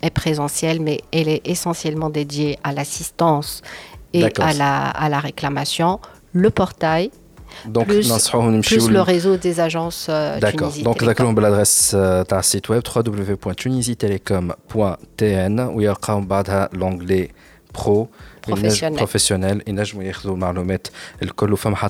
et 0.03 0.11
présentiel, 0.11 0.81
mais 0.81 1.01
elle 1.13 1.29
est 1.29 1.47
essentiellement 1.47 2.11
dédiée 2.11 2.59
à 2.65 2.73
l'assistance 2.73 3.63
et 4.15 4.25
à 4.41 4.55
la, 4.55 4.89
à 4.89 5.09
la 5.09 5.19
réclamation, 5.19 5.99
le 6.33 6.51
portail, 6.51 7.11
donc, 7.67 7.87
plus, 7.87 8.11
plus 8.63 8.91
le 8.91 9.01
réseau 9.01 9.37
des 9.37 9.61
agences 9.61 10.09
euh, 10.09 10.41
D'accord. 10.41 10.73
Donc, 10.83 11.05
d'accord, 11.05 11.33
l'adresse 11.41 11.95
de 11.95 11.99
euh, 11.99 12.43
site 12.43 12.69
web 12.69 12.83
www.tunisitelecom.tn 12.95 15.61
où 15.73 15.81
il 15.81 15.85
y 15.85 15.87
a 15.87 15.95
l'onglet 16.73 17.31
pro 17.73 18.11
professionnel. 18.43 18.97
professionnel. 18.97 19.63
Il 19.67 19.75
y 19.75 19.79
a 19.79 19.85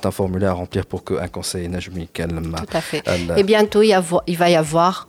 un 0.07 0.11
formulaire 0.11 0.51
à 0.51 0.55
remplir 0.55 0.87
pour 0.87 1.05
qu'un 1.05 1.29
conseil 1.29 1.69
Tout 2.59 2.77
à 2.77 2.81
fait. 2.81 3.03
Et 3.37 3.43
bientôt, 3.43 3.83
il 3.83 4.37
va 4.37 4.51
y 4.51 4.57
avoir 4.57 5.09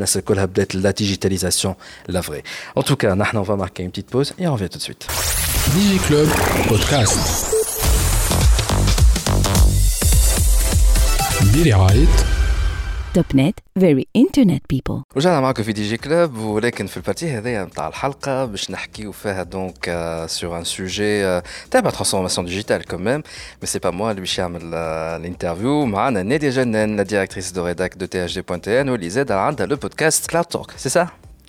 à 0.01 0.05
ce 0.07 0.19
collab 0.19 0.51
de 0.51 0.65
la 0.79 0.93
digitalisation, 0.93 1.75
la 2.07 2.21
vraie. 2.21 2.43
En 2.75 2.83
tout 2.83 2.95
cas, 2.95 3.15
on 3.33 3.41
va 3.41 3.55
marquer 3.55 3.83
une 3.83 3.89
petite 3.89 4.09
pause 4.09 4.33
et 4.39 4.47
on 4.47 4.53
revient 4.53 4.69
tout 4.69 4.77
de 4.77 4.83
suite. 4.83 5.07
DigiClub 5.73 6.29
Podcast. 6.67 7.17
توب 13.14 13.24
نت 13.34 13.58
فيري 13.80 14.06
انترنت 14.16 14.62
بيبل 14.70 15.02
رجعنا 15.16 15.40
معكم 15.40 15.62
في 15.62 15.72
دي 15.72 15.88
جي 15.88 15.96
كلوب 15.96 16.36
ولكن 16.38 16.86
في 16.86 16.96
البارتي 16.96 17.30
هذايا 17.30 17.64
نتاع 17.64 17.88
الحلقه 17.88 18.44
باش 18.44 18.70
نحكيو 18.70 19.12
فيها 19.12 19.42
دونك 19.42 19.84
سور 20.26 20.58
ان 20.58 20.64
سوجي 20.64 21.40
تابع 21.70 21.90
ترانسفورماسيون 21.90 22.46
ديجيتال 22.46 22.84
كوميم 22.84 23.22
مي 23.62 23.66
سي 23.66 23.78
با 23.78 23.90
موا 23.90 24.10
اللي 24.10 24.20
باش 24.20 24.38
يعمل 24.38 24.74
الانترفيو 24.74 25.86
معنا 25.86 26.22
ناديه 26.22 26.50
جنان 26.50 26.96
لا 26.96 27.02
ديريكتريس 27.02 27.52
دو 27.52 27.66
ريداك 27.66 27.94
دو 27.94 28.06
تي 28.06 28.24
اش 28.24 28.34
دي 28.34 28.42
بوان 28.42 28.60
تي 28.60 28.80
ان 28.80 28.88
واللي 28.88 29.10
زاد 29.10 29.32
عندها 29.32 29.66
لو 29.66 29.76
بودكاست 29.76 30.30
كلاود 30.30 30.46
توك 30.46 30.72
سي 30.76 30.88
سا 30.88 31.08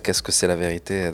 qu'est-ce 0.00 0.22
que 0.22 0.32
c'est 0.32 0.46
la 0.46 0.56
vérité 0.56 1.10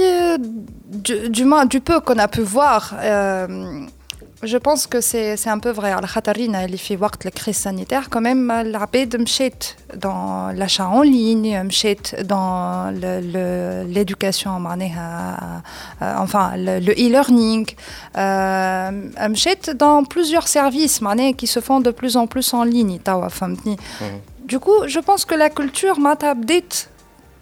euh, 0.00 0.38
du, 0.86 1.28
du, 1.28 1.44
moins, 1.44 1.66
du 1.66 1.80
peu 1.80 2.00
qu'on 2.00 2.18
a 2.18 2.28
pu 2.28 2.42
voir, 2.42 2.94
euh, 3.00 3.84
je 4.42 4.56
pense 4.58 4.86
que 4.86 5.00
c'est 5.00 5.48
un 5.48 5.58
peu 5.58 5.70
vrai. 5.70 5.90
La 5.90 6.06
Khatarina, 6.06 6.62
elle 6.62 6.78
fait 6.78 6.96
voir 6.96 7.12
la 7.24 7.30
crise 7.30 7.56
sanitaire, 7.56 8.10
quand 8.10 8.20
même, 8.20 8.52
l'abed 8.66 9.18
mchait 9.18 9.52
dans 9.96 10.52
l'achat 10.54 10.88
en 10.88 11.02
ligne, 11.02 11.62
mchait 11.64 11.96
dans 12.24 12.92
l'éducation, 12.92 14.52
enfin, 16.00 16.52
le 16.56 16.92
e-learning, 16.92 17.66
e 18.16 19.74
dans 19.74 20.04
plusieurs 20.04 20.48
services 20.48 21.00
qui 21.36 21.46
se 21.46 21.60
font 21.60 21.80
de 21.80 21.90
plus 21.90 22.16
en 22.16 22.26
plus 22.26 22.52
en 22.54 22.64
ligne. 22.64 22.98
Du 24.53 24.59
coup, 24.59 24.87
je 24.87 24.99
pense 24.99 25.25
que 25.25 25.35
la 25.35 25.49
culture 25.49 25.99
m'a 25.99 26.15
بديت 26.33 26.73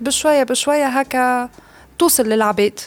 بشوية 0.01 0.43
بشوية 0.43 0.88
هكا 0.88 1.49
توصل 1.99 2.23
للعباد 2.30 2.80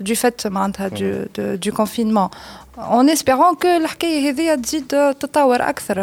du 0.00 0.16
fait 0.16 0.48
du, 0.94 1.28
de, 1.34 1.56
du 1.56 1.72
confinement 1.72 2.30
en 2.78 3.06
espérant 3.06 3.54
que 3.54 3.66
الحكايه 3.66 4.30
هذه 4.30 4.54
تزيد 4.54 4.86
تتطور 4.86 5.68
اكثر 5.68 6.00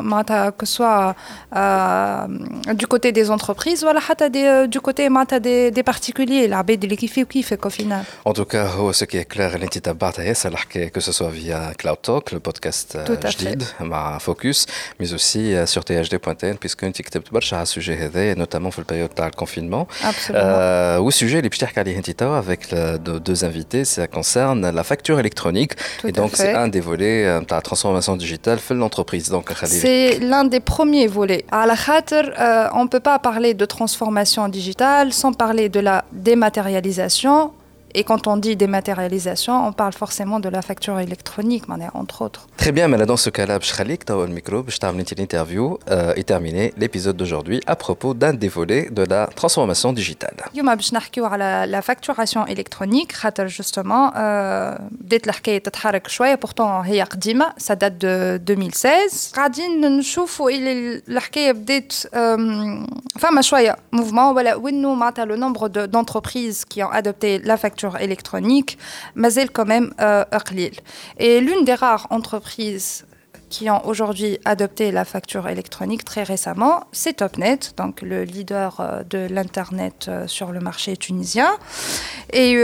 معناتها 0.00 0.50
que 0.62 0.66
soit 0.66 1.14
euh, 1.54 2.74
du 2.74 2.86
côté 2.86 3.12
des 3.12 3.30
entreprises 3.30 3.84
ولا 3.84 4.00
حتى 4.00 4.28
des, 4.28 4.68
du 4.68 4.80
côté 4.80 5.08
معناتها 5.08 5.38
des, 5.38 5.70
des 5.70 5.82
particuliers 5.82 6.44
العباد 6.44 6.84
اللي 6.84 6.96
كيف 6.96 7.18
وكيفك 7.18 7.66
au 7.66 7.70
final 7.70 8.28
en 8.28 8.32
tout 8.32 8.44
cas 8.44 8.56
هو 8.56 8.92
ce 8.92 9.04
qui 9.04 9.16
est 9.16 9.34
clair 9.34 9.54
اللي 9.54 9.64
انت 9.64 9.78
تبعتها 9.78 10.24
ياسر 10.24 10.48
الحكايه 10.48 10.92
que 10.98 11.00
ce 11.00 11.12
soit 11.12 11.30
via 11.30 11.74
Cloud 11.82 11.98
Talk 12.08 12.34
le 12.34 12.50
podcast 12.50 12.96
جديد 13.26 13.64
مع 13.80 14.18
Focus 14.18 14.66
mais 15.02 15.12
aussi 15.12 15.54
sur 15.66 15.84
thd.n 15.84 16.56
puisque 16.64 16.84
انت 16.84 17.02
كتبت 17.02 17.32
برشا 17.32 17.56
على 17.56 17.62
السوجي 17.62 17.94
هذا 17.94 18.34
notamment 18.34 18.68
في 18.68 18.78
البيريود 18.78 19.08
تاع 19.08 19.26
الكونفينمون 19.26 19.86
والسوجي 20.98 21.38
اللي 21.38 21.48
باش 21.48 21.58
تحكي 21.58 21.80
عليه 21.80 21.96
انت 21.98 22.10
توا 22.10 22.42
avec 22.42 22.74
deux 23.28 23.44
invités 23.44 23.84
ça 23.84 24.06
concerne 24.06 24.70
la 24.70 24.82
et 26.05 26.11
donc, 26.11 26.31
c'est 26.35 26.53
un 26.53 26.67
des 26.67 26.79
volets 26.79 27.25
euh, 27.25 27.39
de 27.39 27.45
la 27.49 27.61
transformation 27.61 28.15
digitale 28.15 28.59
fait 28.59 28.73
l'entreprise. 28.73 29.31
C'est 29.65 30.19
l'un 30.19 30.43
des 30.43 30.59
premiers 30.59 31.07
volets. 31.07 31.45
À 31.51 31.65
la 31.65 31.75
euh, 32.03 32.67
on 32.73 32.83
ne 32.83 32.89
peut 32.89 32.99
pas 32.99 33.19
parler 33.19 33.53
de 33.53 33.65
transformation 33.65 34.47
digitale 34.47 35.13
sans 35.13 35.33
parler 35.33 35.69
de 35.69 35.79
la 35.79 36.05
dématérialisation 36.11 37.51
et 37.94 38.04
quand 38.04 38.26
on 38.26 38.36
dit 38.36 38.54
dématérialisation, 38.56 39.66
on 39.66 39.72
parle 39.72 39.92
forcément 39.92 40.40
de 40.40 40.48
la 40.48 40.62
facture 40.62 40.98
électronique, 41.00 41.64
entre 41.94 42.22
autres. 42.22 42.46
Très 42.56 42.72
bien, 42.72 42.86
mais 42.88 42.98
là, 42.98 43.06
dans 43.06 43.16
ce 43.16 43.30
cas-là, 43.30 43.58
je 43.60 43.72
vais 43.74 43.84
le 44.08 44.34
micro, 44.38 44.64
je 44.68 44.78
terminer 44.78 45.04
l'interview 45.16 45.78
euh, 45.90 46.12
et 46.16 46.24
terminer 46.24 46.74
l'épisode 46.76 47.16
d'aujourd'hui 47.16 47.60
à 47.66 47.76
propos 47.76 48.14
d'un 48.14 48.34
des 48.34 48.48
volets 48.48 48.90
de 48.90 49.02
la 49.02 49.26
transformation 49.34 49.92
digitale. 49.92 50.36
اليوم 50.54 50.74
باش 50.74 50.94
نحكيو 50.94 51.26
على 51.26 51.68
la 51.70 51.82
facturation 51.82 52.46
électronique 52.46 53.12
خاطر 53.12 53.48
justement 53.48 54.12
بدات 54.90 55.26
الحكايه 55.26 55.58
تتحرك 55.58 56.08
شويه 56.08 56.40
pourtant 56.46 56.84
هي 56.84 57.02
قديمه 57.02 57.52
ça 57.60 57.74
date 57.74 58.04
de 58.04 58.38
2016 58.38 59.32
قاعدين 59.36 59.98
نشوفوا 59.98 60.50
اللي 60.50 61.02
الحكايه 61.08 61.52
بدات 61.52 61.92
فما 63.18 63.40
شويه 63.40 63.76
mouvement 63.96 64.36
ولا 64.36 64.54
وانه 64.54 64.94
معناتها 64.94 65.24
le 65.24 65.36
nombre 65.36 65.68
d'entreprises 65.68 66.64
qui 66.64 66.82
ont 66.82 66.90
adopté 66.90 67.38
la 67.38 67.56
facture 67.56 67.81
électronique, 67.99 68.77
mais 69.15 69.33
elle 69.33 69.51
quand 69.51 69.65
même 69.65 69.93
euh, 69.99 70.23
Et 71.17 71.41
l'une 71.41 71.65
des 71.65 71.75
rares 71.75 72.07
entreprises 72.09 73.05
qui 73.49 73.69
ont 73.69 73.85
aujourd'hui 73.85 74.39
adopté 74.45 74.91
la 74.91 75.05
facture 75.05 75.47
électronique 75.47 76.03
très 76.03 76.23
récemment, 76.23 76.85
c'est 76.91 77.17
Topnet, 77.17 77.59
donc 77.77 78.01
le 78.01 78.23
leader 78.23 78.79
euh, 78.79 79.03
de 79.07 79.27
l'Internet 79.29 80.07
euh, 80.07 80.25
sur 80.25 80.51
le 80.51 80.59
marché 80.59 80.97
tunisien. 80.97 81.51
Et 82.31 82.57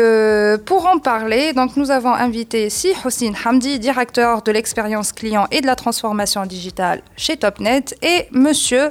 pour 0.66 0.88
en 0.88 0.98
parler, 0.98 1.54
donc 1.54 1.78
nous 1.78 1.92
avons 1.92 2.12
invité 2.12 2.66
ici 2.66 2.92
Hossein 3.06 3.34
Hamdi, 3.46 3.78
directeur 3.78 4.42
de 4.42 4.52
l'expérience 4.52 5.12
client 5.12 5.46
et 5.52 5.62
de 5.62 5.68
la 5.68 5.76
transformation 5.76 6.44
digitale 6.48 7.04
chez 7.16 7.38
Topnet, 7.38 7.86
et 8.02 8.28
monsieur 8.32 8.90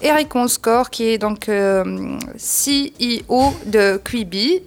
Eric 0.00 0.32
Onscore, 0.36 0.90
qui 0.90 1.08
est 1.08 1.18
donc 1.18 1.48
CEO 1.48 3.54
de 3.66 4.00
Quibi, 4.08 4.62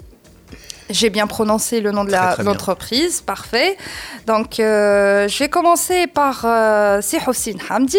j'ai 0.89 1.09
bien 1.09 1.27
prononcé 1.27 1.81
le 1.81 1.91
nom 1.91 2.03
de 2.03 2.11
l'entreprise, 2.43 3.21
parfait. 3.21 3.77
Donc, 4.27 4.59
euh, 4.59 5.27
je 5.27 5.39
vais 5.39 5.49
commencer 5.49 6.07
par 6.07 6.43
euh, 6.45 7.01
Hamdi. 7.69 7.97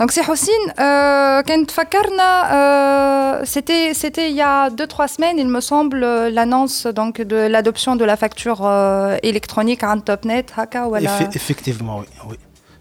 Donc, 0.00 0.12
Sihoussine, 0.12 0.72
euh, 0.78 1.42
euh, 1.42 3.40
c'était 3.44 3.92
c'était 3.92 4.30
il 4.30 4.36
y 4.36 4.40
a 4.40 4.70
2-3 4.70 5.08
semaines, 5.08 5.38
il 5.38 5.46
me 5.46 5.60
semble, 5.60 6.02
euh, 6.02 6.30
l'annonce 6.30 6.86
donc 6.86 7.20
de 7.20 7.36
l'adoption 7.36 7.96
de 7.96 8.06
la 8.06 8.16
facture 8.16 8.62
euh, 8.64 9.18
électronique 9.22 9.82
à 9.82 9.94
Topnet, 9.98 10.46
Haka 10.56 10.88
ou 10.88 10.96
Effectivement, 10.96 11.98
oui. 11.98 12.06
oui. 12.30 12.36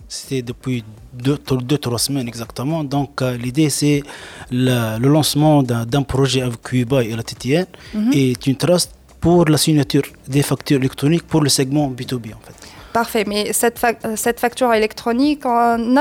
C'était 0.07 0.41
depuis 0.41 0.85
2-3 1.21 1.97
semaines 1.97 2.27
exactement. 2.29 2.85
Donc, 2.85 3.21
l'idée, 3.21 3.69
c'est 3.69 4.01
le, 4.49 4.97
lancement 4.97 5.61
d'un 5.61 6.03
projet 6.03 6.41
avec 6.41 6.61
Cuba 6.63 7.03
et 7.03 7.15
la 7.15 7.21
TTN 7.21 7.65
mhm. 7.93 8.13
et 8.13 8.33
une 8.47 8.55
trust 8.55 8.93
pour 9.19 9.45
la 9.45 9.57
signature 9.57 10.03
des 10.27 10.41
factures 10.41 10.77
électroniques 10.77 11.27
pour 11.27 11.41
le 11.41 11.49
segment 11.49 11.89
B2B 11.89 12.33
en 12.33 12.41
fait. 12.45 12.55
Parfait, 12.93 13.23
mais 13.27 13.53
cette, 13.53 13.79
cette 14.15 14.39
facture 14.39 14.73
électronique, 14.73 15.45
en 15.45 15.95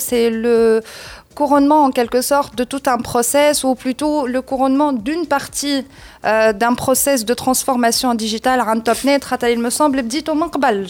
c'est 0.00 0.28
le 0.28 0.82
couronnement 1.40 1.80
en 1.86 1.90
quelque 1.98 2.20
sorte 2.32 2.52
de 2.60 2.64
tout 2.72 2.84
un 2.94 2.98
process 3.10 3.54
ou 3.64 3.74
plutôt 3.84 4.14
le 4.26 4.40
couronnement 4.50 4.90
d'une 5.06 5.26
partie 5.36 5.78
euh, 6.24 6.52
d'un 6.60 6.74
process 6.84 7.18
de 7.30 7.34
transformation 7.44 8.08
digitale 8.24 8.58
à 8.60 8.74
Topnet, 8.86 9.20
il 9.54 9.60
me 9.66 9.70
semble, 9.78 9.98
dit 10.14 10.24
au 10.32 10.34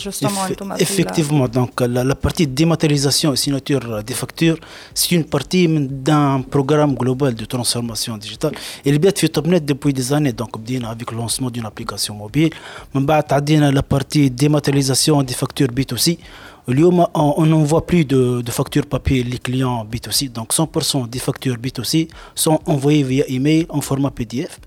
justement. 0.07 0.43
effectivement, 0.79 1.49
donc 1.59 1.73
la, 1.81 2.15
partie 2.27 2.47
dématérialisation 2.47 3.29
et 3.35 3.39
signature 3.45 3.85
des 4.09 4.15
factures, 4.23 4.59
c'est 4.95 5.13
une 5.19 5.25
partie 5.37 5.67
d'un 6.07 6.43
programme 6.55 6.95
global 7.03 7.35
de 7.35 7.45
transformation 7.45 8.17
digitale. 8.17 8.55
Et 8.85 8.91
le 8.93 8.99
fait 9.21 9.29
Topnet 9.37 9.61
depuis 9.73 9.93
des 9.93 10.13
années, 10.17 10.33
donc 10.33 10.53
avec 10.93 11.11
le 11.13 11.17
lancement 11.19 11.51
d'une 11.55 11.67
application 11.67 12.15
mobile, 12.15 12.51
la 12.95 13.83
partie 13.83 14.31
dématérialisation 14.31 15.23
des 15.23 15.35
factures 15.35 15.73
B2C 15.79 16.19
on 16.69 17.47
n'envoie 17.47 17.87
plus 17.87 18.05
de, 18.05 18.43
factures 18.51 18.87
papier 18.87 19.23
les 19.23 19.39
clients 19.39 19.85
B2C. 19.85 20.33
Donc 20.33 20.53
100% 20.53 21.09
des 21.09 21.19
factures 21.19 21.57
B2C 21.57 22.09
sont 22.35 22.59
envoyées 22.67 23.03
via 23.03 23.25
email 23.29 23.67
en 23.69 23.81
format 23.81 24.11
PDF. 24.11 24.59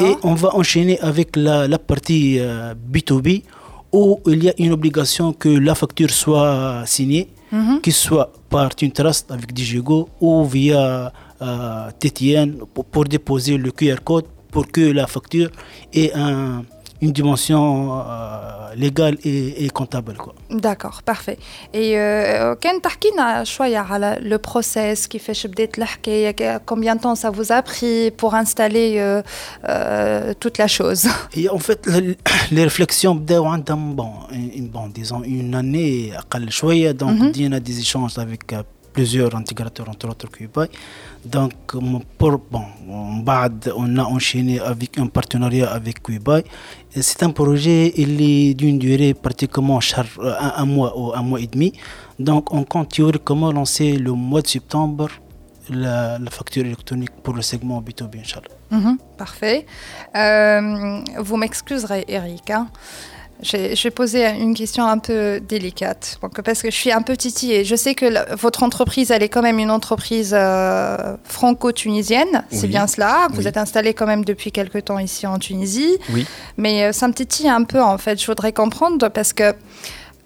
Et 0.00 0.14
on 0.22 0.34
va 0.34 0.54
enchaîner 0.54 1.00
avec 1.00 1.34
la, 1.36 1.78
partie 1.78 2.38
B2B 2.38 3.42
euh, 3.42 3.48
où 3.92 4.20
il 4.26 4.44
y 4.44 4.48
a 4.48 4.54
une 4.58 4.72
obligation 4.72 5.32
que 5.32 5.48
la 5.48 5.74
facture 5.74 6.10
soit 6.10 6.82
signée, 6.86 7.28
mm 7.50 7.80
qu'il 7.82 7.92
soit 7.92 8.32
par 8.48 8.70
une 8.82 8.92
trust 8.92 9.30
avec 9.30 9.52
Digigo 9.52 10.08
ou 10.20 10.44
via 10.44 11.12
euh, 11.42 11.90
TTN 11.98 12.58
pour 12.92 13.04
déposer 13.04 13.56
le 13.56 13.70
QR 13.72 14.00
code 14.04 14.26
pour 14.50 14.68
que 14.68 14.80
la 14.80 15.06
facture 15.08 15.50
ait 15.92 16.12
un, 16.14 16.62
une 17.04 17.12
dimension 17.12 18.00
euh, 18.00 18.74
légale 18.76 19.16
et, 19.24 19.64
et 19.64 19.68
comptable. 19.70 20.14
D'accord, 20.50 21.02
parfait. 21.02 21.38
Et 21.72 21.90
quand 22.60 22.78
tu 22.80 22.88
as 22.88 24.18
le 24.20 24.38
process 24.38 25.06
qui 25.06 25.18
fait 25.18 25.34
combien 26.64 26.94
de 26.96 27.00
temps 27.00 27.14
ça 27.14 27.30
vous 27.30 27.52
a 27.52 27.60
pris 27.62 28.10
pour 28.10 28.34
installer 28.34 28.96
euh, 28.98 29.22
euh, 29.68 30.32
toute 30.40 30.58
la 30.58 30.68
chose? 30.68 31.02
Et 31.36 31.48
En 31.48 31.58
fait, 31.58 31.80
les 32.50 32.64
réflexions, 32.64 33.14
bon, 34.00 34.10
une, 34.58 34.68
bon, 34.68 34.88
disons 34.98 35.22
une 35.24 35.54
année, 35.54 36.12
donc 37.00 37.14
mm 37.18 37.30
-hmm. 37.30 37.48
on 37.48 37.52
a 37.52 37.60
des 37.60 37.76
échanges 37.84 38.16
avec 38.26 38.42
plusieurs 38.94 39.34
intégrateurs, 39.34 39.88
entre 39.88 40.08
autres 40.08 40.30
QBI. 40.30 40.68
Donc, 41.24 41.52
pour, 42.18 42.38
bon, 42.52 42.64
on 42.88 43.96
a 43.98 44.04
enchaîné 44.16 44.60
avec 44.60 44.98
un 44.98 45.08
partenariat 45.18 45.68
avec 45.78 46.02
QBI. 46.02 46.42
C'est 47.08 47.22
un 47.22 47.30
projet 47.30 47.92
il 47.96 48.12
est 48.22 48.54
d'une 48.54 48.78
durée 48.78 49.12
pratiquement 49.26 49.80
un, 50.62 50.66
mois 50.74 50.92
ou 50.98 51.12
un 51.14 51.22
mois 51.22 51.40
et 51.40 51.48
demi. 51.54 51.72
Donc, 52.18 52.42
on 52.54 52.62
compte 52.64 52.90
théoriquement 52.94 53.50
lancer 53.52 53.88
le 54.06 54.12
mois 54.12 54.42
de 54.42 54.46
septembre 54.46 55.08
la, 55.70 56.18
facture 56.30 56.64
électronique 56.64 57.12
pour 57.22 57.34
le 57.34 57.42
segment 57.42 57.80
B2B, 57.80 58.20
Inch'Allah. 58.20 58.54
Mhm, 58.70 58.98
parfait. 59.16 59.66
Euh, 60.14 61.00
vous 61.18 61.36
m'excuserez, 61.36 62.04
Eric. 62.08 62.50
Hein. 62.50 62.68
Je 63.44 63.82
vais 63.82 63.90
poser 63.90 64.26
une 64.26 64.54
question 64.54 64.84
un 64.84 64.98
peu 64.98 65.40
délicate, 65.40 66.18
parce 66.44 66.62
que 66.62 66.70
je 66.70 66.76
suis 66.76 66.90
un 66.90 67.02
peu 67.02 67.14
et 67.42 67.64
Je 67.64 67.76
sais 67.76 67.94
que 67.94 68.34
votre 68.34 68.62
entreprise, 68.62 69.10
elle 69.10 69.22
est 69.22 69.28
quand 69.28 69.42
même 69.42 69.58
une 69.58 69.70
entreprise 69.70 70.34
euh, 70.36 71.16
franco-tunisienne, 71.24 72.44
c'est 72.50 72.66
bien 72.66 72.86
cela. 72.86 73.28
Vous 73.32 73.46
êtes 73.46 73.56
installé 73.56 73.94
quand 73.94 74.06
même 74.06 74.24
depuis 74.24 74.50
quelques 74.50 74.86
temps 74.86 74.98
ici 74.98 75.26
en 75.26 75.38
Tunisie. 75.38 75.98
Oui. 76.12 76.26
Mais 76.56 76.84
euh, 76.84 76.92
ça 76.92 77.06
me 77.08 77.12
titille 77.12 77.48
un 77.48 77.64
peu, 77.64 77.82
en 77.82 77.98
fait. 77.98 78.20
Je 78.20 78.26
voudrais 78.26 78.52
comprendre, 78.52 79.08
parce 79.08 79.32
que 79.32 79.54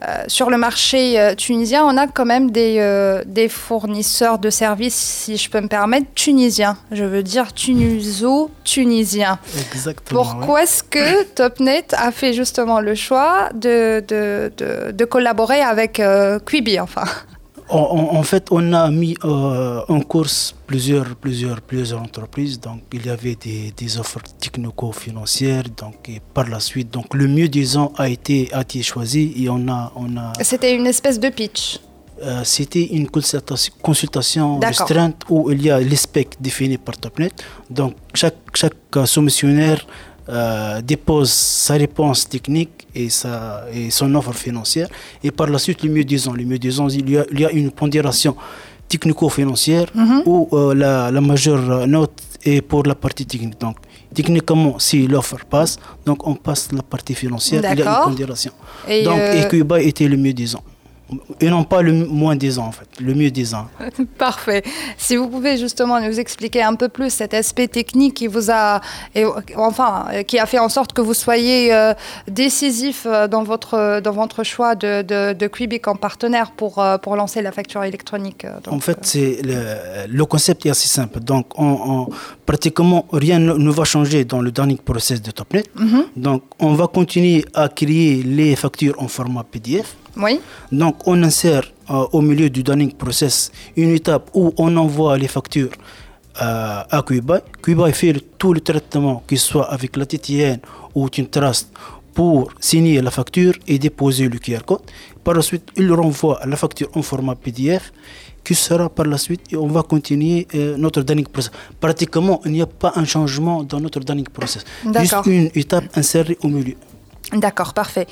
euh, 0.07 0.23
sur 0.29 0.49
le 0.49 0.57
marché 0.59 1.19
euh, 1.19 1.35
tunisien, 1.35 1.85
on 1.85 1.97
a 1.97 2.07
quand 2.07 2.25
même 2.25 2.53
des, 2.53 2.77
euh, 2.79 3.25
des, 3.27 3.49
fournisseurs 3.49 4.39
de 4.39 4.49
services, 4.49 4.95
si 4.95 5.37
je 5.37 5.51
peux 5.51 5.61
me 5.61 5.67
permettre, 5.67 6.07
tunisiens. 6.15 6.77
Je 6.93 7.03
veux 7.03 7.25
dire 7.25 7.53
tuniso-tunisiens. 7.53 9.41
Exactement. 9.73 10.23
Pourquoi 10.23 10.63
est-ce 10.63 10.85
que 10.85 11.25
Topnet 11.35 11.87
a 11.95 12.13
fait 12.13 12.33
justement 12.33 12.79
le 12.79 12.95
choix 12.95 13.49
de, 13.55 14.05
de, 14.07 14.53
de, 14.57 14.93
de 14.93 15.05
collaborer 15.05 15.63
avec 15.63 16.01
Quibi, 16.47 16.79
enfin? 16.79 17.05
En, 17.71 18.23
fait, 18.23 18.49
on 18.51 18.73
a 18.73 18.91
mis 18.91 19.15
euh, 19.25 19.81
en 19.89 20.01
course 20.01 20.55
plusieurs, 20.67 21.15
plusieurs, 21.17 21.61
plusieurs 21.61 22.01
entreprises. 22.01 22.59
Donc, 22.61 22.83
il 22.93 23.07
y 23.07 23.11
avait 23.11 23.35
des, 23.35 23.73
des 23.77 23.99
offres 23.99 24.21
technico-financières. 24.41 25.65
Donc, 25.77 26.09
et 26.09 26.21
par 26.35 26.49
la 26.49 26.61
suite, 26.61 26.91
donc 26.91 27.15
le 27.15 27.27
mieux 27.29 27.49
disant 27.49 27.93
a 27.97 28.09
été, 28.09 28.49
a 28.53 28.63
été 28.63 28.83
choisi 28.83 29.33
et 29.37 29.49
on 29.49 29.69
a, 29.69 29.93
on 29.97 30.17
a. 30.17 30.33
C'était 30.43 30.75
une 30.75 30.87
espèce 30.87 31.21
de 31.21 31.29
pitch. 31.29 31.81
Euh, 32.21 32.43
c'était 32.43 32.85
une 32.85 33.09
consultation, 33.09 33.73
consultation 33.81 34.59
restreinte 34.59 35.23
où 35.29 35.53
il 35.53 35.63
y 35.63 35.71
a 35.71 35.79
les 35.79 35.97
specs 35.97 36.35
définis 36.41 36.79
par 36.79 36.97
Topnet. 36.97 37.31
Donc, 37.71 37.95
chaque, 38.15 38.35
chaque 38.55 38.75
soumissionnaire 39.07 39.87
euh, 40.29 40.83
dépose 40.83 41.31
sa 41.31 41.75
réponse 41.75 42.29
technique 42.29 42.87
et, 42.95 43.09
sa, 43.09 43.65
et 43.73 43.91
son 43.91 44.15
offre 44.15 44.33
financière. 44.35 44.89
Et 45.25 45.31
par 45.31 45.49
la 45.49 45.59
suite, 45.59 45.83
le 45.83 45.91
mieux 45.91 46.05
disant, 46.05 46.33
le 46.33 46.45
mieux 46.45 46.59
disant, 46.59 46.89
il 46.89 47.09
y 47.11 47.17
a, 47.19 47.25
il 47.33 47.41
y 47.41 47.45
a 47.47 47.51
une 47.51 47.71
pondération 47.71 48.37
technico-financière 48.89 49.87
mhm. 49.95 50.23
où 50.27 50.49
euh, 50.53 50.75
la, 50.75 51.11
la, 51.11 51.21
majeure 51.21 51.87
note 51.87 52.21
est 52.45 52.61
pour 52.63 52.83
la 52.85 52.95
partie 52.95 53.27
technique. 53.27 53.61
Donc, 53.61 53.77
techniquement, 54.15 54.79
si 54.79 55.07
l'offre 55.07 55.39
passe, 55.49 55.79
donc 56.07 56.27
on 56.27 56.35
passe 56.35 56.73
la 56.73 56.83
partie 56.83 57.15
financière, 57.15 57.63
il 57.73 57.79
y 57.79 57.83
a 57.83 57.99
une 58.01 58.05
pondération. 58.11 58.53
Et 58.89 59.03
donc, 59.05 59.19
euh... 59.19 59.77
était 59.79 60.09
le 60.09 60.17
mieux 60.17 60.33
disant 60.33 60.63
et 61.41 61.49
non 61.49 61.65
pas 61.65 61.83
le 61.83 61.93
moins 61.93 62.37
10 62.37 62.59
ans 62.59 62.67
en 62.67 62.73
fait, 62.73 62.89
le 63.01 63.15
mieux 63.15 63.31
10 63.31 63.55
ans. 63.55 63.69
Parfait. 64.19 64.63
Si 64.97 65.17
vous 65.17 65.29
pouvez 65.29 65.57
justement 65.57 66.01
nous 66.01 66.21
expliquer 66.21 66.63
un 66.63 66.75
peu 66.75 66.89
plus 66.89 67.11
cet 67.11 67.35
aspect 67.35 67.69
technique 67.69 68.15
qui 68.15 68.27
vous 68.27 68.51
a, 68.51 68.81
et, 69.15 69.25
enfin, 69.57 70.07
qui 70.27 70.39
a 70.39 70.47
fait 70.47 70.59
en 70.59 70.69
sorte 70.69 70.93
que 70.93 71.01
vous 71.01 71.15
soyez 71.15 71.73
euh, 71.73 71.95
décisif 72.29 73.07
euh, 73.07 73.29
dans 73.29 73.43
votre, 73.43 74.01
dans 74.01 74.13
votre 74.13 74.45
choix 74.45 74.75
de, 74.75 75.03
de, 75.03 75.33
de 75.33 75.47
Quibic 75.47 75.89
en 75.89 75.97
partenaire 75.97 76.53
pour, 76.53 76.79
euh, 76.79 76.99
pour 76.99 77.17
lancer 77.17 77.43
la 77.43 77.53
facture 77.53 77.85
électronique. 77.85 78.47
en 78.67 78.81
fait, 78.81 78.99
c'est 79.03 79.41
le, 79.43 80.07
le, 80.09 80.25
concept 80.25 80.67
est 80.67 80.71
assez 80.71 80.89
simple. 80.89 81.21
Donc, 81.21 81.47
on, 81.59 82.09
pratiquement 82.47 83.07
rien 83.13 83.39
ne, 83.39 83.71
va 83.71 83.85
changer 83.85 84.25
dans 84.25 84.41
le 84.41 84.51
dernier 84.51 84.77
process 84.77 85.21
de 85.23 85.31
Topnet. 85.31 85.65
Mhm. 85.75 86.05
Donc, 86.17 86.43
on 86.59 86.75
va 86.75 86.87
continuer 86.87 87.45
à 87.55 87.69
créer 87.69 88.23
les 88.23 88.57
factures 88.57 88.97
en 88.99 89.09
format 89.09 89.45
PDF. 89.45 89.97
Oui. 90.19 90.41
Donc, 90.73 91.07
on 91.07 91.23
insère 91.23 91.63
euh, 91.91 92.05
au 92.13 92.21
milieu 92.21 92.51
du 92.51 92.63
dunning 92.63 92.93
process 92.93 93.53
une 93.77 93.95
étape 93.95 94.31
où 94.35 94.53
on 94.57 94.77
envoie 94.77 95.17
les 95.17 95.29
factures 95.29 95.71
euh, 96.43 96.83
à 96.91 97.03
Cuba. 97.07 97.41
Cuba 97.63 97.91
fait 97.93 98.15
tout 98.37 98.53
le 98.53 98.61
traitement, 98.61 99.23
qu'il 99.27 99.39
soit 99.39 99.71
avec 99.73 99.97
la 99.97 100.07
TTN 100.07 100.59
ou 100.95 101.09
une 101.17 101.29
trust, 101.29 101.73
pour 102.15 102.51
signer 102.59 103.01
la 103.01 103.11
facture 103.11 103.55
et 103.67 103.79
déposer 103.79 104.29
le 104.29 104.39
QR 104.39 104.65
code. 104.67 104.83
Par 105.23 105.35
la 105.35 105.43
suite, 105.43 105.69
il 105.77 105.93
renvoie 105.93 106.41
la 106.45 106.57
facture 106.57 106.89
en 106.95 107.03
format 107.03 107.37
PDF 107.37 107.93
qui 108.43 108.55
sera 108.55 108.89
par 108.89 109.07
la 109.07 109.19
suite 109.19 109.53
et 109.53 109.57
on 109.57 109.69
va 109.69 109.83
continuer 109.83 110.47
euh, 110.55 110.77
notre 110.77 111.03
dunning 111.03 111.27
process. 111.27 111.53
Pratiquement, 111.81 112.41
il 112.45 112.53
n'y 112.53 112.63
a 112.63 112.67
pas 112.67 112.93
un 112.97 113.05
changement 113.05 113.63
dans 113.63 113.79
notre 113.79 114.01
dunning 114.01 114.29
process. 114.29 114.65
Juste 114.99 115.27
une 115.27 115.51
étape 115.55 115.85
insérée 115.95 116.39
au 116.43 116.49
milieu. 116.49 116.75
D'accord, 117.33 117.75
parfait. 117.75 118.07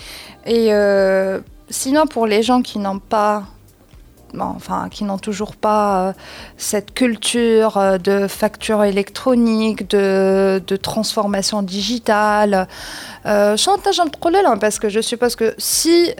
Et 0.44 0.68
sinon, 1.68 2.06
pour 2.06 2.26
les 2.26 2.42
gens 2.42 2.62
qui 2.62 2.78
n'ont 2.78 2.98
pas 2.98 3.44
enfin, 4.40 4.88
qui 4.90 5.04
n'ont 5.04 5.18
toujours 5.18 5.56
pas 5.56 6.08
euh, 6.08 6.12
cette 6.56 6.94
culture 6.94 7.76
euh, 7.76 7.98
de 7.98 8.26
facture 8.28 8.84
électronique, 8.84 9.88
de, 9.90 10.62
de 10.66 10.76
transformation 10.76 11.62
digitale. 11.62 12.68
Euh, 13.26 13.56
chantage 13.56 14.00
hein, 14.00 14.56
parce 14.60 14.78
que 14.78 14.88
je 14.88 15.00
suppose 15.00 15.34
que 15.36 15.54
si, 15.58 16.10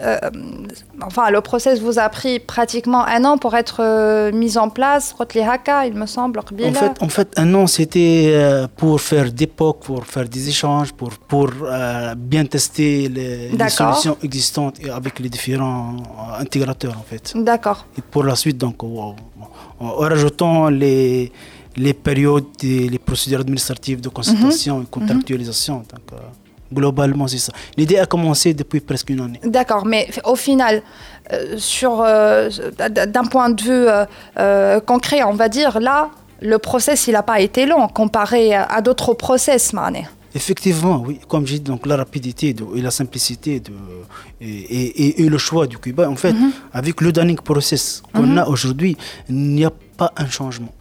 enfin, 1.01 1.29
le 1.29 1.41
process 1.41 1.79
vous 1.79 1.99
a 1.99 2.09
pris 2.09 2.39
pratiquement 2.39 3.05
un 3.05 3.23
an 3.23 3.37
pour 3.37 3.55
être 3.55 4.31
mis 4.31 4.57
en 4.57 4.69
place, 4.69 5.15
il 5.33 5.93
me 5.93 6.05
semble. 6.05 6.39
En 6.39 6.73
fait, 6.73 7.01
en 7.01 7.09
fait, 7.09 7.29
un 7.37 7.53
an, 7.53 7.67
c'était 7.67 8.65
pour 8.75 8.99
faire 8.99 9.31
des 9.31 9.47
POC, 9.47 9.79
pour 9.79 10.05
faire 10.05 10.27
des 10.27 10.49
échanges, 10.49 10.91
pour, 10.93 11.11
pour 11.11 11.49
bien 12.17 12.45
tester 12.45 13.07
les, 13.07 13.49
les, 13.49 13.69
solutions 13.69 14.17
existantes 14.21 14.75
avec 14.93 15.19
les 15.19 15.29
différents 15.29 15.95
intégrateurs, 16.39 16.95
en 16.97 17.03
fait. 17.03 17.33
D'accord 17.35 17.85
pour 18.11 18.23
la 18.23 18.35
suite, 18.35 18.57
donc, 18.57 18.83
en, 18.83 19.15
rajoutant 19.79 20.69
les, 20.69 21.31
les 21.75 21.93
périodes 21.93 22.45
et 22.63 22.89
les 22.89 22.99
procédures 22.99 23.41
administratives 23.41 24.01
de 24.01 24.09
consultation 24.09 24.77
mhm. 24.77 24.83
et 24.83 24.87
contractualisation. 24.89 25.77
Donc, 25.77 26.13
euh, 26.13 26.17
globalement, 26.73 27.27
c'est 27.27 27.37
ça. 27.37 27.53
L'idée 27.77 27.97
a 27.99 28.05
commencé 28.05 28.53
depuis 28.53 28.79
presque 28.79 29.09
une 29.09 29.21
année. 29.21 29.39
D'accord, 29.43 29.85
mais 29.85 30.09
au 30.25 30.35
final, 30.35 30.81
euh, 31.31 31.55
sur 31.57 32.01
euh, 32.01 32.49
d'un 32.89 33.25
point 33.25 33.49
de 33.49 33.61
vue 33.61 33.87
concret, 34.85 35.23
on 35.23 35.33
va 35.33 35.49
dire, 35.49 35.79
là, 35.79 36.09
le 36.41 36.57
process, 36.59 37.07
il 37.07 37.13
n'a 37.13 37.23
pas 37.23 37.39
été 37.39 37.65
long 37.65 37.87
comparé 37.87 38.53
à, 38.53 38.81
d'autres 38.81 39.13
process, 39.13 39.73
Mané. 39.73 40.07
Effectivement, 40.35 41.03
oui. 41.05 41.19
Comme 41.27 41.45
j'ai 41.47 41.59
dit, 41.59 41.69
donc 41.71 41.85
la 41.85 41.95
rapidité 41.97 42.55
et 42.75 42.81
la 42.81 42.91
simplicité 42.91 43.59
de, 43.59 43.71
et, 44.41 45.23
et, 45.23 45.29
le 45.29 45.37
choix 45.37 45.67
du 45.67 45.77
Cuba, 45.77 46.09
en 46.09 46.15
fait, 46.15 46.33
mhm. 46.33 46.51
avec 46.73 47.01
le 47.01 47.11
dunning 47.11 47.37
process 47.37 48.03
qu'on 48.13 48.27
mhm. 48.27 48.37
a 48.39 48.47
aujourd'hui, 48.47 48.97
il 49.29 49.35
n'y 49.35 49.65
a 49.65 49.71
pas 49.71 50.11
un 50.17 50.29
changement. 50.29 50.73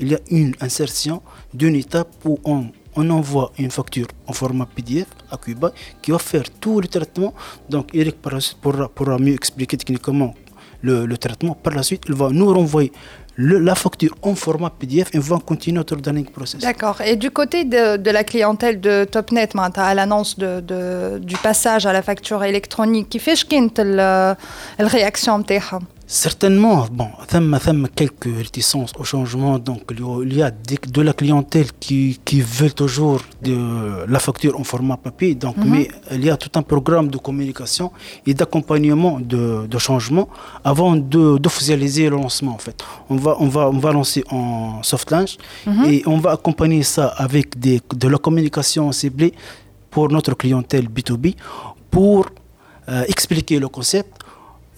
Il 0.00 0.08
y 0.08 0.14
a 0.14 0.20
une 0.30 0.54
insertion 0.60 1.22
d'une 1.52 1.74
étape 1.74 2.08
où 2.24 2.38
on, 2.44 2.66
on 2.96 3.10
envoie 3.10 3.52
une 3.58 3.70
facture 3.70 4.06
en 4.26 4.32
format 4.32 4.66
PDF 4.66 5.06
à 5.30 5.36
Cuba 5.36 5.72
qui 6.00 6.10
va 6.10 6.18
faire 6.18 6.44
tout 6.60 6.80
le 6.80 6.88
traitement. 6.88 7.34
Donc 7.68 7.88
Eric 7.94 8.16
pourra, 8.20 8.88
pourra 8.88 9.18
mieux 9.18 9.34
expliquer 9.34 9.76
techniquement 9.76 10.34
le, 10.80 11.06
le, 11.06 11.16
traitement. 11.16 11.54
Par 11.54 11.74
la 11.74 11.82
suite, 11.82 12.02
il 12.08 12.14
va 12.14 12.30
nous 12.30 12.52
renvoyer 12.52 12.92
la 13.38 13.74
facture 13.74 14.14
en 14.22 14.34
format 14.34 14.70
PDF 14.70 15.08
et 15.14 15.18
va 15.18 15.38
continuer 15.38 15.76
notre 15.76 15.96
dunning 15.96 16.26
process. 16.26 16.60
D'accord. 16.60 17.00
Et 17.00 17.16
du 17.16 17.30
côté 17.30 17.64
de, 17.64 18.10
la 18.10 18.24
clientèle 18.24 18.80
de 18.80 19.04
TopNet, 19.04 19.50
à 19.56 19.94
l'annonce 19.94 20.38
de, 20.38 21.18
du 21.18 21.36
passage 21.36 21.86
à 21.86 21.92
la 21.92 22.02
facture 22.02 22.44
électronique, 22.44 23.08
qui 23.08 23.18
fait 23.18 23.36
la 23.78 24.36
réaction 24.78 25.42
Certainement, 26.12 26.86
bon, 26.92 27.08
il 27.32 27.40
y 27.40 27.58
a 27.64 27.88
quelques 27.96 28.28
réticences 28.36 28.92
au 28.98 29.02
changement. 29.02 29.58
Donc, 29.58 29.80
il 30.26 30.34
y 30.34 30.42
a 30.42 30.50
de 30.50 31.00
la 31.00 31.14
clientèle 31.14 31.68
qui, 31.80 32.20
qui 32.22 32.42
veut 32.42 32.70
toujours 32.70 33.22
de 33.40 33.56
la 34.06 34.18
facture 34.18 34.60
en 34.60 34.62
format 34.62 34.98
papier. 34.98 35.34
Donc, 35.34 35.56
mhm. 35.56 35.70
mais 35.70 35.88
il 36.10 36.22
y 36.22 36.28
a 36.28 36.36
tout 36.36 36.50
un 36.54 36.60
programme 36.60 37.08
de 37.08 37.16
communication 37.16 37.92
et 38.26 38.34
d'accompagnement 38.34 39.20
de, 39.20 39.66
de, 39.66 39.78
changement 39.78 40.28
avant 40.62 40.96
d'officialiser 40.96 42.10
le 42.10 42.16
lancement. 42.16 42.52
En 42.52 42.58
fait, 42.58 42.84
on 43.08 43.16
va, 43.16 43.34
on 43.40 43.48
va, 43.48 43.70
on 43.70 43.78
va 43.78 43.92
lancer 43.92 44.22
en 44.30 44.82
soft 44.82 45.10
launch 45.10 45.38
mhm. 45.66 45.84
et 45.86 46.02
on 46.04 46.18
va 46.18 46.32
accompagner 46.32 46.82
ça 46.82 47.06
avec 47.06 47.58
des, 47.58 47.80
de 47.94 48.08
la 48.08 48.18
communication 48.18 48.92
ciblée 48.92 49.32
pour 49.90 50.10
notre 50.10 50.34
clientèle 50.34 50.88
B2B 50.90 51.36
pour 51.90 52.26
euh, 52.90 53.04
expliquer 53.08 53.58
le 53.58 53.68
concept 53.68 54.21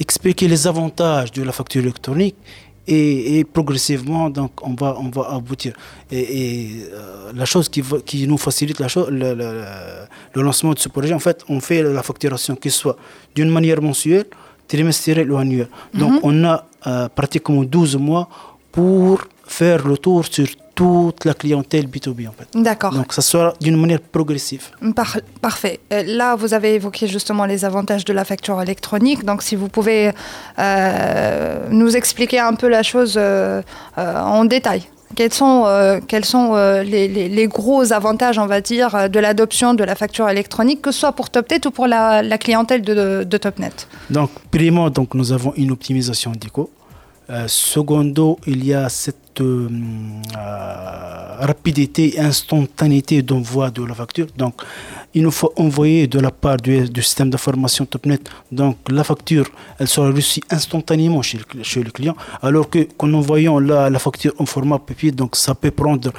expliquer 0.01 0.49
les 0.49 0.66
avantages 0.66 1.32
de 1.32 1.42
la 1.42 1.53
facture 1.53 1.82
électronique 1.82 2.36
et, 2.86 3.45
progressivement 3.51 4.28
donc 4.28 4.51
on 4.62 4.74
va 4.74 4.97
on 4.99 5.09
va 5.09 5.30
aboutir 5.34 5.72
et, 6.12 6.82
euh, 6.92 7.32
la 7.34 7.47
chose 7.47 7.68
qui, 7.70 7.82
qui 8.05 8.26
nous 8.28 8.36
facilite 8.36 8.78
la 8.78 8.88
chose, 8.88 9.09
le, 9.09 9.32
le, 9.34 10.42
lancement 10.42 10.74
de 10.74 10.78
ce 10.78 10.90
projet 10.90 11.14
en 11.14 11.18
fait 11.18 11.42
on 11.49 11.61
fait 11.61 11.82
la 11.82 12.03
facturation 12.03 12.57
qui 12.57 12.70
soit 12.70 12.97
d'une 13.34 13.49
manière 13.49 13.80
mensuelle 13.80 14.26
trimestrielle 14.68 15.32
ou 15.32 15.38
annuelle 15.38 15.70
donc 15.95 16.12
mhm. 16.12 16.20
on 16.22 16.45
a 16.45 16.66
euh, 16.86 17.09
pratiquement 17.09 17.64
12 17.64 17.97
mois 17.97 18.28
pour 18.70 19.22
faire 19.59 19.86
le 19.86 19.96
tour 19.96 20.20
sur 20.34 20.48
toute 20.74 21.24
la 21.24 21.34
clientèle 21.34 21.86
B2B 21.86 22.28
en 22.28 22.34
fait. 22.38 22.48
D'accord. 22.68 22.92
Donc 22.92 23.12
ça 23.12 23.22
sera 23.22 23.55
d'une 23.61 23.76
manière 23.76 24.00
progressive. 24.00 24.64
parfait. 25.40 25.78
Euh, 25.92 26.02
là, 26.20 26.34
vous 26.34 26.52
avez 26.59 26.74
évoqué 26.74 27.07
justement 27.07 27.44
les 27.52 27.64
avantages 27.64 28.05
de 28.05 28.12
la 28.12 28.24
facture 28.24 28.61
électronique. 28.61 29.24
Donc 29.24 29.42
si 29.42 29.55
vous 29.61 29.68
pouvez 29.68 30.11
euh, 30.59 31.68
nous 31.70 31.96
expliquer 31.96 32.40
un 32.40 32.55
peu 32.55 32.68
la 32.68 32.82
chose 32.82 33.14
euh, 33.16 33.62
en 33.96 34.44
détail. 34.44 34.82
Quels 35.18 35.32
sont, 35.32 35.59
quels 36.09 36.24
sont 36.24 36.57
les, 36.92 37.07
les, 37.38 37.46
gros 37.46 37.92
avantages, 37.92 38.36
on 38.36 38.48
va 38.55 38.61
dire, 38.61 39.09
de 39.09 39.20
l'adoption 39.20 39.72
de 39.72 39.84
la 39.84 39.94
facture 39.94 40.28
électronique, 40.28 40.82
que 40.82 40.90
ce 40.90 40.98
soit 40.98 41.12
pour 41.12 41.30
TopNet 41.30 41.64
ou 41.66 41.70
pour 41.70 41.86
la, 41.86 42.20
la 42.20 42.36
clientèle 42.36 42.82
de, 42.82 43.22
de, 43.22 43.36
TopNet? 43.36 43.76
Donc, 44.11 44.30
premièrement, 44.50 44.90
donc, 44.90 45.14
nous 45.14 45.30
avons 45.30 45.52
une 45.57 45.70
optimisation 45.70 46.32
d'éco. 46.32 46.68
secondo, 47.46 48.40
il 48.44 48.66
y 48.66 48.74
a 48.74 48.88
cette 48.88 49.24
euh, 49.41 49.68
euh, 50.37 51.37
rapidité 51.41 52.16
et 52.16 52.20
instantanéité 52.20 53.22
d'envoi 53.22 53.70
de 53.70 53.82
la 53.85 53.95
facture. 53.95 54.26
Donc, 54.37 54.55
il 55.14 55.22
nous 55.22 55.30
faut 55.30 55.53
envoyer 55.57 56.07
de 56.07 56.18
la 56.18 56.30
part 56.30 56.57
du, 56.57 57.03
système 57.03 57.30
d'information 57.30 57.87
TopNet. 57.87 58.18
Donc 58.51 58.76
la 58.89 59.05
facture, 59.05 59.49
elle 59.78 59.87
sera 59.87 60.11
reçue 60.11 60.41
instantanément 60.51 61.22
chez 61.22 61.39
le, 61.39 61.91
client, 61.91 62.16
alors 62.43 62.68
que 62.68 62.80
qu'en 62.97 63.12
envoyant 63.12 63.61
la, 63.61 63.91
la 63.91 63.99
facture 64.01 64.32
en 64.39 64.47
format 64.47 64.78
papier, 64.80 65.12
donc 65.12 65.37
ça 65.37 65.55
peut 65.55 65.70
prendre 65.70 66.12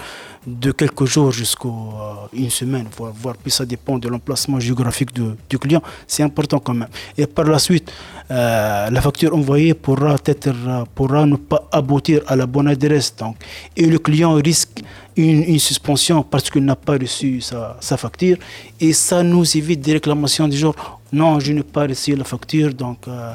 de 0.46 0.72
quelques 0.72 1.06
jours 1.06 1.32
jusqu'à 1.32 1.68
euh, 1.68 2.28
une 2.34 2.50
semaine, 2.50 2.88
voire, 2.98 3.36
puis 3.42 3.52
ça 3.52 3.66
dépend 3.66 3.98
de 3.98 4.08
l'emplacement 4.08 4.60
géographique 4.60 5.10
du 5.14 5.60
client. 5.60 5.82
C'est 6.08 6.24
important 6.24 6.60
quand 6.60 6.74
même. 6.74 6.88
Et 7.18 7.26
par 7.26 7.46
la 7.46 7.60
suite, 7.60 7.92
euh, 8.32 8.90
la 8.90 9.02
facture 9.02 9.36
envoyée 9.36 9.74
pourra, 9.74 10.16
être, 10.26 10.52
pourra 10.94 11.26
ne 11.26 11.36
pas 11.36 11.68
aboutir 11.72 12.22
à 12.28 12.36
la 12.36 12.46
bonne 12.46 12.68
adresse. 12.68 13.05
Donc, 13.18 13.36
et 13.76 13.86
le 13.86 14.00
client 14.00 14.34
risque 14.34 14.82
une, 15.16 15.60
suspension 15.60 16.24
parce 16.24 16.50
qu'il 16.50 16.64
n'a 16.66 16.76
pas 16.76 16.94
reçu 16.94 17.42
sa, 17.42 17.98
facture. 17.98 18.38
Et 18.80 18.94
ça 18.94 19.24
nous 19.24 19.58
évite 19.58 19.82
des 19.82 19.94
réclamations 19.94 20.48
du 20.48 20.58
genre 20.58 21.00
non, 21.14 21.40
je 21.40 21.54
n'ai 21.54 21.64
pas 21.64 21.88
reçu 21.88 22.16
la 22.16 22.24
facture. 22.24 22.74
Donc, 22.74 23.08
euh, 23.08 23.34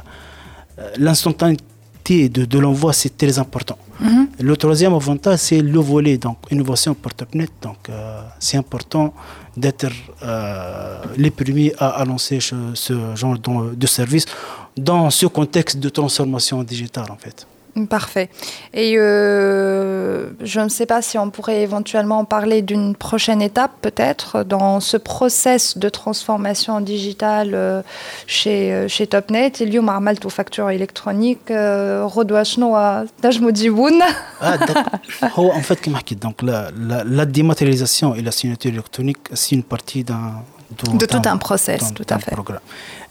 l'instantanéité 0.98 2.28
de, 2.28 2.44
de 2.44 2.58
l'envoi, 2.58 2.92
c'est 2.92 3.16
très 3.16 3.38
important. 3.38 3.78
Mhm. 4.00 4.28
Le 4.40 4.56
troisième 4.56 4.94
avantage, 4.94 5.38
c'est 5.38 5.60
le 5.60 5.78
volet, 5.78 6.16
donc 6.18 6.38
innovation 6.50 6.94
par 6.94 7.14
Topnet. 7.14 7.48
Donc, 7.62 7.88
euh, 7.88 8.20
c'est 8.38 8.56
important 8.56 9.12
d'être 9.56 9.88
euh, 10.22 11.02
les 11.16 11.30
premiers 11.30 11.72
à 11.78 12.00
annoncer 12.00 12.40
ce, 12.40 12.54
ce 12.74 13.14
genre 13.14 13.38
de 13.38 13.86
service 13.86 14.26
dans 14.76 15.10
ce 15.10 15.26
contexte 15.26 15.78
de 15.78 15.88
transformation 15.88 16.62
digitale, 16.62 17.10
en 17.10 17.16
fait. 17.16 17.46
Parfait. 17.88 18.28
Et 18.74 18.94
euh, 18.98 20.30
je 20.40 20.60
ne 20.60 20.68
sais 20.68 20.86
pas 20.86 21.02
si 21.02 21.18
on 21.18 21.30
pourrait 21.30 21.62
éventuellement 21.62 22.24
parler 22.24 22.62
d'une 22.62 22.94
prochaine 22.96 23.42
étape, 23.42 23.72
peut-être, 23.80 24.42
dans 24.42 24.80
ce 24.80 24.96
process 24.96 25.78
de 25.78 25.88
transformation 25.88 26.80
digitale 26.80 27.52
euh, 27.54 27.82
chez, 28.26 28.72
euh, 28.72 28.88
chez 28.88 29.06
TopNet. 29.06 29.52
Il 29.60 29.72
y 29.72 29.78
a 29.78 29.80
un 29.82 30.00
facture 30.30 30.70
électronique. 30.70 31.48
Redouas 31.50 32.44
à 32.74 33.04
Ah, 34.40 34.56
En 35.36 35.62
fait, 35.62 35.80
donc, 36.16 36.42
la, 36.42 36.70
la, 36.76 37.04
la 37.04 37.26
dématérialisation 37.26 38.14
et 38.14 38.22
la 38.22 38.32
signature 38.32 38.70
électronique, 38.72 39.18
c'est 39.32 39.54
une 39.54 39.62
partie 39.62 40.04
d'un 40.04 40.42
de 40.70 41.06
tout 41.06 41.22
un 41.24 41.36
process, 41.36 41.92
tout 41.94 42.06
à 42.08 42.18
fait. 42.18 42.30
Programme. 42.30 42.60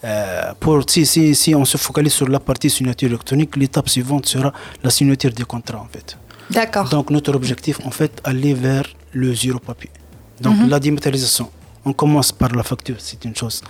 Euh, 0.03 0.53
pour, 0.59 0.83
si, 0.87 1.05
si, 1.05 1.35
si, 1.35 1.53
on 1.55 1.65
se 1.65 1.77
focalise 1.77 2.13
sur 2.13 2.27
la 2.27 2.39
partie 2.39 2.69
signature 2.69 3.09
électronique, 3.09 3.55
l'étape 3.57 3.89
suivante 3.89 4.25
sera 4.25 4.53
la 4.83 4.89
signature 4.89 5.31
des 5.31 5.43
contrats, 5.43 5.79
en 5.79 5.87
fait. 5.91 6.17
D'accord. 6.49 6.89
Donc, 6.89 7.09
notre 7.09 7.35
objectif, 7.35 7.79
en 7.85 7.91
fait, 7.91 8.21
aller 8.23 8.53
vers 8.53 8.85
le 9.13 9.33
zéro 9.33 9.59
papier. 9.59 9.91
Donc, 10.39 10.57
mhm. 10.57 10.69
la 10.69 10.79
dématérialisation, 10.79 11.49
on 11.85 11.93
commence 11.93 12.31
par 12.31 12.49
la 12.55 12.63
facture, 12.63 12.95
c'est 12.99 13.23
une 13.25 13.35
chose 13.35 13.61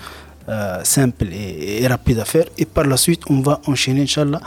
euh, 0.47 0.81
simple 0.83 1.27
et, 1.33 1.85
rapide 1.87 2.19
à 2.19 2.25
faire. 2.25 2.45
Et 2.57 2.65
par 2.65 2.85
la 2.85 2.97
suite, 2.97 3.23
on 3.29 3.41
va 3.41 3.59
enchaîner, 3.65 4.03
Inch'Allah, 4.03 4.41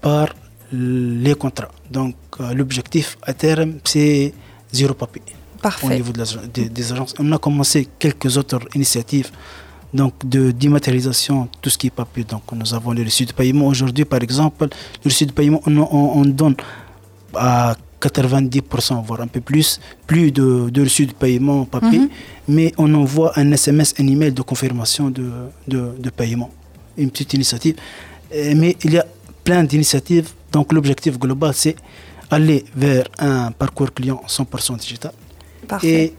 par 0.00 0.28
les 0.72 1.34
contrats. 1.34 1.70
Donc, 1.90 2.16
euh, 2.40 2.52
l'objectif 2.52 3.16
à 3.22 3.32
terme, 3.32 3.74
c'est 3.84 4.34
zéro 4.72 4.94
papier. 4.94 5.35
Parfait. 5.62 5.86
Au 5.86 5.90
niveau 5.90 6.12
des, 6.52 6.68
des 6.68 6.92
agences. 6.92 7.14
On 7.18 7.30
a 7.32 7.38
commencé 7.38 7.88
quelques 7.98 8.36
autres 8.36 8.60
initiatives 8.74 9.30
donc 9.96 10.14
de 10.24 10.50
dématérialisation, 10.50 11.48
tout 11.60 11.70
ce 11.70 11.78
qui 11.78 11.88
est 11.88 11.90
papier. 11.90 12.24
Donc 12.24 12.42
nous 12.52 12.74
avons 12.74 12.92
les 12.92 13.04
reçus 13.04 13.24
de 13.24 13.32
paiement. 13.32 13.66
Aujourd'hui, 13.66 14.04
par 14.04 14.22
exemple, 14.22 14.68
les 15.04 15.10
reçus 15.10 15.26
de 15.26 15.32
paiement, 15.32 15.60
on, 15.66 16.24
donne 16.24 16.54
à 17.34 17.74
90%, 18.00 19.04
voire 19.04 19.20
un 19.22 19.26
peu 19.26 19.40
plus, 19.40 19.80
plus 20.06 20.30
de, 20.30 20.68
de 20.70 20.82
reçus 20.82 21.06
de 21.06 21.12
paiement 21.12 21.64
papier, 21.64 22.00
mhm. 22.00 22.08
mais 22.48 22.72
on 22.78 22.92
envoie 22.94 23.32
un 23.36 23.50
SMS, 23.52 23.94
un 23.98 24.06
email 24.06 24.32
de 24.32 24.42
confirmation 24.42 25.10
de, 25.10 25.30
de, 25.66 26.10
paiement. 26.10 26.50
Une 26.96 27.10
petite 27.10 27.34
initiative. 27.34 27.76
Mais 28.32 28.76
il 28.84 28.92
y 28.92 28.98
a 28.98 29.06
plein 29.44 29.64
d'initiatives. 29.64 30.30
Donc 30.52 30.72
l'objectif 30.72 31.18
global, 31.18 31.52
c'est 31.54 31.76
aller 32.30 32.64
vers 32.74 33.06
un 33.18 33.52
parcours 33.52 33.92
client 33.92 34.20
100% 34.26 34.78
digital. 34.78 35.12
Parfait. 35.68 35.88
Et 35.88 36.14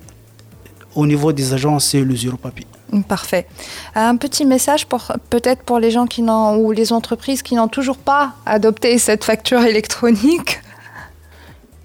au 0.96 1.06
niveau 1.06 1.32
des 1.32 1.54
agences, 1.54 1.86
c'est 1.90 2.02
le 2.02 2.16
zéro 2.16 2.38
papier. 2.38 2.66
Parfait. 3.08 3.48
Un 3.96 4.16
petit 4.16 4.46
message 4.46 4.86
pour 4.88 5.12
peut-être 5.30 5.64
pour 5.64 5.80
les 5.80 5.92
gens 5.92 6.08
qui 6.08 6.22
n'ont 6.22 6.56
ou 6.58 6.72
les 6.72 6.94
entreprises 6.94 7.42
qui 7.42 7.56
n'ont 7.56 7.68
toujours 7.68 7.98
pas 7.98 8.34
adopté 8.46 8.98
cette 8.98 9.24
facture 9.24 9.62
électronique. 9.64 10.62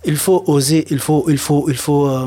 Il 0.05 0.17
faut 0.17 0.43
oser, 0.47 0.85
il 0.91 0.99
faut, 0.99 1.27
il 1.29 1.39
faut, 1.39 1.67
il 1.69 1.77
faut 1.77 2.09
euh, 2.09 2.27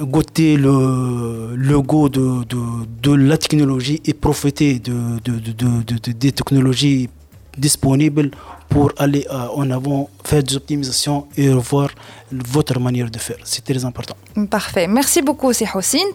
goûter 0.00 0.56
le, 0.56 1.54
le 1.56 1.80
goût 1.80 2.08
de, 2.08 2.44
de, 2.44 2.58
de, 3.02 3.12
la 3.14 3.36
technologie 3.36 4.00
et 4.04 4.14
profiter 4.14 4.78
de, 4.78 5.18
de, 5.24 6.12
des 6.12 6.32
technologies 6.32 7.08
disponibles 7.56 8.30
pour 8.68 8.92
aller 8.98 9.26
euh, 9.30 9.46
en 9.54 9.70
avant, 9.70 10.10
faire 10.24 10.42
des 10.42 10.56
optimisations 10.56 11.26
et 11.36 11.50
revoir 11.52 11.88
votre 12.32 12.78
manière 12.80 13.10
de 13.10 13.18
faire. 13.18 13.36
C'est 13.44 13.64
très 13.64 13.84
important. 13.84 14.16
Parfait. 14.50 14.86
Merci 14.88 15.22
beaucoup, 15.22 15.52
c'est 15.52 15.68
Houssine. 15.74 16.08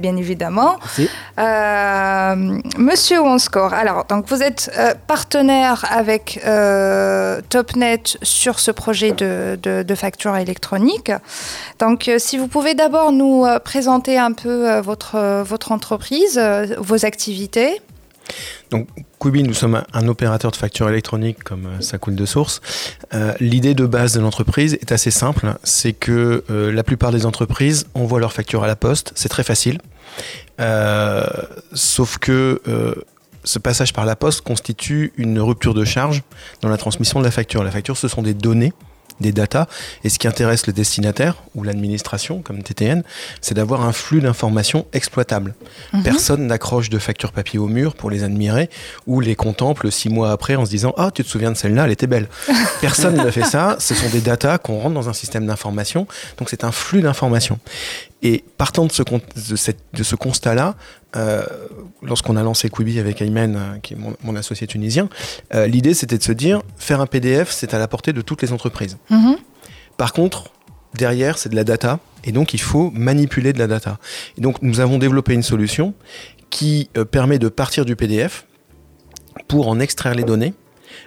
bien 0.00 0.16
évidemment. 0.16 0.76
Merci. 0.80 1.08
Euh, 1.38 2.58
Monsieur 2.78 3.20
Onscore, 3.20 3.74
alors, 3.74 4.06
donc 4.06 4.28
vous 4.30 4.42
êtes 4.42 4.70
euh, 4.78 4.94
partenaire 5.06 5.84
avec 5.90 6.40
TopNet 7.50 8.02
sur 8.22 8.58
ce 8.58 8.70
projet 8.70 9.12
de, 9.12 9.58
de, 9.62 9.82
de 9.82 9.94
facture 9.94 10.36
électronique. 10.36 11.12
Donc, 11.78 12.10
si 12.18 12.38
vous 12.38 12.48
pouvez 12.48 12.74
d'abord 12.74 13.12
nous 13.12 13.44
présenter 13.64 14.18
un 14.18 14.32
peu 14.32 14.78
votre, 14.80 15.42
votre 15.42 15.70
entreprise, 15.72 16.40
vos 16.78 17.04
activités. 17.04 17.80
Donc, 18.70 18.88
Quibi, 19.18 19.42
nous 19.42 19.54
sommes 19.54 19.82
un, 19.92 20.08
opérateur 20.08 20.50
de 20.50 20.56
facture 20.56 20.88
électronique, 20.88 21.42
comme 21.44 21.66
euh, 21.66 21.80
ça 21.80 21.98
coule 21.98 22.14
de 22.14 22.26
source. 22.26 22.60
Euh, 23.12 23.32
l'idée 23.40 23.74
de 23.74 23.86
base 23.86 24.14
de 24.14 24.20
l'entreprise 24.20 24.74
est 24.74 24.92
assez 24.92 25.10
simple. 25.10 25.54
C'est 25.62 25.92
que 25.92 26.44
euh, 26.50 26.72
la 26.72 26.82
plupart 26.82 27.12
des 27.12 27.26
entreprises 27.26 27.86
envoient 27.94 28.20
leurs 28.20 28.32
factures 28.32 28.64
à 28.64 28.66
la 28.66 28.76
poste. 28.76 29.12
C'est 29.14 29.28
très 29.28 29.44
facile. 29.44 29.78
sauf 31.72 32.18
que 32.18 32.60
ce 33.44 33.58
passage 33.58 33.92
par 33.92 34.06
la 34.06 34.16
poste 34.16 34.40
constitue 34.40 35.12
une 35.16 35.38
rupture 35.38 35.74
de 35.74 35.84
charge 35.84 36.22
dans 36.62 36.68
la 36.68 36.78
transmission 36.78 37.20
de 37.20 37.24
la 37.24 37.30
facture. 37.30 37.62
La 37.62 37.70
facture, 37.70 37.96
ce 37.96 38.08
sont 38.08 38.22
des 38.22 38.34
données 38.34 38.72
des 39.20 39.32
data. 39.32 39.68
Et 40.02 40.08
ce 40.08 40.18
qui 40.18 40.28
intéresse 40.28 40.66
le 40.66 40.72
destinataire 40.72 41.36
ou 41.54 41.62
l'administration, 41.62 42.42
comme 42.42 42.62
TTN, 42.62 43.02
c'est 43.40 43.54
d'avoir 43.54 43.84
un 43.84 43.92
flux 43.92 44.20
d'informations 44.20 44.86
exploitable. 44.92 45.54
Mhm. 45.92 46.02
Personne 46.02 46.46
n'accroche 46.46 46.90
de 46.90 46.98
factures 46.98 47.32
papier 47.32 47.58
au 47.58 47.68
mur 47.68 47.94
pour 47.94 48.10
les 48.10 48.24
admirer 48.24 48.70
ou 49.06 49.20
les 49.20 49.36
contemple 49.36 49.90
six 49.90 50.08
mois 50.08 50.30
après 50.30 50.56
en 50.56 50.64
se 50.64 50.70
disant 50.70 50.92
Ah, 50.96 51.10
tu 51.12 51.24
te 51.24 51.28
souviens 51.28 51.52
de 51.52 51.56
celle-là, 51.56 51.84
elle 51.84 51.92
était 51.92 52.06
belle. 52.06 52.28
Personne 52.80 53.16
ne 53.16 53.30
fait 53.30 53.44
ça. 53.44 53.76
Ce 53.78 53.94
sont 53.94 54.08
des 54.10 54.20
data 54.20 54.58
qu'on 54.58 54.78
rentre 54.78 54.94
dans 54.94 55.08
un 55.08 55.12
système 55.12 55.46
d'information. 55.46 56.06
Donc 56.38 56.50
c'est 56.50 56.64
un 56.64 56.72
flux 56.72 57.02
d'informations. 57.02 57.58
Et 58.22 58.42
partant 58.56 58.86
de 58.86 58.92
ce, 58.92 59.02
de 59.02 60.02
ce 60.02 60.16
constat-là, 60.16 60.76
euh, 61.16 61.44
lorsqu'on 62.02 62.36
a 62.36 62.42
lancé 62.42 62.68
Quibi 62.68 62.98
avec 62.98 63.22
Aymen, 63.22 63.56
euh, 63.56 63.78
qui 63.78 63.94
est 63.94 63.96
mon, 63.96 64.36
associé 64.36 64.66
tunisien, 64.66 65.08
euh, 65.54 65.66
l'idée 65.66 65.94
c'était 65.94 66.18
de 66.18 66.22
se 66.22 66.32
dire 66.32 66.62
faire 66.76 67.00
un 67.00 67.06
PDF, 67.06 67.50
c'est 67.50 67.72
à 67.72 67.78
la 67.78 67.88
portée 67.88 68.12
de 68.12 68.20
toutes 68.20 68.42
les 68.42 68.52
entreprises. 68.52 68.98
Mhm. 69.10 69.36
Par 69.96 70.12
contre, 70.12 70.50
derrière, 70.94 71.38
c'est 71.38 71.48
de 71.48 71.56
la 71.56 71.64
data, 71.64 72.00
et 72.24 72.32
donc 72.32 72.52
il 72.52 72.60
faut 72.60 72.90
manipuler 72.90 73.52
de 73.52 73.58
la 73.58 73.66
data. 73.66 73.98
Et 74.36 74.40
donc 74.40 74.60
nous 74.62 74.80
avons 74.80 74.98
développé 74.98 75.34
une 75.34 75.42
solution 75.42 75.94
qui 76.50 76.90
permet 77.10 77.38
de 77.38 77.48
partir 77.48 77.84
du 77.84 77.96
PDF 77.96 78.46
pour 79.48 79.68
en 79.68 79.80
extraire 79.80 80.14
les 80.14 80.24
données, 80.24 80.54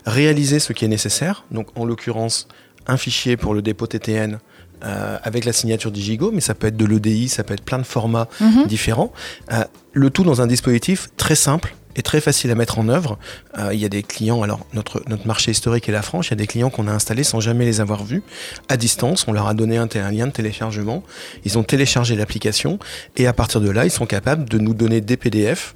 réaliser 0.05 0.59
ce 0.59 0.73
qui 0.73 0.85
est 0.85 0.89
nécessaire, 0.89 1.45
donc 1.51 1.67
en 1.75 1.85
l'occurrence 1.85 2.47
un 2.87 2.97
fichier 2.97 3.37
pour 3.37 3.53
le 3.53 3.61
dépôt 3.61 3.87
TTN 3.87 4.39
euh, 4.83 5.17
avec 5.23 5.45
la 5.45 5.53
signature 5.53 5.91
Digigo, 5.91 6.31
mais 6.31 6.41
ça 6.41 6.53
peut 6.53 6.67
être 6.67 6.77
de 6.77 6.85
l'EDI, 6.85 7.29
ça 7.29 7.43
peut 7.43 7.53
être 7.53 7.63
plein 7.63 7.79
de 7.79 7.83
formats 7.83 8.27
mhm. 8.39 8.67
différents. 8.67 9.11
Euh, 9.51 9.63
le 9.93 10.09
tout 10.09 10.23
dans 10.23 10.41
un 10.41 10.47
dispositif 10.47 11.09
très 11.17 11.35
simple 11.35 11.75
et 11.95 12.03
très 12.03 12.21
facile 12.21 12.51
à 12.51 12.55
mettre 12.55 12.77
en 12.77 12.87
œuvre. 12.87 13.17
Euh, 13.57 13.73
il 13.73 13.79
y 13.79 13.85
a 13.85 13.89
des 13.89 14.03
clients, 14.03 14.43
alors 14.43 14.59
notre, 14.73 15.01
notre 15.07 15.25
marché 15.25 15.51
historique 15.51 15.89
est 15.89 15.91
la 15.91 16.03
France, 16.03 16.27
il 16.27 16.31
y 16.31 16.33
a 16.33 16.37
des 16.37 16.47
clients 16.47 16.69
qu'on 16.69 16.87
a 16.87 16.91
installés 16.91 17.23
sans 17.23 17.39
jamais 17.39 17.65
les 17.65 17.81
avoir 17.81 18.03
vus, 18.03 18.21
à 18.69 18.77
distance, 18.77 19.27
on 19.27 19.31
leur 19.31 19.47
a 19.47 19.55
donné 19.55 19.77
un, 19.77 19.87
un 19.95 20.11
lien 20.11 20.27
de 20.27 20.31
téléchargement, 20.31 21.03
ils 21.43 21.57
ont 21.57 21.63
téléchargé 21.63 22.15
l'application, 22.15 22.77
et 23.17 23.25
à 23.25 23.33
partir 23.33 23.61
de 23.61 23.69
là, 23.71 23.85
ils 23.85 23.91
sont 23.91 24.05
capables 24.05 24.47
de 24.47 24.59
nous 24.59 24.75
donner 24.75 25.01
des 25.01 25.17
PDF 25.17 25.75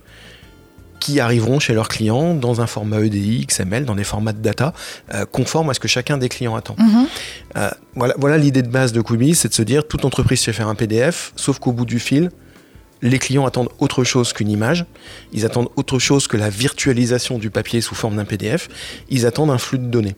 qui 1.02 1.20
arriveront 1.20 1.60
chez 1.60 1.74
leurs 1.74 1.90
clients 1.90 2.36
dans 2.36 2.62
un 2.62 2.68
format 2.68 3.02
EDI, 3.02 3.46
XML, 3.48 3.84
dans 3.84 3.96
des 3.96 4.06
formats 4.06 4.32
de 4.32 4.42
data 4.42 4.74
euh, 5.14 5.26
conformes 5.26 5.70
à 5.72 5.74
ce 5.74 5.80
que 5.80 5.90
chacun 5.90 6.18
des 6.18 6.30
clients 6.30 6.56
attend. 6.56 6.76
Mhm. 6.78 7.08
Euh, 7.58 7.70
voilà, 7.96 8.14
voilà 8.18 8.38
l'idée 8.38 8.62
de 8.62 8.70
base 8.70 8.94
de 8.94 9.02
Quibi, 9.02 9.36
c'est 9.36 9.50
de 9.50 9.54
se 9.54 9.64
dire 9.64 9.88
toute 9.88 10.06
entreprise 10.06 10.40
sait 10.40 10.54
faire 10.54 10.68
un 10.68 10.76
PDF, 10.76 11.34
sauf 11.36 11.60
qu'au 11.60 11.74
bout 11.74 11.86
du 11.86 12.00
fil, 12.00 12.30
les 13.02 13.18
clients 13.18 13.48
attendent 13.48 13.70
autre 13.80 14.04
chose 14.04 14.32
qu'une 14.32 14.50
image, 14.50 14.86
ils 15.34 15.44
attendent 15.44 15.70
autre 15.76 15.98
chose 15.98 16.28
que 16.28 16.38
la 16.38 16.50
virtualisation 16.50 17.40
du 17.40 17.50
papier 17.50 17.82
sous 17.82 17.96
forme 17.96 18.16
d'un 18.16 18.26
PDF, 18.26 18.70
ils 19.10 19.26
attendent 19.26 19.50
un 19.50 19.58
flux 19.58 19.80
de 19.80 19.88
données. 19.88 20.16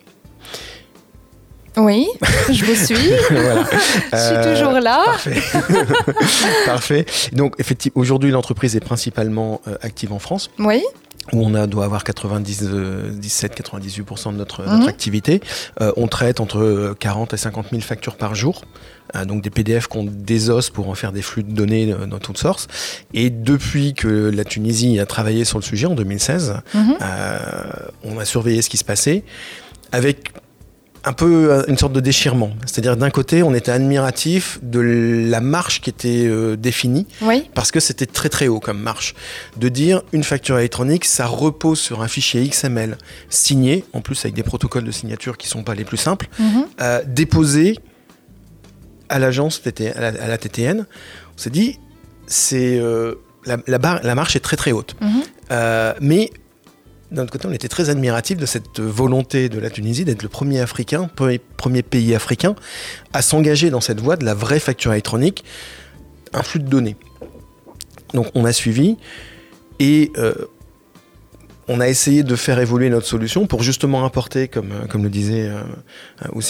Oui, 1.77 2.07
je 2.51 2.65
vous 2.65 2.75
suis. 2.75 2.95
voilà. 3.29 3.63
je 3.63 4.17
suis 4.17 4.35
euh, 4.35 4.55
toujours 4.55 4.73
là. 4.79 5.03
Parfait. 5.05 5.41
parfait. 6.65 7.05
Donc, 7.31 7.55
effectivement, 7.57 8.01
aujourd'hui, 8.01 8.31
l'entreprise 8.31 8.75
est 8.75 8.79
principalement 8.79 9.61
euh, 9.67 9.75
active 9.81 10.13
en 10.13 10.19
France. 10.19 10.51
Oui 10.59 10.83
où 11.31 11.41
on 11.41 11.53
a, 11.53 11.67
doit 11.67 11.85
avoir 11.85 12.03
97-98% 12.03 14.33
de 14.33 14.37
notre, 14.37 14.63
mhm. 14.63 14.89
activité. 14.89 15.39
Euh, 15.79 15.93
on 15.95 16.09
traite 16.09 16.41
entre 16.41 16.93
40 16.99 17.33
et 17.33 17.37
50 17.37 17.67
000 17.69 17.81
factures 17.81 18.17
par 18.17 18.35
jour. 18.35 18.63
donc 19.25 19.41
des 19.41 19.49
PDF 19.49 19.87
qu'on 19.87 20.03
désosse 20.03 20.69
pour 20.69 20.89
en 20.89 20.95
faire 20.95 21.13
des 21.13 21.21
flux 21.21 21.43
de 21.43 21.53
données 21.53 21.95
dans 22.09 22.19
toutes 22.19 22.39
sortes. 22.39 22.67
Et 23.13 23.29
depuis 23.29 23.93
que 23.93 24.31
la 24.35 24.43
Tunisie 24.43 24.99
a 24.99 25.05
travaillé 25.05 25.45
sur 25.45 25.57
le 25.57 25.63
sujet 25.63 25.87
en 25.87 25.95
2016, 25.95 26.55
mhm. 26.73 26.97
on 28.03 28.19
a 28.19 28.25
surveillé 28.25 28.61
ce 28.61 28.69
qui 28.69 28.75
se 28.75 28.83
passait 28.83 29.23
avec 29.93 30.33
un 31.05 31.13
peu 31.13 31.51
euh, 31.51 31.63
une 31.67 31.77
sorte 31.77 31.93
de 31.93 31.99
déchirement. 31.99 32.51
C'est-à-dire 32.65 32.95
d'un 32.95 33.09
côté, 33.09 33.43
on 33.43 33.53
était 33.53 33.71
admiratif 33.71 34.59
de 34.61 34.79
la 35.27 35.41
marche 35.41 35.81
qui 35.81 35.89
était 35.89 36.25
euh, 36.25 36.55
définie, 36.55 37.07
parce 37.53 37.71
que 37.71 37.79
c'était 37.79 38.05
très 38.05 38.29
très 38.29 38.47
haut 38.47 38.59
comme 38.59 38.79
marche. 38.79 39.13
De 39.57 39.69
dire 39.69 40.03
une 40.13 40.23
facture 40.23 40.57
électronique, 40.57 41.05
ça 41.05 41.25
repose 41.25 41.79
sur 41.79 42.01
un 42.01 42.07
fichier 42.07 42.47
XML 42.47 42.97
signé, 43.29 43.83
en 43.93 44.01
plus 44.01 44.19
avec 44.23 44.33
des 44.33 44.43
protocoles 44.43 44.85
de 44.85 44.91
signature 44.91 45.37
qui 45.37 45.47
sont 45.47 45.63
pas 45.63 45.75
les 45.75 45.85
plus 45.85 45.97
simples, 45.97 46.27
mhm. 46.39 46.65
euh, 46.81 47.01
déposé 47.05 47.77
à 49.09 49.19
l'agence, 49.19 49.61
à, 49.95 50.27
la 50.27 50.37
TTN. 50.37 50.85
On 51.35 51.37
s'est 51.37 51.49
dit, 51.49 51.79
c'est 52.25 52.81
la, 53.45 53.57
la, 53.67 54.15
marche 54.15 54.35
est 54.35 54.39
très 54.39 54.55
très 54.55 54.71
haute. 54.71 54.95
Mhm. 55.01 55.93
mais 55.99 56.31
d'un 57.13 57.23
autre 57.23 57.31
côté, 57.31 57.47
on 57.47 57.53
était 57.53 57.67
très 57.67 57.89
admiratif 57.89 58.37
de 58.37 58.45
cette 58.45 58.79
volonté 58.79 59.47
de 59.47 59.59
la 59.59 59.69
Tunisie 59.69 60.03
d'être 60.03 60.23
le 60.23 60.29
premier 60.29 60.59
Africain, 60.59 61.09
premier 61.57 61.83
pays 61.83 62.15
africain, 62.15 62.55
à 63.13 63.21
s'engager 63.21 63.69
dans 63.69 63.81
cette 63.81 64.01
voie 64.01 64.15
de 64.15 64.25
la 64.25 64.33
vraie 64.33 64.59
facture 64.59 64.91
électronique, 64.91 65.43
un 66.33 66.41
flux 66.41 66.59
de 66.59 66.67
données. 66.67 66.95
Donc 68.13 68.27
on 68.33 68.45
a 68.45 68.51
suivi 68.51 68.97
et 69.79 70.11
euh, 70.17 70.33
on 71.67 71.79
a 71.79 71.87
essayé 71.87 72.23
de 72.23 72.35
faire 72.35 72.59
évoluer 72.59 72.89
notre 72.89 73.07
solution 73.07 73.45
pour 73.45 73.61
justement 73.61 74.05
apporter, 74.05 74.47
comme, 74.47 74.71
euh, 74.71 74.97
le 74.97 75.09
disait 75.09 75.47
euh, 75.47 75.61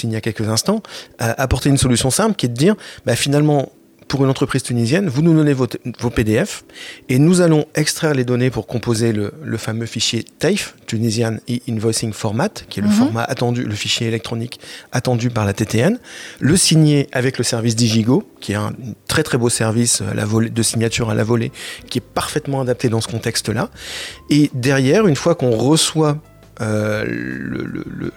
il 0.03 0.11
y 0.11 0.15
a 0.15 0.21
quelques 0.21 0.47
instants, 0.47 0.81
apporter 1.19 1.69
une 1.69 1.77
solution 1.77 2.09
simple 2.09 2.35
qui 2.35 2.45
est 2.45 2.49
de 2.49 2.53
dire, 2.53 2.75
bah, 3.05 3.15
finalement, 3.15 3.71
pour 4.07 4.23
une 4.23 4.29
entreprise 4.29 4.63
tunisienne, 4.63 5.07
vous 5.07 5.21
nous 5.21 5.33
donnez 5.33 5.53
vos, 5.53 5.67
PDF 6.09 6.63
et 7.09 7.19
nous 7.19 7.41
allons 7.41 7.65
extraire 7.75 8.13
les 8.13 8.23
données 8.23 8.49
pour 8.49 8.67
composer 8.67 9.13
le, 9.13 9.57
fameux 9.57 9.85
fichier 9.85 10.23
TAIF, 10.23 10.75
Tunisian 10.87 11.37
E-Invoicing 11.49 12.13
Format, 12.13 12.49
qui 12.69 12.79
est 12.79 12.83
le 12.83 12.89
mhm. 12.89 12.95
format 12.95 13.23
attendu, 13.23 13.63
le 13.63 13.75
fichier 13.75 14.07
électronique 14.07 14.59
attendu 14.91 15.29
par 15.29 15.45
la 15.45 15.53
TTN, 15.53 15.99
le 16.39 16.57
signer 16.57 17.07
avec 17.11 17.37
le 17.37 17.43
service 17.43 17.75
Digigo, 17.75 18.23
qui 18.39 18.51
est 18.51 18.55
un 18.55 18.73
très 19.07 19.23
très 19.23 19.37
beau 19.37 19.49
service 19.49 20.01
la 20.13 20.25
volée, 20.25 20.49
de 20.49 20.63
signature 20.63 21.09
à 21.09 21.15
la 21.15 21.23
volée, 21.23 21.51
qui 21.89 21.99
est 21.99 22.01
parfaitement 22.01 22.61
adapté 22.61 22.89
dans 22.89 23.01
ce 23.01 23.07
contexte-là. 23.07 23.69
Et 24.29 24.51
derrière, 24.53 25.07
une 25.07 25.15
fois 25.15 25.35
qu'on 25.35 25.51
reçoit 25.51 25.93
euh, 26.03 26.13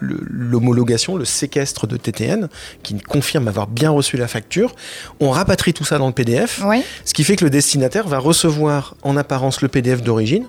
l'homologation, 0.00 1.16
le, 1.16 1.24
séquestre 1.24 1.86
de 1.86 1.96
TTN, 1.96 2.48
qui 2.82 2.98
confirme 2.98 3.48
avoir 3.48 3.66
bien 3.66 3.90
reçu 3.90 4.16
la 4.16 4.28
facture. 4.28 4.74
On 5.20 5.30
rapatrie 5.30 5.72
tout 5.72 5.84
ça 5.84 5.98
dans 5.98 6.06
le 6.06 6.12
PDF, 6.12 6.62
ce 7.04 7.14
qui 7.14 7.24
fait 7.24 7.36
que 7.36 7.44
le 7.44 7.50
destinataire 7.50 8.06
va 8.08 8.18
recevoir 8.18 8.96
en 9.02 9.16
apparence 9.16 9.62
le 9.62 9.68
PDF 9.68 10.02
d'origine, 10.02 10.46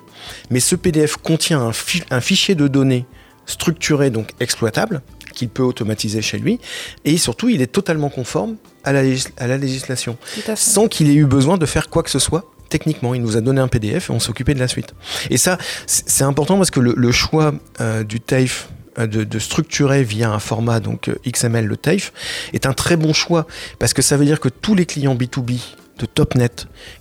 mais 0.49 0.59
ce 0.59 0.75
PDF 0.75 1.17
contient 1.17 1.61
un, 1.61 1.71
un 2.11 2.21
fichier 2.21 2.55
de 2.55 2.67
données 2.67 3.05
structuré, 3.45 4.09
donc 4.09 4.31
exploitable, 4.39 5.01
qu'il 5.33 5.49
peut 5.49 5.63
automatiser 5.63 6.21
chez 6.21 6.37
lui, 6.37 6.59
et 7.05 7.17
surtout 7.17 7.49
il 7.49 7.61
est 7.61 7.71
totalement 7.71 8.09
conforme 8.09 8.57
à 8.83 8.91
la, 8.91 9.01
à 9.37 9.47
la 9.47 9.57
législation, 9.57 10.17
sans 10.55 10.87
qu'il 10.87 11.09
ait 11.09 11.15
eu 11.15 11.25
besoin 11.25 11.57
de 11.57 11.65
faire 11.65 11.89
quoi 11.89 12.03
que 12.03 12.09
ce 12.09 12.19
soit 12.19 12.51
techniquement. 12.69 13.13
Il 13.13 13.21
nous 13.21 13.37
a 13.37 13.41
donné 13.41 13.61
un 13.61 13.67
PDF 13.67 14.09
et 14.09 14.13
on 14.13 14.19
s'occupait 14.19 14.53
de 14.53 14.59
la 14.59 14.67
suite. 14.67 14.93
Et 15.29 15.37
ça, 15.37 15.57
c'est 15.85 16.23
important 16.23 16.57
parce 16.57 16.71
que 16.71 16.79
le, 16.79 17.11
choix 17.11 17.53
euh, 17.81 18.03
du 18.03 18.19
TAFE 18.19 18.69
euh, 18.99 19.07
de, 19.07 19.39
structurer 19.39 20.03
via 20.03 20.31
un 20.31 20.39
format 20.39 20.79
donc 20.79 21.09
euh, 21.09 21.15
XML 21.27 21.65
le 21.65 21.77
TAFE 21.77 22.11
est 22.53 22.65
un 22.65 22.73
très 22.73 22.97
bon 22.97 23.13
choix 23.13 23.47
parce 23.79 23.93
que 23.93 24.01
ça 24.01 24.17
veut 24.17 24.25
dire 24.25 24.39
que 24.39 24.49
tous 24.49 24.75
les 24.75 24.85
clients 24.85 25.15
B2B 25.15 25.59
de 25.99 26.05
Topnet 26.05 26.49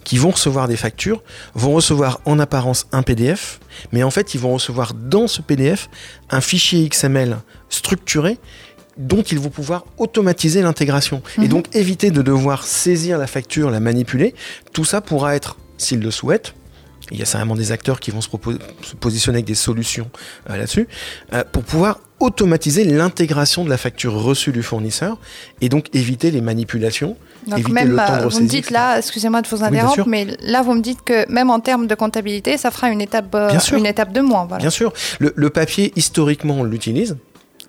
qui 0.04 0.18
vont 0.18 0.30
recevoir 0.30 0.68
des 0.68 0.76
factures 0.76 1.22
vont 1.54 1.72
recevoir 1.72 2.20
en 2.24 2.38
apparence 2.38 2.86
un 2.92 3.02
PDF, 3.02 3.60
mais 3.92 4.02
en 4.02 4.10
fait 4.10 4.34
ils 4.34 4.40
vont 4.40 4.54
recevoir 4.54 4.94
dans 4.94 5.26
ce 5.26 5.42
PDF 5.42 5.88
un 6.30 6.40
fichier 6.40 6.88
XML 6.88 7.38
structuré 7.68 8.38
dont 8.96 9.22
ils 9.22 9.38
vont 9.38 9.50
pouvoir 9.50 9.84
automatiser 9.98 10.62
l'intégration. 10.62 11.22
Et 11.38 11.42
mhm. 11.42 11.48
donc 11.48 11.76
éviter 11.76 12.10
de 12.10 12.22
devoir 12.22 12.64
saisir 12.64 13.18
la 13.18 13.26
facture, 13.26 13.70
la 13.70 13.80
manipuler. 13.80 14.34
Tout 14.72 14.84
ça 14.84 15.00
pourra 15.00 15.36
être, 15.36 15.56
s'ils 15.76 16.00
le 16.00 16.10
souhaitent, 16.10 16.54
il 17.12 17.18
y 17.18 17.22
a 17.22 17.24
certainement 17.24 17.54
des 17.54 17.72
acteurs 17.72 18.00
qui 18.00 18.10
vont 18.10 18.20
se, 18.20 18.28
positionner 18.98 19.36
avec 19.36 19.46
des 19.46 19.54
solutions 19.54 20.10
euh, 20.50 20.56
là-dessus, 20.56 20.88
euh, 21.32 21.44
pour 21.50 21.62
pouvoir 21.62 22.00
automatiser 22.18 22.84
l'intégration 22.84 23.64
de 23.64 23.70
la 23.70 23.76
facture 23.76 24.14
reçue 24.14 24.50
du 24.50 24.62
fournisseur 24.62 25.18
et 25.60 25.68
donc 25.68 25.94
éviter 25.94 26.30
les 26.30 26.40
manipulations. 26.40 27.16
Donc 27.46 27.58
éviter 27.60 27.72
même, 27.72 27.90
le 27.90 27.96
temps 27.96 28.16
de 28.16 28.24
euh, 28.24 28.28
vous 28.28 28.40
me 28.40 28.48
dites 28.48 28.70
là, 28.70 28.98
excusez-moi 28.98 29.42
de 29.42 29.48
vous 29.48 29.62
interrompre, 29.62 30.08
mais 30.08 30.26
là 30.42 30.62
vous 30.62 30.74
me 30.74 30.80
dites 30.80 31.02
que 31.04 31.30
même 31.30 31.50
en 31.50 31.60
termes 31.60 31.86
de 31.86 31.94
comptabilité, 31.94 32.56
ça 32.56 32.70
fera 32.70 32.88
une 32.88 33.02
étape, 33.02 33.36
une 33.72 33.86
étape 33.86 34.12
de 34.12 34.20
moins. 34.20 34.46
Bien 34.46 34.70
sûr. 34.70 34.92
Le, 35.20 35.32
le 35.36 35.50
papier, 35.50 35.92
historiquement, 35.94 36.54
on 36.54 36.64
l'utilise 36.64 37.16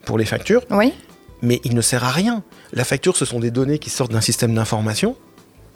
pour 0.06 0.18
les 0.18 0.26
factures. 0.26 0.64
Oui 0.72 0.94
mais 1.42 1.62
il 1.64 1.76
ne 1.76 1.82
sert 1.82 2.04
à 2.04 2.12
rien. 2.12 2.44
La 2.74 2.84
facture, 2.84 3.16
ce 3.16 3.26
sont 3.26 3.40
des 3.40 3.52
données 3.52 3.80
qui 3.80 3.90
sortent 3.90 4.12
d'un 4.12 4.22
système 4.22 4.54
d'information 4.54 5.16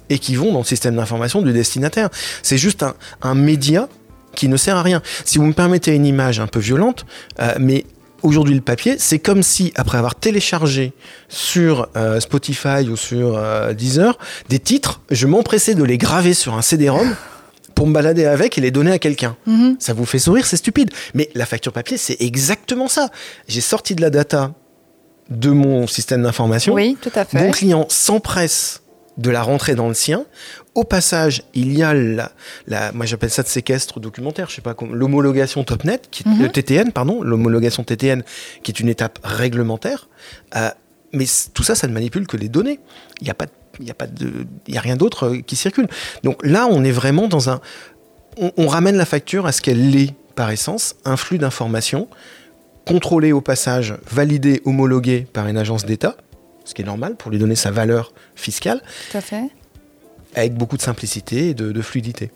et 0.10 0.20
qui 0.20 0.36
vont 0.36 0.52
dans 0.52 0.60
le 0.60 0.66
système 0.66 0.96
d'information 0.96 1.42
du 1.42 1.54
destinataire. 1.54 2.10
C'est 2.44 2.58
juste 2.58 2.86
un, 3.22 3.36
média 3.36 3.88
qui 4.36 4.48
ne 4.48 4.58
sert 4.58 4.76
à 4.78 4.84
rien. 4.84 5.02
Si 5.26 5.38
vous 5.38 5.46
me 5.46 5.54
permettez 5.54 5.96
une 5.96 6.06
image 6.06 6.40
un 6.40 6.48
peu 6.48 6.60
violente, 6.60 7.06
euh, 7.40 7.54
mais 7.60 7.86
aujourd'hui 8.22 8.56
le 8.56 8.62
papier, 8.62 8.96
c'est 8.98 9.20
comme 9.20 9.42
si, 9.42 9.72
après 9.76 9.98
avoir 9.98 10.16
téléchargé 10.16 10.94
sur 11.30 11.88
euh, 11.96 12.20
Spotify 12.20 12.90
ou 12.90 12.98
sur 12.98 13.38
euh, 13.38 13.74
Deezer 13.74 14.18
des 14.50 14.60
titres, 14.60 15.02
je 15.12 15.28
m'empressais 15.28 15.76
de 15.76 15.84
les 15.84 15.98
graver 15.98 16.34
sur 16.34 16.56
un 16.56 16.62
CD-ROM 16.62 17.16
pour 17.74 17.88
me 17.88 17.94
balader 17.94 18.26
avec 18.26 18.58
et 18.58 18.62
les 18.62 18.72
donner 18.72 18.92
à 18.92 19.00
quelqu'un. 19.00 19.36
Mhm. 19.48 19.78
Ça 19.80 19.94
vous 19.94 20.06
fait 20.06 20.20
sourire, 20.20 20.46
c'est 20.46 20.58
stupide. 20.58 20.92
Mais 21.14 21.30
la 21.36 21.46
facture 21.46 21.72
papier, 21.72 21.98
c'est 21.98 22.18
exactement 22.20 22.88
ça. 22.88 23.10
J'ai 23.48 23.62
sorti 23.62 23.96
de 23.96 24.02
la 24.02 24.10
data 24.10 24.54
de 25.30 25.50
mon 25.50 25.88
système 25.88 26.24
d'information. 26.24 26.74
Oui, 26.74 26.98
tout 27.02 27.12
à 27.16 27.26
fait. 27.26 27.40
Mon 27.40 27.52
client 27.52 27.86
s'empresse 27.90 28.82
de 29.18 29.30
la 29.30 29.42
rentrer 29.42 29.76
dans 29.76 29.88
le 29.88 29.94
sien. 29.94 30.26
Au 30.74 30.84
passage, 30.84 31.44
il 31.54 31.78
y 31.78 31.84
a 31.84 31.94
la, 31.94 32.32
la 32.68 32.92
moi 32.94 33.06
j'appelle 33.06 33.30
ça 33.30 33.44
de 33.44 33.48
séquestre 33.48 34.00
documentaire, 34.00 34.50
je 34.50 34.56
sais 34.56 34.62
pas 34.62 34.76
l'homologation 34.90 35.64
Topnet, 35.64 36.00
qui, 36.10 36.24
le 36.24 36.46
mhm. 36.46 36.52
TTN, 36.52 36.92
pardon, 36.92 37.22
l'homologation 37.22 37.84
TTN, 37.84 38.24
qui 38.64 38.72
est 38.72 38.80
une 38.80 38.90
étape 38.90 39.20
réglementaire. 39.24 40.08
Euh, 40.56 40.70
mais 41.14 41.26
tout 41.54 41.64
ça, 41.64 41.76
ça 41.76 41.88
ne 41.88 41.94
manipule 41.94 42.26
que 42.26 42.38
les 42.38 42.48
données. 42.48 42.80
Il 43.20 43.26
n'y 43.26 43.30
a 43.30 43.34
pas, 43.34 43.48
il 43.80 43.88
y 43.88 43.92
a 43.92 43.94
pas 43.94 44.08
de, 44.08 44.32
il 44.68 44.74
y 44.74 44.78
a 44.78 44.82
rien 44.82 44.96
d'autre 44.96 45.28
euh, 45.28 45.42
qui 45.42 45.58
circule. 45.58 45.88
Donc 46.24 46.40
là, 46.46 46.68
on 46.70 46.84
est 46.86 46.92
vraiment 46.92 47.28
dans 47.28 47.50
un, 47.50 47.60
on, 48.38 48.52
on 48.56 48.68
ramène 48.68 48.96
la 48.96 49.06
facture 49.06 49.46
à 49.46 49.52
ce 49.52 49.62
qu'elle 49.62 49.96
est 49.96 50.14
par 50.36 50.52
essence, 50.52 50.96
un 51.04 51.18
flux 51.18 51.38
d'informations 51.38 52.08
contrôlé 52.86 53.32
au 53.32 53.42
passage, 53.42 53.96
validé, 54.10 54.62
homologué 54.66 55.28
par 55.32 55.48
une 55.48 55.58
agence 55.58 55.86
d'État, 55.86 56.16
ce 56.66 56.74
qui 56.74 56.82
est 56.82 56.86
normal 56.86 57.16
pour 57.16 57.32
lui 57.32 57.38
donner 57.38 57.56
sa 57.56 57.72
valeur 57.72 58.14
fiscale. 58.36 58.82
Tout 59.12 59.18
à 59.18 59.22
fait. 59.22 59.50
Avec 60.36 60.54
beaucoup 60.54 60.78
de 60.78 60.82
simplicité 60.82 61.50
et 61.50 61.54
de, 61.54 61.82
fluidité. 61.82 62.32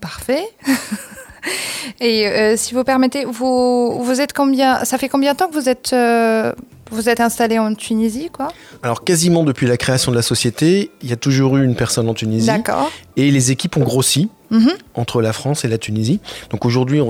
Parfait. 0.00 0.44
et 2.00 2.26
euh, 2.26 2.56
si 2.56 2.74
vous 2.74 2.84
permettez, 2.84 3.24
vous, 3.24 4.02
vous 4.02 4.20
êtes 4.20 4.32
combien 4.32 4.84
Ça 4.84 4.98
fait 4.98 5.08
combien 5.08 5.32
de 5.32 5.38
temps 5.38 5.48
que 5.48 5.54
vous 5.54 5.68
êtes 5.68 5.92
euh, 5.92 6.52
vous 6.90 7.08
êtes 7.08 7.20
installé 7.20 7.58
en 7.58 7.74
Tunisie, 7.74 8.30
quoi? 8.32 8.48
Alors 8.82 9.04
quasiment 9.04 9.44
depuis 9.44 9.66
la 9.66 9.76
création 9.76 10.10
de 10.10 10.16
la 10.16 10.22
société, 10.22 10.90
il 11.02 11.10
y 11.10 11.12
a 11.12 11.16
toujours 11.16 11.56
eu 11.56 11.64
une 11.64 11.74
personne 11.74 12.08
en 12.08 12.14
Tunisie. 12.14 12.46
D'accord. 12.46 12.90
Et 13.16 13.30
les 13.30 13.50
équipes 13.50 13.76
ont 13.76 13.84
grossi 13.84 14.30
mhm. 14.50 14.72
entre 14.94 15.20
la 15.20 15.32
France 15.32 15.64
et 15.64 15.68
la 15.68 15.78
Tunisie. 15.78 16.20
Donc 16.50 16.64
aujourd'hui, 16.64 17.00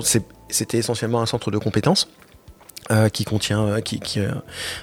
c'était 0.49 0.79
essentiellement 0.79 1.21
un 1.21 1.27
centre 1.27 1.51
de 1.51 1.59
compétences. 1.59 2.09
Euh, 2.91 3.11
qui 3.11 3.27
contient, 3.27 3.67
euh, 3.67 3.81
qui, 3.83 4.01
euh, 4.17 4.31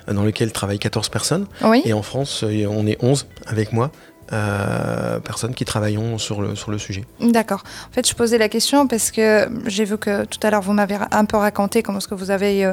dans 0.07 0.21
lequel 0.21 0.51
travaillent 0.51 0.77
14 0.77 1.09
personnes. 1.09 1.47
Et 1.85 1.93
en 1.93 2.03
France, 2.03 2.43
on 2.43 2.85
est 2.85 3.03
11 3.03 3.25
avec 3.47 3.73
moi. 3.73 3.89
personnes 5.23 5.55
qui 5.55 5.65
travaillons 5.65 6.19
sur 6.19 6.41
le, 6.41 6.55
sur 6.55 6.69
le 6.69 6.77
sujet. 6.77 7.03
D'accord. 7.19 7.63
En 7.89 7.93
fait, 7.93 8.07
je 8.07 8.13
posais 8.13 8.37
la 8.37 8.49
question 8.49 8.85
parce 8.85 9.09
que 9.09 9.49
j'ai 9.65 9.85
vu 9.85 9.97
que 9.97 10.25
tout 10.25 10.39
à 10.43 10.51
l'heure, 10.51 10.61
vous 10.61 10.73
m'avez 10.73 10.97
un 11.11 11.25
peu 11.25 11.37
raconté 11.37 11.81
comment 11.81 11.97
est-ce 11.97 12.07
que 12.07 12.15
vous 12.15 12.29
avez 12.29 12.71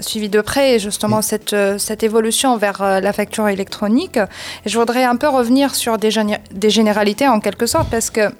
suivi 0.00 0.28
de 0.28 0.40
près 0.40 0.80
justement 0.80 1.22
cette, 1.22 1.54
cette 1.78 2.02
évolution 2.02 2.56
vers 2.56 2.82
la 2.82 3.12
facture 3.12 3.46
électronique. 3.48 4.16
Et 4.64 4.68
je 4.68 4.78
voudrais 4.78 5.04
un 5.04 5.16
peu 5.16 5.28
revenir 5.28 5.74
sur 5.74 5.98
des, 5.98 6.10
des 6.52 6.70
généralités 6.70 7.28
en 7.28 7.38
quelque 7.38 7.66
sorte 7.66 7.90
parce 7.90 8.10
que 8.10 8.30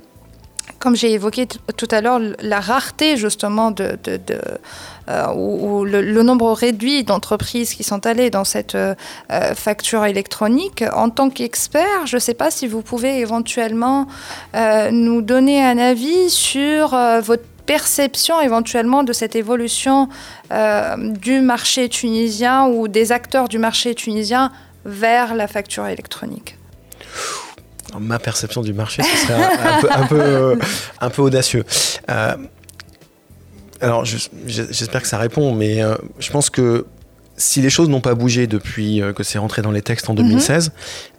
comme 0.81 0.97
j'ai 0.97 1.13
évoqué 1.13 1.47
tout 1.47 1.89
à 1.91 2.01
l'heure, 2.01 2.19
la 2.41 2.59
rareté 2.59 3.17
justement 3.17 3.71
de, 3.71 3.97
euh, 5.09 5.27
ou, 5.35 5.85
le, 5.85 6.23
nombre 6.23 6.51
réduit 6.53 7.05
d'entreprises 7.05 7.75
qui 7.75 7.85
sont 7.85 8.07
allées 8.07 8.31
dans 8.31 8.45
cette 8.45 8.75
euh, 8.75 8.95
facture 9.55 10.05
électronique. 10.07 10.83
En 10.93 11.11
tant 11.11 11.31
qu'expert, 11.31 12.07
je 12.07 12.17
ne 12.17 12.21
sais 12.21 12.35
pas 12.35 12.51
si 12.51 12.67
vous 12.67 12.83
pouvez 12.83 13.21
éventuellement 13.21 14.07
nous 14.91 15.23
donner 15.23 15.63
un 15.63 15.79
avis 15.79 16.31
sur 16.31 16.97
votre 17.23 17.45
perception 17.67 18.41
éventuellement 18.41 19.05
de 19.05 19.13
cette 19.13 19.37
évolution 19.37 20.09
du 20.51 21.41
marché 21.41 21.89
tunisien 21.89 22.67
ou 22.67 22.89
des 22.89 23.13
acteurs 23.13 23.49
du 23.49 23.59
marché 23.59 23.95
tunisien 23.95 24.51
vers 24.85 25.35
la 25.35 25.47
facture 25.47 25.87
électronique 25.87 26.57
ma 27.99 28.19
perception 28.19 28.63
du 28.63 28.73
marché, 28.73 29.03
ce 29.03 29.17
serait 29.17 29.35
un, 29.91 30.07
peu, 30.07 30.21
euh, 30.21 30.57
un, 31.01 31.11
peu, 31.11 31.23
audacieux. 31.23 31.65
Euh, 32.11 32.37
alors, 33.81 34.05
j'espère 34.05 35.03
que 35.03 35.09
ça 35.09 35.19
répond, 35.19 35.55
mais 35.55 35.83
euh, 35.83 35.95
je 36.19 36.31
pense 36.31 36.51
que 36.51 36.87
si 37.37 37.63
les 37.63 37.71
choses 37.71 37.89
n'ont 37.89 38.03
pas 38.03 38.15
bougé 38.15 38.47
depuis 38.47 39.01
que 39.17 39.23
c'est 39.23 39.39
rentré 39.39 39.63
dans 39.63 39.71
les 39.71 39.81
textes 39.81 40.11
en 40.11 40.15
2016, 40.15 40.73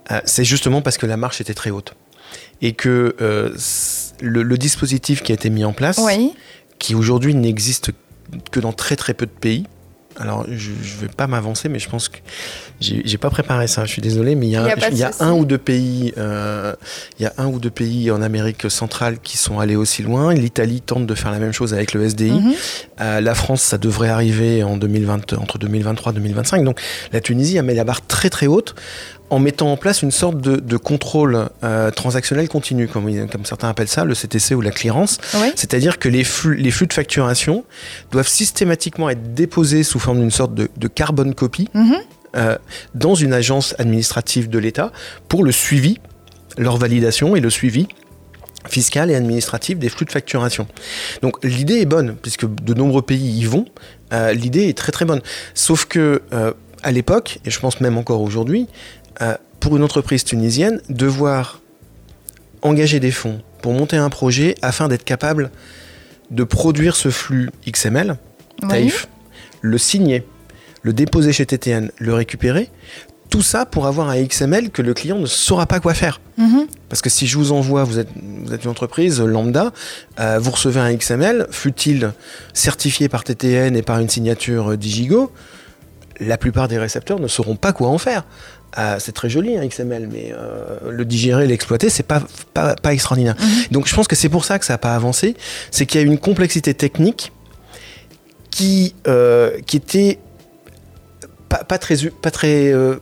mhm. 0.10 0.22
c'est 0.26 0.44
justement 0.44 0.82
parce 0.82 1.00
que 1.00 1.08
la 1.08 1.18
marche 1.18 1.42
était 1.42 1.56
très 1.56 1.72
haute. 1.72 1.96
Et 2.62 2.74
que 2.74 3.16
le, 4.22 4.58
dispositif 4.58 5.24
qui 5.24 5.32
a 5.32 5.36
été 5.36 5.50
mis 5.50 5.66
en 5.66 5.74
place, 5.74 6.00
qui 6.78 6.94
aujourd'hui 6.94 7.34
n'existe 7.34 7.92
que 8.52 8.60
dans 8.60 8.72
très 8.72 8.96
très 8.96 9.16
peu 9.16 9.26
de 9.26 9.32
pays, 9.32 9.66
alors 10.22 10.46
je 10.50 10.70
ne 10.70 11.02
vais 11.02 11.08
pas 11.08 11.28
m'avancer, 11.28 11.70
mais 11.70 11.80
je 11.80 11.90
pense 11.90 12.10
que 12.10 12.18
j'ai 12.80 13.18
pas 13.18 13.30
préparé 13.30 13.68
ça. 13.68 13.86
Je 13.86 13.92
suis 13.92 14.02
désolé, 14.02 14.36
mais 14.36 14.48
il 14.48 14.52
y 14.52 14.56
a, 14.56 15.12
un 15.20 15.34
ou 15.34 15.46
deux 15.46 15.58
pays, 15.58 16.14
euh, 16.18 16.74
il 17.20 17.24
y 17.24 17.26
a 17.26 17.34
un 17.38 17.48
ou 17.48 17.60
deux 17.60 17.70
pays 17.70 18.12
en 18.12 18.22
Amérique 18.22 18.70
centrale 18.70 19.20
qui 19.20 19.38
sont 19.38 19.60
allés 19.60 19.76
aussi 19.76 20.04
loin. 20.04 20.34
L'Italie 20.34 20.82
tente 20.82 21.06
de 21.06 21.16
faire 21.16 21.32
la 21.32 21.40
même 21.40 21.54
chose 21.54 21.74
avec 21.74 21.94
le 21.94 22.08
SDI. 22.08 22.32
Mhm. 22.32 22.54
Euh, 23.02 23.22
la 23.22 23.36
France, 23.36 23.62
ça 23.62 23.78
devrait 23.78 24.10
arriver 24.10 24.64
en 24.64 24.78
2020, 24.78 25.34
entre 25.34 25.58
2023 25.58 26.12
et 26.12 26.16
2025. 26.16 26.64
Donc 26.64 26.80
la 27.12 27.20
Tunisie 27.20 27.58
a 27.58 27.64
mis 27.64 27.74
la 27.74 27.84
barre 27.84 28.06
très 28.06 28.30
très 28.30 28.48
haute 28.48 28.76
en 29.32 29.40
mettant 29.40 29.72
en 29.72 29.78
place 29.78 30.02
une 30.02 30.12
sorte 30.12 30.40
de, 30.42 30.78
contrôle 30.78 31.48
euh, 31.64 31.90
transactionnel 31.90 32.50
continu, 32.50 32.90
comme, 32.90 33.10
comme, 33.30 33.46
certains 33.46 33.70
appellent 33.70 33.88
ça, 33.88 34.04
le 34.04 34.14
CTC 34.14 34.56
ou 34.56 34.62
la 34.62 34.72
clearance. 34.72 35.20
C'est-à-dire 35.56 36.00
que 36.00 36.10
les 36.10 36.26
flux, 36.26 36.58
les 36.58 36.70
flux 36.70 36.86
de 36.86 36.94
facturation 36.94 37.64
doivent 38.12 38.28
systématiquement 38.28 39.10
être 39.10 39.34
déposés 39.34 39.84
sous 39.84 40.00
forme 40.00 40.20
d'une 40.20 40.32
sorte 40.32 40.54
de, 40.54 40.88
carbone 40.90 41.34
copie 41.34 41.70
mhm. 41.74 41.96
euh, 42.36 42.58
dans 42.94 43.16
une 43.16 43.32
agence 43.32 43.74
administrative 43.80 44.50
de 44.50 44.60
l'État 44.60 44.92
pour 45.30 45.46
le 45.46 45.54
suivi, 45.54 46.00
leur 46.58 46.76
validation 46.76 47.38
et 47.38 47.40
le 47.40 47.50
suivi 47.50 47.88
fiscal 48.68 49.10
et 49.10 49.16
administratif 49.16 49.80
des 49.80 49.88
flux 49.88 50.06
de 50.06 50.12
facturation. 50.12 50.68
Donc 51.22 51.44
l'idée 51.44 51.80
est 51.80 51.86
bonne, 51.86 52.16
puisque 52.22 52.46
de 52.46 52.74
nombreux 52.74 53.02
pays 53.02 53.40
y 53.40 53.46
vont, 53.46 53.66
euh, 54.12 54.34
l'idée 54.34 54.68
est 54.68 54.78
très 54.78 54.92
très 54.92 55.06
bonne. 55.06 55.22
Sauf 55.56 55.86
que 55.86 56.22
à 56.84 56.92
l'époque, 56.92 57.40
et 57.46 57.52
je 57.52 57.60
pense 57.60 57.82
même 57.82 57.98
encore 57.98 58.22
aujourd'hui, 58.22 58.68
euh, 59.22 59.36
pour 59.60 59.78
une 59.78 59.84
entreprise 59.84 60.24
tunisienne, 60.24 60.82
devoir 60.90 61.62
engager 62.62 63.00
des 63.00 63.12
fonds 63.12 63.42
pour 63.62 63.74
monter 63.74 63.98
un 63.98 64.10
projet 64.10 64.56
afin 64.62 64.88
d'être 64.88 65.04
capable 65.04 65.52
de 66.32 66.44
produire 66.44 66.96
ce 66.96 67.10
flux 67.10 67.50
XML, 67.68 68.18
TAIF, 68.68 69.08
le 69.62 69.78
signer, 69.78 70.26
le 70.82 70.94
déposer 70.94 71.34
chez 71.34 71.46
TTN, 71.46 71.92
le 71.98 72.14
récupérer, 72.14 72.70
tout 73.30 73.42
ça 73.42 73.66
pour 73.66 73.88
avoir 73.88 74.10
un 74.10 74.22
XML 74.22 74.72
que 74.72 74.82
le 74.82 74.94
client 74.94 75.18
ne 75.18 75.26
saura 75.26 75.66
pas 75.66 75.80
quoi 75.80 75.94
faire. 75.94 76.20
Mhm. 76.38 76.68
Parce 76.90 77.02
que 77.02 77.10
si 77.10 77.28
je 77.28 77.38
vous 77.38 77.54
envoie, 77.54 77.84
vous 77.84 77.98
êtes, 77.98 78.10
vous 78.44 78.54
êtes 78.54 78.64
une 78.64 78.70
entreprise 78.70 79.22
lambda, 79.22 79.72
euh, 80.20 80.38
vous 80.40 80.52
recevez 80.52 80.82
un 80.82 80.94
XML, 80.94 81.48
fut-il 81.50 82.12
certifié 82.54 83.08
par 83.08 83.24
TTN 83.24 83.76
et 83.76 83.82
par 83.82 84.00
une 84.00 84.10
signature 84.10 84.78
Digigo, 84.78 85.32
la 86.20 86.38
plupart 86.38 86.68
des 86.68 86.78
récepteurs 86.78 87.20
ne 87.20 87.28
sauront 87.28 87.56
pas 87.56 87.74
quoi 87.74 87.88
en 87.88 87.98
faire. 87.98 88.26
Ah, 88.74 89.00
c'est 89.00 89.12
très 89.12 89.30
joli 89.30 89.58
un 89.58 89.68
XML, 89.68 90.08
mais 90.12 90.34
euh, 90.34 90.92
le 90.92 91.04
digérer, 91.04 91.46
l'exploiter, 91.46 91.90
c'est 91.90 92.04
pas, 92.04 92.24
pas, 92.54 92.76
pas 92.76 92.94
extraordinaire. 92.94 93.36
Mhm. 93.38 93.48
Donc 93.72 93.88
je 93.88 93.94
pense 93.94 94.08
que 94.08 94.16
c'est 94.16 94.30
pour 94.30 94.46
ça 94.46 94.60
que 94.60 94.66
ça 94.66 94.74
n'a 94.74 94.78
pas 94.78 94.96
avancé, 94.96 95.36
c'est 95.72 95.86
qu'il 95.86 96.00
y 96.00 96.04
a 96.04 96.08
une 96.08 96.18
complexité 96.18 96.74
technique 96.74 97.34
qui, 98.50 98.96
euh, 99.08 99.58
qui 99.66 99.78
était 99.78 100.20
pas, 101.50 101.64
pas 101.66 101.78
très, 101.78 101.98
pas 102.22 102.32
très 102.32 102.72
euh, 102.72 102.96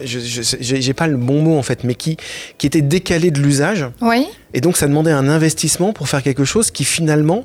j'ai 0.00 0.94
pas 0.94 1.06
le 1.06 1.16
bon 1.16 1.42
mot 1.42 1.58
en 1.58 1.62
fait, 1.62 1.84
mais 1.84 1.94
qui, 1.94 2.16
qui 2.56 2.66
était 2.66 2.82
décalé 2.82 3.30
de 3.30 3.40
l'usage. 3.40 3.86
Oui. 4.00 4.26
Et 4.54 4.62
donc 4.62 4.78
ça 4.78 4.86
demandait 4.86 5.12
un 5.12 5.28
investissement 5.28 5.92
pour 5.92 6.08
faire 6.08 6.22
quelque 6.22 6.44
chose 6.44 6.70
qui 6.70 6.84
finalement 6.84 7.44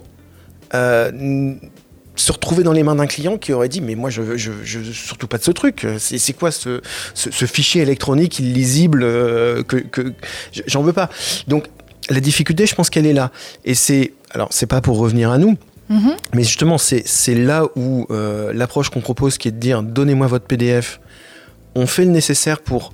se 2.22 2.32
retrouver 2.32 2.64
dans 2.64 2.72
les 2.72 2.84
mains 2.84 2.96
d'un 2.96 3.08
client 3.08 3.38
qui 3.38 3.52
aurait 3.52 3.70
dit 3.70 3.82
mais 3.82 3.96
moi 3.96 4.10
je 4.10 4.22
veux, 4.22 4.38
je, 4.38 4.52
surtout 4.92 5.28
pas 5.28 5.38
de 5.38 5.44
ce 5.44 5.52
truc. 5.52 5.88
C'est 5.98 6.34
quoi 6.34 6.52
ce, 6.52 6.82
ce, 7.14 7.46
fichier 7.46 7.82
électronique 7.82 8.40
illisible 8.40 9.04
euh, 9.04 9.64
que, 9.64 9.78
que 9.78 10.14
j'en 10.68 10.84
veux 10.84 10.94
pas. 10.94 11.10
Donc 11.48 11.66
la 12.10 12.20
difficulté 12.20 12.66
je 12.66 12.76
pense 12.76 12.90
qu'elle 12.90 13.06
est 13.06 13.14
là. 13.14 13.32
Et 13.66 13.76
c'est 13.76 14.14
alors 14.32 14.50
c'est 14.52 14.68
pas 14.68 14.82
pour 14.82 14.98
revenir 14.98 15.32
à 15.32 15.38
nous 15.38 15.58
mm-hmm. 15.90 16.16
mais 16.34 16.44
justement 16.44 16.78
c'est 16.78 17.36
là 17.36 17.66
où 17.76 18.06
euh, 18.12 18.54
l'approche 18.54 18.90
qu'on 18.90 19.02
propose 19.02 19.38
qui 19.38 19.48
est 19.48 19.52
de 19.52 19.60
dire 19.60 19.84
donnez-moi 19.84 20.28
votre 20.28 20.46
PDF 20.46 21.02
on 21.76 21.88
fait 21.88 22.06
le 22.06 22.12
nécessaire 22.12 22.62
pour 22.62 22.94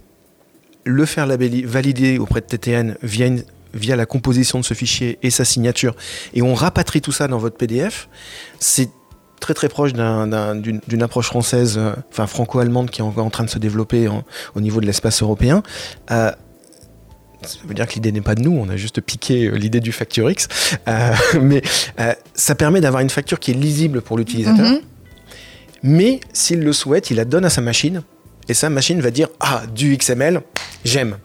le 0.84 1.06
faire 1.06 1.28
valider 1.28 2.18
auprès 2.18 2.42
de 2.42 2.46
TTN 2.46 2.98
via 3.04 3.30
via 3.74 3.96
la 3.96 4.06
composition 4.06 4.60
de 4.60 4.66
ce 4.66 4.74
fichier 4.74 5.20
et 5.22 5.30
sa 5.30 5.46
signature, 5.46 5.96
et 6.34 6.42
on 6.42 6.54
rapatrie 6.54 7.02
tout 7.02 7.12
ça 7.12 7.28
dans 7.28 7.38
votre 7.38 7.58
PDF, 7.58 8.10
c'est 8.60 8.90
très 9.40 9.54
très 9.54 9.70
proche 9.70 9.94
d'une 9.94 11.04
approche 11.04 11.28
française, 11.28 11.78
euh, 11.78 11.94
enfin 12.12 12.28
franco-allemande 12.28 12.90
qui 12.90 13.02
est 13.02 13.04
en, 13.04 13.30
train 13.30 13.44
de 13.44 13.50
se 13.50 13.60
développer 13.60 14.10
au 14.56 14.62
niveau 14.62 14.82
de 14.82 14.86
l'espace 14.86 15.22
européen. 15.22 15.64
Euh, 16.12 16.32
ça 17.44 17.60
veut 17.66 17.76
dire 17.76 17.88
que 17.88 17.94
l'idée 17.94 18.12
n'est 18.12 18.22
pas 18.22 18.36
de 18.36 18.42
nous, 18.42 18.52
on 18.52 18.68
a 18.68 18.78
juste 18.78 19.00
piqué 19.00 19.46
euh, 19.46 19.56
l'idée 19.56 19.80
du 19.80 19.92
FactureX. 19.92 20.48
mais 21.42 21.62
ça 22.34 22.56
permet 22.56 22.82
d'avoir 22.82 23.02
une 23.02 23.10
facture 23.10 23.40
qui 23.40 23.52
est 23.52 23.54
lisible 23.54 24.02
pour 24.02 24.18
l'utilisateur. 24.18 24.70
Mhm. 24.70 24.80
Mais 25.84 26.20
s'il 26.34 26.62
le 26.62 26.74
souhaite, 26.74 27.12
il 27.12 27.18
la 27.18 27.26
donne 27.26 27.46
à 27.46 27.50
sa 27.50 27.62
machine. 27.62 28.02
Et 28.50 28.54
sa 28.54 28.70
machine 28.70 29.00
va 29.02 29.12
dire 29.12 29.28
Ah, 29.40 29.64
du 29.74 29.96
XML, 29.96 30.42
j'aime. 30.84 31.18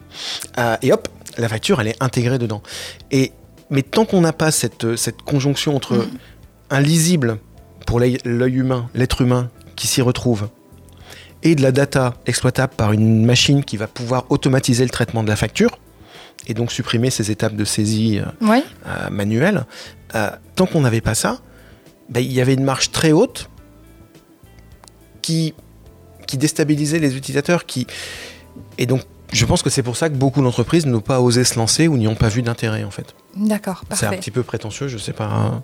et 0.82 0.92
hop, 0.92 1.08
la 1.38 1.48
facture, 1.48 1.80
elle 1.80 1.88
est 1.88 2.02
intégrée 2.02 2.38
dedans. 2.38 2.62
Et, 3.10 3.32
mais 3.70 3.82
tant 3.82 4.04
qu'on 4.04 4.20
n'a 4.20 4.34
pas 4.34 4.50
cette, 4.50 4.96
cette 4.96 5.22
conjonction 5.22 5.74
entre 5.74 5.94
mhm. 5.94 6.08
un 6.70 6.80
lisible 6.80 7.38
pour 7.86 8.00
l'œil 8.00 8.18
humain, 8.24 8.88
l'être 8.94 9.20
humain 9.20 9.50
qui 9.76 9.86
s'y 9.86 10.02
retrouve, 10.02 10.48
et 11.42 11.54
de 11.54 11.62
la 11.62 11.72
data 11.72 12.14
exploitable 12.26 12.72
par 12.76 12.92
une 12.92 13.24
machine 13.24 13.64
qui 13.64 13.76
va 13.76 13.86
pouvoir 13.86 14.26
automatiser 14.30 14.84
le 14.84 14.90
traitement 14.90 15.22
de 15.22 15.28
la 15.28 15.36
facture, 15.36 15.78
et 16.46 16.54
donc 16.54 16.72
supprimer 16.72 17.10
ces 17.10 17.30
étapes 17.30 17.54
de 17.54 17.64
saisie 17.64 18.18
euh, 18.18 18.60
euh, 18.86 19.10
manuelle, 19.10 19.64
euh, 20.14 20.30
tant 20.56 20.66
qu'on 20.66 20.80
n'avait 20.80 21.00
pas 21.00 21.14
ça, 21.14 21.40
ben, 22.08 22.20
il 22.20 22.32
y 22.32 22.40
avait 22.40 22.54
une 22.54 22.64
marge 22.64 22.90
très 22.90 23.12
haute 23.12 23.48
qui, 25.22 25.54
qui 26.26 26.36
déstabilisait 26.36 26.98
les 26.98 27.16
utilisateurs. 27.16 27.64
Qui... 27.64 27.86
Et 28.76 28.86
donc, 28.86 29.02
je 29.32 29.46
pense 29.46 29.62
que 29.62 29.70
c'est 29.70 29.82
pour 29.82 29.96
ça 29.96 30.10
que 30.10 30.14
beaucoup 30.14 30.42
d'entreprises 30.42 30.84
n'ont 30.84 31.00
pas 31.00 31.20
osé 31.20 31.44
se 31.44 31.56
lancer 31.56 31.88
ou 31.88 31.96
n'y 31.96 32.08
ont 32.08 32.16
pas 32.16 32.28
vu 32.28 32.42
d'intérêt, 32.42 32.84
en 32.84 32.90
fait. 32.90 33.14
D'accord, 33.36 33.84
C'est 33.92 34.06
un 34.06 34.10
petit 34.10 34.30
peu 34.30 34.42
prétentieux, 34.42 34.88
je 34.88 34.98
sais 34.98 35.12
pas. 35.12 35.62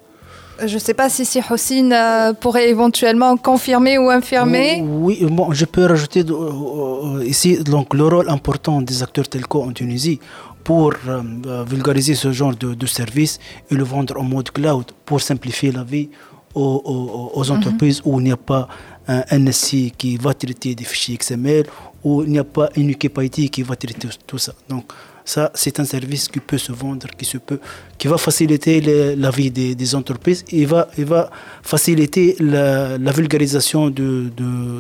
Je 0.67 0.75
ne 0.75 0.79
sais 0.79 0.95
pas 0.95 1.09
si, 1.09 1.25
si 1.25 1.41
Hossein 1.49 1.93
euh, 1.93 2.33
pourrait 2.33 2.69
éventuellement 2.69 3.37
confirmer 3.37 3.97
ou 3.99 4.11
infirmer. 4.11 4.83
Oui, 4.85 5.25
bon, 5.31 5.53
je 5.53 5.65
peux 5.65 5.87
rajouter 5.87 6.25
euh, 6.29 7.19
euh, 7.19 7.25
ici 7.25 7.59
donc, 7.63 7.95
le 7.95 8.05
rôle 8.07 8.29
important 8.29 8.83
des 8.83 9.03
acteurs 9.03 9.29
telco 9.29 9.63
en 9.63 9.73
Tunisie 9.73 10.19
pour 10.65 10.93
vulgariser 11.67 12.15
ce 12.15 12.31
genre 12.33 12.55
de, 12.55 12.75
de, 12.75 12.87
service 12.87 13.39
et 13.71 13.75
le 13.75 13.85
vendre 13.85 14.21
en 14.21 14.25
mode 14.25 14.51
cloud 14.51 14.85
pour 15.07 15.21
simplifier 15.23 15.73
la 15.73 15.83
vie 15.83 16.11
aux, 16.55 17.31
aux, 17.35 17.45
mhm. 17.45 17.57
entreprises 17.57 18.03
où 18.05 18.21
il 18.21 18.25
n'y 18.25 18.33
a 18.33 18.37
pas 18.37 18.69
un 19.07 19.23
NSC 19.39 19.93
qui 19.97 20.19
va 20.19 20.35
traiter 20.35 20.75
des 20.75 20.85
fichiers 20.85 21.17
XML, 21.17 21.65
où 22.05 22.23
il 22.23 22.31
n'y 22.31 22.39
a 22.39 22.45
pas 22.45 22.69
une 22.77 22.91
équipe 22.91 23.19
IT 23.23 23.51
qui 23.51 23.63
va 23.63 23.77
traiter 23.77 24.09
tout 24.27 24.39
ça. 24.39 24.53
Donc, 24.69 24.93
ça, 25.29 25.51
c'est 25.55 25.79
un 25.79 25.85
service 25.85 26.27
qui 26.27 26.41
peut 26.41 26.57
se 26.57 26.73
vendre, 26.73 27.07
qui, 27.19 27.27
se 27.27 27.37
peut, 27.37 27.61
qui 27.99 28.09
va 28.09 28.17
faciliter 28.17 28.81
la 29.15 29.31
vie 29.31 29.51
des, 29.51 29.95
entreprises 29.95 30.43
et 30.51 30.65
va, 30.65 30.89
va 30.97 31.29
faciliter 31.63 32.35
la, 32.41 32.97
vulgarisation 33.13 33.91
de, 33.91 34.31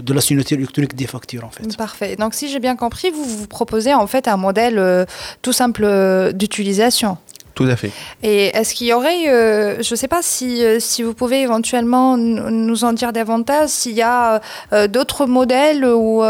de, 0.08 0.12
la 0.14 0.22
signature 0.22 0.56
électronique 0.56 0.94
des 0.96 1.06
factures. 1.06 1.44
En 1.44 1.50
fait. 1.50 1.76
Parfait. 1.76 2.16
Donc, 2.16 2.32
si 2.32 2.48
j'ai 2.48 2.60
bien 2.60 2.76
compris, 2.76 3.10
vous 3.10 3.24
vous 3.24 3.46
proposez 3.46 3.92
en 3.92 4.06
fait 4.06 4.26
un 4.26 4.38
modèle 4.38 4.78
euh, 4.78 5.04
tout 5.42 5.52
simple 5.52 5.84
euh, 5.84 6.32
d'utilisation. 6.32 7.18
Tout 7.58 7.64
à 7.64 7.74
fait. 7.74 7.90
Et 8.22 8.56
est-ce 8.56 8.72
qu'il 8.72 8.86
y 8.86 8.92
aurait, 8.92 9.28
euh, 9.28 9.82
je 9.82 9.92
ne 9.92 9.96
sais 9.96 10.06
pas 10.06 10.22
si, 10.22 10.64
euh, 10.64 10.78
si 10.78 11.02
vous 11.02 11.12
pouvez 11.12 11.40
éventuellement 11.40 12.16
nous 12.16 12.84
en 12.84 12.92
dire 12.92 13.12
davantage, 13.12 13.70
s'il 13.70 13.96
y 13.96 14.02
a 14.02 14.40
euh, 14.72 14.86
d'autres 14.86 15.26
modèles 15.26 15.84
ou 15.84 16.22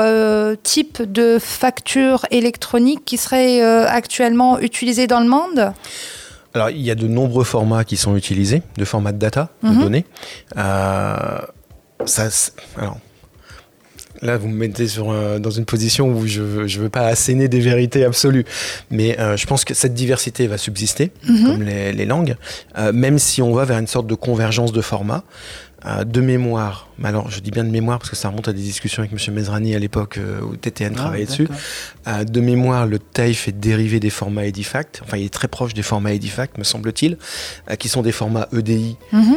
types 0.63 1.03
de 1.03 1.39
factures 1.39 2.25
électroniques 2.31 3.05
qui 3.05 3.19
seraient 3.19 3.61
actuellement 3.61 4.59
utilisés 4.59 5.07
dans 5.07 5.21
le 5.21 5.29
monde? 5.29 5.75
Alors, 6.55 6.71
il 6.71 6.81
y 6.81 6.91
a 6.91 6.95
de 6.95 7.07
nombreux 7.07 7.45
formats 7.45 7.85
qui 7.85 7.99
sont 7.99 8.17
utilisés, 8.17 8.63
de 8.79 8.87
formats 8.87 9.13
de 9.13 9.19
data, 9.19 9.51
de 9.63 9.69
Mhm. 9.69 9.81
données. 9.83 10.07
Ça, 12.07 12.29
alors, 12.79 12.97
là, 14.23 14.36
vous 14.36 14.49
me 14.49 14.55
mettez 14.55 14.86
sur, 14.89 15.11
un- 15.11 15.39
dans 15.40 15.51
une 15.51 15.65
position 15.65 16.11
où 16.11 16.27
je 16.27 16.43
ne 16.43 16.66
veux 16.82 16.89
pas 16.89 17.07
asséner 17.07 17.49
des 17.49 17.61
vérités 17.61 18.05
absolues. 18.05 18.45
Mais 18.90 19.19
euh, 19.19 19.36
je 19.36 19.47
pense 19.47 19.65
que 19.65 19.74
cette 19.74 19.95
diversité 19.95 20.47
va 20.47 20.59
subsister, 20.59 21.11
Mhm. 21.28 21.45
comme 21.47 21.62
les, 21.62 21.93
les 21.93 22.05
langues, 22.07 22.36
euh, 22.78 22.93
même 22.93 23.19
si 23.19 23.43
on 23.43 23.53
va 23.53 23.65
vers 23.65 23.78
une 23.78 23.86
sorte 23.86 24.07
de 24.07 24.15
convergence 24.15 24.73
de 24.73 24.81
formats. 24.81 25.24
Euh, 25.86 26.03
de 26.03 26.20
mémoire, 26.20 26.89
alors 27.05 27.31
je 27.31 27.39
dis 27.39 27.53
bien 27.53 27.62
de 27.62 27.70
mémoire 27.70 28.01
parce 28.01 28.11
que 28.11 28.16
ça 28.16 28.31
remonte 28.31 28.49
à 28.49 28.53
des 28.53 28.61
discussions 28.62 29.01
avec 29.05 29.12
M. 29.12 29.32
Mezrani 29.32 29.77
à 29.77 29.78
l'époque 29.78 30.19
euh, 30.19 30.40
où 30.40 30.57
TTN 30.57 30.95
Ah, 30.95 30.99
travaillait 30.99 31.27
dessus. 31.27 31.47
Euh, 32.09 32.24
de 32.24 32.40
mémoire, 32.40 32.85
le 32.85 32.99
TAFE 32.99 33.47
est 33.47 33.53
dérivé 33.61 34.01
des 34.01 34.11
formats 34.11 34.45
Edifact. 34.45 35.03
Enfin, 35.05 35.19
il 35.19 35.27
est 35.27 35.32
très 35.32 35.47
proche 35.47 35.74
des 35.74 35.82
formats 35.82 36.12
Edifact, 36.15 36.59
me 36.59 36.65
semble-t-il, 36.65 37.16
euh, 37.70 37.77
qui 37.77 37.89
sont 37.89 38.03
des 38.03 38.11
formats 38.11 38.49
EDI 38.53 38.97
Mhm. 39.12 39.36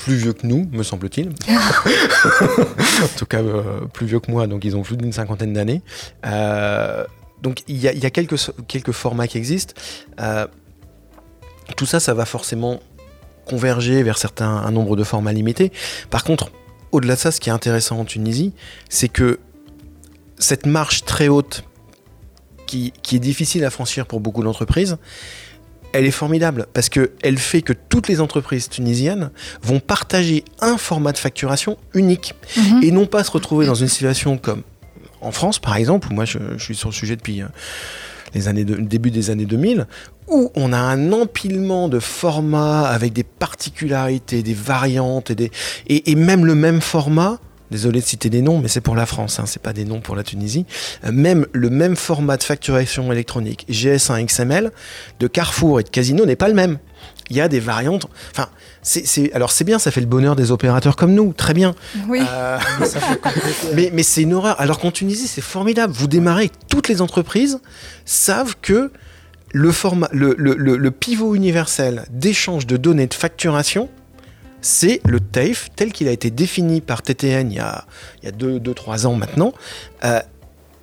Plus 0.00 0.16
vieux 0.16 0.32
que 0.32 0.46
nous, 0.46 0.68
me 0.72 0.82
semble-t-il. 0.82 1.28
en 1.48 3.08
tout 3.16 3.26
cas, 3.26 3.42
euh, 3.42 3.82
plus 3.92 4.06
vieux 4.06 4.20
que 4.20 4.30
moi, 4.30 4.46
donc 4.46 4.64
ils 4.64 4.76
ont 4.76 4.82
plus 4.82 4.96
d'une 4.96 5.12
cinquantaine 5.12 5.52
d'années. 5.52 5.82
Euh, 6.26 7.04
donc 7.42 7.62
il 7.68 7.76
y 7.76 7.88
a, 7.88 7.92
il 7.92 8.02
y 8.02 8.06
a 8.06 8.10
quelques, 8.10 8.36
quelques 8.66 8.92
formats 8.92 9.26
qui 9.26 9.38
existent. 9.38 9.74
Euh, 10.20 10.46
tout 11.76 11.86
ça, 11.86 12.00
ça 12.00 12.14
va 12.14 12.24
forcément 12.24 12.80
converger 13.46 14.02
vers 14.02 14.18
certains, 14.18 14.48
un 14.48 14.70
nombre 14.70 14.96
de 14.96 15.04
formats 15.04 15.32
limités. 15.32 15.72
Par 16.08 16.24
contre, 16.24 16.50
au-delà 16.92 17.14
de 17.14 17.20
ça, 17.20 17.30
ce 17.30 17.40
qui 17.40 17.50
est 17.50 17.52
intéressant 17.52 17.98
en 17.98 18.04
Tunisie, 18.04 18.52
c'est 18.88 19.08
que 19.08 19.38
cette 20.38 20.66
marche 20.66 21.04
très 21.04 21.28
haute 21.28 21.64
qui, 22.66 22.92
qui 23.02 23.16
est 23.16 23.20
difficile 23.20 23.64
à 23.64 23.70
franchir 23.70 24.06
pour 24.06 24.20
beaucoup 24.20 24.42
d'entreprises, 24.42 24.96
elle 25.92 26.04
est 26.06 26.10
formidable 26.10 26.66
parce 26.72 26.88
qu'elle 26.88 27.38
fait 27.38 27.62
que 27.62 27.72
toutes 27.72 28.08
les 28.08 28.20
entreprises 28.20 28.68
tunisiennes 28.68 29.30
vont 29.62 29.80
partager 29.80 30.44
un 30.60 30.76
format 30.78 31.12
de 31.12 31.18
facturation 31.18 31.76
unique 31.94 32.34
Mhm. 32.56 32.82
et 32.82 32.90
non 32.92 33.06
pas 33.06 33.24
se 33.24 33.30
retrouver 33.30 33.66
dans 33.66 33.74
une 33.74 33.88
situation 33.88 34.38
comme 34.38 34.62
en 35.20 35.32
France 35.32 35.58
par 35.58 35.76
exemple, 35.76 36.08
où 36.10 36.14
moi 36.14 36.24
je, 36.24 36.38
je 36.56 36.62
suis 36.64 36.74
sur 36.74 36.88
le 36.88 36.94
sujet 36.94 37.16
depuis 37.16 37.42
euh, 37.42 37.46
les 38.34 38.46
années 38.48 38.64
de- 38.64 38.76
début 38.76 39.10
des 39.10 39.30
années 39.30 39.44
2000, 39.46 39.86
où 40.28 40.52
on 40.54 40.72
a 40.72 40.78
un 40.78 41.12
empilement 41.12 41.88
de 41.88 41.98
formats 41.98 42.82
avec 42.86 43.12
des 43.12 43.24
particularités, 43.24 44.42
des 44.42 44.54
variantes 44.54 45.30
et, 45.30 45.34
des, 45.34 45.50
et, 45.88 46.10
et 46.10 46.14
même 46.14 46.46
le 46.46 46.54
même 46.54 46.80
format. 46.80 47.38
Désolé 47.70 48.00
de 48.00 48.04
citer 48.04 48.30
des 48.30 48.42
noms, 48.42 48.58
mais 48.58 48.68
c'est 48.68 48.80
pour 48.80 48.96
la 48.96 49.06
France, 49.06 49.38
hein, 49.38 49.44
c'est 49.46 49.62
pas 49.62 49.72
des 49.72 49.84
noms 49.84 50.00
pour 50.00 50.16
la 50.16 50.22
Tunisie. 50.24 50.66
Euh, 51.04 51.12
même 51.12 51.46
le 51.52 51.70
même 51.70 51.94
format 51.96 52.36
de 52.36 52.42
facturation 52.42 53.12
électronique 53.12 53.64
GS1 53.70 54.24
XML 54.26 54.72
de 55.20 55.26
Carrefour 55.28 55.78
et 55.80 55.84
de 55.84 55.88
Casino 55.88 56.26
n'est 56.26 56.36
pas 56.36 56.48
le 56.48 56.54
même. 56.54 56.78
Il 57.30 57.36
y 57.36 57.40
a 57.40 57.46
des 57.48 57.60
variantes. 57.60 58.08
Enfin, 58.32 58.48
c'est, 58.82 59.06
c'est- 59.06 59.32
alors 59.34 59.52
c'est 59.52 59.62
bien, 59.62 59.78
ça 59.78 59.92
fait 59.92 60.00
le 60.00 60.08
bonheur 60.08 60.34
des 60.34 60.50
opérateurs 60.50 60.96
comme 60.96 61.14
nous, 61.14 61.32
très 61.32 61.54
bien. 61.54 61.76
Oui. 62.08 62.20
Euh, 62.28 62.58
mais, 63.74 63.90
mais 63.94 64.02
c'est 64.02 64.22
une 64.22 64.34
horreur. 64.34 64.60
Alors 64.60 64.78
qu'en 64.80 64.90
Tunisie, 64.90 65.28
c'est 65.28 65.40
formidable. 65.40 65.92
Vous 65.92 66.08
démarrez, 66.08 66.50
toutes 66.68 66.88
les 66.88 67.00
entreprises 67.00 67.60
savent 68.04 68.56
que 68.60 68.90
le, 69.52 69.72
format, 69.72 70.08
le, 70.12 70.34
le- 70.38 70.54
le- 70.56 70.76
le 70.76 70.90
pivot 70.90 71.34
universel 71.36 72.04
d'échange 72.10 72.66
de 72.66 72.76
données 72.76 73.06
de 73.06 73.14
facturation, 73.14 73.88
c'est 74.62 75.00
le 75.06 75.20
TAFE 75.20 75.68
tel 75.76 75.92
qu'il 75.92 76.08
a 76.08 76.12
été 76.12 76.30
défini 76.30 76.80
par 76.80 77.02
TTN 77.02 77.50
il 77.50 77.56
y 77.56 77.60
a 77.60 77.84
2-3 77.84 77.84
il 78.22 78.24
y 78.24 78.28
a 78.28 78.32
deux, 78.32 78.60
deux, 78.60 78.74
trois 78.74 79.06
ans 79.06 79.14
maintenant. 79.14 79.52
Euh, 80.04 80.20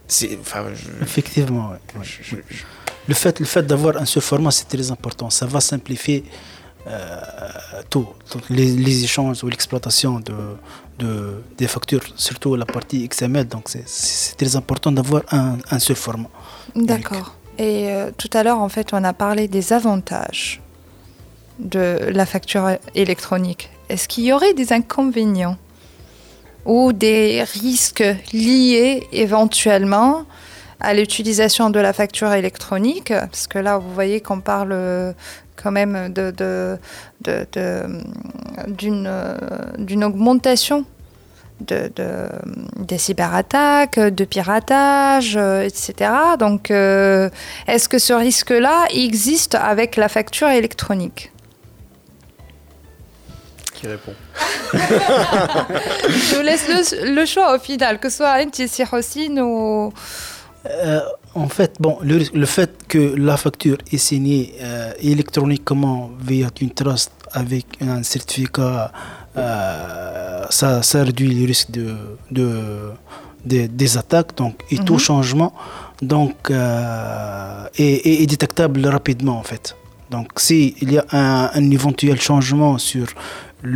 c'est, 0.07 0.37
enfin, 0.39 0.65
je- 0.73 1.03
Effectivement, 1.03 1.69
ouais. 1.71 1.99
ouais. 1.99 2.03
je- 2.05 2.35
je- 2.49 2.63
Le 3.07 3.13
fait, 3.13 3.39
le 3.39 3.45
fait 3.45 3.63
d'avoir 3.65 3.97
un 3.97 4.05
seul 4.05 4.21
format, 4.23 4.51
c'est 4.51 4.67
très 4.67 4.91
important. 4.91 5.29
Ça 5.29 5.45
va 5.45 5.59
simplifier 5.61 6.23
euh, 6.87 7.19
tout, 7.89 8.07
tout, 8.29 8.39
les, 8.49 8.73
les 8.75 9.03
échanges 9.03 9.43
ou 9.43 9.47
l'exploitation 9.49 10.19
de, 10.21 10.33
de, 10.99 11.41
des 11.57 11.67
factures, 11.67 12.01
surtout 12.15 12.55
la 12.55 12.65
partie 12.65 13.07
XML. 13.07 13.45
Donc, 13.47 13.67
c'est- 13.69 13.83
c'est 13.87 14.35
très 14.37 14.55
important 14.55 14.91
d'avoir 14.91 15.23
un, 15.31 15.57
un 15.69 15.79
seul 15.79 15.95
format. 15.97 16.29
D'accord. 16.75 17.35
Et 17.57 17.89
euh, 17.91 18.11
tout 18.17 18.29
à 18.33 18.43
l'heure, 18.43 18.59
en 18.59 18.69
fait, 18.69 18.87
on 18.93 19.03
a 19.03 19.13
parlé 19.13 19.47
des 19.47 19.73
avantages 19.73 20.61
de 21.59 21.97
la 22.11 22.25
facture 22.25 22.71
électronique. 22.95 23.69
Est-ce 23.89 24.07
qu'il 24.07 24.25
y 24.25 24.33
aurait 24.33 24.53
des 24.53 24.73
inconvénients 24.73 25.57
ou 26.65 26.91
des 26.93 27.43
risques 27.43 28.03
liés 28.33 29.07
éventuellement 29.11 30.25
à 30.79 30.93
l'utilisation 30.93 31.69
de 31.69 31.79
la 31.79 31.93
facture 31.93 32.33
électronique? 32.33 33.13
Parce 33.13 33.47
que 33.47 33.57
là, 33.59 33.77
vous 33.77 33.93
voyez 33.93 34.21
qu'on 34.21 34.41
parle 34.41 35.15
quand 35.55 35.71
même 35.71 36.13
d'une, 38.67 40.03
augmentation 40.03 40.85
de, 41.61 41.91
de- 41.95 42.29
des 42.85 42.97
cyberattaques, 42.99 43.99
de 43.99 44.25
piratage, 44.25 45.35
euh, 45.37 45.63
etc. 45.63 46.11
Donc, 46.37 46.69
euh, 46.69 47.29
est-ce 47.67 47.89
que 47.89 47.97
ce 47.97 48.13
risque-là 48.13 48.85
existe 48.91 49.55
avec 49.55 49.95
la 49.95 50.07
facture 50.09 50.49
électronique? 50.49 51.31
Qui 53.77 53.87
répond 53.87 54.13
Je 54.73 56.35
vous 56.35 56.41
laisse 56.41 56.67
le, 56.67 57.13
le 57.15 57.25
choix 57.25 57.55
au 57.55 57.59
final, 57.59 57.99
que 57.99 58.09
ce 58.09 58.17
soit 58.17 58.33
Anti 58.43 58.65
Rossine 58.83 59.39
ou. 59.39 59.93
Euh, 60.69 60.99
en 61.35 61.47
fait, 61.47 61.73
bon, 61.79 61.97
le, 62.01 62.19
le 62.33 62.45
fait 62.45 62.71
que 62.87 63.15
la 63.15 63.37
facture 63.37 63.77
est 63.91 63.97
signée 63.97 64.55
euh, 64.61 64.91
électroniquement 64.99 66.09
via 66.19 66.47
une 66.59 66.71
trust 66.71 67.11
avec 67.31 67.65
un 67.81 68.01
certificat, 68.03 68.91
euh, 69.37 70.45
ça, 70.49 70.81
ça 70.81 71.03
réduit 71.03 71.33
le 71.33 71.45
risque 71.45 71.69
de, 71.71 71.93
de, 72.31 72.49
de- 73.45 73.67
des 73.67 73.97
attaques 73.97 74.35
donc, 74.35 74.55
et 74.71 74.77
tout 74.79 74.93
Mhm. 74.93 74.99
changement 74.99 75.53
donc, 76.01 76.35
euh, 76.49 77.65
est, 77.77 78.07
est- 78.07 78.23
est 78.23 78.25
détectable 78.25 78.85
rapidement 78.87 79.37
en 79.37 79.43
fait. 79.43 79.75
Donc 80.09 80.27
s'il 80.37 80.91
y 80.91 80.97
a 80.97 81.05
un, 81.11 81.51
un 81.53 81.71
éventuel 81.71 82.19
changement 82.19 82.77
sur 82.77 83.07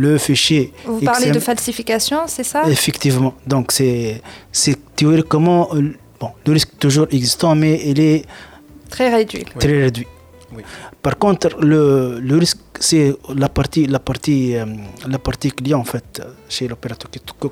le 0.04 0.12
fichier 0.26 0.64
Vous 0.86 1.00
parlez 1.10 1.26
XM 1.30 1.34
de 1.38 1.40
falsification, 1.50 2.18
c'est 2.34 2.44
ça? 2.52 2.60
Effectivement. 2.76 3.34
Donc, 3.52 3.66
c'est 3.76 4.22
c'est 4.60 4.78
théoriquement. 5.00 5.62
euh, 5.74 5.92
Bon, 6.20 6.30
le 6.46 6.52
risque 6.56 6.70
est 6.76 6.82
toujours 6.86 7.06
existant, 7.18 7.54
mais 7.62 7.74
il 7.90 7.98
est 8.10 8.20
Très 8.94 9.08
réduit. 9.16 9.44
très 9.62 9.76
réduit. 9.86 10.06
Oui. 10.54 10.62
Par 11.06 11.16
contre, 11.24 11.48
le, 11.70 11.82
le 12.28 12.34
risque, 12.42 12.58
c'est 12.88 13.08
la 13.42 13.48
partie, 13.58 13.84
la, 13.96 13.98
partie, 13.98 14.54
euh, 14.54 14.64
la 15.14 15.18
partie 15.18 15.50
client, 15.58 15.80
en 15.80 15.88
fait, 15.92 16.10
chez 16.54 16.68
l'opérateur 16.70 17.08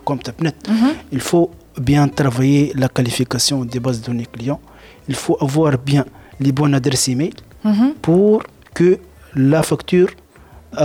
comme 0.06 0.20
Tapnet. 0.26 0.54
Mhm. 0.68 0.90
Il 1.16 1.20
faut 1.30 1.48
bien 1.90 2.04
travailler 2.20 2.62
la 2.82 2.88
qualification 2.96 3.56
des 3.72 3.80
bases 3.84 4.00
de 4.02 4.06
données 4.06 4.28
clients. 4.36 4.60
Il 5.08 5.16
faut 5.22 5.36
avoir 5.46 5.72
bien 5.90 6.04
les 6.44 6.52
bonnes 6.58 6.74
adresses 6.80 7.08
email 7.14 7.34
Mhm. 7.64 7.94
pour 8.06 8.36
que 8.78 8.88
la 9.34 9.62
facture 9.70 10.10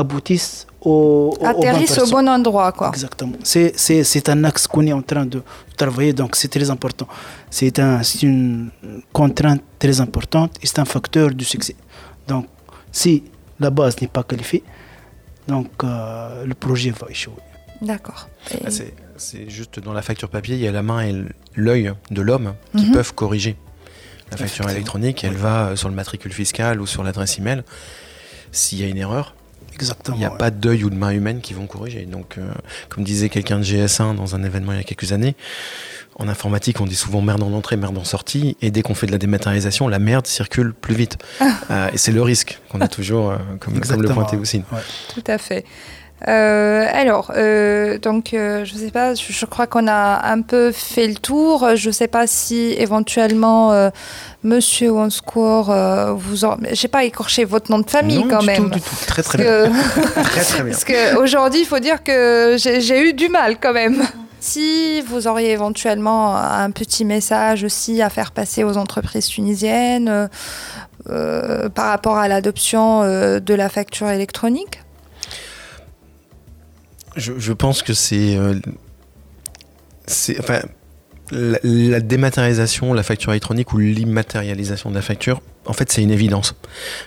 aboutisse 0.01 0.65
au, 0.85 0.89
au, 0.89 1.33
aux 1.33 1.37
bonnes 1.39 1.47
Atterrisse 1.47 1.97
au 1.97 2.07
bon 2.09 2.27
endroit, 2.29 2.71
quoi. 2.71 2.89
Exactement. 2.89 3.37
C'est, 3.43 3.73
c'est, 3.75 4.03
c'est 4.03 4.29
un 4.29 4.43
axe 4.43 4.67
qu'on 4.67 4.85
est 4.85 4.93
en 4.93 5.01
train 5.01 5.25
de 5.25 5.41
travailler, 5.75 6.13
donc 6.13 6.35
c'est 6.35 6.47
très 6.47 6.69
important. 6.69 7.07
C'est, 7.49 7.79
un, 7.79 8.03
c'est 8.03 8.23
une 8.23 8.69
contrainte 9.11 9.61
très 9.79 9.99
importante 9.99 10.51
et 10.61 10.67
c'est 10.67 10.79
un 10.79 10.85
facteur 10.85 11.31
du 11.31 11.43
succès. 11.45 11.75
Donc, 12.27 12.45
si 12.91 13.23
la 13.59 13.69
base 13.71 13.99
n'est 14.01 14.07
pas 14.07 14.23
qualifiée, 14.23 14.63
donc 15.47 15.69
euh, 15.83 16.45
le 16.45 16.53
projet 16.53 16.91
va 16.91 17.07
échouer. 17.09 17.33
D'accord. 17.81 18.29
Et- 18.51 18.57
Ah, 18.65 18.71
c'est, 18.71 18.93
c'est 19.17 19.49
juste 19.49 19.79
dans 19.79 19.93
la 19.93 20.01
facture 20.01 20.29
papier, 20.29 20.55
il 20.55 20.61
y 20.61 20.67
a 20.67 20.71
la 20.71 20.81
main 20.83 21.01
et 21.05 21.13
l'œil 21.55 21.93
de 22.11 22.21
l'homme 22.21 22.53
qui 22.77 22.85
Mhm. 22.87 22.91
peuvent 22.93 23.13
corriger 23.13 23.55
la 24.31 24.37
facture 24.37 24.69
électronique. 24.69 25.23
Elle 25.23 25.35
va 25.35 25.75
sur 25.75 25.87
le 25.89 25.95
matricule 25.95 26.33
fiscal 26.33 26.81
ou 26.81 26.87
sur 26.87 27.03
l'adresse 27.03 27.37
email. 27.37 27.63
S'il 28.51 28.79
y 28.81 28.83
a 28.83 28.87
une 28.87 28.97
erreur, 28.97 29.35
Exactement. 29.75 30.17
il 30.17 30.19
n'y 30.19 30.25
a 30.25 30.31
ouais. 30.31 30.37
pas 30.37 30.51
d'œil 30.51 30.83
ou 30.83 30.89
de 30.89 30.95
main 30.95 31.11
humaine 31.11 31.41
qui 31.41 31.53
vont 31.53 31.67
corriger. 31.67 32.05
Donc, 32.05 32.37
euh, 32.37 32.49
comme 32.89 33.03
disait 33.03 33.29
quelqu'un 33.29 33.59
de 33.59 33.63
GS1 33.63 34.15
dans 34.15 34.35
un 34.35 34.43
événement 34.43 34.71
il 34.71 34.77
y 34.77 34.81
a 34.81 34.83
quelques 34.83 35.11
années, 35.11 35.35
en 36.17 36.29
informatique, 36.29 36.79
on 36.79 36.85
dit 36.85 36.95
souvent 36.95 37.21
merde 37.21 37.43
en 37.43 37.51
entrée, 37.51 37.75
merde 37.75 37.97
en 37.97 38.05
sortie, 38.05 38.55
et 38.61 38.71
dès 38.71 38.81
qu'on 38.81 38.95
fait 38.95 39.07
de 39.07 39.11
la 39.11 39.17
dématérialisation, 39.17 39.87
la 39.87 39.99
merde 39.99 40.25
circule 40.27 40.73
plus 40.73 40.95
vite. 40.95 41.17
Euh, 41.71 41.89
et 41.91 41.97
c'est 41.97 42.11
le 42.11 42.21
risque 42.21 42.59
qu'on 42.69 42.79
a 42.79 42.87
toujours, 42.87 43.31
euh, 43.31 43.37
comme, 43.59 43.79
comme 43.81 44.01
le 44.01 44.09
pointait. 44.09 44.37
Ouais. 44.37 44.63
Tout 45.13 45.23
à 45.27 45.37
fait. 45.37 45.65
Euh, 46.29 46.87
alors, 46.93 47.31
euh, 47.35 47.97
donc, 47.99 48.33
euh, 48.33 48.63
je 48.65 48.73
ne 48.73 48.79
sais 48.79 48.89
pas, 48.91 49.13
je, 49.15 49.31
je 49.31 49.45
crois 49.45 49.67
qu'on 49.67 49.87
a 49.87 50.25
un 50.31 50.41
peu 50.41 50.71
fait 50.71 51.07
le 51.07 51.15
tour. 51.15 51.75
Je 51.75 51.87
ne 51.89 51.91
sais 51.91 52.07
pas 52.07 52.25
si 52.25 52.73
éventuellement, 52.77 53.73
euh, 53.73 53.89
Monsieur 54.43 54.91
Onscourt, 54.93 55.69
euh, 55.71 56.13
vous 56.13 56.45
en... 56.45 56.57
J'ai 56.71 56.87
pas 56.87 57.03
écorché 57.03 57.43
votre 57.43 57.69
nom 57.69 57.79
de 57.79 57.89
famille 57.89 58.19
Non, 58.23 58.29
quand 58.29 58.39
du 58.39 58.45
même. 58.47 58.63
tout, 58.63 58.69
du 58.69 58.81
tout. 58.81 58.95
Très 59.07 59.23
très 59.23 59.37
bien. 59.39 59.45
que- 59.45 60.21
Très 60.23 60.41
très 60.41 60.63
bien. 60.63 60.71
Parce 60.71 60.85
qu'aujourd'hui, 60.85 61.61
il 61.61 61.65
faut 61.67 61.79
dire 61.79 62.01
que 62.01 62.55
j'ai 62.57 63.09
eu 63.09 63.13
du 63.13 63.27
mal 63.29 63.57
quand 63.61 63.73
même. 63.73 64.01
Si 64.39 65.01
vous 65.01 65.27
auriez 65.27 65.51
éventuellement 65.51 66.37
un 66.37 66.69
petit 66.71 67.03
message 67.03 67.63
aussi 67.63 68.01
à 68.01 68.09
faire 68.09 68.31
passer 68.31 68.63
aux 68.63 68.77
entreprises 68.77 69.27
tunisiennes, 69.27 70.29
par 71.07 71.85
rapport 71.87 72.17
à 72.17 72.27
l'adoption 72.27 73.01
de 73.03 73.53
la 73.53 73.69
facture 73.69 74.09
électronique 74.09 74.81
je, 77.15 77.53
pense 77.53 77.81
que 77.81 77.93
c'est. 77.93 78.37
c'est 80.07 80.39
enfin, 80.39 80.61
la, 81.31 81.99
dématérialisation, 81.99 82.93
la 82.93 83.03
facture 83.03 83.31
électronique 83.31 83.73
ou 83.73 83.79
l'immatérialisation 83.79 84.89
de 84.89 84.95
la 84.95 85.01
facture, 85.01 85.41
en 85.65 85.73
fait, 85.73 85.91
c'est 85.91 86.03
une 86.03 86.11
évidence. 86.11 86.55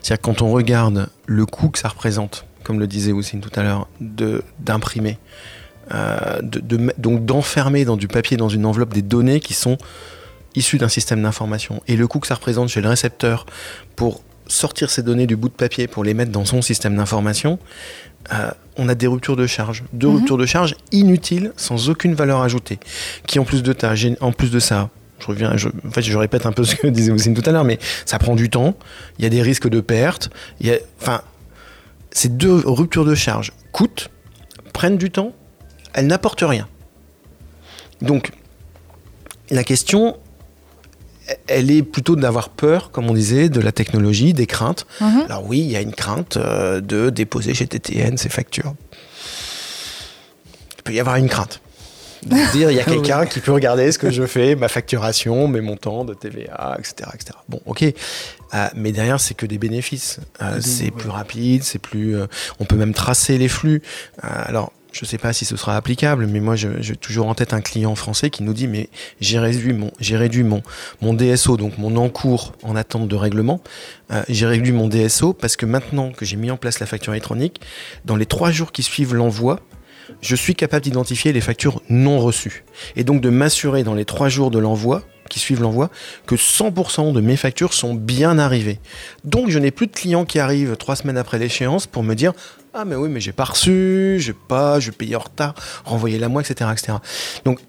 C'est-à-dire 0.02 0.22
quand 0.22 0.42
on 0.42 0.50
regarde 0.50 1.08
le 1.26 1.46
coût 1.46 1.68
que 1.68 1.78
ça 1.78 1.88
représente, 1.88 2.46
comme 2.64 2.80
le 2.80 2.86
disait 2.86 3.12
Oussine 3.12 3.40
tout 3.40 3.52
à 3.58 3.62
l'heure, 3.62 3.88
d'imprimer, 4.00 5.18
de, 5.90 6.60
de, 6.60 6.92
donc 6.98 7.24
d'enfermer 7.24 7.84
dans 7.84 7.96
du 7.96 8.08
papier, 8.08 8.36
dans 8.36 8.48
une 8.48 8.66
enveloppe, 8.66 8.92
des 8.92 9.02
données 9.02 9.40
qui 9.40 9.54
sont 9.54 9.78
issues 10.54 10.78
d'un 10.78 10.88
système 10.88 11.22
d'information, 11.22 11.82
et 11.86 11.96
le 11.96 12.06
coût 12.08 12.18
que 12.18 12.26
ça 12.26 12.34
représente 12.34 12.68
chez 12.68 12.80
le 12.80 12.88
récepteur 12.88 13.46
pour 13.94 14.22
sortir 14.48 14.90
ces 14.90 15.02
données 15.02 15.26
du 15.26 15.36
bout 15.36 15.48
de 15.48 15.54
papier 15.54 15.86
pour 15.86 16.04
les 16.04 16.14
mettre 16.14 16.32
dans 16.32 16.44
son 16.44 16.62
système 16.62 16.96
d'information, 16.96 17.58
euh, 18.32 18.50
on 18.76 18.88
a 18.88 18.94
des 18.94 19.06
ruptures 19.06 19.36
de 19.36 19.46
charge. 19.46 19.84
Deux 19.92 20.08
mhm. 20.08 20.16
ruptures 20.16 20.38
de 20.38 20.46
charge 20.46 20.74
inutiles, 20.92 21.52
sans 21.56 21.88
aucune 21.88 22.14
valeur 22.14 22.42
ajoutée. 22.42 22.78
Qui 23.26 23.38
en 23.38 23.44
plus 23.44 23.62
de, 23.62 23.72
ta, 23.72 23.94
en 24.20 24.32
plus 24.32 24.50
de 24.50 24.60
ça, 24.60 24.90
je 25.20 25.26
reviens, 25.26 25.56
je, 25.56 25.68
en 25.68 25.90
fait, 25.90 26.02
je 26.02 26.16
répète 26.16 26.46
un 26.46 26.52
peu 26.52 26.64
ce 26.64 26.76
que 26.76 26.86
disait 26.88 27.12
Oussine 27.12 27.34
tout 27.34 27.48
à 27.48 27.52
l'heure, 27.52 27.64
mais 27.64 27.78
ça 28.04 28.18
prend 28.18 28.36
du 28.36 28.50
temps, 28.50 28.76
il 29.18 29.24
y 29.24 29.26
a 29.26 29.30
des 29.30 29.42
risques 29.42 29.68
de 29.68 29.80
perte, 29.80 30.30
il 30.60 30.66
y 30.66 30.72
a, 30.72 30.76
enfin, 31.00 31.22
ces 32.10 32.28
deux 32.28 32.62
ruptures 32.64 33.04
de 33.04 33.14
charge 33.14 33.52
coûtent, 33.72 34.10
prennent 34.72 34.98
du 34.98 35.10
temps, 35.10 35.32
elles 35.92 36.06
n'apportent 36.06 36.44
rien. 36.46 36.68
Donc, 38.00 38.30
la 39.50 39.64
question, 39.64 40.16
elle 41.46 41.70
est 41.70 41.82
plutôt 41.82 42.16
d'avoir 42.16 42.48
peur, 42.48 42.90
comme 42.90 43.10
on 43.10 43.14
disait, 43.14 43.48
de 43.48 43.60
la 43.60 43.72
technologie, 43.72 44.32
des 44.32 44.46
craintes. 44.46 44.86
Mhm. 45.00 45.24
Alors 45.26 45.46
oui, 45.46 45.58
il 45.60 45.70
y 45.70 45.76
a 45.76 45.80
une 45.80 45.94
crainte 45.94 46.36
euh, 46.36 46.80
de 46.80 47.10
déposer 47.10 47.54
chez 47.54 47.66
TTN 47.66 48.16
ces 48.16 48.28
factures. 48.28 48.74
Il 50.78 50.82
peut 50.82 50.92
y 50.92 51.00
avoir 51.00 51.16
une 51.16 51.28
crainte. 51.28 51.60
dire, 52.52 52.70
il 52.70 52.76
y 52.76 52.80
a 52.80 52.84
quelqu'un 52.84 53.26
qui 53.26 53.40
peut 53.40 53.52
regarder 53.52 53.92
ce 53.92 53.98
que 53.98 54.10
je 54.10 54.26
fais, 54.26 54.54
ma 54.54 54.68
facturation, 54.68 55.48
mes 55.48 55.60
montants 55.60 56.04
de 56.04 56.14
TVA, 56.14 56.76
etc. 56.78 57.10
etc. 57.14 57.38
Bon, 57.48 57.60
ok. 57.66 57.82
Euh, 57.82 58.68
mais 58.74 58.92
derrière, 58.92 59.20
c'est 59.20 59.34
que 59.34 59.44
des 59.44 59.58
bénéfices. 59.58 60.20
Euh, 60.40 60.58
c'est 60.60 60.90
plus 60.90 61.10
rapide, 61.10 61.62
c'est 61.62 61.78
plus. 61.78 62.16
on 62.58 62.64
peut 62.64 62.76
même 62.76 62.94
tracer 62.94 63.36
les 63.36 63.48
flux. 63.48 63.82
alors, 64.22 64.72
je 64.92 65.04
ne 65.04 65.06
sais 65.06 65.18
pas 65.18 65.32
si 65.32 65.44
ce 65.44 65.56
sera 65.56 65.76
applicable, 65.76 66.26
mais 66.26 66.40
moi 66.40 66.56
j'ai 66.56 66.96
toujours 66.96 67.28
en 67.28 67.34
tête 67.34 67.52
un 67.52 67.60
client 67.60 67.94
français 67.94 68.30
qui 68.30 68.42
nous 68.42 68.54
dit 68.54 68.66
mais 68.66 68.88
j'ai 69.20 69.38
réduit 69.38 69.72
mon 69.72 71.14
DSO 71.14 71.56
donc 71.56 71.78
mon 71.78 71.96
encours 71.96 72.52
en 72.62 72.74
attente 72.76 73.08
de 73.08 73.16
règlement 73.16 73.60
euh, 74.10 74.22
j'ai 74.28 74.46
réduit 74.46 74.72
mon 74.72 74.88
DSO 74.88 75.32
parce 75.32 75.56
que 75.56 75.66
maintenant 75.66 76.10
que 76.10 76.24
j'ai 76.24 76.36
mis 76.36 76.50
en 76.50 76.56
place 76.56 76.80
la 76.80 76.86
facture 76.86 77.12
électronique 77.12 77.60
dans 78.04 78.16
les 78.16 78.26
trois 78.26 78.50
jours 78.50 78.72
qui 78.72 78.82
suivent 78.82 79.14
l'envoi 79.14 79.60
je 80.22 80.34
suis 80.34 80.54
capable 80.54 80.84
d'identifier 80.84 81.32
les 81.32 81.40
factures 81.40 81.82
non 81.90 82.18
reçues 82.18 82.64
et 82.96 83.04
donc 83.04 83.20
de 83.20 83.28
m'assurer 83.28 83.84
dans 83.84 83.94
les 83.94 84.04
trois 84.04 84.28
jours 84.28 84.50
de 84.50 84.58
l'envoi 84.58 85.02
qui 85.28 85.38
suivent 85.38 85.60
l'envoi 85.60 85.90
que 86.26 86.34
100% 86.34 87.12
de 87.12 87.20
mes 87.20 87.36
factures 87.36 87.74
sont 87.74 87.94
bien 87.94 88.38
arrivées. 88.38 88.80
Donc 89.24 89.50
je 89.50 89.58
n'ai 89.58 89.70
plus 89.70 89.86
de 89.86 89.92
clients 89.92 90.24
qui 90.24 90.38
arrivent 90.38 90.76
trois 90.76 90.96
semaines 90.96 91.18
après 91.18 91.38
l'échéance 91.38 91.86
pour 91.86 92.02
me 92.02 92.14
dire 92.14 92.32
ah 92.74 92.84
mais 92.84 92.94
oui 92.94 93.08
mais 93.08 93.20
j'ai 93.20 93.32
pas 93.32 93.44
reçu, 93.44 94.16
j'ai 94.20 94.32
pas, 94.32 94.80
je 94.80 94.90
paye 94.90 95.14
en 95.16 95.20
retard, 95.20 95.54
renvoyez-la 95.84 96.28
moi, 96.28 96.42
etc., 96.42 96.70
etc. 96.72 96.98
Donc 97.44 97.60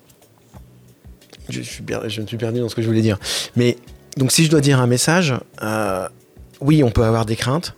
je, 1.49 1.61
suis, 1.61 1.83
je 2.07 2.21
me 2.21 2.27
suis 2.27 2.37
perdu 2.37 2.59
dans 2.59 2.69
ce 2.69 2.75
que 2.75 2.81
je 2.81 2.87
voulais 2.87 3.01
dire. 3.01 3.17
Mais 3.55 3.77
donc 4.17 4.31
si 4.31 4.45
je 4.45 4.51
dois 4.51 4.61
dire 4.61 4.79
un 4.79 4.87
message, 4.87 5.33
euh, 5.61 6.07
oui 6.61 6.83
on 6.83 6.91
peut 6.91 7.03
avoir 7.03 7.25
des 7.25 7.35
craintes. 7.35 7.75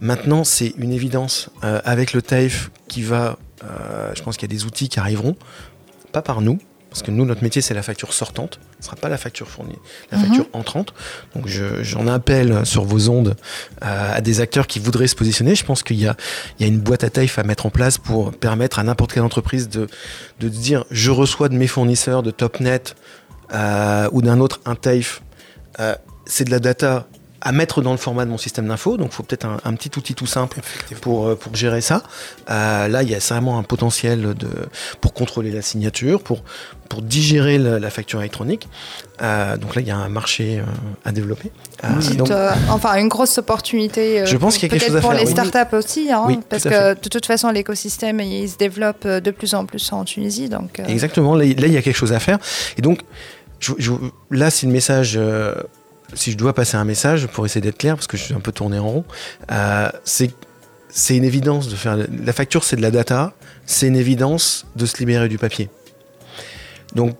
Maintenant 0.00 0.44
c'est 0.44 0.74
une 0.78 0.92
évidence 0.92 1.50
euh, 1.64 1.80
avec 1.84 2.12
le 2.12 2.22
TAIF 2.22 2.70
qui 2.88 3.02
va, 3.02 3.38
euh, 3.64 4.12
je 4.14 4.22
pense 4.22 4.36
qu'il 4.36 4.50
y 4.50 4.54
a 4.54 4.56
des 4.56 4.64
outils 4.64 4.88
qui 4.88 4.98
arriveront, 4.98 5.36
pas 6.12 6.22
par 6.22 6.40
nous, 6.40 6.58
parce 6.90 7.02
que 7.02 7.10
nous, 7.10 7.24
notre 7.24 7.42
métier, 7.42 7.62
c'est 7.62 7.74
la 7.74 7.82
facture 7.82 8.12
sortante. 8.12 8.58
Ce 8.72 8.78
ne 8.78 8.84
sera 8.86 8.96
pas 8.96 9.08
la 9.08 9.16
facture 9.16 9.48
fournie, 9.48 9.78
la 10.10 10.18
mhm. 10.18 10.24
facture 10.24 10.46
entrante. 10.52 10.92
Donc, 11.34 11.46
j'en 11.46 12.06
appelle 12.08 12.66
sur 12.66 12.84
vos 12.84 13.08
ondes 13.08 13.36
euh, 13.82 14.16
à 14.16 14.20
des 14.20 14.40
acteurs 14.40 14.66
qui 14.66 14.80
voudraient 14.80 15.06
se 15.06 15.14
positionner. 15.16 15.54
Je 15.54 15.64
pense 15.64 15.82
qu'il 15.82 15.98
y 15.98 16.00
y 16.00 16.64
a 16.64 16.66
une 16.66 16.80
boîte 16.80 17.04
à 17.04 17.10
taille 17.10 17.30
à 17.36 17.42
mettre 17.44 17.66
en 17.66 17.70
place 17.70 17.98
pour 17.98 18.32
permettre 18.32 18.78
à 18.78 18.82
n'importe 18.82 19.12
quelle 19.12 19.22
entreprise 19.22 19.68
de, 19.68 19.86
de 20.40 20.48
dire 20.48 20.84
je 20.90 21.10
reçois 21.10 21.48
de 21.48 21.54
mes 21.54 21.66
fournisseurs 21.66 22.22
de 22.22 22.30
TopNet 22.30 22.94
euh, 23.54 24.08
ou 24.12 24.22
d'un 24.22 24.40
autre 24.40 24.60
un 24.64 24.74
TAIF. 24.74 25.22
Euh, 25.78 25.94
c'est 26.26 26.44
de 26.44 26.50
la 26.50 26.58
data 26.58 27.08
à 27.40 27.52
mettre 27.52 27.82
dans 27.82 27.92
le 27.92 27.96
format 27.96 28.24
de 28.24 28.30
mon 28.30 28.38
système 28.38 28.68
d'info. 28.68 28.96
Donc, 28.96 29.08
il 29.12 29.14
faut 29.14 29.22
peut-être 29.22 29.46
un, 29.64 29.74
petit 29.74 29.90
outil 29.96 30.14
tout 30.14 30.26
simple 30.26 30.60
pour, 31.00 31.26
euh, 31.28 31.36
pour 31.36 31.54
gérer 31.54 31.80
ça. 31.80 32.02
Euh, 32.50 32.88
là, 32.88 33.02
il 33.02 33.10
y 33.10 33.14
a 33.14 33.18
vraiment 33.18 33.58
un 33.58 33.62
potentiel 33.62 34.34
de, 34.34 34.48
pour 35.00 35.14
contrôler 35.14 35.50
la 35.50 35.62
signature, 35.62 36.22
pour, 36.22 36.42
pour 36.88 37.02
digérer 37.02 37.56
la, 37.58 37.90
facture 37.90 38.20
électronique. 38.20 38.68
Euh, 39.22 39.56
donc 39.56 39.74
là, 39.74 39.80
il 39.80 39.88
y 39.88 39.90
a 39.90 39.96
un 39.96 40.08
marché 40.08 40.62
à 41.04 41.12
développer. 41.12 41.50
enfin, 42.68 42.96
une 42.96 43.08
grosse 43.08 43.38
opportunité. 43.38 44.26
je 44.26 44.36
pense 44.36 44.58
qu'il 44.58 44.70
y 44.70 44.76
a 44.76 44.78
quelque 44.78 44.88
chose 44.88 44.96
à 44.96 45.00
pour 45.00 45.12
faire. 45.12 45.20
les 45.20 45.26
startups 45.26 45.76
aussi, 45.76 46.12
hein, 46.12 46.26
parce 46.48 46.64
que 46.64 46.94
de 46.94 47.08
toute 47.08 47.26
façon, 47.26 47.50
l'écosystème 47.50 48.20
il 48.20 48.48
se 48.48 48.56
développe 48.56 49.06
de 49.06 49.30
plus 49.30 49.54
en 49.54 49.64
plus 49.64 49.92
en 49.92 50.04
Tunisie. 50.04 50.48
Donc, 50.48 50.80
Exactement. 50.86 51.36
Là, 51.36 51.44
il 51.44 51.72
y 51.72 51.76
a 51.76 51.82
quelque 51.82 51.96
chose 51.96 52.12
à 52.12 52.20
faire. 52.20 52.38
Et 52.76 52.82
donc, 52.82 53.00
là, 54.30 54.50
c'est 54.50 54.66
le 54.66 54.72
message 54.72 55.18
si 56.14 56.32
je 56.32 56.36
dois 56.36 56.54
passer 56.54 56.76
un 56.76 56.84
message 56.84 57.26
pour 57.28 57.46
essayer 57.46 57.60
d'être 57.60 57.78
clair, 57.78 57.94
parce 57.94 58.06
que 58.06 58.16
je 58.16 58.24
suis 58.24 58.34
un 58.34 58.40
peu 58.40 58.52
tourné 58.52 58.78
en 58.78 58.88
rond, 58.88 59.04
euh, 59.50 59.90
c'est 60.04 60.32
c'est 60.92 61.16
une 61.16 61.24
évidence 61.24 61.68
de 61.68 61.76
faire. 61.76 61.96
La 62.24 62.32
facture, 62.32 62.64
c'est 62.64 62.76
de 62.76 62.82
la 62.82 62.90
data. 62.90 63.32
C'est 63.64 63.86
une 63.86 63.96
évidence 63.96 64.66
de 64.76 64.86
se 64.86 64.98
libérer 64.98 65.28
du 65.28 65.38
papier. 65.38 65.70
Donc, 66.94 67.16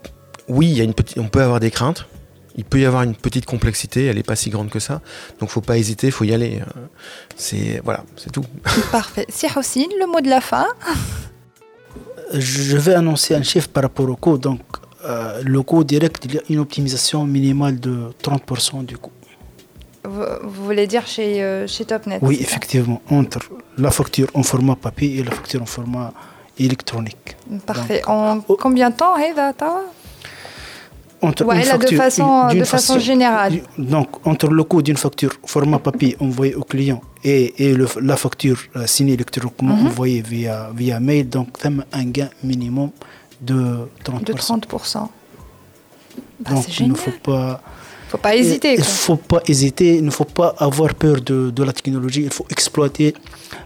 oui, 0.49 0.67
il 0.69 0.77
y 0.77 0.81
a 0.81 0.85
une 0.85 0.95
petite, 0.95 1.19
on 1.19 1.29
peut 1.29 1.43
avoir 1.43 1.61
des 1.61 1.71
craintes. 1.71 2.07
Il 2.57 2.65
peut 2.65 2.81
y 2.81 2.85
avoir 2.85 3.05
une 3.05 3.15
petite 3.15 3.47
complexité. 3.47 4.07
Elle 4.07 4.17
n'est 4.17 4.25
pas 4.25 4.35
si 4.35 4.51
grande 4.51 4.71
que 4.71 4.81
ça. 4.81 5.01
Donc, 5.39 5.51
faut 5.51 5.61
pas 5.61 5.79
hésiter. 5.79 6.09
Il 6.09 6.12
faut 6.12 6.25
y 6.25 6.35
aller. 6.35 6.61
Euh, 6.61 6.81
c'est 7.37 7.81
voilà, 7.85 8.05
c'est 8.17 8.33
tout. 8.33 8.45
Parfait. 8.91 9.27
Si 9.29 9.47
le 9.47 10.07
mot 10.11 10.21
de 10.21 10.29
la 10.29 10.41
fin. 10.41 10.67
Je 12.33 12.77
vais 12.77 12.95
annoncer 12.95 13.35
un 13.35 13.43
chiffre 13.43 13.69
par 13.69 13.85
rapport 13.85 14.09
au 14.09 14.17
coût. 14.17 14.39
Donc, 14.39 14.61
euh, 15.05 15.43
le 15.44 15.62
coût 15.62 15.85
direct, 15.85 16.24
il 16.24 16.35
y 16.35 16.39
a 16.39 16.43
une 16.48 16.59
optimisation 16.59 17.24
minimale 17.24 17.78
de 17.81 18.10
30% 18.22 18.85
du 18.85 18.97
coût. 18.98 19.10
Vous, 20.05 20.64
voulez 20.64 20.86
dire 20.86 21.06
chez, 21.06 21.43
euh, 21.43 21.66
chez 21.66 21.85
TopNet 21.85 22.18
Oui, 22.22 22.39
effectivement, 22.40 23.02
entre 23.10 23.40
la 23.77 23.90
facture 23.90 24.28
en 24.35 24.43
format 24.43 24.77
papier 24.77 25.18
et 25.18 25.22
la 25.22 25.31
facture 25.31 25.62
en 25.62 25.66
format 25.66 26.12
électronique. 26.59 27.36
Parfait. 27.66 28.02
en 28.06 28.40
combien 28.40 28.90
de 28.90 28.97
temps, 28.97 29.14
entre 31.22 31.44
ouais, 31.44 31.64
là, 31.64 31.77
de 31.77 31.97
façon, 31.97 32.48
de 32.48 32.64
façon 32.64 32.98
générale. 32.98 33.60
Donc, 33.77 34.27
entre 34.27 34.48
le 34.48 34.64
coût 34.64 34.81
d'une 34.81 34.97
facture 34.97 35.32
format 35.44 35.78
papier 35.78 36.16
envoyée 36.18 36.55
au 36.55 36.62
client 36.62 37.02
et, 37.24 37.68
et 37.68 37.74
le, 37.74 37.86
la 38.01 38.16
facture 38.16 38.59
euh, 38.77 38.86
signée 38.86 39.12
électroniquement 39.14 39.77
mhm. 39.77 39.89
envoyée 39.89 40.22
via, 40.22 40.70
via 40.74 40.98
mail, 40.98 41.28
donc, 41.28 41.48
un 41.93 42.05
gain 42.05 42.31
minimum 42.43 42.90
de 43.41 43.88
30%. 44.03 44.23
De 44.23 44.34
30%. 44.34 45.07
Bah, 46.40 46.52
Donc 46.52 46.80
il 46.80 46.90
ne 46.90 46.95
faut 46.95 47.11
pas... 47.23 47.61
faut 48.10 48.18
pas 48.18 48.36
hésiter. 48.36 48.73
Il 48.73 48.80
ne 48.80 48.84
faut 49.07 49.15
pas 49.32 49.41
hésiter, 49.48 49.90
il 49.99 50.06
ne 50.06 50.11
faut 50.11 50.32
pas 50.40 50.49
avoir 50.57 50.94
peur 50.95 51.18
de, 51.22 51.49
de, 51.57 51.64
la 51.64 51.73
technologie, 51.73 52.23
il 52.23 52.34
faut 52.38 52.45
exploiter 52.49 53.14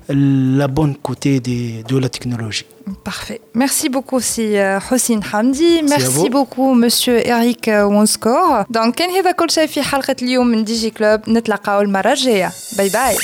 la 0.07 0.67
bonne 0.67 0.95
côté 0.95 1.39
des, 1.39 1.83
de 1.87 1.97
la 1.97 2.09
technologie. 2.09 2.65
Parfait. 3.03 3.41
Merci 3.53 3.89
beaucoup, 3.89 4.19
si 4.19 4.45
Hossein 4.89 5.19
Hamdi. 5.31 5.83
Merci 5.87 6.29
beaucoup, 6.29 6.73
monsieur 6.73 7.17
Eric 7.27 7.69
Wonskor. 7.93 8.65
Donc, 8.69 8.95
كان 8.95 9.09
هذا 9.09 9.31
كل 9.31 9.51
شيء 9.51 9.67
في 9.67 9.81
حلقة 9.81 10.15
اليوم 10.21 10.47
من 10.47 10.63
ديجي 10.63 10.89
كلوب 10.89 11.29
نتلاقاو 11.29 11.81
المرة 11.81 12.11
الجاية. 12.11 12.51
باي 12.77 12.89
باي. 12.89 13.15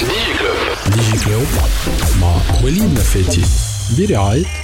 ديجي 0.00 0.38
كلوب. 0.38 0.94
ديجي 0.94 1.24
كلوب 1.24 1.46
مع 2.20 2.34
وليد 2.64 2.94
نفاتي 2.94 3.42
برعاية 3.98 4.63